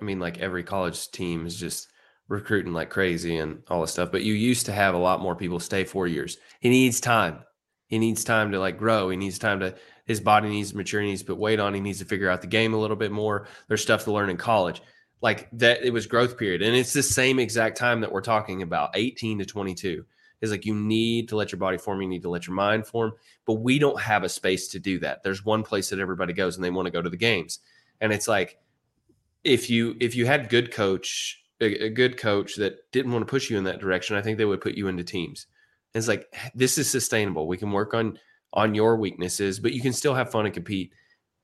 i 0.00 0.04
mean 0.04 0.18
like 0.20 0.38
every 0.38 0.62
college 0.62 1.10
team 1.10 1.46
is 1.46 1.56
just 1.56 1.88
recruiting 2.28 2.72
like 2.72 2.90
crazy 2.90 3.38
and 3.38 3.62
all 3.68 3.80
this 3.80 3.92
stuff 3.92 4.12
but 4.12 4.22
you 4.22 4.34
used 4.34 4.66
to 4.66 4.72
have 4.72 4.94
a 4.94 4.98
lot 4.98 5.20
more 5.20 5.34
people 5.34 5.58
stay 5.58 5.84
four 5.84 6.06
years. 6.06 6.38
He 6.60 6.68
needs 6.68 7.00
time. 7.00 7.38
He 7.86 7.98
needs 7.98 8.22
time 8.22 8.52
to 8.52 8.60
like 8.60 8.78
grow. 8.78 9.08
He 9.08 9.16
needs 9.16 9.38
time 9.38 9.60
to 9.60 9.74
his 10.06 10.20
body 10.20 10.48
needs 10.48 10.70
to 10.70 10.76
mature. 10.76 11.02
He 11.02 11.08
needs 11.08 11.20
to 11.20 11.26
put 11.26 11.36
weight 11.36 11.60
on. 11.60 11.74
He 11.74 11.80
needs 11.80 11.98
to 11.98 12.04
figure 12.06 12.30
out 12.30 12.40
the 12.40 12.46
game 12.46 12.72
a 12.72 12.78
little 12.78 12.96
bit 12.96 13.12
more. 13.12 13.46
There's 13.68 13.82
stuff 13.82 14.04
to 14.04 14.12
learn 14.12 14.30
in 14.30 14.38
college. 14.38 14.80
Like 15.20 15.48
that 15.52 15.82
it 15.82 15.92
was 15.92 16.06
growth 16.06 16.38
period. 16.38 16.62
And 16.62 16.74
it's 16.74 16.92
the 16.92 17.02
same 17.02 17.38
exact 17.38 17.76
time 17.76 18.00
that 18.00 18.10
we're 18.10 18.22
talking 18.22 18.62
about 18.62 18.90
18 18.94 19.40
to 19.40 19.44
22 19.44 20.04
is 20.40 20.50
like 20.50 20.64
you 20.64 20.74
need 20.74 21.28
to 21.28 21.36
let 21.36 21.52
your 21.52 21.58
body 21.58 21.76
form. 21.76 22.00
You 22.00 22.08
need 22.08 22.22
to 22.22 22.30
let 22.30 22.46
your 22.46 22.54
mind 22.54 22.86
form. 22.86 23.12
But 23.44 23.54
we 23.54 23.78
don't 23.78 24.00
have 24.00 24.22
a 24.22 24.28
space 24.28 24.68
to 24.68 24.78
do 24.78 24.98
that. 25.00 25.22
There's 25.22 25.44
one 25.44 25.62
place 25.62 25.90
that 25.90 25.98
everybody 25.98 26.32
goes 26.32 26.56
and 26.56 26.64
they 26.64 26.70
want 26.70 26.86
to 26.86 26.92
go 26.92 27.02
to 27.02 27.10
the 27.10 27.16
games. 27.16 27.58
And 28.00 28.12
it's 28.12 28.28
like 28.28 28.58
if 29.44 29.68
you 29.68 29.96
if 30.00 30.14
you 30.14 30.24
had 30.26 30.48
good 30.48 30.72
coach 30.72 31.42
a, 31.60 31.86
a 31.86 31.88
good 31.88 32.16
coach 32.16 32.56
that 32.56 32.90
didn't 32.92 33.12
want 33.12 33.26
to 33.26 33.30
push 33.30 33.50
you 33.50 33.58
in 33.58 33.64
that 33.64 33.80
direction 33.80 34.16
i 34.16 34.22
think 34.22 34.38
they 34.38 34.44
would 34.44 34.60
put 34.60 34.74
you 34.74 34.88
into 34.88 35.04
teams 35.04 35.46
and 35.94 36.00
it's 36.00 36.08
like 36.08 36.32
this 36.54 36.78
is 36.78 36.90
sustainable 36.90 37.46
we 37.46 37.56
can 37.56 37.72
work 37.72 37.94
on 37.94 38.18
on 38.52 38.74
your 38.74 38.96
weaknesses 38.96 39.58
but 39.58 39.72
you 39.72 39.82
can 39.82 39.92
still 39.92 40.14
have 40.14 40.30
fun 40.30 40.46
and 40.46 40.54
compete 40.54 40.92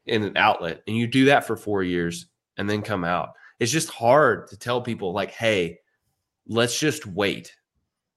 in 0.07 0.23
an 0.23 0.37
outlet 0.37 0.83
and 0.87 0.97
you 0.97 1.07
do 1.07 1.27
that 1.27 1.47
for 1.47 1.57
four 1.57 1.83
years 1.83 2.27
and 2.57 2.69
then 2.69 2.83
come 2.83 3.05
out 3.05 3.31
it's 3.61 3.73
just 3.73 3.91
hard 3.91 4.49
to 4.49 4.57
tell 4.57 4.81
people 4.81 5.13
like, 5.13 5.31
hey, 5.31 5.79
let's 6.49 6.79
just 6.79 7.07
wait. 7.07 7.55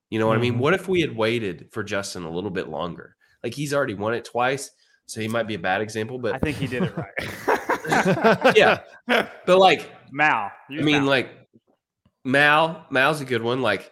You 0.10 0.20
know 0.20 0.28
what 0.28 0.34
mm-hmm. 0.34 0.39
I 0.39 0.41
mean? 0.41 0.54
Mm-hmm. 0.54 0.62
What 0.62 0.74
if 0.74 0.88
we 0.88 1.02
had 1.02 1.16
waited 1.16 1.70
for 1.72 1.84
Justin 1.84 2.24
a 2.24 2.30
little 2.32 2.50
bit 2.50 2.70
longer? 2.70 3.16
Like 3.43 3.54
he's 3.54 3.74
already 3.74 3.93
won 3.93 4.14
it 4.14 4.26
twice, 4.26 4.72
so 5.06 5.22
he 5.22 5.28
might 5.28 5.48
be 5.48 5.56
a 5.56 5.60
bad 5.60 5.82
example, 5.82 6.18
but 6.18 6.36
I 6.36 6.39
think 6.39 6.58
he 6.58 6.68
did 6.68 6.84
it 6.84 6.98
right. 6.98 8.56
yeah. 8.58 8.80
But 9.45 9.60
like 9.60 9.89
Mal, 10.12 10.52
I 10.70 10.82
mean, 10.82 11.04
Mal. 11.04 11.06
like 11.06 11.37
Mal, 12.28 12.86
Mal's 12.90 13.22
a 13.22 13.26
good 13.26 13.42
one. 13.42 13.62
Like 13.62 13.92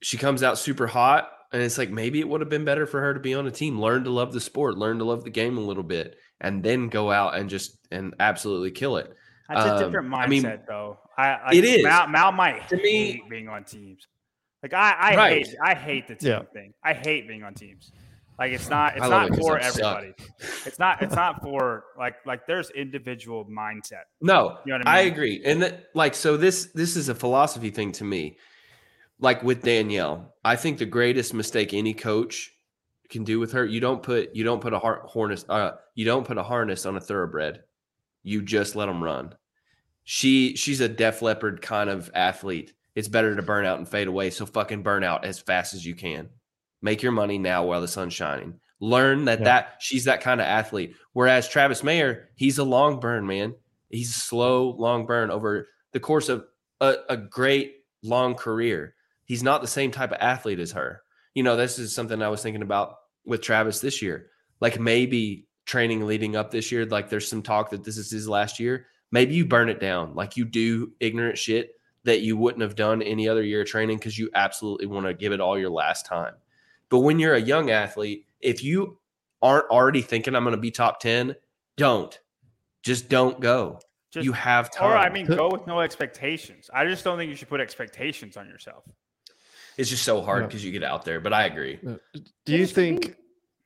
she 0.00 0.16
comes 0.16 0.42
out 0.42 0.56
super 0.56 0.86
hot, 0.86 1.30
and 1.52 1.60
it's 1.60 1.76
like 1.76 1.90
maybe 1.90 2.20
it 2.20 2.28
would 2.28 2.40
have 2.40 2.48
been 2.48 2.64
better 2.64 2.86
for 2.86 3.00
her 3.00 3.12
to 3.12 3.20
be 3.20 3.34
on 3.34 3.46
a 3.46 3.50
team, 3.50 3.80
learn 3.80 4.04
to 4.04 4.10
love 4.10 4.32
the 4.32 4.40
sport, 4.40 4.78
learn 4.78 4.98
to 4.98 5.04
love 5.04 5.24
the 5.24 5.30
game 5.30 5.58
a 5.58 5.60
little 5.60 5.82
bit, 5.82 6.16
and 6.40 6.62
then 6.62 6.88
go 6.88 7.10
out 7.10 7.36
and 7.36 7.50
just 7.50 7.76
and 7.90 8.14
absolutely 8.20 8.70
kill 8.70 8.96
it. 8.96 9.12
That's 9.48 9.80
a 9.80 9.84
different 9.84 10.08
mindset, 10.08 10.14
um, 10.14 10.20
I 10.20 10.26
mean, 10.26 10.60
though. 10.68 10.98
I, 11.16 11.46
like, 11.46 11.56
it 11.56 11.64
is. 11.64 11.82
Mal, 11.82 12.06
Mal 12.06 12.32
might 12.32 12.68
to 12.68 12.76
hate 12.76 12.82
me, 12.84 13.22
being 13.28 13.48
on 13.48 13.64
teams. 13.64 14.06
Like 14.62 14.74
I, 14.74 14.92
I 14.92 15.16
right. 15.16 15.46
hate, 15.46 15.56
I 15.64 15.74
hate 15.74 16.06
the 16.06 16.14
team 16.14 16.30
yeah. 16.30 16.42
thing. 16.52 16.74
I 16.84 16.92
hate 16.92 17.26
being 17.26 17.42
on 17.42 17.54
teams. 17.54 17.90
Like 18.38 18.52
it's 18.52 18.68
not, 18.68 18.96
it's 18.96 19.08
not 19.08 19.30
it 19.30 19.36
for 19.36 19.58
everybody. 19.58 20.14
It's 20.64 20.78
not, 20.78 21.02
it's 21.02 21.14
not 21.14 21.42
for 21.42 21.84
like, 21.98 22.14
like 22.24 22.46
there's 22.46 22.70
individual 22.70 23.44
mindset. 23.46 24.04
No, 24.20 24.58
you 24.64 24.72
know 24.72 24.76
I, 24.76 24.78
mean? 24.78 24.86
I, 24.86 25.00
agree. 25.00 25.42
And 25.44 25.62
that, 25.62 25.86
like, 25.94 26.14
so 26.14 26.36
this, 26.36 26.66
this 26.66 26.96
is 26.96 27.08
a 27.08 27.14
philosophy 27.14 27.70
thing 27.70 27.92
to 27.92 28.04
me. 28.04 28.38
Like 29.20 29.42
with 29.42 29.62
Danielle, 29.62 30.34
I 30.44 30.54
think 30.54 30.78
the 30.78 30.86
greatest 30.86 31.34
mistake 31.34 31.74
any 31.74 31.94
coach 31.94 32.52
can 33.08 33.24
do 33.24 33.40
with 33.40 33.52
her, 33.52 33.64
you 33.64 33.80
don't 33.80 34.02
put, 34.02 34.36
you 34.36 34.44
don't 34.44 34.60
put 34.60 34.72
a 34.72 34.78
harness, 34.78 35.44
uh, 35.48 35.72
you 35.94 36.04
don't 36.04 36.24
put 36.24 36.38
a 36.38 36.42
harness 36.42 36.86
on 36.86 36.96
a 36.96 37.00
thoroughbred 37.00 37.64
you 38.28 38.42
just 38.42 38.76
let 38.76 38.86
them 38.86 39.02
run. 39.02 39.34
She 40.04 40.56
she's 40.56 40.80
a 40.80 40.88
Def 40.88 41.22
Leppard 41.22 41.62
kind 41.62 41.90
of 41.90 42.10
athlete. 42.14 42.74
It's 42.94 43.08
better 43.08 43.34
to 43.34 43.42
burn 43.42 43.64
out 43.64 43.78
and 43.78 43.88
fade 43.88 44.08
away. 44.08 44.30
So 44.30 44.46
fucking 44.46 44.82
burn 44.82 45.04
out 45.04 45.24
as 45.24 45.38
fast 45.38 45.74
as 45.74 45.84
you 45.84 45.94
can. 45.94 46.28
Make 46.82 47.02
your 47.02 47.12
money 47.12 47.38
now 47.38 47.64
while 47.64 47.80
the 47.80 47.88
sun's 47.88 48.14
shining. 48.14 48.60
Learn 48.80 49.24
that 49.24 49.40
yeah. 49.40 49.44
that 49.44 49.76
she's 49.80 50.04
that 50.04 50.20
kind 50.20 50.40
of 50.40 50.46
athlete. 50.46 50.94
Whereas 51.12 51.48
Travis 51.48 51.82
Mayer, 51.82 52.28
he's 52.36 52.58
a 52.58 52.64
long 52.64 53.00
burn 53.00 53.26
man. 53.26 53.54
He's 53.90 54.10
a 54.10 54.20
slow, 54.20 54.70
long 54.70 55.06
burn 55.06 55.30
over 55.30 55.68
the 55.92 56.00
course 56.00 56.28
of 56.28 56.44
a, 56.80 56.96
a 57.08 57.16
great 57.16 57.76
long 58.02 58.34
career. 58.34 58.94
He's 59.24 59.42
not 59.42 59.60
the 59.60 59.66
same 59.66 59.90
type 59.90 60.12
of 60.12 60.18
athlete 60.20 60.60
as 60.60 60.72
her. 60.72 61.02
You 61.34 61.42
know, 61.42 61.56
this 61.56 61.78
is 61.78 61.94
something 61.94 62.22
I 62.22 62.28
was 62.28 62.42
thinking 62.42 62.62
about 62.62 62.96
with 63.24 63.42
Travis 63.42 63.80
this 63.80 64.00
year. 64.00 64.30
Like 64.60 64.78
maybe 64.78 65.46
training 65.66 66.06
leading 66.06 66.36
up 66.36 66.50
this 66.50 66.70
year, 66.72 66.86
like 66.86 67.08
there's 67.08 67.28
some 67.28 67.42
talk 67.42 67.70
that 67.70 67.84
this 67.84 67.98
is 67.98 68.10
his 68.10 68.28
last 68.28 68.58
year. 68.60 68.86
Maybe 69.10 69.34
you 69.34 69.44
burn 69.44 69.68
it 69.68 69.80
down, 69.80 70.14
like 70.14 70.36
you 70.36 70.44
do 70.44 70.92
ignorant 71.00 71.38
shit 71.38 71.72
that 72.04 72.20
you 72.20 72.36
wouldn't 72.36 72.62
have 72.62 72.74
done 72.74 73.02
any 73.02 73.28
other 73.28 73.42
year 73.42 73.62
of 73.62 73.68
training 73.68 73.98
because 73.98 74.18
you 74.18 74.30
absolutely 74.34 74.86
want 74.86 75.06
to 75.06 75.14
give 75.14 75.32
it 75.32 75.40
all 75.40 75.58
your 75.58 75.70
last 75.70 76.06
time. 76.06 76.34
But 76.90 77.00
when 77.00 77.18
you're 77.18 77.34
a 77.34 77.40
young 77.40 77.70
athlete, 77.70 78.24
if 78.40 78.62
you 78.62 78.98
aren't 79.42 79.66
already 79.66 80.02
thinking 80.02 80.34
I'm 80.34 80.44
going 80.44 80.56
to 80.56 80.60
be 80.60 80.70
top 80.70 81.00
10, 81.00 81.34
don't. 81.76 82.18
Just 82.82 83.08
don't 83.08 83.40
go. 83.40 83.80
Just, 84.10 84.24
you 84.24 84.32
have 84.32 84.70
time. 84.70 84.90
Or 84.90 84.96
I 84.96 85.10
mean, 85.10 85.26
go 85.26 85.50
with 85.50 85.66
no 85.66 85.80
expectations. 85.80 86.70
I 86.72 86.86
just 86.86 87.04
don't 87.04 87.18
think 87.18 87.28
you 87.28 87.36
should 87.36 87.48
put 87.48 87.60
expectations 87.60 88.36
on 88.36 88.48
yourself. 88.48 88.84
It's 89.76 89.90
just 89.90 90.02
so 90.02 90.22
hard 90.22 90.46
because 90.46 90.64
you 90.64 90.72
get 90.72 90.82
out 90.82 91.04
there. 91.04 91.20
But 91.20 91.32
I 91.32 91.44
agree. 91.44 91.78
Do 92.46 92.56
you 92.56 92.66
think, 92.66 93.14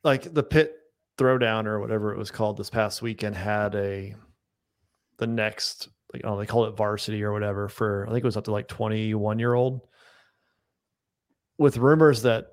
like 0.03 0.33
the 0.33 0.43
pit 0.43 0.75
throwdown 1.17 1.65
or 1.65 1.79
whatever 1.79 2.11
it 2.11 2.17
was 2.17 2.31
called 2.31 2.57
this 2.57 2.69
past 2.69 3.01
weekend 3.01 3.35
had 3.35 3.75
a 3.75 4.15
the 5.17 5.27
next 5.27 5.89
like 6.11 6.23
oh 6.25 6.37
they 6.37 6.45
call 6.45 6.65
it 6.65 6.75
varsity 6.75 7.23
or 7.23 7.31
whatever 7.31 7.69
for 7.69 8.05
I 8.07 8.11
think 8.11 8.23
it 8.23 8.25
was 8.25 8.35
up 8.35 8.45
to 8.45 8.51
like 8.51 8.67
21 8.67 9.37
year 9.37 9.53
old 9.53 9.81
with 11.57 11.77
rumors 11.77 12.23
that 12.23 12.47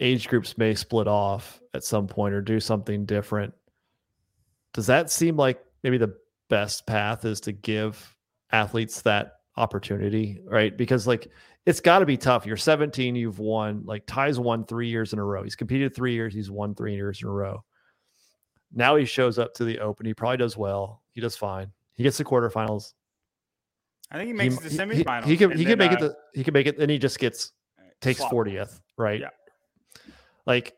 age 0.00 0.28
groups 0.28 0.56
may 0.58 0.74
split 0.74 1.08
off 1.08 1.60
at 1.74 1.84
some 1.84 2.06
point 2.06 2.34
or 2.34 2.40
do 2.40 2.60
something 2.60 3.04
different 3.04 3.54
does 4.72 4.86
that 4.86 5.10
seem 5.10 5.36
like 5.36 5.62
maybe 5.82 5.98
the 5.98 6.14
best 6.48 6.86
path 6.86 7.24
is 7.24 7.40
to 7.40 7.52
give 7.52 8.14
athletes 8.52 9.02
that 9.02 9.34
opportunity 9.56 10.40
right 10.46 10.76
because 10.76 11.06
like 11.06 11.30
it's 11.64 11.80
got 11.80 12.00
to 12.00 12.06
be 12.06 12.16
tough 12.16 12.46
you're 12.46 12.56
17 12.56 13.16
you've 13.16 13.38
won 13.38 13.82
like 13.84 14.04
ty's 14.06 14.38
won 14.38 14.64
three 14.64 14.88
years 14.88 15.12
in 15.12 15.18
a 15.18 15.24
row 15.24 15.42
he's 15.42 15.56
competed 15.56 15.94
three 15.94 16.14
years 16.14 16.34
he's 16.34 16.50
won 16.50 16.74
three 16.74 16.94
years 16.94 17.20
in 17.22 17.28
a 17.28 17.32
row 17.32 17.64
now 18.72 18.96
he 18.96 19.04
shows 19.04 19.38
up 19.38 19.54
to 19.54 19.64
the 19.64 19.78
Open. 19.78 20.06
He 20.06 20.14
probably 20.14 20.36
does 20.36 20.56
well. 20.56 21.02
He 21.12 21.20
does 21.20 21.36
fine. 21.36 21.72
He 21.96 22.02
gets 22.02 22.18
the 22.18 22.24
quarterfinals. 22.24 22.92
I 24.10 24.18
think 24.18 24.28
he 24.28 24.32
makes 24.34 24.60
he, 24.62 24.68
the 24.68 24.76
semifinals. 24.76 25.24
He, 25.24 25.30
he 25.30 25.36
can 25.36 25.56
he 25.56 25.64
can 25.64 25.78
make 25.78 25.92
uh, 25.92 25.94
it. 25.94 26.00
The, 26.00 26.16
he 26.34 26.44
can 26.44 26.52
make 26.52 26.66
it. 26.66 26.78
Then 26.78 26.88
he 26.88 26.98
just 26.98 27.18
gets 27.18 27.52
takes 28.00 28.22
fortieth, 28.24 28.80
right? 28.96 29.20
Yeah. 29.20 29.28
Like, 30.46 30.74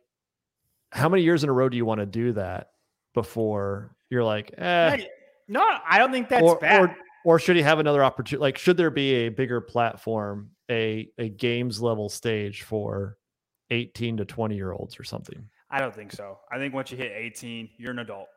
how 0.91 1.09
many 1.09 1.23
years 1.23 1.45
in 1.45 1.51
a 1.51 1.53
row 1.53 1.69
do 1.69 1.77
you 1.77 1.85
want 1.85 2.01
to 2.01 2.07
do 2.07 2.33
that 2.33 2.71
before 3.15 3.95
you're 4.11 4.25
like, 4.25 4.55
eh? 4.59 5.05
No, 5.49 5.63
I 5.89 5.99
don't 5.99 6.13
think 6.13 6.29
that's 6.29 6.43
or, 6.43 6.59
bad. 6.59 6.81
Or, 6.81 6.97
or 7.25 7.39
should 7.39 7.57
he 7.57 7.63
have 7.63 7.79
another 7.79 8.05
opportunity? 8.05 8.41
Like, 8.41 8.59
should 8.59 8.77
there 8.77 8.91
be 8.91 9.13
a 9.13 9.29
bigger 9.29 9.61
platform, 9.61 10.51
a 10.71 11.11
a 11.19 11.29
games 11.29 11.81
level 11.81 12.09
stage 12.09 12.63
for 12.63 13.19
18 13.71 14.19
to 14.19 14.25
20 14.25 14.55
year 14.55 14.73
olds 14.73 14.99
or 14.99 15.05
something? 15.05 15.49
I 15.71 15.81
don't 15.81 15.95
think 15.95 16.13
so. 16.13 16.39
I 16.51 16.59
think 16.59 16.75
once 16.75 16.91
you 16.91 16.97
hit 16.97 17.13
18, 17.15 17.71
you're 17.79 17.91
an 17.91 17.99
adult. 17.99 18.29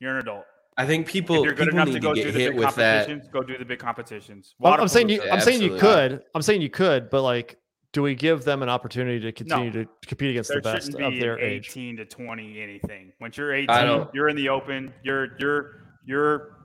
You're 0.00 0.12
an 0.12 0.18
adult. 0.18 0.44
I 0.76 0.86
think 0.86 1.08
people, 1.08 1.36
if 1.36 1.44
you're 1.44 1.54
good 1.54 1.68
enough 1.68 1.90
to 1.90 1.98
go 1.98 2.14
to 2.14 2.22
do 2.22 2.30
the 2.30 2.50
big 2.50 2.60
competitions, 2.60 3.24
that. 3.24 3.32
go 3.32 3.42
do 3.42 3.58
the 3.58 3.64
big 3.64 3.80
competitions. 3.80 4.54
Water 4.60 4.80
I'm 4.80 4.88
saying 4.88 5.08
you. 5.08 5.22
I'm 5.30 5.40
saying 5.40 5.60
you 5.60 5.76
could. 5.76 6.22
I'm 6.36 6.42
saying 6.42 6.62
you 6.62 6.70
could, 6.70 7.10
but 7.10 7.22
like, 7.22 7.58
do 7.92 8.02
we 8.02 8.14
give 8.14 8.44
them 8.44 8.62
an 8.62 8.68
opportunity 8.68 9.20
to 9.20 9.32
continue 9.32 9.70
no. 9.70 9.84
to 9.84 10.06
compete 10.06 10.30
against 10.30 10.50
there 10.50 10.60
the 10.60 10.72
best 10.72 10.94
of 10.94 11.18
their 11.18 11.38
18 11.38 11.50
age? 11.50 11.68
18 11.70 11.96
to 11.96 12.04
20, 12.04 12.60
anything. 12.60 13.12
Once 13.20 13.36
you're 13.36 13.54
18, 13.54 14.08
you're 14.12 14.28
in 14.28 14.36
the 14.36 14.48
open. 14.48 14.92
You're 15.02 15.36
you're 15.38 15.80
you're 16.04 16.56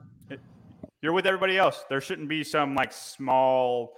you're 1.00 1.12
with 1.12 1.26
everybody 1.26 1.56
else. 1.56 1.84
There 1.88 2.00
shouldn't 2.00 2.28
be 2.28 2.44
some 2.44 2.74
like 2.74 2.92
small. 2.92 3.94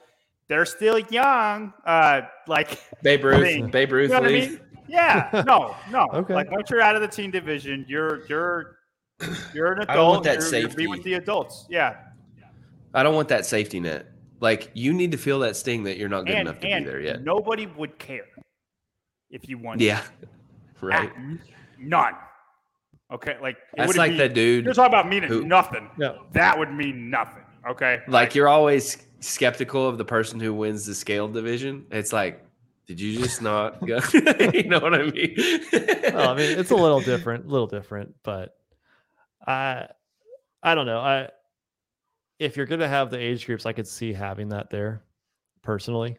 They're 0.49 0.67
still 0.67 0.99
young. 0.99 1.73
Uh, 1.85 2.23
like 2.47 2.81
Babe 3.03 3.25
Ruth. 3.25 3.43
Thing. 3.43 3.71
Babe 3.71 3.93
Ruth. 3.93 4.11
You 4.11 4.21
know 4.21 4.27
I 4.27 4.33
mean? 4.33 4.61
Yeah, 4.89 5.43
no, 5.47 5.77
no. 5.91 6.09
okay. 6.15 6.35
Like 6.35 6.51
once 6.53 6.71
you're 6.71 6.81
out 6.81 6.95
of 6.95 7.03
the 7.03 7.09
teen 7.09 7.33
division, 7.33 7.85
you're 7.89 8.25
you're 8.27 8.79
you're 9.53 9.73
an 9.73 9.83
adult. 9.83 9.91
I 9.91 9.95
don't 9.97 10.09
want 10.09 10.25
that 10.25 10.39
you're, 10.39 10.49
safety. 10.49 10.69
You're 10.69 10.77
be 10.77 10.87
with 10.87 11.03
the 11.03 11.15
adults. 11.15 11.67
Yeah. 11.69 11.97
I 12.95 13.03
don't 13.03 13.15
want 13.15 13.29
that 13.29 13.45
safety 13.45 13.81
net. 13.81 14.07
Like 14.41 14.71
you 14.75 14.93
need 14.93 15.13
to 15.13 15.19
feel 15.19 15.41
that 15.41 15.57
sting 15.57 15.85
that 15.85 15.97
you're 15.97 16.09
not 16.09 16.27
good 16.27 16.35
and, 16.35 16.49
enough 16.49 16.61
to 16.61 16.67
be 16.67 16.85
there 16.85 17.01
yet. 17.01 17.23
Nobody 17.23 17.67
would 17.67 17.99
care 17.99 18.27
if 19.31 19.49
you 19.49 19.59
won. 19.59 19.79
Yeah. 19.81 20.03
Right. 20.83 21.11
none. 21.79 22.13
Okay, 23.11 23.37
like 23.41 23.57
that's 23.75 23.97
like 23.97 24.19
that 24.19 24.35
dude. 24.35 24.67
You're 24.67 24.75
talking 24.75 24.93
about 24.93 25.09
meaning 25.09 25.31
who, 25.31 25.43
nothing. 25.43 25.89
Yeah. 25.99 26.19
That 26.33 26.59
would 26.59 26.71
mean 26.71 27.09
nothing. 27.09 27.45
Okay. 27.67 28.01
Like, 28.01 28.09
like 28.09 28.35
you're 28.35 28.47
always 28.47 28.99
skeptical 29.21 29.89
of 29.89 29.97
the 29.97 30.05
person 30.05 30.39
who 30.39 30.53
wins 30.53 30.85
the 30.85 30.95
scale 30.95 31.29
division. 31.29 31.87
It's 31.91 32.13
like 32.13 32.47
did 32.87 33.01
you 33.01 33.19
just 33.19 33.43
not 33.43 33.85
go? 33.85 33.99
you 34.15 34.63
know 34.65 34.79
what 34.79 34.95
I 34.95 35.11
mean? 35.11 35.35
well, 36.15 36.29
I 36.29 36.35
mean, 36.37 36.59
it's 36.59 36.71
a 36.71 36.77
little 36.77 37.01
different, 37.13 37.47
a 37.47 37.49
little 37.49 37.67
different, 37.67 38.15
but 38.23 38.55
I, 39.45 39.89
I 40.63 40.75
don't 40.77 40.87
know. 40.87 41.01
I, 41.01 41.29
if 42.39 42.57
you're 42.57 42.67
going 42.67 42.81
to 42.81 42.89
have 42.89 43.11
the 43.11 43.19
age 43.19 43.47
groups, 43.47 43.67
I 43.67 43.73
could 43.73 43.87
see 43.87 44.13
having 44.13 44.49
that 44.51 44.71
there 44.71 45.03
personally. 45.63 46.17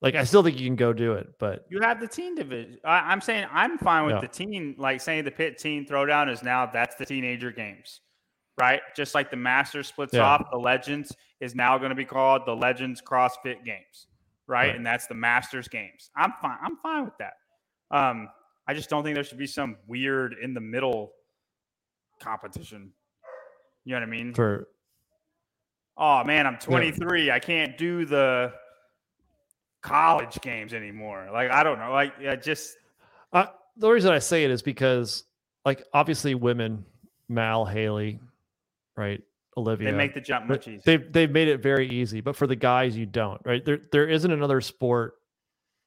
Like, 0.00 0.16
I 0.16 0.24
still 0.24 0.42
think 0.42 0.58
you 0.58 0.66
can 0.66 0.76
go 0.76 0.92
do 0.92 1.14
it, 1.14 1.28
but 1.38 1.64
you 1.70 1.80
have 1.80 1.98
the 1.98 2.06
teen 2.06 2.34
division. 2.34 2.78
I, 2.84 3.12
am 3.12 3.20
saying 3.20 3.46
I'm 3.50 3.78
fine 3.78 4.04
with 4.04 4.16
no. 4.16 4.20
the 4.20 4.28
teen, 4.28 4.74
like 4.76 5.00
saying 5.00 5.24
the 5.24 5.30
pit 5.30 5.58
teen 5.58 5.86
throwdown 5.86 6.30
is 6.30 6.42
now 6.42 6.66
that's 6.66 6.94
the 6.96 7.06
teenager 7.06 7.50
games, 7.50 8.00
right? 8.58 8.82
Just 8.94 9.14
like 9.14 9.30
the 9.30 9.36
master 9.36 9.82
splits 9.82 10.12
yeah. 10.12 10.20
off, 10.20 10.50
the 10.50 10.58
Legends 10.58 11.16
is 11.40 11.54
now 11.54 11.78
going 11.78 11.88
to 11.88 11.96
be 11.96 12.04
called 12.04 12.42
the 12.44 12.54
Legends 12.54 13.00
CrossFit 13.00 13.64
Games 13.64 14.08
right? 14.46 14.68
right? 14.68 14.76
And 14.76 14.84
that's 14.84 15.06
the 15.06 15.14
Masters 15.14 15.68
games. 15.68 16.10
I'm 16.16 16.32
fine. 16.40 16.58
I'm 16.62 16.76
fine 16.76 17.04
with 17.04 17.16
that. 17.18 17.34
Um, 17.90 18.28
I 18.66 18.74
just 18.74 18.88
don't 18.88 19.02
think 19.04 19.14
there 19.14 19.24
should 19.24 19.38
be 19.38 19.46
some 19.46 19.76
weird 19.86 20.36
in 20.42 20.54
the 20.54 20.60
middle 20.60 21.12
competition. 22.20 22.92
You 23.84 23.94
know 23.94 24.00
what 24.00 24.08
I 24.08 24.10
mean? 24.10 24.34
For 24.34 24.68
oh 25.96 26.24
man, 26.24 26.46
I'm 26.46 26.58
23. 26.58 27.30
I 27.30 27.38
can't 27.38 27.76
do 27.78 28.04
the 28.04 28.52
college 29.82 30.40
games 30.40 30.72
anymore. 30.72 31.28
Like 31.32 31.50
I 31.50 31.62
don't 31.62 31.78
know. 31.78 31.92
Like 31.92 32.14
yeah, 32.20 32.36
just 32.36 32.76
Uh, 33.32 33.46
the 33.76 33.88
reason 33.90 34.12
I 34.12 34.18
say 34.18 34.44
it 34.44 34.50
is 34.50 34.62
because, 34.62 35.24
like, 35.64 35.84
obviously, 35.92 36.34
women, 36.34 36.84
Mal, 37.28 37.64
Haley, 37.64 38.20
right, 38.96 39.20
Olivia, 39.56 39.90
they 39.90 39.96
make 39.96 40.14
the 40.14 40.20
jump 40.20 40.46
much 40.46 40.68
easier. 40.68 40.82
they've 40.84 41.12
they've 41.12 41.30
made 41.30 41.48
it 41.48 41.62
very 41.62 41.88
easy. 41.88 42.20
But 42.20 42.36
for 42.36 42.46
the 42.46 42.56
guys, 42.56 42.96
you 42.96 43.06
don't, 43.06 43.40
right? 43.44 43.64
There 43.64 43.80
there 43.92 44.08
isn't 44.08 44.30
another 44.30 44.60
sport 44.60 45.14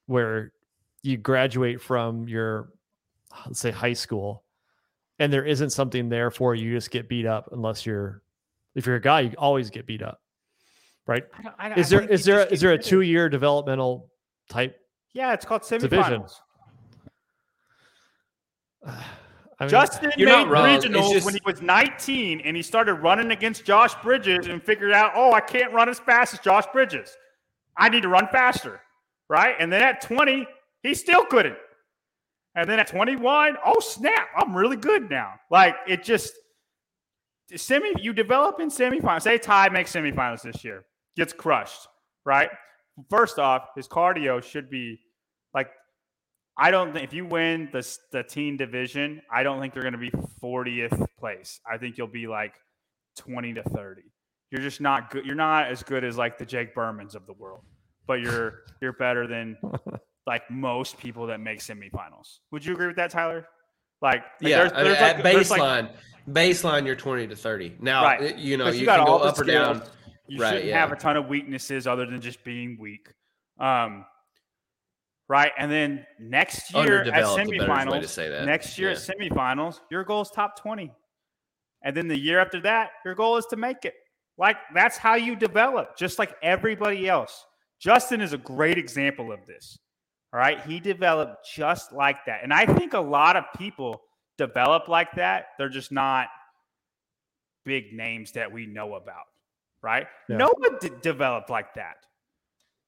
where 0.08 0.52
you 1.04 1.18
graduate 1.18 1.82
from 1.82 2.28
your, 2.28 2.70
let's 3.46 3.60
say, 3.60 3.72
high 3.72 3.94
school, 3.94 4.44
and 5.20 5.32
there 5.32 5.46
isn't 5.46 5.70
something 5.70 6.10
there 6.10 6.32
for 6.32 6.56
you. 6.56 6.70
You 6.70 6.76
just 6.76 6.92
get 6.92 7.08
beat 7.10 7.26
up 7.26 7.50
unless 7.52 7.86
you're, 7.86 8.22
if 8.76 8.86
you're 8.86 8.96
a 8.96 9.02
guy, 9.02 9.22
you 9.22 9.34
always 9.38 9.70
get 9.70 9.86
beat 9.86 10.02
up, 10.02 10.20
right? 11.06 11.24
I 11.38 11.42
don't- 11.42 11.56
I 11.58 11.70
don't- 11.70 11.78
Is 11.80 11.88
I 11.88 11.90
there 11.90 12.00
think 12.02 12.12
is 12.12 12.26
there 12.26 12.40
just 12.44 12.52
is 12.54 12.60
get 12.62 12.68
there 12.68 12.76
a 12.76 12.82
two 12.82 13.02
year 13.02 13.30
developmental 13.30 14.10
type? 14.50 14.78
Yeah, 15.14 15.34
it's 15.34 15.46
called 15.46 15.64
semifinals. 15.64 15.82
division. 15.90 16.24
I 19.60 19.64
mean, 19.64 19.70
Justin 19.70 20.12
You're 20.18 20.30
made 20.30 20.36
not 20.44 20.50
wrong. 20.50 20.70
It's 20.70 20.86
regionals 20.86 21.14
just- 21.14 21.26
when 21.26 21.34
he 21.34 21.42
was 21.46 21.62
19 21.64 22.42
and 22.42 22.56
he 22.56 22.62
started 22.62 22.94
running 22.96 23.32
against 23.32 23.66
Josh 23.66 23.96
Bridges 24.04 24.46
and 24.48 24.62
figured 24.62 24.92
out, 24.92 25.14
oh, 25.16 25.34
I 25.34 25.40
can't 25.42 25.74
run 25.74 25.90
as 25.90 25.98
fast 26.00 26.34
as 26.36 26.40
Josh 26.42 26.66
Bridges. 26.72 27.16
I 27.76 27.90
need 27.90 28.02
to 28.02 28.10
run 28.10 28.28
faster. 28.32 28.82
Right. 29.30 29.56
And 29.60 29.74
then 29.74 29.82
at 29.82 30.00
20, 30.02 30.48
he 30.84 30.94
still 30.94 31.26
couldn't. 31.26 31.58
And 32.56 32.70
then 32.70 32.80
at 32.80 32.88
21, 32.88 33.58
oh, 33.66 33.80
snap, 33.80 34.30
I'm 34.36 34.56
really 34.56 34.78
good 34.78 35.10
now. 35.10 35.34
Like 35.50 35.76
it 35.88 36.04
just, 36.04 36.34
semi, 37.56 37.94
you 38.02 38.14
develop 38.14 38.60
in 38.60 38.70
semifinals. 38.70 39.22
Say 39.24 39.38
Ty 39.38 39.70
makes 39.70 39.94
semifinals 39.94 40.42
this 40.42 40.64
year, 40.64 40.86
gets 41.16 41.34
crushed. 41.34 41.88
Right. 42.26 42.50
First 43.10 43.40
off, 43.40 43.70
his 43.76 43.88
cardio 43.88 44.44
should 44.44 44.70
be 44.70 45.00
like 45.54 45.70
I 46.58 46.72
don't 46.72 46.92
think 46.92 47.04
if 47.06 47.14
you 47.14 47.26
win 47.26 47.70
the 47.72 47.88
the 48.12 48.24
teen 48.24 48.58
division, 48.58 49.22
I 49.32 49.44
don't 49.44 49.62
think 49.62 49.76
you're 49.76 49.84
going 49.84 49.94
to 49.94 50.00
be 50.00 50.12
40th 50.44 51.06
place. 51.20 51.60
I 51.72 51.78
think 51.78 51.98
you'll 51.98 52.08
be 52.08 52.28
like 52.28 52.56
20 53.18 53.54
to 53.54 53.64
30. 53.64 54.02
You're 54.52 54.62
just 54.62 54.82
not 54.82 55.12
good. 55.12 55.26
You're 55.26 55.36
not 55.36 55.68
as 55.68 55.84
good 55.84 56.04
as 56.04 56.18
like 56.18 56.38
the 56.38 56.46
Jake 56.46 56.74
Bermans 56.74 57.16
of 57.16 57.28
the 57.28 57.34
world, 57.34 57.62
but 58.08 58.22
you're 58.22 58.62
you're 58.82 58.94
better 58.94 59.28
than 59.28 59.58
like 60.26 60.50
most 60.50 60.98
people 60.98 61.28
that 61.28 61.40
make 61.40 61.60
semifinals. 61.60 62.40
Would 62.52 62.66
you 62.66 62.74
agree 62.74 62.88
with 62.88 62.96
that, 62.96 63.12
Tyler? 63.12 63.48
Like, 64.02 64.24
like, 64.42 64.50
yeah, 64.52 64.58
there's- 64.58 64.72
I 64.74 64.76
mean, 64.78 64.86
there's, 64.86 64.98
at 64.98 65.16
like- 65.16 65.24
there's, 65.24 65.52
like- 65.52 65.92
baseline, 66.30 66.86
you're 66.86 66.96
20 66.96 67.28
to 67.28 67.36
30. 67.36 67.76
Now, 67.80 68.04
Right. 68.04 68.38
you 68.38 68.58
know, 68.58 68.70
you, 68.70 68.86
can 68.86 69.06
go 69.06 69.18
up 69.20 69.40
or 69.40 69.44
down. 69.44 69.84
You 70.28 70.42
Right, 70.42 70.50
shouldn't 70.50 70.66
yeah. 70.66 70.80
have 70.80 70.92
a 70.92 70.96
ton 70.96 71.16
of 71.18 71.28
weaknesses 71.28 71.88
other 71.88 72.06
than 72.06 72.20
just 72.22 72.44
being 72.44 72.78
weak. 72.80 73.08
Um, 73.60 74.06
right, 75.30 75.52
and 75.58 75.72
then 75.72 76.06
next 76.20 76.74
year 76.74 77.02
at 77.02 77.08
Underdeveloped, 77.08 77.40
a 77.48 77.58
better 77.58 77.92
way 77.92 78.00
to 78.00 78.06
semifinals, 78.06 78.08
say 78.10 78.30
that. 78.30 78.46
next 78.46 78.78
year 78.78 78.90
Yeah. 78.92 78.96
at 78.96 79.02
semifinals, 79.02 79.80
your 79.90 80.04
goal 80.04 80.22
is 80.22 80.30
top 80.30 80.60
twenty, 80.60 80.92
and 81.82 81.96
then 81.96 82.08
the 82.08 82.18
year 82.18 82.40
after 82.40 82.60
that, 82.62 82.92
your 83.06 83.16
goal 83.16 83.38
is 83.38 83.46
to 83.48 83.56
make 83.56 83.86
it. 83.86 83.96
Like 84.38 84.58
that's 84.74 84.98
how 84.98 85.16
you 85.16 85.36
develop, 85.36 85.98
just 85.98 86.20
like 86.20 86.36
everybody 86.44 87.08
else. 87.10 87.46
Justin 87.80 88.22
is 88.22 88.34
a 88.34 88.38
great 88.38 88.78
example 88.78 89.32
of 89.32 89.46
this. 89.46 89.78
All 90.34 90.40
right, 90.40 90.60
he 90.66 90.80
developed 90.80 91.48
just 91.56 91.94
like 91.94 92.26
that, 92.26 92.44
and 92.44 92.54
I 92.54 92.66
think 92.66 92.94
a 92.94 93.00
lot 93.00 93.38
of 93.38 93.46
people 93.58 94.02
develop 94.38 94.88
like 94.88 95.12
that. 95.14 95.48
They're 95.58 95.70
just 95.70 95.92
not 95.92 96.28
big 97.66 97.94
names 97.94 98.32
that 98.34 98.52
we 98.52 98.66
know 98.66 98.96
about, 98.96 99.26
right? 99.82 100.08
Yeah. 100.30 100.38
Noah 100.38 100.80
d- 100.80 100.90
developed 101.02 101.50
like 101.50 101.74
that, 101.76 101.98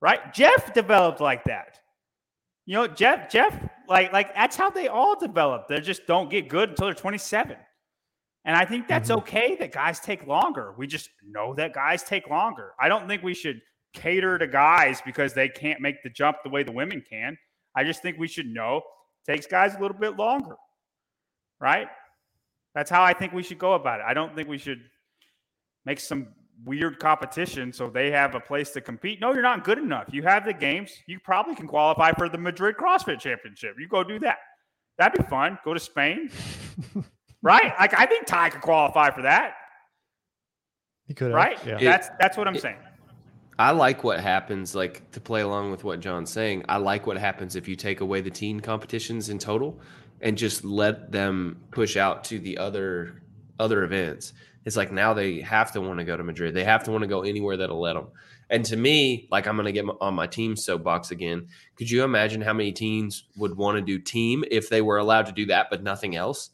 right? 0.02 0.34
Jeff 0.34 0.74
developed 0.74 1.20
like 1.20 1.44
that. 1.46 1.80
You 2.66 2.76
know, 2.76 2.88
Jeff, 2.88 3.30
Jeff, 3.30 3.58
like, 3.88 4.14
like 4.14 4.34
that's 4.36 4.56
how 4.56 4.70
they 4.70 4.88
all 4.88 5.20
develop. 5.20 5.68
They 5.68 5.82
just 5.82 6.06
don't 6.08 6.30
get 6.30 6.48
good 6.48 6.70
until 6.70 6.86
they're 6.86 6.94
27. 6.94 7.58
And 8.46 8.56
I 8.56 8.64
think 8.64 8.88
that's 8.88 9.10
Mhm. 9.10 9.18
okay 9.18 9.56
that 9.56 9.72
guys 9.72 10.00
take 10.00 10.26
longer. 10.26 10.74
We 10.78 10.88
just 10.88 11.10
know 11.28 11.54
that 11.56 11.74
guys 11.74 12.04
take 12.04 12.30
longer. 12.30 12.74
I 12.80 12.88
don't 12.88 13.08
think 13.08 13.22
we 13.22 13.34
should 13.34 13.62
cater 13.94 14.38
to 14.38 14.48
guys 14.48 15.02
because 15.02 15.34
they 15.34 15.50
can't 15.50 15.82
make 15.82 16.04
the 16.04 16.10
jump 16.10 16.38
the 16.44 16.50
way 16.50 16.64
the 16.64 16.72
women 16.72 17.04
can. 17.08 17.38
I 17.76 17.84
just 17.84 18.02
think 18.02 18.18
we 18.18 18.28
should 18.28 18.48
know 18.48 18.78
it 18.78 19.32
takes 19.32 19.46
guys 19.46 19.76
a 19.76 19.80
little 19.80 19.98
bit 19.98 20.16
longer. 20.16 20.56
Right? 21.60 21.88
That's 22.76 22.90
how 22.90 23.04
I 23.04 23.14
think 23.14 23.34
we 23.34 23.44
should 23.44 23.60
go 23.60 23.74
about 23.74 24.00
it. 24.00 24.06
I 24.08 24.14
don't 24.14 24.36
think 24.36 24.48
we 24.48 24.58
should 24.58 24.80
make 25.86 26.00
some 26.00 26.28
weird 26.66 27.00
competition 27.00 27.72
so 27.74 27.90
they 27.90 28.12
have 28.12 28.36
a 28.36 28.40
place 28.40 28.72
to 28.72 28.82
compete. 28.82 29.20
No, 29.22 29.34
you're 29.34 29.42
not 29.42 29.64
good 29.64 29.78
enough. 29.78 30.08
You 30.12 30.24
have 30.24 30.46
the 30.46 30.54
games. 30.54 30.92
You 31.08 31.20
probably 31.20 31.56
can 31.56 31.68
qualify 31.68 32.12
for 32.14 32.30
the 32.30 32.38
Madrid 32.38 32.76
CrossFit 32.78 33.20
Championship. 33.20 33.76
You 33.80 33.88
go 33.88 34.04
do 34.04 34.20
that. 34.20 34.38
That'd 34.98 35.24
be 35.24 35.30
fun. 35.30 35.58
Go 35.64 35.74
to 35.74 35.80
Spain. 35.80 36.30
right? 37.42 37.74
Like 37.80 37.98
I 37.98 38.06
think 38.06 38.26
Ty 38.26 38.50
could 38.50 38.62
qualify 38.62 39.10
for 39.12 39.22
that. 39.24 39.54
He 41.08 41.14
could 41.14 41.34
Right? 41.34 41.58
Yeah. 41.66 41.78
That's 41.80 42.10
that's 42.20 42.38
what 42.38 42.48
I'm 42.48 42.56
It- 42.56 42.62
saying. 42.62 42.78
I 43.58 43.72
like 43.72 44.06
what 44.06 44.22
happens, 44.22 44.74
like 44.74 45.12
to 45.12 45.20
play 45.20 45.42
along 45.42 45.72
with 45.72 45.84
what 45.84 46.00
John's 46.00 46.32
saying. 46.32 46.64
I 46.70 46.78
like 46.78 47.06
what 47.06 47.18
happens 47.18 47.58
if 47.58 47.68
you 47.68 47.76
take 47.76 48.00
away 48.00 48.22
the 48.22 48.30
teen 48.30 48.62
competitions 48.62 49.28
in 49.28 49.38
total 49.38 49.78
and 50.22 50.38
just 50.38 50.64
let 50.64 51.12
them 51.12 51.64
push 51.72 51.98
out 51.98 52.24
to 52.26 52.40
the 52.40 52.58
other 52.58 53.22
other 53.60 53.84
events. 53.84 54.34
It's 54.66 54.78
like 54.78 54.92
now 54.92 55.14
they 55.14 55.42
have 55.42 55.72
to 55.74 55.82
want 55.82 56.00
to 56.00 56.06
go 56.06 56.16
to 56.18 56.24
Madrid. 56.24 56.54
They 56.54 56.64
have 56.64 56.84
to 56.86 56.92
want 56.92 57.04
to 57.04 57.08
go 57.08 57.22
anywhere 57.22 57.58
that'll 57.58 57.80
let 57.80 57.94
them. 57.94 58.08
And 58.50 58.66
to 58.66 58.76
me, 58.76 59.28
like 59.32 59.48
I'm 59.48 59.56
going 59.56 59.66
to 59.66 59.72
get 59.72 59.86
on 60.02 60.14
my 60.14 60.28
team 60.28 60.56
soapbox 60.56 61.12
again. 61.12 61.48
Could 61.76 61.90
you 61.90 62.04
imagine 62.04 62.42
how 62.42 62.54
many 62.54 62.72
teams 62.72 63.26
would 63.38 63.56
want 63.56 63.78
to 63.78 63.82
do 63.82 64.00
team 64.00 64.44
if 64.50 64.70
they 64.70 64.82
were 64.82 64.98
allowed 64.98 65.28
to 65.28 65.32
do 65.32 65.46
that, 65.48 65.68
but 65.70 65.84
nothing 65.84 66.16
else? 66.16 66.50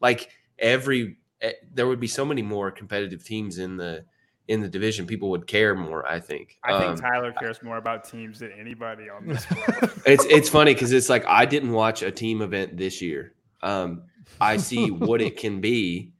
Like 0.00 0.30
every, 0.58 1.16
eh, 1.40 1.52
there 1.72 1.86
would 1.86 2.00
be 2.00 2.06
so 2.06 2.24
many 2.24 2.42
more 2.42 2.70
competitive 2.70 3.24
teams 3.24 3.58
in 3.58 3.76
the 3.76 4.04
in 4.50 4.60
the 4.60 4.68
division. 4.68 5.06
People 5.06 5.30
would 5.30 5.46
care 5.46 5.74
more. 5.74 6.06
I 6.06 6.18
think. 6.18 6.58
I 6.64 6.78
think 6.78 6.90
Um, 6.90 6.96
Tyler 6.96 7.32
cares 7.32 7.62
more 7.62 7.76
about 7.76 8.04
teams 8.04 8.40
than 8.40 8.50
anybody 8.52 9.08
on 9.08 9.26
this 9.26 9.46
it's 10.06 10.24
it's 10.26 10.48
funny 10.48 10.74
because 10.74 10.92
it's 10.92 11.08
like 11.08 11.24
I 11.26 11.46
didn't 11.46 11.72
watch 11.72 12.02
a 12.02 12.10
team 12.10 12.42
event 12.42 12.76
this 12.76 13.00
year. 13.00 13.34
Um, 13.62 14.02
I 14.40 14.56
see 14.56 14.90
what 14.90 15.20
it 15.22 15.36
can 15.36 15.60
be, 15.60 16.12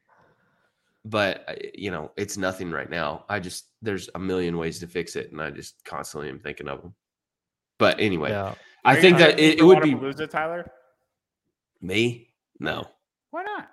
but 1.05 1.45
uh, 1.49 1.55
you 1.75 1.91
know 1.91 2.13
it's 2.17 2.37
nothing 2.37 2.71
right 2.71 2.89
now. 2.89 3.25
I 3.29 3.41
just 3.41 3.67
there's 3.83 4.09
a 4.15 4.19
million 4.19 4.57
ways 4.57 4.79
to 4.79 4.87
fix 4.87 5.17
it, 5.17 5.33
and 5.33 5.43
I 5.43 5.51
just 5.51 5.85
constantly 5.85 6.29
am 6.29 6.39
thinking 6.39 6.69
of 6.69 6.83
them. 6.83 6.95
But 7.79 7.99
anyway, 7.99 8.31
yeah. 8.31 8.55
I 8.85 8.97
Are 8.97 9.01
think 9.01 9.19
that 9.19 9.41
it, 9.41 9.59
it 9.59 9.63
would 9.65 9.83
be 9.83 9.95
Wodapalooza, 9.95 10.31
Tyler. 10.31 10.71
me. 11.81 12.29
No, 12.61 12.87
Why 13.31 13.43
not? 13.43 13.69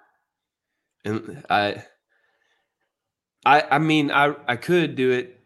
and 1.06 1.44
I, 1.50 1.84
I, 3.45 3.64
I 3.72 3.80
mean, 3.80 4.11
I 4.11 4.35
I 4.47 4.55
could 4.55 4.95
do 4.95 5.11
it 5.11 5.39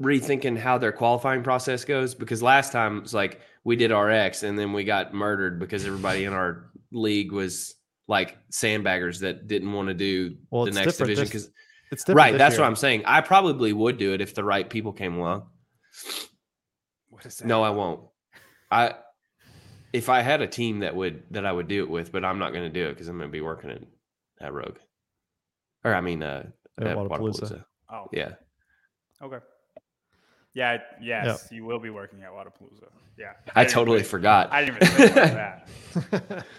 rethinking 0.00 0.58
how 0.58 0.76
their 0.78 0.92
qualifying 0.92 1.42
process 1.42 1.84
goes 1.84 2.14
because 2.14 2.42
last 2.42 2.70
time 2.72 2.98
it's 2.98 3.14
like 3.14 3.40
we 3.64 3.76
did 3.76 3.90
RX 3.90 4.42
and 4.42 4.58
then 4.58 4.72
we 4.72 4.84
got 4.84 5.14
murdered 5.14 5.58
because 5.58 5.86
everybody 5.86 6.24
in 6.24 6.32
our 6.34 6.70
league 6.92 7.32
was 7.32 7.74
like 8.06 8.36
sandbaggers 8.52 9.20
that 9.20 9.48
didn't 9.48 9.72
want 9.72 9.88
to 9.88 9.94
do 9.94 10.36
Well, 10.50 10.66
the 10.66 10.72
next 10.72 10.98
division 10.98 11.24
because 11.24 11.50
It's 11.90 12.04
different. 12.04 12.16
right 12.18 12.38
that's 12.38 12.54
year. 12.54 12.60
what 12.62 12.66
I'm 12.68 12.76
saying. 12.76 13.04
I 13.06 13.22
probably 13.22 13.72
would 13.72 13.96
do 13.96 14.12
it 14.12 14.20
if 14.20 14.34
the 14.34 14.44
right 14.44 14.68
people 14.68 14.92
came 14.92 15.16
along. 15.16 15.46
What 17.08 17.24
is 17.24 17.36
that? 17.38 17.46
No, 17.46 17.62
I 17.62 17.70
won't. 17.70 18.02
I 18.70 18.94
if 19.92 20.08
I 20.10 20.20
had 20.20 20.42
a 20.42 20.46
team 20.46 20.80
that 20.80 20.94
would 20.94 21.22
that 21.30 21.46
I 21.46 21.52
would 21.52 21.68
do 21.68 21.82
it 21.82 21.88
with, 21.88 22.12
but 22.12 22.24
I'm 22.24 22.38
not 22.38 22.52
going 22.52 22.64
to 22.64 22.70
do 22.70 22.86
it 22.86 22.90
because 22.94 23.08
I'm 23.08 23.16
going 23.16 23.30
to 23.30 23.32
be 23.32 23.40
working 23.40 23.70
at 23.70 23.82
at 24.40 24.52
Rogue, 24.52 24.76
or 25.84 25.94
I 25.94 26.02
mean, 26.02 26.22
uh, 26.22 26.50
At 26.78 26.86
at 26.88 26.96
Wodapalooza. 26.96 27.10
Wodapalooza. 27.42 27.64
Oh, 27.90 28.06
Yeah, 28.12 28.32
okay. 29.22 29.38
Yeah, 30.54 30.78
yes, 31.02 31.48
you 31.52 31.64
will 31.66 31.78
be 31.78 31.90
working 31.90 32.22
at 32.22 32.30
Wodapalooza. 32.30 32.88
Yeah, 33.18 33.32
I 33.54 33.64
didn't 33.64 33.74
totally 33.74 33.98
even- 33.98 34.08
forgot. 34.08 34.52
I 34.52 34.64
didn't 34.64 34.82
even 34.82 34.88
think 34.96 35.10
about 35.12 36.22
that. 36.32 36.46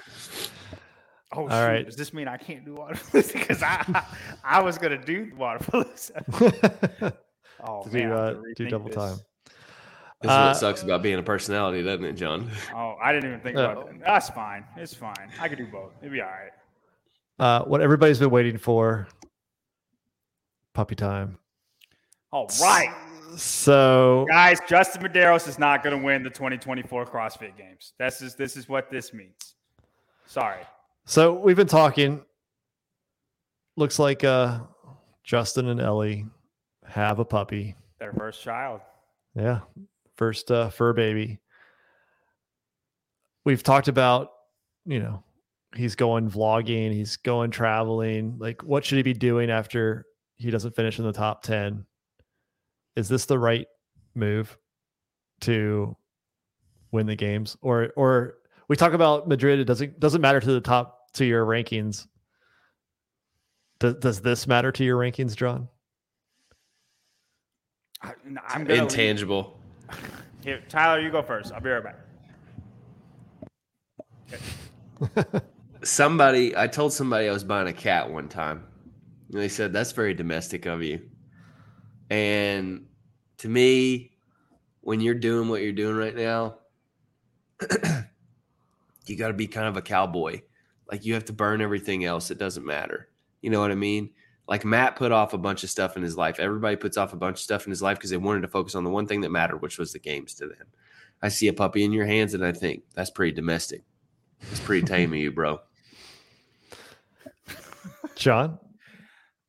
Oh, 1.34 1.41
All 1.41 1.49
shoot. 1.49 1.56
right. 1.56 1.85
Does 1.85 1.98
this 1.98 2.14
mean 2.14 2.27
I 2.30 2.38
can't 2.38 2.64
do 2.64 2.76
Wodapalooza? 2.76 3.34
Because 3.34 3.61
I, 3.61 4.03
I 4.45 4.61
was 4.61 4.77
gonna 4.77 5.03
do 5.03 5.31
Wodapalooza. 5.31 7.14
Oh 7.60 7.84
To 7.84 7.89
man, 7.89 8.10
do, 8.10 8.14
uh, 8.15 8.35
do 8.56 8.68
double 8.69 8.85
this. 8.85 8.95
time. 8.95 9.18
This 10.22 10.30
is 10.31 10.38
Uh, 10.38 10.45
what 10.49 10.57
sucks 10.57 10.84
about 10.84 11.02
being 11.02 11.18
a 11.18 11.23
personality, 11.23 11.81
doesn't 11.84 12.06
it, 12.06 12.14
John? 12.14 12.49
Oh, 12.73 12.95
I 13.02 13.11
didn't 13.11 13.30
even 13.30 13.39
think 13.41 13.57
Uh, 13.57 13.61
about 13.72 13.88
that. 13.89 13.99
That's 13.99 14.30
fine. 14.30 14.64
It's 14.77 14.94
fine. 14.94 15.31
I 15.39 15.49
could 15.49 15.57
do 15.57 15.65
both. 15.65 15.91
It'd 15.99 16.11
be 16.14 16.22
all 16.22 16.27
right. 16.27 16.52
Uh, 17.39 17.65
what 17.65 17.81
everybody's 17.81 18.19
been 18.19 18.30
waiting 18.30 18.57
for 18.60 19.07
puppy 20.78 20.94
time. 20.94 21.40
All 22.32 22.48
right, 22.62 22.94
So, 23.36 24.28
guys. 24.30 24.60
Justin 24.70 25.02
Medeiros 25.02 25.48
is 25.48 25.58
not 25.58 25.84
going 25.84 25.98
to 25.98 26.06
win 26.06 26.22
the 26.22 26.30
2024 26.30 27.08
CrossFit 27.08 27.58
Games. 27.58 27.94
This 27.98 28.22
is 28.22 28.36
this 28.36 28.56
is 28.56 28.70
what 28.70 28.91
this 28.91 29.12
means. 29.12 29.56
Sorry. 30.28 30.62
so 31.08 31.34
we've 31.34 31.56
been 31.56 31.66
talking. 31.66 32.24
Looks 33.76 33.98
like 33.98 34.24
uh, 34.24 34.60
Justin 35.24 35.70
and 35.70 35.82
Ellie 35.82 36.28
have 36.86 37.18
a 37.18 37.26
puppy. 37.26 37.76
Their 37.98 38.14
first 38.14 38.44
child. 38.44 38.82
Yeah, 39.34 39.62
first 40.16 40.52
uh, 40.52 40.70
fur 40.70 40.94
baby. 40.94 41.40
We've 43.45 43.64
talked 43.64 43.88
about, 43.88 44.30
you 44.86 44.99
know, 44.99 45.24
he's 45.76 45.95
going 45.95 46.30
vlogging, 46.30 46.91
he's 46.94 47.18
going 47.18 47.49
traveling. 47.49 48.36
Like, 48.38 48.62
what 48.62 48.86
should 48.86 48.98
he 48.98 49.04
be 49.04 49.14
doing 49.14 49.49
after 49.49 50.06
he 50.38 50.51
doesn't 50.51 50.76
finish 50.76 50.99
in 50.99 51.05
the 51.05 51.14
top 51.14 51.43
10? 51.43 51.85
Is 52.95 53.07
this 53.09 53.26
the 53.26 53.39
right 53.39 53.68
move 54.15 54.57
to 55.41 55.95
win 56.91 57.05
the 57.05 57.15
games? 57.15 57.57
Or, 57.61 57.91
or 57.95 58.35
we 58.68 58.76
talk 58.76 58.93
about 58.93 59.27
Madrid, 59.27 59.59
it 59.59 59.65
doesn't 59.65 59.99
doesn't 59.99 60.22
matter 60.22 60.39
to 60.39 60.51
the 60.51 60.61
top 60.61 61.14
to 61.14 61.26
your 61.26 61.45
rankings. 61.45 62.07
Does, 63.80 63.95
does 63.95 64.22
this 64.22 64.47
matter 64.47 64.72
to 64.72 64.84
your 64.84 64.97
rankings, 64.97 65.35
John? 65.35 65.68
I, 68.01 68.14
am 68.53 68.69
intangible. 68.69 69.57
Here, 70.43 70.61
Tyler, 70.69 70.99
you 71.01 71.11
go 71.11 71.22
first. 71.22 71.51
I'll 71.51 71.61
be 71.61 71.69
right 71.69 71.84
back. 71.84 71.95
Okay. 75.11 75.39
somebody, 75.84 76.55
I 76.55 76.68
told 76.68 76.93
somebody 76.93 77.27
I 77.27 77.31
was 77.31 77.43
buying 77.43 77.68
a 77.68 77.73
cat 77.73 78.09
one 78.09 78.27
time, 78.27 78.65
and 79.32 79.41
they 79.41 79.49
said 79.49 79.74
that's 79.74 79.91
very 79.91 80.14
domestic 80.14 80.66
of 80.66 80.82
you. 80.84 81.02
And 82.10 82.86
to 83.40 83.49
me, 83.49 84.12
when 84.82 85.02
you're 85.02 85.16
doing 85.16 85.49
what 85.49 85.62
you're 85.62 85.74
doing 85.74 85.95
right 85.95 86.16
now, 86.16 86.60
you 89.06 89.18
got 89.18 89.28
to 89.28 89.34
be 89.34 89.48
kind 89.48 89.68
of 89.68 89.78
a 89.78 89.82
cowboy. 89.82 90.41
Like 90.90 91.06
you 91.06 91.14
have 91.16 91.26
to 91.26 91.34
burn 91.34 91.62
everything 91.62 92.06
else. 92.06 92.32
It 92.32 92.38
doesn't 92.38 92.66
matter. 92.66 93.10
You 93.41 93.49
know 93.49 93.60
what 93.60 93.72
I 93.72 93.76
mean? 93.76 94.12
Like 94.48 94.64
Matt 94.64 94.95
put 94.95 95.12
off 95.12 95.34
a 95.34 95.38
bunch 95.38 95.64
of 95.64 95.70
stuff 95.70 95.98
in 95.98 96.04
his 96.04 96.16
life. 96.16 96.40
Everybody 96.40 96.78
puts 96.78 96.95
off 96.95 97.12
a 97.12 97.18
bunch 97.18 97.38
of 97.38 97.41
stuff 97.41 97.66
in 97.66 97.70
his 97.70 97.82
life 97.82 97.98
because 97.98 98.12
they 98.12 98.18
wanted 98.18 98.41
to 98.41 98.48
focus 98.48 98.76
on 98.76 98.86
the 98.86 98.90
one 98.90 99.06
thing 99.06 99.22
that 99.22 99.32
mattered, 99.32 99.62
which 99.62 99.78
was 99.78 99.91
the 99.91 99.99
games 99.99 100.34
to 100.36 100.48
them. 100.48 100.68
I 101.22 101.28
see 101.30 101.49
a 101.49 101.54
puppy 101.54 101.84
in 101.84 101.91
your 101.91 102.06
hands 102.06 102.34
and 102.34 102.45
I 102.45 102.54
think 102.54 102.84
that's 102.94 103.10
pretty 103.10 103.34
domestic. 103.34 103.84
It's 104.52 104.60
pretty 104.62 104.86
tame 104.86 105.12
of 105.12 105.20
you, 105.20 105.32
bro. 105.32 105.60
John? 108.16 108.60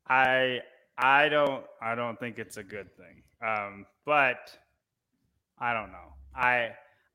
I 0.09 0.61
I 0.97 1.29
don't 1.29 1.65
I 1.81 1.95
don't 1.95 2.19
think 2.19 2.39
it's 2.39 2.57
a 2.57 2.63
good 2.63 2.89
thing. 2.97 3.23
Um, 3.47 3.87
but 4.05 4.57
I 5.59 5.73
don't 5.73 5.93
know. 5.93 6.15
I 6.35 6.71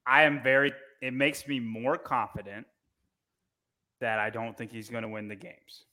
I 0.06 0.24
am 0.24 0.42
very 0.44 0.74
it 1.02 1.14
makes 1.14 1.48
me 1.48 1.60
more 1.60 1.98
confident 1.98 2.66
that 4.00 4.20
I 4.20 4.30
don't 4.30 4.58
think 4.58 4.72
he's 4.72 4.90
going 4.90 5.04
to 5.04 5.10
win 5.10 5.28
the 5.28 5.36
games. 5.36 5.86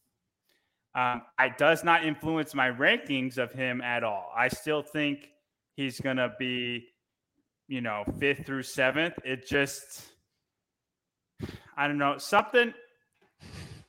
Um, 0.94 1.22
it 1.38 1.56
does 1.58 1.84
not 1.84 2.04
influence 2.04 2.54
my 2.54 2.70
rankings 2.70 3.38
of 3.38 3.52
him 3.52 3.80
at 3.80 4.02
all. 4.02 4.32
I 4.36 4.48
still 4.48 4.82
think 4.82 5.28
he's 5.76 6.00
going 6.00 6.16
to 6.16 6.32
be, 6.38 6.86
you 7.68 7.80
know, 7.80 8.04
fifth 8.18 8.46
through 8.46 8.64
seventh. 8.64 9.14
It 9.24 9.46
just, 9.46 10.02
I 11.76 11.86
don't 11.86 11.98
know, 11.98 12.18
something, 12.18 12.74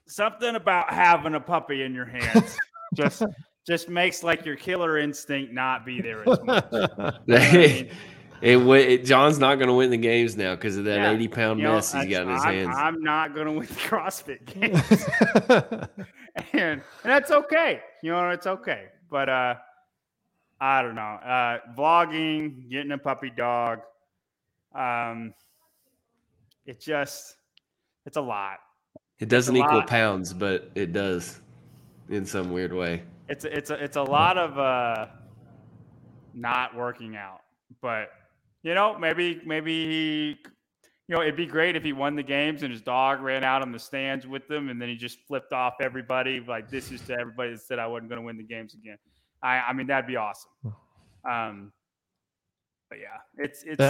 something 0.08 0.56
about 0.56 0.94
having 0.94 1.34
a 1.34 1.40
puppy 1.40 1.82
in 1.82 1.96
your 1.96 2.06
hands 2.06 2.58
just 2.93 3.23
just 3.68 3.89
makes 3.89 4.23
like 4.23 4.45
your 4.45 4.55
killer 4.55 4.97
instinct 4.97 5.53
not 5.53 5.85
be 5.85 6.01
there 6.01 6.27
as 6.27 6.39
much. 6.43 7.85
It, 8.41 8.57
it, 8.57 9.05
John's 9.05 9.38
not 9.38 9.55
going 9.55 9.68
to 9.68 9.73
win 9.73 9.91
the 9.91 9.97
games 9.97 10.35
now 10.35 10.55
because 10.55 10.76
of 10.76 10.85
that 10.85 10.97
yeah. 10.97 11.11
80 11.11 11.27
pound 11.27 11.59
you 11.59 11.68
mess 11.68 11.93
know, 11.93 12.01
he's 12.01 12.09
got 12.09 12.23
in 12.23 12.30
his 12.34 12.43
I'm, 12.43 12.53
hands. 12.55 12.76
I'm 12.76 13.03
not 13.03 13.35
going 13.35 13.45
to 13.45 13.51
win 13.51 13.68
the 13.68 13.73
CrossFit 13.76 14.45
games. 14.45 15.85
and, 16.53 16.81
and 16.81 16.81
that's 17.03 17.30
okay. 17.30 17.81
You 18.01 18.11
know, 18.11 18.30
it's 18.31 18.47
okay. 18.47 18.85
But 19.11 19.30
uh, 19.30 19.55
I 20.59 20.81
don't 20.81 20.95
know. 20.95 21.01
Uh, 21.01 21.59
vlogging, 21.77 22.68
getting 22.68 22.91
a 22.93 22.97
puppy 22.97 23.30
dog. 23.30 23.81
Um, 24.73 25.35
it 26.65 26.80
just, 26.80 27.35
it's 28.07 28.18
a 28.18 28.22
lot. 28.22 28.57
It 29.19 29.30
doesn't 29.30 29.55
equal 29.55 29.77
lot. 29.77 29.88
pounds, 29.88 30.34
but 30.34 30.72
it 30.73 30.93
does 30.93 31.40
in 32.12 32.26
some 32.26 32.52
weird 32.52 32.74
way. 32.74 33.04
It's 33.30 33.46
a, 33.46 33.58
it's 33.58 33.70
a, 33.70 33.84
it's 33.84 33.98
a 33.98 34.04
lot 34.04 34.38
of 34.38 34.60
uh, 34.60 35.08
not 36.34 36.76
working 36.76 37.16
out, 37.16 37.42
but 37.82 38.10
you 38.64 38.76
know, 38.76 38.98
maybe 38.98 39.42
maybe 39.46 39.88
he 39.88 40.38
you 41.08 41.18
know, 41.18 41.24
it'd 41.24 41.36
be 41.36 41.46
great 41.46 41.76
if 41.76 41.84
he 41.84 41.92
won 41.92 42.16
the 42.16 42.24
games 42.24 42.64
and 42.64 42.72
his 42.72 42.82
dog 42.82 43.20
ran 43.20 43.44
out 43.44 43.62
on 43.62 43.74
the 43.74 43.80
stands 43.80 44.26
with 44.26 44.48
them 44.48 44.70
and 44.70 44.82
then 44.82 44.88
he 44.88 44.96
just 44.96 45.20
flipped 45.28 45.52
off 45.52 45.74
everybody 45.82 46.40
like 46.48 46.70
this 46.70 46.90
is 46.90 47.02
to 47.02 47.14
everybody 47.14 47.52
that 47.52 47.60
said 47.62 47.80
I 47.80 47.88
wasn't 47.88 48.10
going 48.10 48.22
to 48.22 48.26
win 48.26 48.38
the 48.38 48.44
games 48.44 48.76
again. 48.76 48.98
I 49.44 49.58
I 49.60 49.74
mean 49.74 49.88
that'd 49.88 50.08
be 50.08 50.16
awesome. 50.16 50.52
Um 51.30 51.74
but 52.90 53.00
yeah, 53.00 53.44
it's 53.44 53.64
it's 53.64 53.82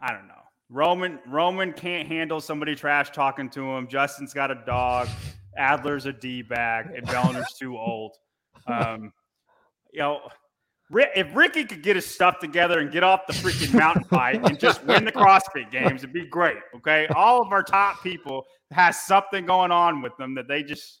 I 0.00 0.12
don't 0.12 0.28
know. 0.28 0.34
Roman 0.68 1.18
Roman 1.26 1.72
can't 1.72 2.06
handle 2.06 2.40
somebody 2.40 2.76
trash 2.76 3.10
talking 3.10 3.50
to 3.50 3.62
him. 3.62 3.88
Justin's 3.88 4.32
got 4.32 4.52
a 4.52 4.62
dog. 4.66 5.08
Adler's 5.56 6.06
a 6.06 6.12
D 6.12 6.42
bag, 6.42 6.86
and 6.94 7.06
Vellner's 7.06 7.52
too 7.58 7.76
old. 7.76 8.16
Um, 8.66 9.12
you 9.92 10.00
know, 10.00 10.20
if 10.90 11.34
Ricky 11.34 11.64
could 11.64 11.82
get 11.82 11.96
his 11.96 12.06
stuff 12.06 12.38
together 12.38 12.80
and 12.80 12.92
get 12.92 13.02
off 13.02 13.26
the 13.26 13.32
freaking 13.32 13.74
mountain 13.74 14.04
bike 14.10 14.40
and 14.44 14.58
just 14.58 14.84
win 14.84 15.04
the 15.04 15.12
CrossFit 15.12 15.70
games, 15.70 16.02
it'd 16.04 16.12
be 16.12 16.26
great. 16.26 16.58
Okay. 16.76 17.06
All 17.08 17.42
of 17.42 17.52
our 17.52 17.62
top 17.62 18.02
people 18.02 18.44
has 18.70 19.02
something 19.02 19.46
going 19.46 19.70
on 19.70 20.02
with 20.02 20.16
them 20.16 20.34
that 20.34 20.48
they 20.48 20.62
just, 20.62 21.00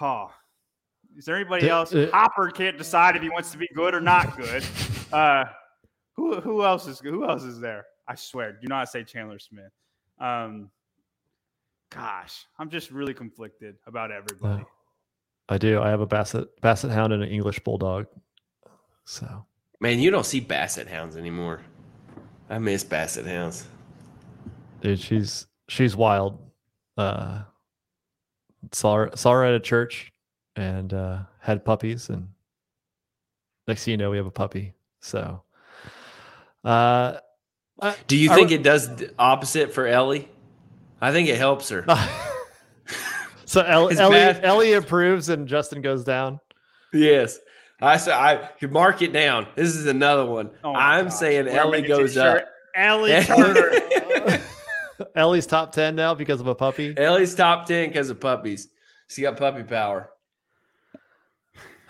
oh, 0.00 0.30
is 1.16 1.24
there 1.24 1.36
anybody 1.36 1.68
else? 1.68 1.94
Uh, 1.94 2.08
Hoffer 2.12 2.50
can't 2.50 2.78
decide 2.78 3.16
if 3.16 3.22
he 3.22 3.28
wants 3.28 3.50
to 3.52 3.58
be 3.58 3.68
good 3.74 3.94
or 3.94 4.00
not 4.00 4.36
good. 4.36 4.64
Uh, 5.12 5.44
who, 6.14 6.40
who 6.40 6.64
else 6.64 6.86
is 6.86 7.00
who 7.00 7.28
else 7.28 7.42
is 7.42 7.60
there? 7.60 7.84
I 8.08 8.14
swear, 8.14 8.52
do 8.52 8.68
not 8.68 8.88
say 8.88 9.04
Chandler 9.04 9.38
Smith. 9.38 9.72
Um, 10.20 10.70
gosh, 11.90 12.46
I'm 12.58 12.70
just 12.70 12.90
really 12.90 13.14
conflicted 13.14 13.76
about 13.86 14.10
everybody. 14.10 14.62
Uh, 14.62 14.66
I 15.48 15.58
do. 15.58 15.80
I 15.80 15.90
have 15.90 16.00
a 16.00 16.06
basset 16.06 16.44
basset 16.60 16.90
hound 16.90 17.12
and 17.12 17.22
an 17.22 17.28
English 17.28 17.60
bulldog. 17.60 18.06
So, 19.04 19.46
man, 19.80 20.00
you 20.00 20.10
don't 20.10 20.26
see 20.26 20.40
basset 20.40 20.88
hounds 20.88 21.16
anymore. 21.16 21.60
I 22.50 22.58
miss 22.58 22.82
basset 22.84 23.26
hounds. 23.26 23.66
Dude, 24.80 25.00
she's 25.00 25.46
she's 25.68 25.96
wild. 25.96 26.38
Uh, 26.96 27.42
saw 28.72 28.96
her 28.96 29.10
saw 29.14 29.32
her 29.32 29.44
at 29.44 29.54
a 29.54 29.60
church 29.60 30.12
and 30.56 30.92
uh, 30.92 31.18
had 31.38 31.64
puppies, 31.64 32.08
and 32.08 32.28
next 33.68 33.84
thing 33.84 33.92
you 33.92 33.98
know, 33.98 34.10
we 34.10 34.16
have 34.16 34.26
a 34.26 34.30
puppy. 34.30 34.74
So, 35.00 35.42
uh, 36.64 37.18
do 38.06 38.16
you 38.16 38.28
think 38.34 38.50
it 38.50 38.62
does 38.62 38.90
opposite 39.18 39.72
for 39.72 39.86
Ellie? 39.86 40.28
I 41.00 41.12
think 41.12 41.28
it 41.28 41.38
helps 41.38 41.68
her. 41.68 41.84
so 43.44 43.60
Ellie, 43.60 43.96
Ellie, 43.98 44.16
Ellie 44.16 44.72
improves 44.72 45.28
and 45.28 45.46
Justin 45.46 45.82
goes 45.82 46.04
down. 46.04 46.40
Yes. 46.92 47.38
I 47.80 47.98
said 47.98 48.14
I 48.14 48.36
could 48.58 48.72
mark 48.72 49.02
it 49.02 49.12
down. 49.12 49.46
This 49.54 49.74
is 49.74 49.86
another 49.86 50.24
one. 50.24 50.50
Oh 50.64 50.74
I'm 50.74 51.06
gosh. 51.06 51.14
saying 51.14 51.46
We're 51.46 51.58
Ellie 51.58 51.82
goes 51.82 52.16
up. 52.16 52.46
Ellie 52.74 53.22
Turner. 53.24 53.72
Ellie's 55.14 55.46
top 55.46 55.72
ten 55.72 55.94
now 55.94 56.14
because 56.14 56.40
of 56.40 56.46
a 56.46 56.54
puppy. 56.54 56.94
Ellie's 56.96 57.34
top 57.34 57.66
ten 57.66 57.88
because 57.88 58.08
of 58.08 58.18
puppies. 58.18 58.68
She 59.08 59.22
got 59.22 59.36
puppy 59.36 59.62
power. 59.62 60.10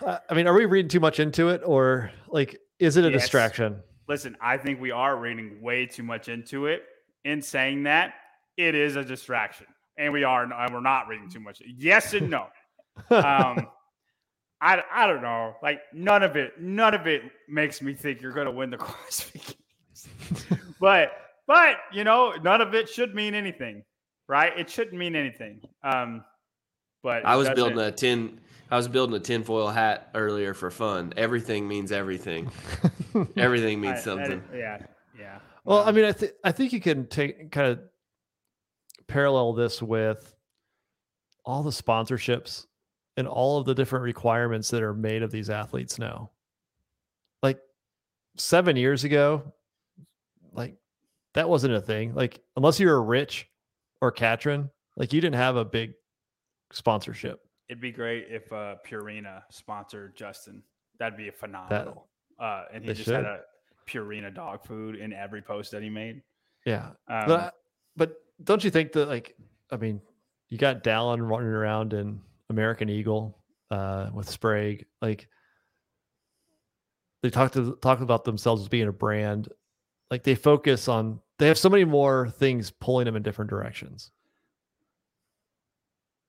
Uh, 0.05 0.19
I 0.29 0.33
mean, 0.33 0.45
are 0.47 0.53
we 0.53 0.65
reading 0.65 0.89
too 0.89 0.99
much 0.99 1.19
into 1.19 1.49
it, 1.49 1.61
or 1.65 2.11
like, 2.27 2.59
is 2.79 2.97
it 2.97 3.05
a 3.05 3.09
yes. 3.09 3.21
distraction? 3.21 3.81
Listen, 4.07 4.37
I 4.41 4.57
think 4.57 4.79
we 4.79 4.91
are 4.91 5.17
reading 5.17 5.61
way 5.61 5.85
too 5.85 6.03
much 6.03 6.27
into 6.27 6.67
it. 6.67 6.83
In 7.23 7.41
saying 7.41 7.83
that, 7.83 8.13
it 8.57 8.75
is 8.75 8.95
a 8.95 9.03
distraction, 9.03 9.67
and 9.97 10.11
we 10.11 10.23
are, 10.23 10.43
and 10.43 10.73
we're 10.73 10.81
not 10.81 11.07
reading 11.07 11.29
too 11.29 11.39
much. 11.39 11.61
Yes 11.65 12.13
and 12.13 12.29
no. 12.29 12.47
Um, 13.11 13.67
I, 14.59 14.81
I 14.91 15.05
don't 15.05 15.21
know. 15.21 15.53
Like 15.61 15.81
none 15.93 16.23
of 16.23 16.35
it, 16.35 16.59
none 16.59 16.95
of 16.95 17.05
it 17.05 17.21
makes 17.47 17.81
me 17.81 17.93
think 17.93 18.21
you're 18.21 18.33
going 18.33 18.47
to 18.47 18.51
win 18.51 18.71
the 18.71 18.77
CrossFit 18.77 19.55
Games. 19.55 20.45
but 20.79 21.11
but 21.45 21.77
you 21.93 22.03
know, 22.03 22.33
none 22.41 22.61
of 22.61 22.73
it 22.73 22.89
should 22.89 23.13
mean 23.13 23.35
anything, 23.35 23.83
right? 24.27 24.57
It 24.57 24.69
shouldn't 24.69 24.97
mean 24.97 25.15
anything. 25.15 25.61
Um, 25.83 26.23
but 27.03 27.25
I 27.25 27.35
was 27.35 27.49
building 27.51 27.79
a 27.79 27.91
tin. 27.91 28.39
I 28.69 28.75
was 28.75 28.87
building 28.87 29.15
a 29.15 29.19
tinfoil 29.19 29.69
hat 29.69 30.09
earlier 30.13 30.53
for 30.53 30.69
fun. 30.69 31.13
Everything 31.15 31.67
means 31.67 31.91
everything. 31.91 32.51
everything 33.37 33.79
means 33.79 34.03
something. 34.03 34.43
I, 34.51 34.57
yeah, 34.57 34.77
yeah. 35.17 35.39
Well, 35.63 35.87
I 35.87 35.91
mean, 35.91 36.05
I 36.05 36.11
think 36.11 36.33
I 36.43 36.51
think 36.51 36.73
you 36.73 36.81
can 36.81 37.07
take 37.07 37.51
kind 37.51 37.71
of 37.71 37.79
parallel 39.07 39.53
this 39.53 39.81
with 39.81 40.35
all 41.45 41.63
the 41.63 41.71
sponsorships 41.71 42.65
and 43.15 43.27
all 43.27 43.57
of 43.57 43.65
the 43.65 43.73
different 43.73 44.03
requirements 44.03 44.69
that 44.69 44.83
are 44.83 44.93
made 44.93 45.23
of 45.23 45.31
these 45.31 45.49
athletes 45.49 45.97
now. 45.97 46.29
Like 47.41 47.59
seven 48.35 48.75
years 48.75 49.03
ago, 49.03 49.53
like 50.53 50.75
that 51.33 51.49
wasn't 51.49 51.73
a 51.73 51.81
thing. 51.81 52.13
Like 52.13 52.41
unless 52.55 52.79
you 52.79 52.87
were 52.87 53.01
rich 53.01 53.47
or 54.01 54.11
Katrin, 54.11 54.69
like 54.95 55.13
you 55.13 55.21
didn't 55.21 55.35
have 55.35 55.55
a 55.55 55.65
big 55.65 55.93
sponsorship. 56.71 57.39
It'd 57.69 57.81
be 57.81 57.91
great 57.91 58.27
if 58.29 58.51
uh, 58.53 58.75
Purina 58.87 59.43
sponsored 59.51 60.15
Justin. 60.15 60.63
That'd 60.99 61.17
be 61.17 61.27
a 61.27 61.31
phenomenal. 61.31 62.07
uh, 62.39 62.63
and 62.73 62.83
he 62.83 62.93
just 62.93 63.09
had 63.09 63.25
a 63.25 63.41
Purina 63.87 64.33
dog 64.33 64.65
food 64.65 64.95
in 64.95 65.13
every 65.13 65.41
post 65.41 65.71
that 65.71 65.81
he 65.81 65.89
made. 65.89 66.21
Yeah. 66.65 66.89
Um, 67.07 67.27
but 67.27 67.53
but 67.95 68.15
don't 68.43 68.63
you 68.63 68.69
think 68.69 68.91
that 68.93 69.07
like 69.07 69.35
I 69.71 69.77
mean, 69.77 70.01
you 70.49 70.57
got 70.57 70.83
Dallin 70.83 71.27
running 71.27 71.49
around 71.49 71.93
in 71.93 72.21
American 72.49 72.89
Eagle 72.89 73.37
uh 73.71 74.09
with 74.13 74.29
Sprague, 74.29 74.85
like 75.01 75.27
they 77.23 77.29
talk 77.29 77.51
to 77.53 77.77
talk 77.81 78.01
about 78.01 78.23
themselves 78.23 78.61
as 78.61 78.69
being 78.69 78.87
a 78.87 78.93
brand. 78.93 79.49
Like 80.11 80.23
they 80.23 80.35
focus 80.35 80.87
on 80.87 81.19
they 81.39 81.47
have 81.47 81.57
so 81.57 81.69
many 81.69 81.85
more 81.85 82.29
things 82.29 82.71
pulling 82.71 83.05
them 83.05 83.15
in 83.15 83.23
different 83.23 83.49
directions. 83.49 84.11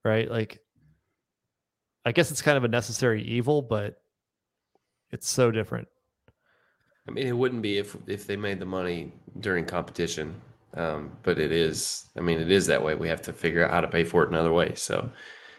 Right? 0.03 0.29
Like 0.29 0.59
I 2.05 2.11
guess 2.11 2.31
it's 2.31 2.41
kind 2.41 2.57
of 2.57 2.63
a 2.63 2.69
necessary 2.69 3.23
evil, 3.23 3.61
but 3.61 4.01
it's 5.11 5.29
so 5.29 5.51
different. 5.51 5.87
I 7.07 7.11
mean, 7.11 7.27
it 7.27 7.35
wouldn't 7.35 7.61
be 7.61 7.77
if 7.77 7.95
if 8.07 8.27
they 8.27 8.35
made 8.35 8.59
the 8.59 8.65
money 8.65 9.11
during 9.39 9.65
competition, 9.65 10.39
um, 10.75 11.11
but 11.23 11.39
it 11.39 11.51
is. 11.51 12.09
I 12.17 12.21
mean, 12.21 12.39
it 12.39 12.51
is 12.51 12.67
that 12.67 12.83
way. 12.83 12.95
We 12.95 13.07
have 13.09 13.21
to 13.23 13.33
figure 13.33 13.65
out 13.65 13.71
how 13.71 13.81
to 13.81 13.87
pay 13.87 14.03
for 14.03 14.23
it 14.23 14.29
another 14.29 14.53
way. 14.53 14.73
So, 14.75 15.11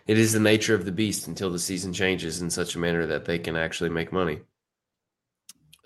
it 0.07 0.19
is 0.19 0.33
the 0.33 0.41
nature 0.41 0.75
of 0.75 0.85
the 0.85 0.93
beast 0.93 1.29
until 1.29 1.51
the 1.51 1.59
season 1.59 1.93
changes 1.93 2.41
in 2.43 2.51
such 2.51 2.75
a 2.75 2.79
manner 2.79 3.07
that 3.07 3.25
they 3.25 3.39
can 3.39 3.57
actually 3.57 3.91
make 3.91 4.13
money. 4.13 4.41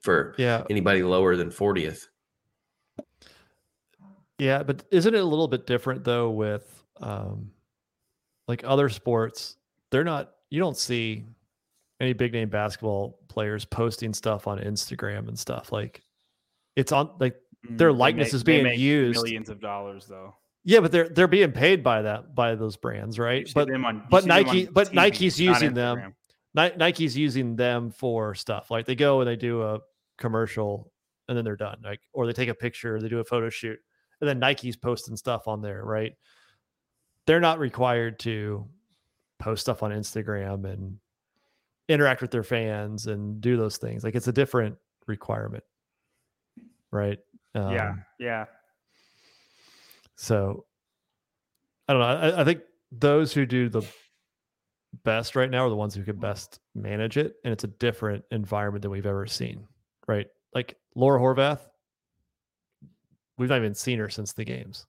For 0.02 0.34
Yeah. 0.36 0.64
anybody 0.68 1.02
lower 1.02 1.34
than 1.36 1.50
fortieth, 1.50 2.08
Yeah, 4.38 4.62
but 4.62 4.84
isn't 4.90 5.14
it 5.14 5.20
a 5.20 5.24
little 5.24 5.48
bit 5.48 5.66
different 5.66 6.04
though 6.04 6.30
with 6.30 6.82
um 7.00 7.50
like 8.48 8.62
other 8.64 8.88
sports? 8.88 9.56
They're 9.90 10.04
not 10.04 10.32
you 10.50 10.60
don't 10.60 10.76
see 10.76 11.24
any 12.00 12.12
big 12.12 12.32
name 12.32 12.48
basketball 12.48 13.18
players 13.28 13.64
posting 13.64 14.12
stuff 14.12 14.46
on 14.46 14.58
Instagram 14.58 15.28
and 15.28 15.38
stuff. 15.38 15.72
Like 15.72 16.02
it's 16.76 16.92
on 16.92 17.10
like 17.18 17.40
Their 17.70 17.92
mm, 17.92 17.98
likeness 17.98 18.28
make- 18.28 18.34
is 18.34 18.44
being 18.44 18.78
used. 18.78 19.16
millions 19.22 19.48
of 19.48 19.60
dollars 19.60 20.06
though. 20.06 20.34
yeah, 20.64 20.80
but 20.80 20.92
they're 20.92 21.08
they're 21.08 21.28
being 21.28 21.52
paid 21.52 21.82
by 21.82 22.02
that 22.02 22.34
by 22.34 22.54
those 22.54 22.76
brands, 22.76 23.18
right? 23.18 23.50
But 23.54 23.70
on- 23.72 24.06
but 24.10 24.26
Nike- 24.26 24.66
but 24.66 24.88
TV, 24.88 24.94
Nike's 24.94 25.40
using 25.40 25.74
them. 25.74 26.14
Ni- 26.54 26.76
Nike's 26.76 27.16
using 27.16 27.56
them 27.56 27.90
for 27.90 28.34
stuff. 28.34 28.70
Like 28.70 28.86
they 28.86 28.94
go 28.94 29.20
and 29.20 29.28
they 29.28 29.36
do 29.36 29.62
a 29.62 29.80
commercial 30.18 30.92
and 31.28 31.36
then 31.36 31.44
they're 31.44 31.56
done. 31.56 31.78
Like 31.82 32.00
or 32.12 32.26
they 32.26 32.32
take 32.32 32.48
a 32.48 32.54
picture, 32.54 33.00
they 33.00 33.08
do 33.08 33.18
a 33.18 33.24
photo 33.24 33.48
shoot, 33.50 33.78
and 34.20 34.28
then 34.28 34.38
Nike's 34.38 34.76
posting 34.76 35.16
stuff 35.16 35.48
on 35.48 35.60
there, 35.62 35.84
right? 35.84 36.14
They're 37.26 37.40
not 37.40 37.58
required 37.58 38.18
to 38.20 38.68
post 39.38 39.62
stuff 39.62 39.82
on 39.82 39.90
Instagram 39.90 40.70
and 40.70 40.98
interact 41.88 42.22
with 42.22 42.30
their 42.30 42.42
fans 42.42 43.06
and 43.06 43.40
do 43.40 43.56
those 43.56 43.78
things. 43.78 44.04
Like 44.04 44.14
it's 44.14 44.28
a 44.28 44.32
different 44.32 44.76
requirement, 45.06 45.64
right? 46.90 47.18
Yeah, 47.54 47.90
Um, 47.90 48.04
yeah. 48.18 48.44
so 50.16 50.64
I 51.88 51.92
don't 51.92 52.00
know. 52.00 52.06
I, 52.06 52.40
I 52.40 52.44
think 52.44 52.62
those 52.92 53.32
who 53.32 53.46
do 53.46 53.68
the 53.68 53.82
best 55.04 55.36
right 55.36 55.50
now 55.50 55.66
are 55.66 55.68
the 55.68 55.76
ones 55.76 55.94
who 55.94 56.02
can 56.04 56.16
best 56.16 56.60
manage 56.74 57.16
it. 57.16 57.34
And 57.44 57.52
it's 57.52 57.64
a 57.64 57.68
different 57.68 58.24
environment 58.30 58.82
than 58.82 58.90
we've 58.90 59.06
ever 59.06 59.26
seen, 59.26 59.66
right? 60.06 60.26
Like 60.54 60.76
Laura 60.94 61.20
Horvath, 61.20 61.60
we've 63.36 63.48
not 63.48 63.58
even 63.58 63.74
seen 63.74 63.98
her 63.98 64.08
since 64.08 64.32
the 64.32 64.44
games, 64.44 64.86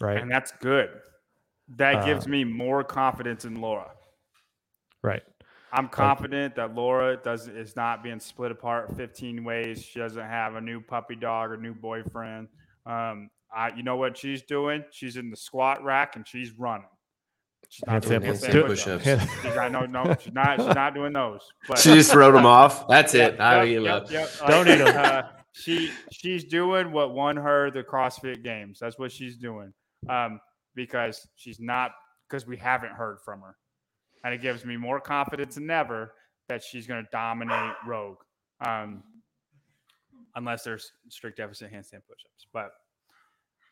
right? 0.00 0.18
And 0.18 0.30
that's 0.30 0.52
good. 0.60 0.90
That 1.76 2.04
gives 2.04 2.26
Uh, 2.26 2.30
me 2.30 2.44
more 2.44 2.84
confidence 2.84 3.44
in 3.44 3.60
Laura. 3.60 3.90
right. 5.02 5.22
I'm 5.76 5.88
confident 5.88 6.56
that 6.56 6.74
Laura 6.74 7.16
does 7.22 7.48
is 7.48 7.76
not 7.76 8.02
being 8.02 8.18
split 8.18 8.50
apart 8.50 8.96
15 8.96 9.44
ways. 9.44 9.82
She 9.84 9.98
doesn't 9.98 10.20
have 10.26 10.54
a 10.54 10.60
new 10.60 10.80
puppy 10.80 11.16
dog 11.16 11.50
or 11.50 11.56
new 11.56 11.74
boyfriend. 11.74 12.48
Um, 12.86 13.28
I, 13.54 13.72
you 13.76 13.82
know 13.82 13.96
what 13.96 14.16
she's 14.16 14.42
doing? 14.42 14.84
She's 14.90 15.16
in 15.16 15.30
the 15.30 15.36
squat 15.36 15.84
rack 15.84 16.16
and 16.16 16.26
she's 16.26 16.52
running. 16.52 16.86
She's 17.68 17.84
not 17.86 18.02
doing 18.02 18.20
push- 18.20 18.28
handstand 18.42 18.52
do 18.52 18.60
it. 18.60 18.66
push-ups. 18.68 19.04
push-ups. 19.04 19.72
No, 19.72 19.86
no, 19.86 20.16
she's 20.20 20.32
not. 20.32 20.56
She's 20.60 20.74
not 20.74 20.94
doing 20.94 21.12
those. 21.12 21.40
But 21.68 21.78
she 21.78 21.94
just 21.94 22.14
wrote 22.14 22.32
them 22.32 22.46
off. 22.46 22.86
That's 22.88 23.12
it. 23.14 23.32
Yep, 23.34 23.40
I 23.40 23.62
yep, 23.64 23.68
give 23.74 23.82
yep, 23.82 24.02
up. 24.02 24.10
yep. 24.10 24.30
Don't 24.48 24.66
Like, 24.66 24.78
need 24.78 24.86
'em. 24.88 24.96
uh, 24.96 25.22
she 25.52 25.90
she's 26.12 26.44
doing 26.44 26.92
what 26.92 27.12
won 27.12 27.36
her 27.36 27.70
the 27.70 27.82
CrossFit 27.82 28.42
Games. 28.44 28.78
That's 28.80 28.98
what 28.98 29.10
she's 29.12 29.36
doing. 29.36 29.72
Um, 30.08 30.40
because 30.74 31.26
she's 31.36 31.58
not 31.58 31.90
because 32.28 32.46
we 32.46 32.56
haven't 32.56 32.92
heard 32.92 33.18
from 33.24 33.40
her, 33.40 33.56
and 34.26 34.34
it 34.34 34.42
gives 34.42 34.64
me 34.64 34.76
more 34.76 35.00
confidence 35.00 35.54
than 35.54 35.70
ever 35.70 36.12
that 36.48 36.60
she's 36.60 36.84
going 36.84 37.00
to 37.04 37.08
dominate 37.12 37.74
Rogue. 37.86 38.18
Um, 38.66 39.04
unless 40.34 40.64
there's 40.64 40.90
strict 41.08 41.36
deficit 41.36 41.72
handstand 41.72 42.02
push-ups, 42.08 42.46
but 42.52 42.72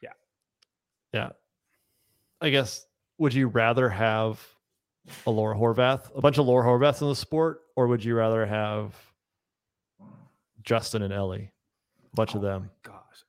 Yeah. 0.01 0.11
Yeah. 1.13 1.31
I 2.41 2.51
guess, 2.51 2.87
would 3.19 3.35
you 3.35 3.49
rather 3.49 3.89
have 3.89 4.41
a 5.27 5.31
Laura 5.31 5.57
Horvath, 5.57 6.17
a 6.17 6.21
bunch 6.21 6.39
of 6.39 6.47
Laura 6.47 6.65
Horvaths 6.65 7.03
in 7.03 7.09
the 7.09 7.17
sport, 7.17 7.63
or 7.75 7.89
would 7.89 8.05
you 8.05 8.15
rather 8.15 8.47
have 8.47 8.95
Justin 10.63 11.03
and 11.03 11.13
Ellie, 11.13 11.51
a 12.13 12.17
bunch 12.17 12.35
of 12.37 12.45
Oh 12.45 12.47
them? 12.47 12.71
my 12.85 12.93
gosh, 12.93 13.25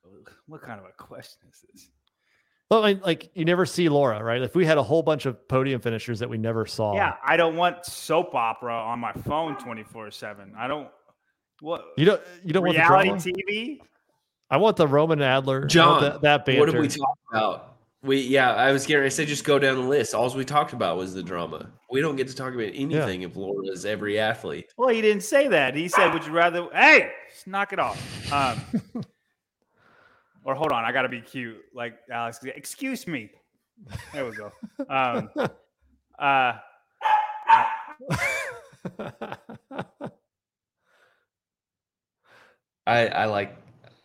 what 0.46 0.62
kind 0.62 0.78
of 0.78 0.86
a 0.86 0.92
question 0.92 1.40
is 1.52 1.64
this? 1.72 1.90
Well, 2.70 2.84
I, 2.84 2.92
like 2.94 3.30
you 3.34 3.44
never 3.44 3.64
see 3.64 3.88
Laura, 3.88 4.22
right? 4.22 4.42
If 4.42 4.56
we 4.56 4.66
had 4.66 4.76
a 4.76 4.82
whole 4.82 5.02
bunch 5.02 5.24
of 5.24 5.46
podium 5.46 5.80
finishers 5.80 6.18
that 6.18 6.28
we 6.28 6.36
never 6.36 6.66
saw, 6.66 6.94
Yeah, 6.94 7.14
I 7.24 7.36
don't 7.36 7.56
want 7.56 7.86
soap 7.86 8.34
opera 8.34 8.74
on 8.74 8.98
my 8.98 9.12
phone 9.12 9.54
24/7. 9.56 10.56
I 10.56 10.66
don't 10.66 10.88
what 11.60 11.84
you 11.96 12.04
don't 12.04 12.20
you 12.44 12.52
don't 12.52 12.64
want 12.64 12.76
the 12.76 12.82
reality. 12.82 13.32
TV? 13.32 13.78
I 14.50 14.56
want 14.56 14.76
the 14.76 14.86
Roman 14.86 15.22
Adler, 15.22 15.64
I 15.64 15.66
John, 15.68 16.02
that, 16.02 16.20
that 16.22 16.44
banter. 16.44 16.60
What 16.60 16.72
did 16.72 16.80
we 16.80 16.88
talk 16.88 17.18
about? 17.30 17.76
We 18.02 18.20
yeah, 18.20 18.52
I 18.54 18.72
was 18.72 18.84
getting 18.84 19.04
I 19.04 19.08
said 19.10 19.28
just 19.28 19.44
go 19.44 19.60
down 19.60 19.76
the 19.76 19.82
list. 19.82 20.12
All 20.12 20.32
we 20.34 20.44
talked 20.44 20.72
about 20.72 20.96
was 20.96 21.14
the 21.14 21.22
drama. 21.22 21.70
We 21.90 22.00
don't 22.00 22.16
get 22.16 22.26
to 22.28 22.34
talk 22.34 22.52
about 22.52 22.70
anything 22.74 23.22
if 23.22 23.36
Laura 23.36 23.64
is 23.68 23.86
every 23.86 24.18
athlete. 24.18 24.72
Well, 24.76 24.88
he 24.88 25.00
didn't 25.00 25.22
say 25.22 25.46
that. 25.48 25.76
He 25.76 25.86
said, 25.86 26.12
"Would 26.12 26.26
you 26.26 26.32
rather?" 26.32 26.68
Hey, 26.72 27.12
just 27.32 27.46
knock 27.46 27.72
it 27.72 27.78
off. 27.78 28.32
Um, 28.32 28.60
or 30.46 30.54
hold 30.54 30.70
on, 30.70 30.84
I 30.84 30.92
got 30.92 31.02
to 31.02 31.08
be 31.08 31.20
cute, 31.20 31.58
like 31.74 31.94
Alex. 32.10 32.38
Excuse 32.44 33.06
me. 33.08 33.30
There 34.12 34.24
we 34.24 34.30
go. 34.30 34.52
Um, 34.88 35.28
uh, 36.18 36.52
I 42.86 43.08
I 43.08 43.24
like 43.24 43.56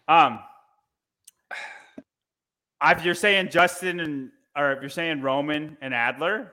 um, 0.08 0.40
if 2.84 3.06
you're 3.06 3.14
saying 3.14 3.50
Justin 3.50 4.00
and 4.00 4.32
or 4.58 4.74
if 4.74 4.82
you're 4.82 4.90
saying 4.90 5.22
Roman 5.22 5.78
and 5.80 5.94
Adler, 5.94 6.52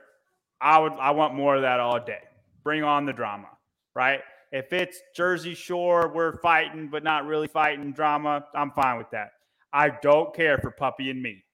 I 0.60 0.78
would 0.78 0.92
I 0.92 1.12
want 1.12 1.34
more 1.34 1.56
of 1.56 1.62
that 1.62 1.80
all 1.80 1.98
day. 1.98 2.20
Bring 2.62 2.84
on 2.84 3.06
the 3.06 3.14
drama, 3.14 3.48
right? 3.94 4.20
If 4.52 4.74
it's 4.74 5.00
Jersey 5.16 5.54
Shore, 5.54 6.12
we're 6.14 6.36
fighting 6.40 6.88
but 6.88 7.02
not 7.02 7.26
really 7.26 7.48
fighting 7.48 7.92
drama. 7.92 8.44
I'm 8.54 8.70
fine 8.72 8.98
with 8.98 9.10
that. 9.12 9.32
I 9.72 9.90
don't 10.02 10.34
care 10.34 10.58
for 10.58 10.70
Puppy 10.70 11.10
and 11.10 11.22
me. 11.22 11.44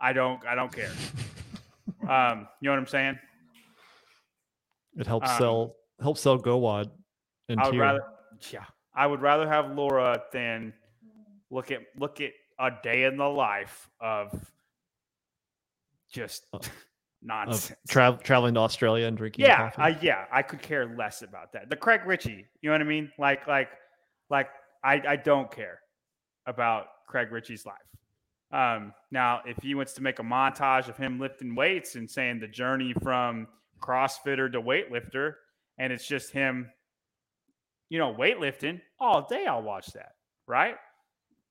I 0.00 0.12
don't. 0.12 0.44
I 0.46 0.54
don't 0.54 0.72
care. 0.72 0.90
Um, 2.08 2.48
you 2.60 2.66
know 2.66 2.72
what 2.72 2.80
I'm 2.80 2.86
saying? 2.88 3.18
it 4.96 5.06
helps 5.06 5.30
Um, 5.30 5.38
sell 5.38 5.76
helps 6.00 6.20
sell 6.20 6.36
GoWOD 6.36 6.90
and 7.48 7.60
I 7.60 7.64
would 7.66 7.70
tier. 7.72 7.80
rather. 7.80 8.00
Yeah, 8.50 8.64
I 8.92 9.06
would 9.06 9.20
rather 9.22 9.48
have 9.48 9.70
Laura 9.70 10.20
than 10.32 10.72
look 11.50 11.70
at 11.70 11.82
look 11.96 12.20
at 12.20 12.32
a 12.58 12.70
day 12.82 13.04
in 13.04 13.16
the 13.16 13.28
life 13.28 13.88
of 14.00 14.32
just 16.12 16.44
of 16.52 16.68
nonsense. 17.22 17.78
tra- 17.88 18.18
traveling 18.22 18.54
to 18.54 18.60
Australia 18.60 19.06
and 19.06 19.16
drinking. 19.16 19.44
yeah. 19.44 19.70
I, 19.76 19.96
yeah, 20.02 20.24
I 20.32 20.42
could 20.42 20.60
care 20.60 20.86
less 20.96 21.22
about 21.22 21.52
that. 21.52 21.70
The 21.70 21.76
Craig 21.76 22.00
Richey, 22.04 22.46
you 22.60 22.70
know 22.70 22.74
what 22.74 22.80
I 22.80 22.84
mean? 22.84 23.12
Like, 23.16 23.46
like, 23.46 23.68
like, 24.28 24.48
I, 24.84 25.00
I 25.06 25.16
don't 25.16 25.50
care 25.50 25.78
about 26.46 26.86
Craig 27.12 27.30
Richey's 27.30 27.66
life. 27.66 27.76
Um, 28.52 28.94
now, 29.10 29.42
if 29.46 29.58
he 29.62 29.74
wants 29.74 29.92
to 29.94 30.02
make 30.02 30.18
a 30.18 30.22
montage 30.22 30.88
of 30.88 30.96
him 30.96 31.20
lifting 31.20 31.54
weights 31.54 31.94
and 31.94 32.10
saying 32.10 32.40
the 32.40 32.48
journey 32.48 32.94
from 33.02 33.46
CrossFitter 33.80 34.50
to 34.50 34.60
weightlifter, 34.60 35.34
and 35.78 35.92
it's 35.92 36.06
just 36.08 36.32
him, 36.32 36.70
you 37.90 37.98
know, 37.98 38.14
weightlifting 38.14 38.80
all 38.98 39.26
day, 39.26 39.44
I'll 39.46 39.62
watch 39.62 39.88
that, 39.92 40.12
right? 40.46 40.76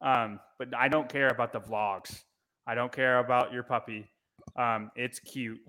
Um, 0.02 0.40
but 0.58 0.76
I 0.76 0.88
don't 0.88 1.08
care 1.08 1.28
about 1.28 1.54
the 1.54 1.60
vlogs. 1.60 2.24
I 2.66 2.74
don't 2.74 2.92
care 2.92 3.20
about 3.20 3.54
your 3.54 3.64
puppy. 3.64 4.10
Um, 4.56 4.90
it's 4.96 5.20
cute. 5.20 5.60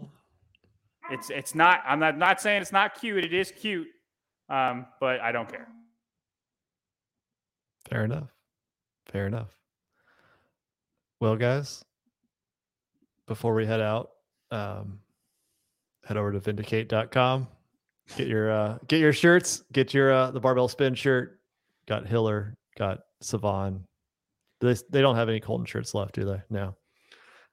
It's 1.11 1.29
it's 1.31 1.55
not. 1.55 1.81
I'm 1.87 1.99
not 1.99 2.17
not 2.17 2.41
saying 2.41 2.63
it's 2.63 2.73
not 2.73 2.99
cute. 2.99 3.25
It 3.25 3.35
is 3.35 3.53
cute, 3.53 3.89
um, 4.49 4.87
but 5.01 5.21
I 5.21 5.33
don't 5.33 5.51
care. 5.51 5.69
Fair 7.91 8.05
enough. 8.05 8.29
Fair 9.07 9.27
enough. 9.27 9.49
Well, 11.23 11.37
guys, 11.37 11.85
before 13.29 13.55
we 13.55 13.65
head 13.65 13.81
out, 13.81 14.11
um, 14.51 14.99
head 16.05 16.17
over 16.17 16.33
to 16.33 16.41
vindicate.com. 16.41 17.47
Get 18.17 18.27
your 18.27 18.51
uh 18.51 18.79
get 18.89 18.99
your 18.99 19.13
shirts, 19.13 19.63
get 19.71 19.95
your 19.95 20.13
uh 20.13 20.33
the 20.33 20.41
barbell 20.41 20.67
spin 20.67 20.97
shirt. 20.97 21.39
Got 21.87 22.09
Hillar, 22.09 22.57
got 22.77 23.03
Sevan. 23.23 23.83
They 24.61 24.75
they 24.91 25.01
don't 25.01 25.15
have 25.15 25.29
any 25.29 25.39
Colten 25.39 25.69
shirts 25.69 25.95
left, 25.95 26.17
do 26.17 26.25
they? 26.25 26.43
No. 26.51 26.75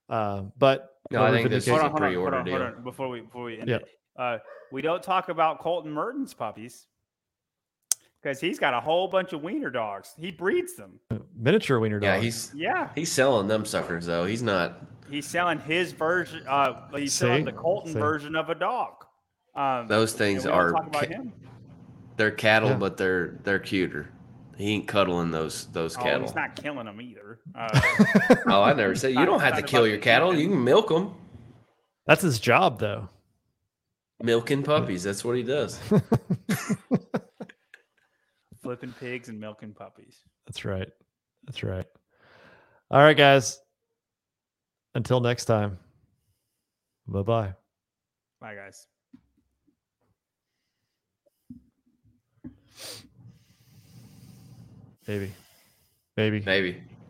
Um, 0.09 0.51
but 0.57 0.89
No, 1.11 1.21
I 1.21 1.29
think 1.29 1.51
this 1.51 1.67
is 1.67 1.69
Hold 1.69 1.81
a 1.81 1.83
on, 1.83 1.91
hold 1.91 2.01
on, 2.01 2.13
hold 2.15 2.31
pre-order 2.33 2.71
deal. 2.71 2.81
Before 2.83 3.07
we 3.07 3.21
before 3.21 3.43
we 3.43 3.59
end 3.59 3.69
Yeah. 3.69 3.75
it, 3.75 3.89
uh, 4.17 4.37
we 4.71 4.81
don't 4.81 5.03
talk 5.03 5.29
about 5.29 5.61
Colten 5.61 5.91
Mertens' 5.91 6.33
puppies 6.33 6.87
because 8.21 8.39
he's 8.39 8.59
got 8.59 8.73
a 8.73 8.79
whole 8.79 9.07
bunch 9.07 9.33
of 9.33 9.41
wiener 9.41 9.69
dogs. 9.69 10.13
He 10.19 10.31
breeds 10.31 10.75
them. 10.75 10.99
miniature 11.35 11.79
wiener 11.79 11.99
dogs. 11.99 12.05
Yeah, 12.05 12.13
dogs. 12.15 12.23
he's 12.23 12.51
Yeah, 12.55 12.89
he's 12.95 13.11
selling 13.11 13.47
them 13.47 13.65
suckers 13.65 14.05
though. 14.05 14.25
He's 14.25 14.43
not. 14.43 14.81
he's 15.09 15.25
selling 15.27 15.59
his 15.59 15.91
version. 15.91 16.43
Uh, 16.47 16.87
he's 16.95 17.13
selling 17.13 17.45
the 17.45 17.51
Colten 17.51 17.93
See? 17.93 17.99
version 17.99 18.35
of 18.35 18.49
a 18.49 18.55
dog. 18.55 19.05
Um, 19.55 19.87
Those 19.87 20.13
things 20.13 20.43
we 20.45 20.51
don't 20.51 20.59
are 20.59 20.71
talk 20.71 20.87
about 20.87 21.03
ca- 21.03 21.09
him. 21.09 21.33
they're 22.17 22.31
cattle, 22.31 22.69
Yeah. 22.69 22.75
but 22.77 22.97
they're 22.97 23.39
they're 23.43 23.59
cuter. 23.59 24.09
He 24.57 24.73
ain't 24.73 24.87
cuddling 24.87 25.31
those 25.31 25.67
those 25.67 25.97
Oh, 25.97 26.01
cattle. 26.01 26.21
he's 26.23 26.35
not 26.35 26.55
killing 26.55 26.85
them 26.85 26.99
either. 27.01 27.39
Uh, 27.55 27.81
oh, 28.47 28.61
I 28.61 28.73
never 28.73 28.93
said 28.95 29.13
you 29.13 29.25
don't 29.25 29.39
have 29.39 29.55
to 29.55 29.61
kill 29.61 29.87
your 29.87 29.97
cattle. 29.99 30.35
You 30.35 30.49
can 30.49 30.63
milk 30.63 30.89
them. 30.89 31.13
That's 32.05 32.21
his 32.21 32.39
job 32.39 32.79
though. 32.79 33.07
Milking 34.21 34.63
puppies. 34.63 35.03
That's 35.03 35.23
what 35.23 35.37
he 35.37 35.43
does. 35.43 35.79
flipping 38.69 38.93
pigs 38.99 39.29
and 39.29 39.39
milking 39.39 39.73
puppies. 39.73 40.19
That's 40.45 40.63
right. 40.63 40.87
That's 41.47 41.63
right. 41.63 41.87
All 42.91 43.01
right, 43.01 43.17
guys. 43.17 43.59
Until 44.93 45.21
next 45.21 45.45
time. 45.45 45.79
Bye 47.07 47.23
bye. 47.23 47.53
Bye, 48.39 48.53
guys. 48.53 48.85
Maybe. 55.07 55.31
Maybe. 56.15 56.43
Maybe. 56.45 56.83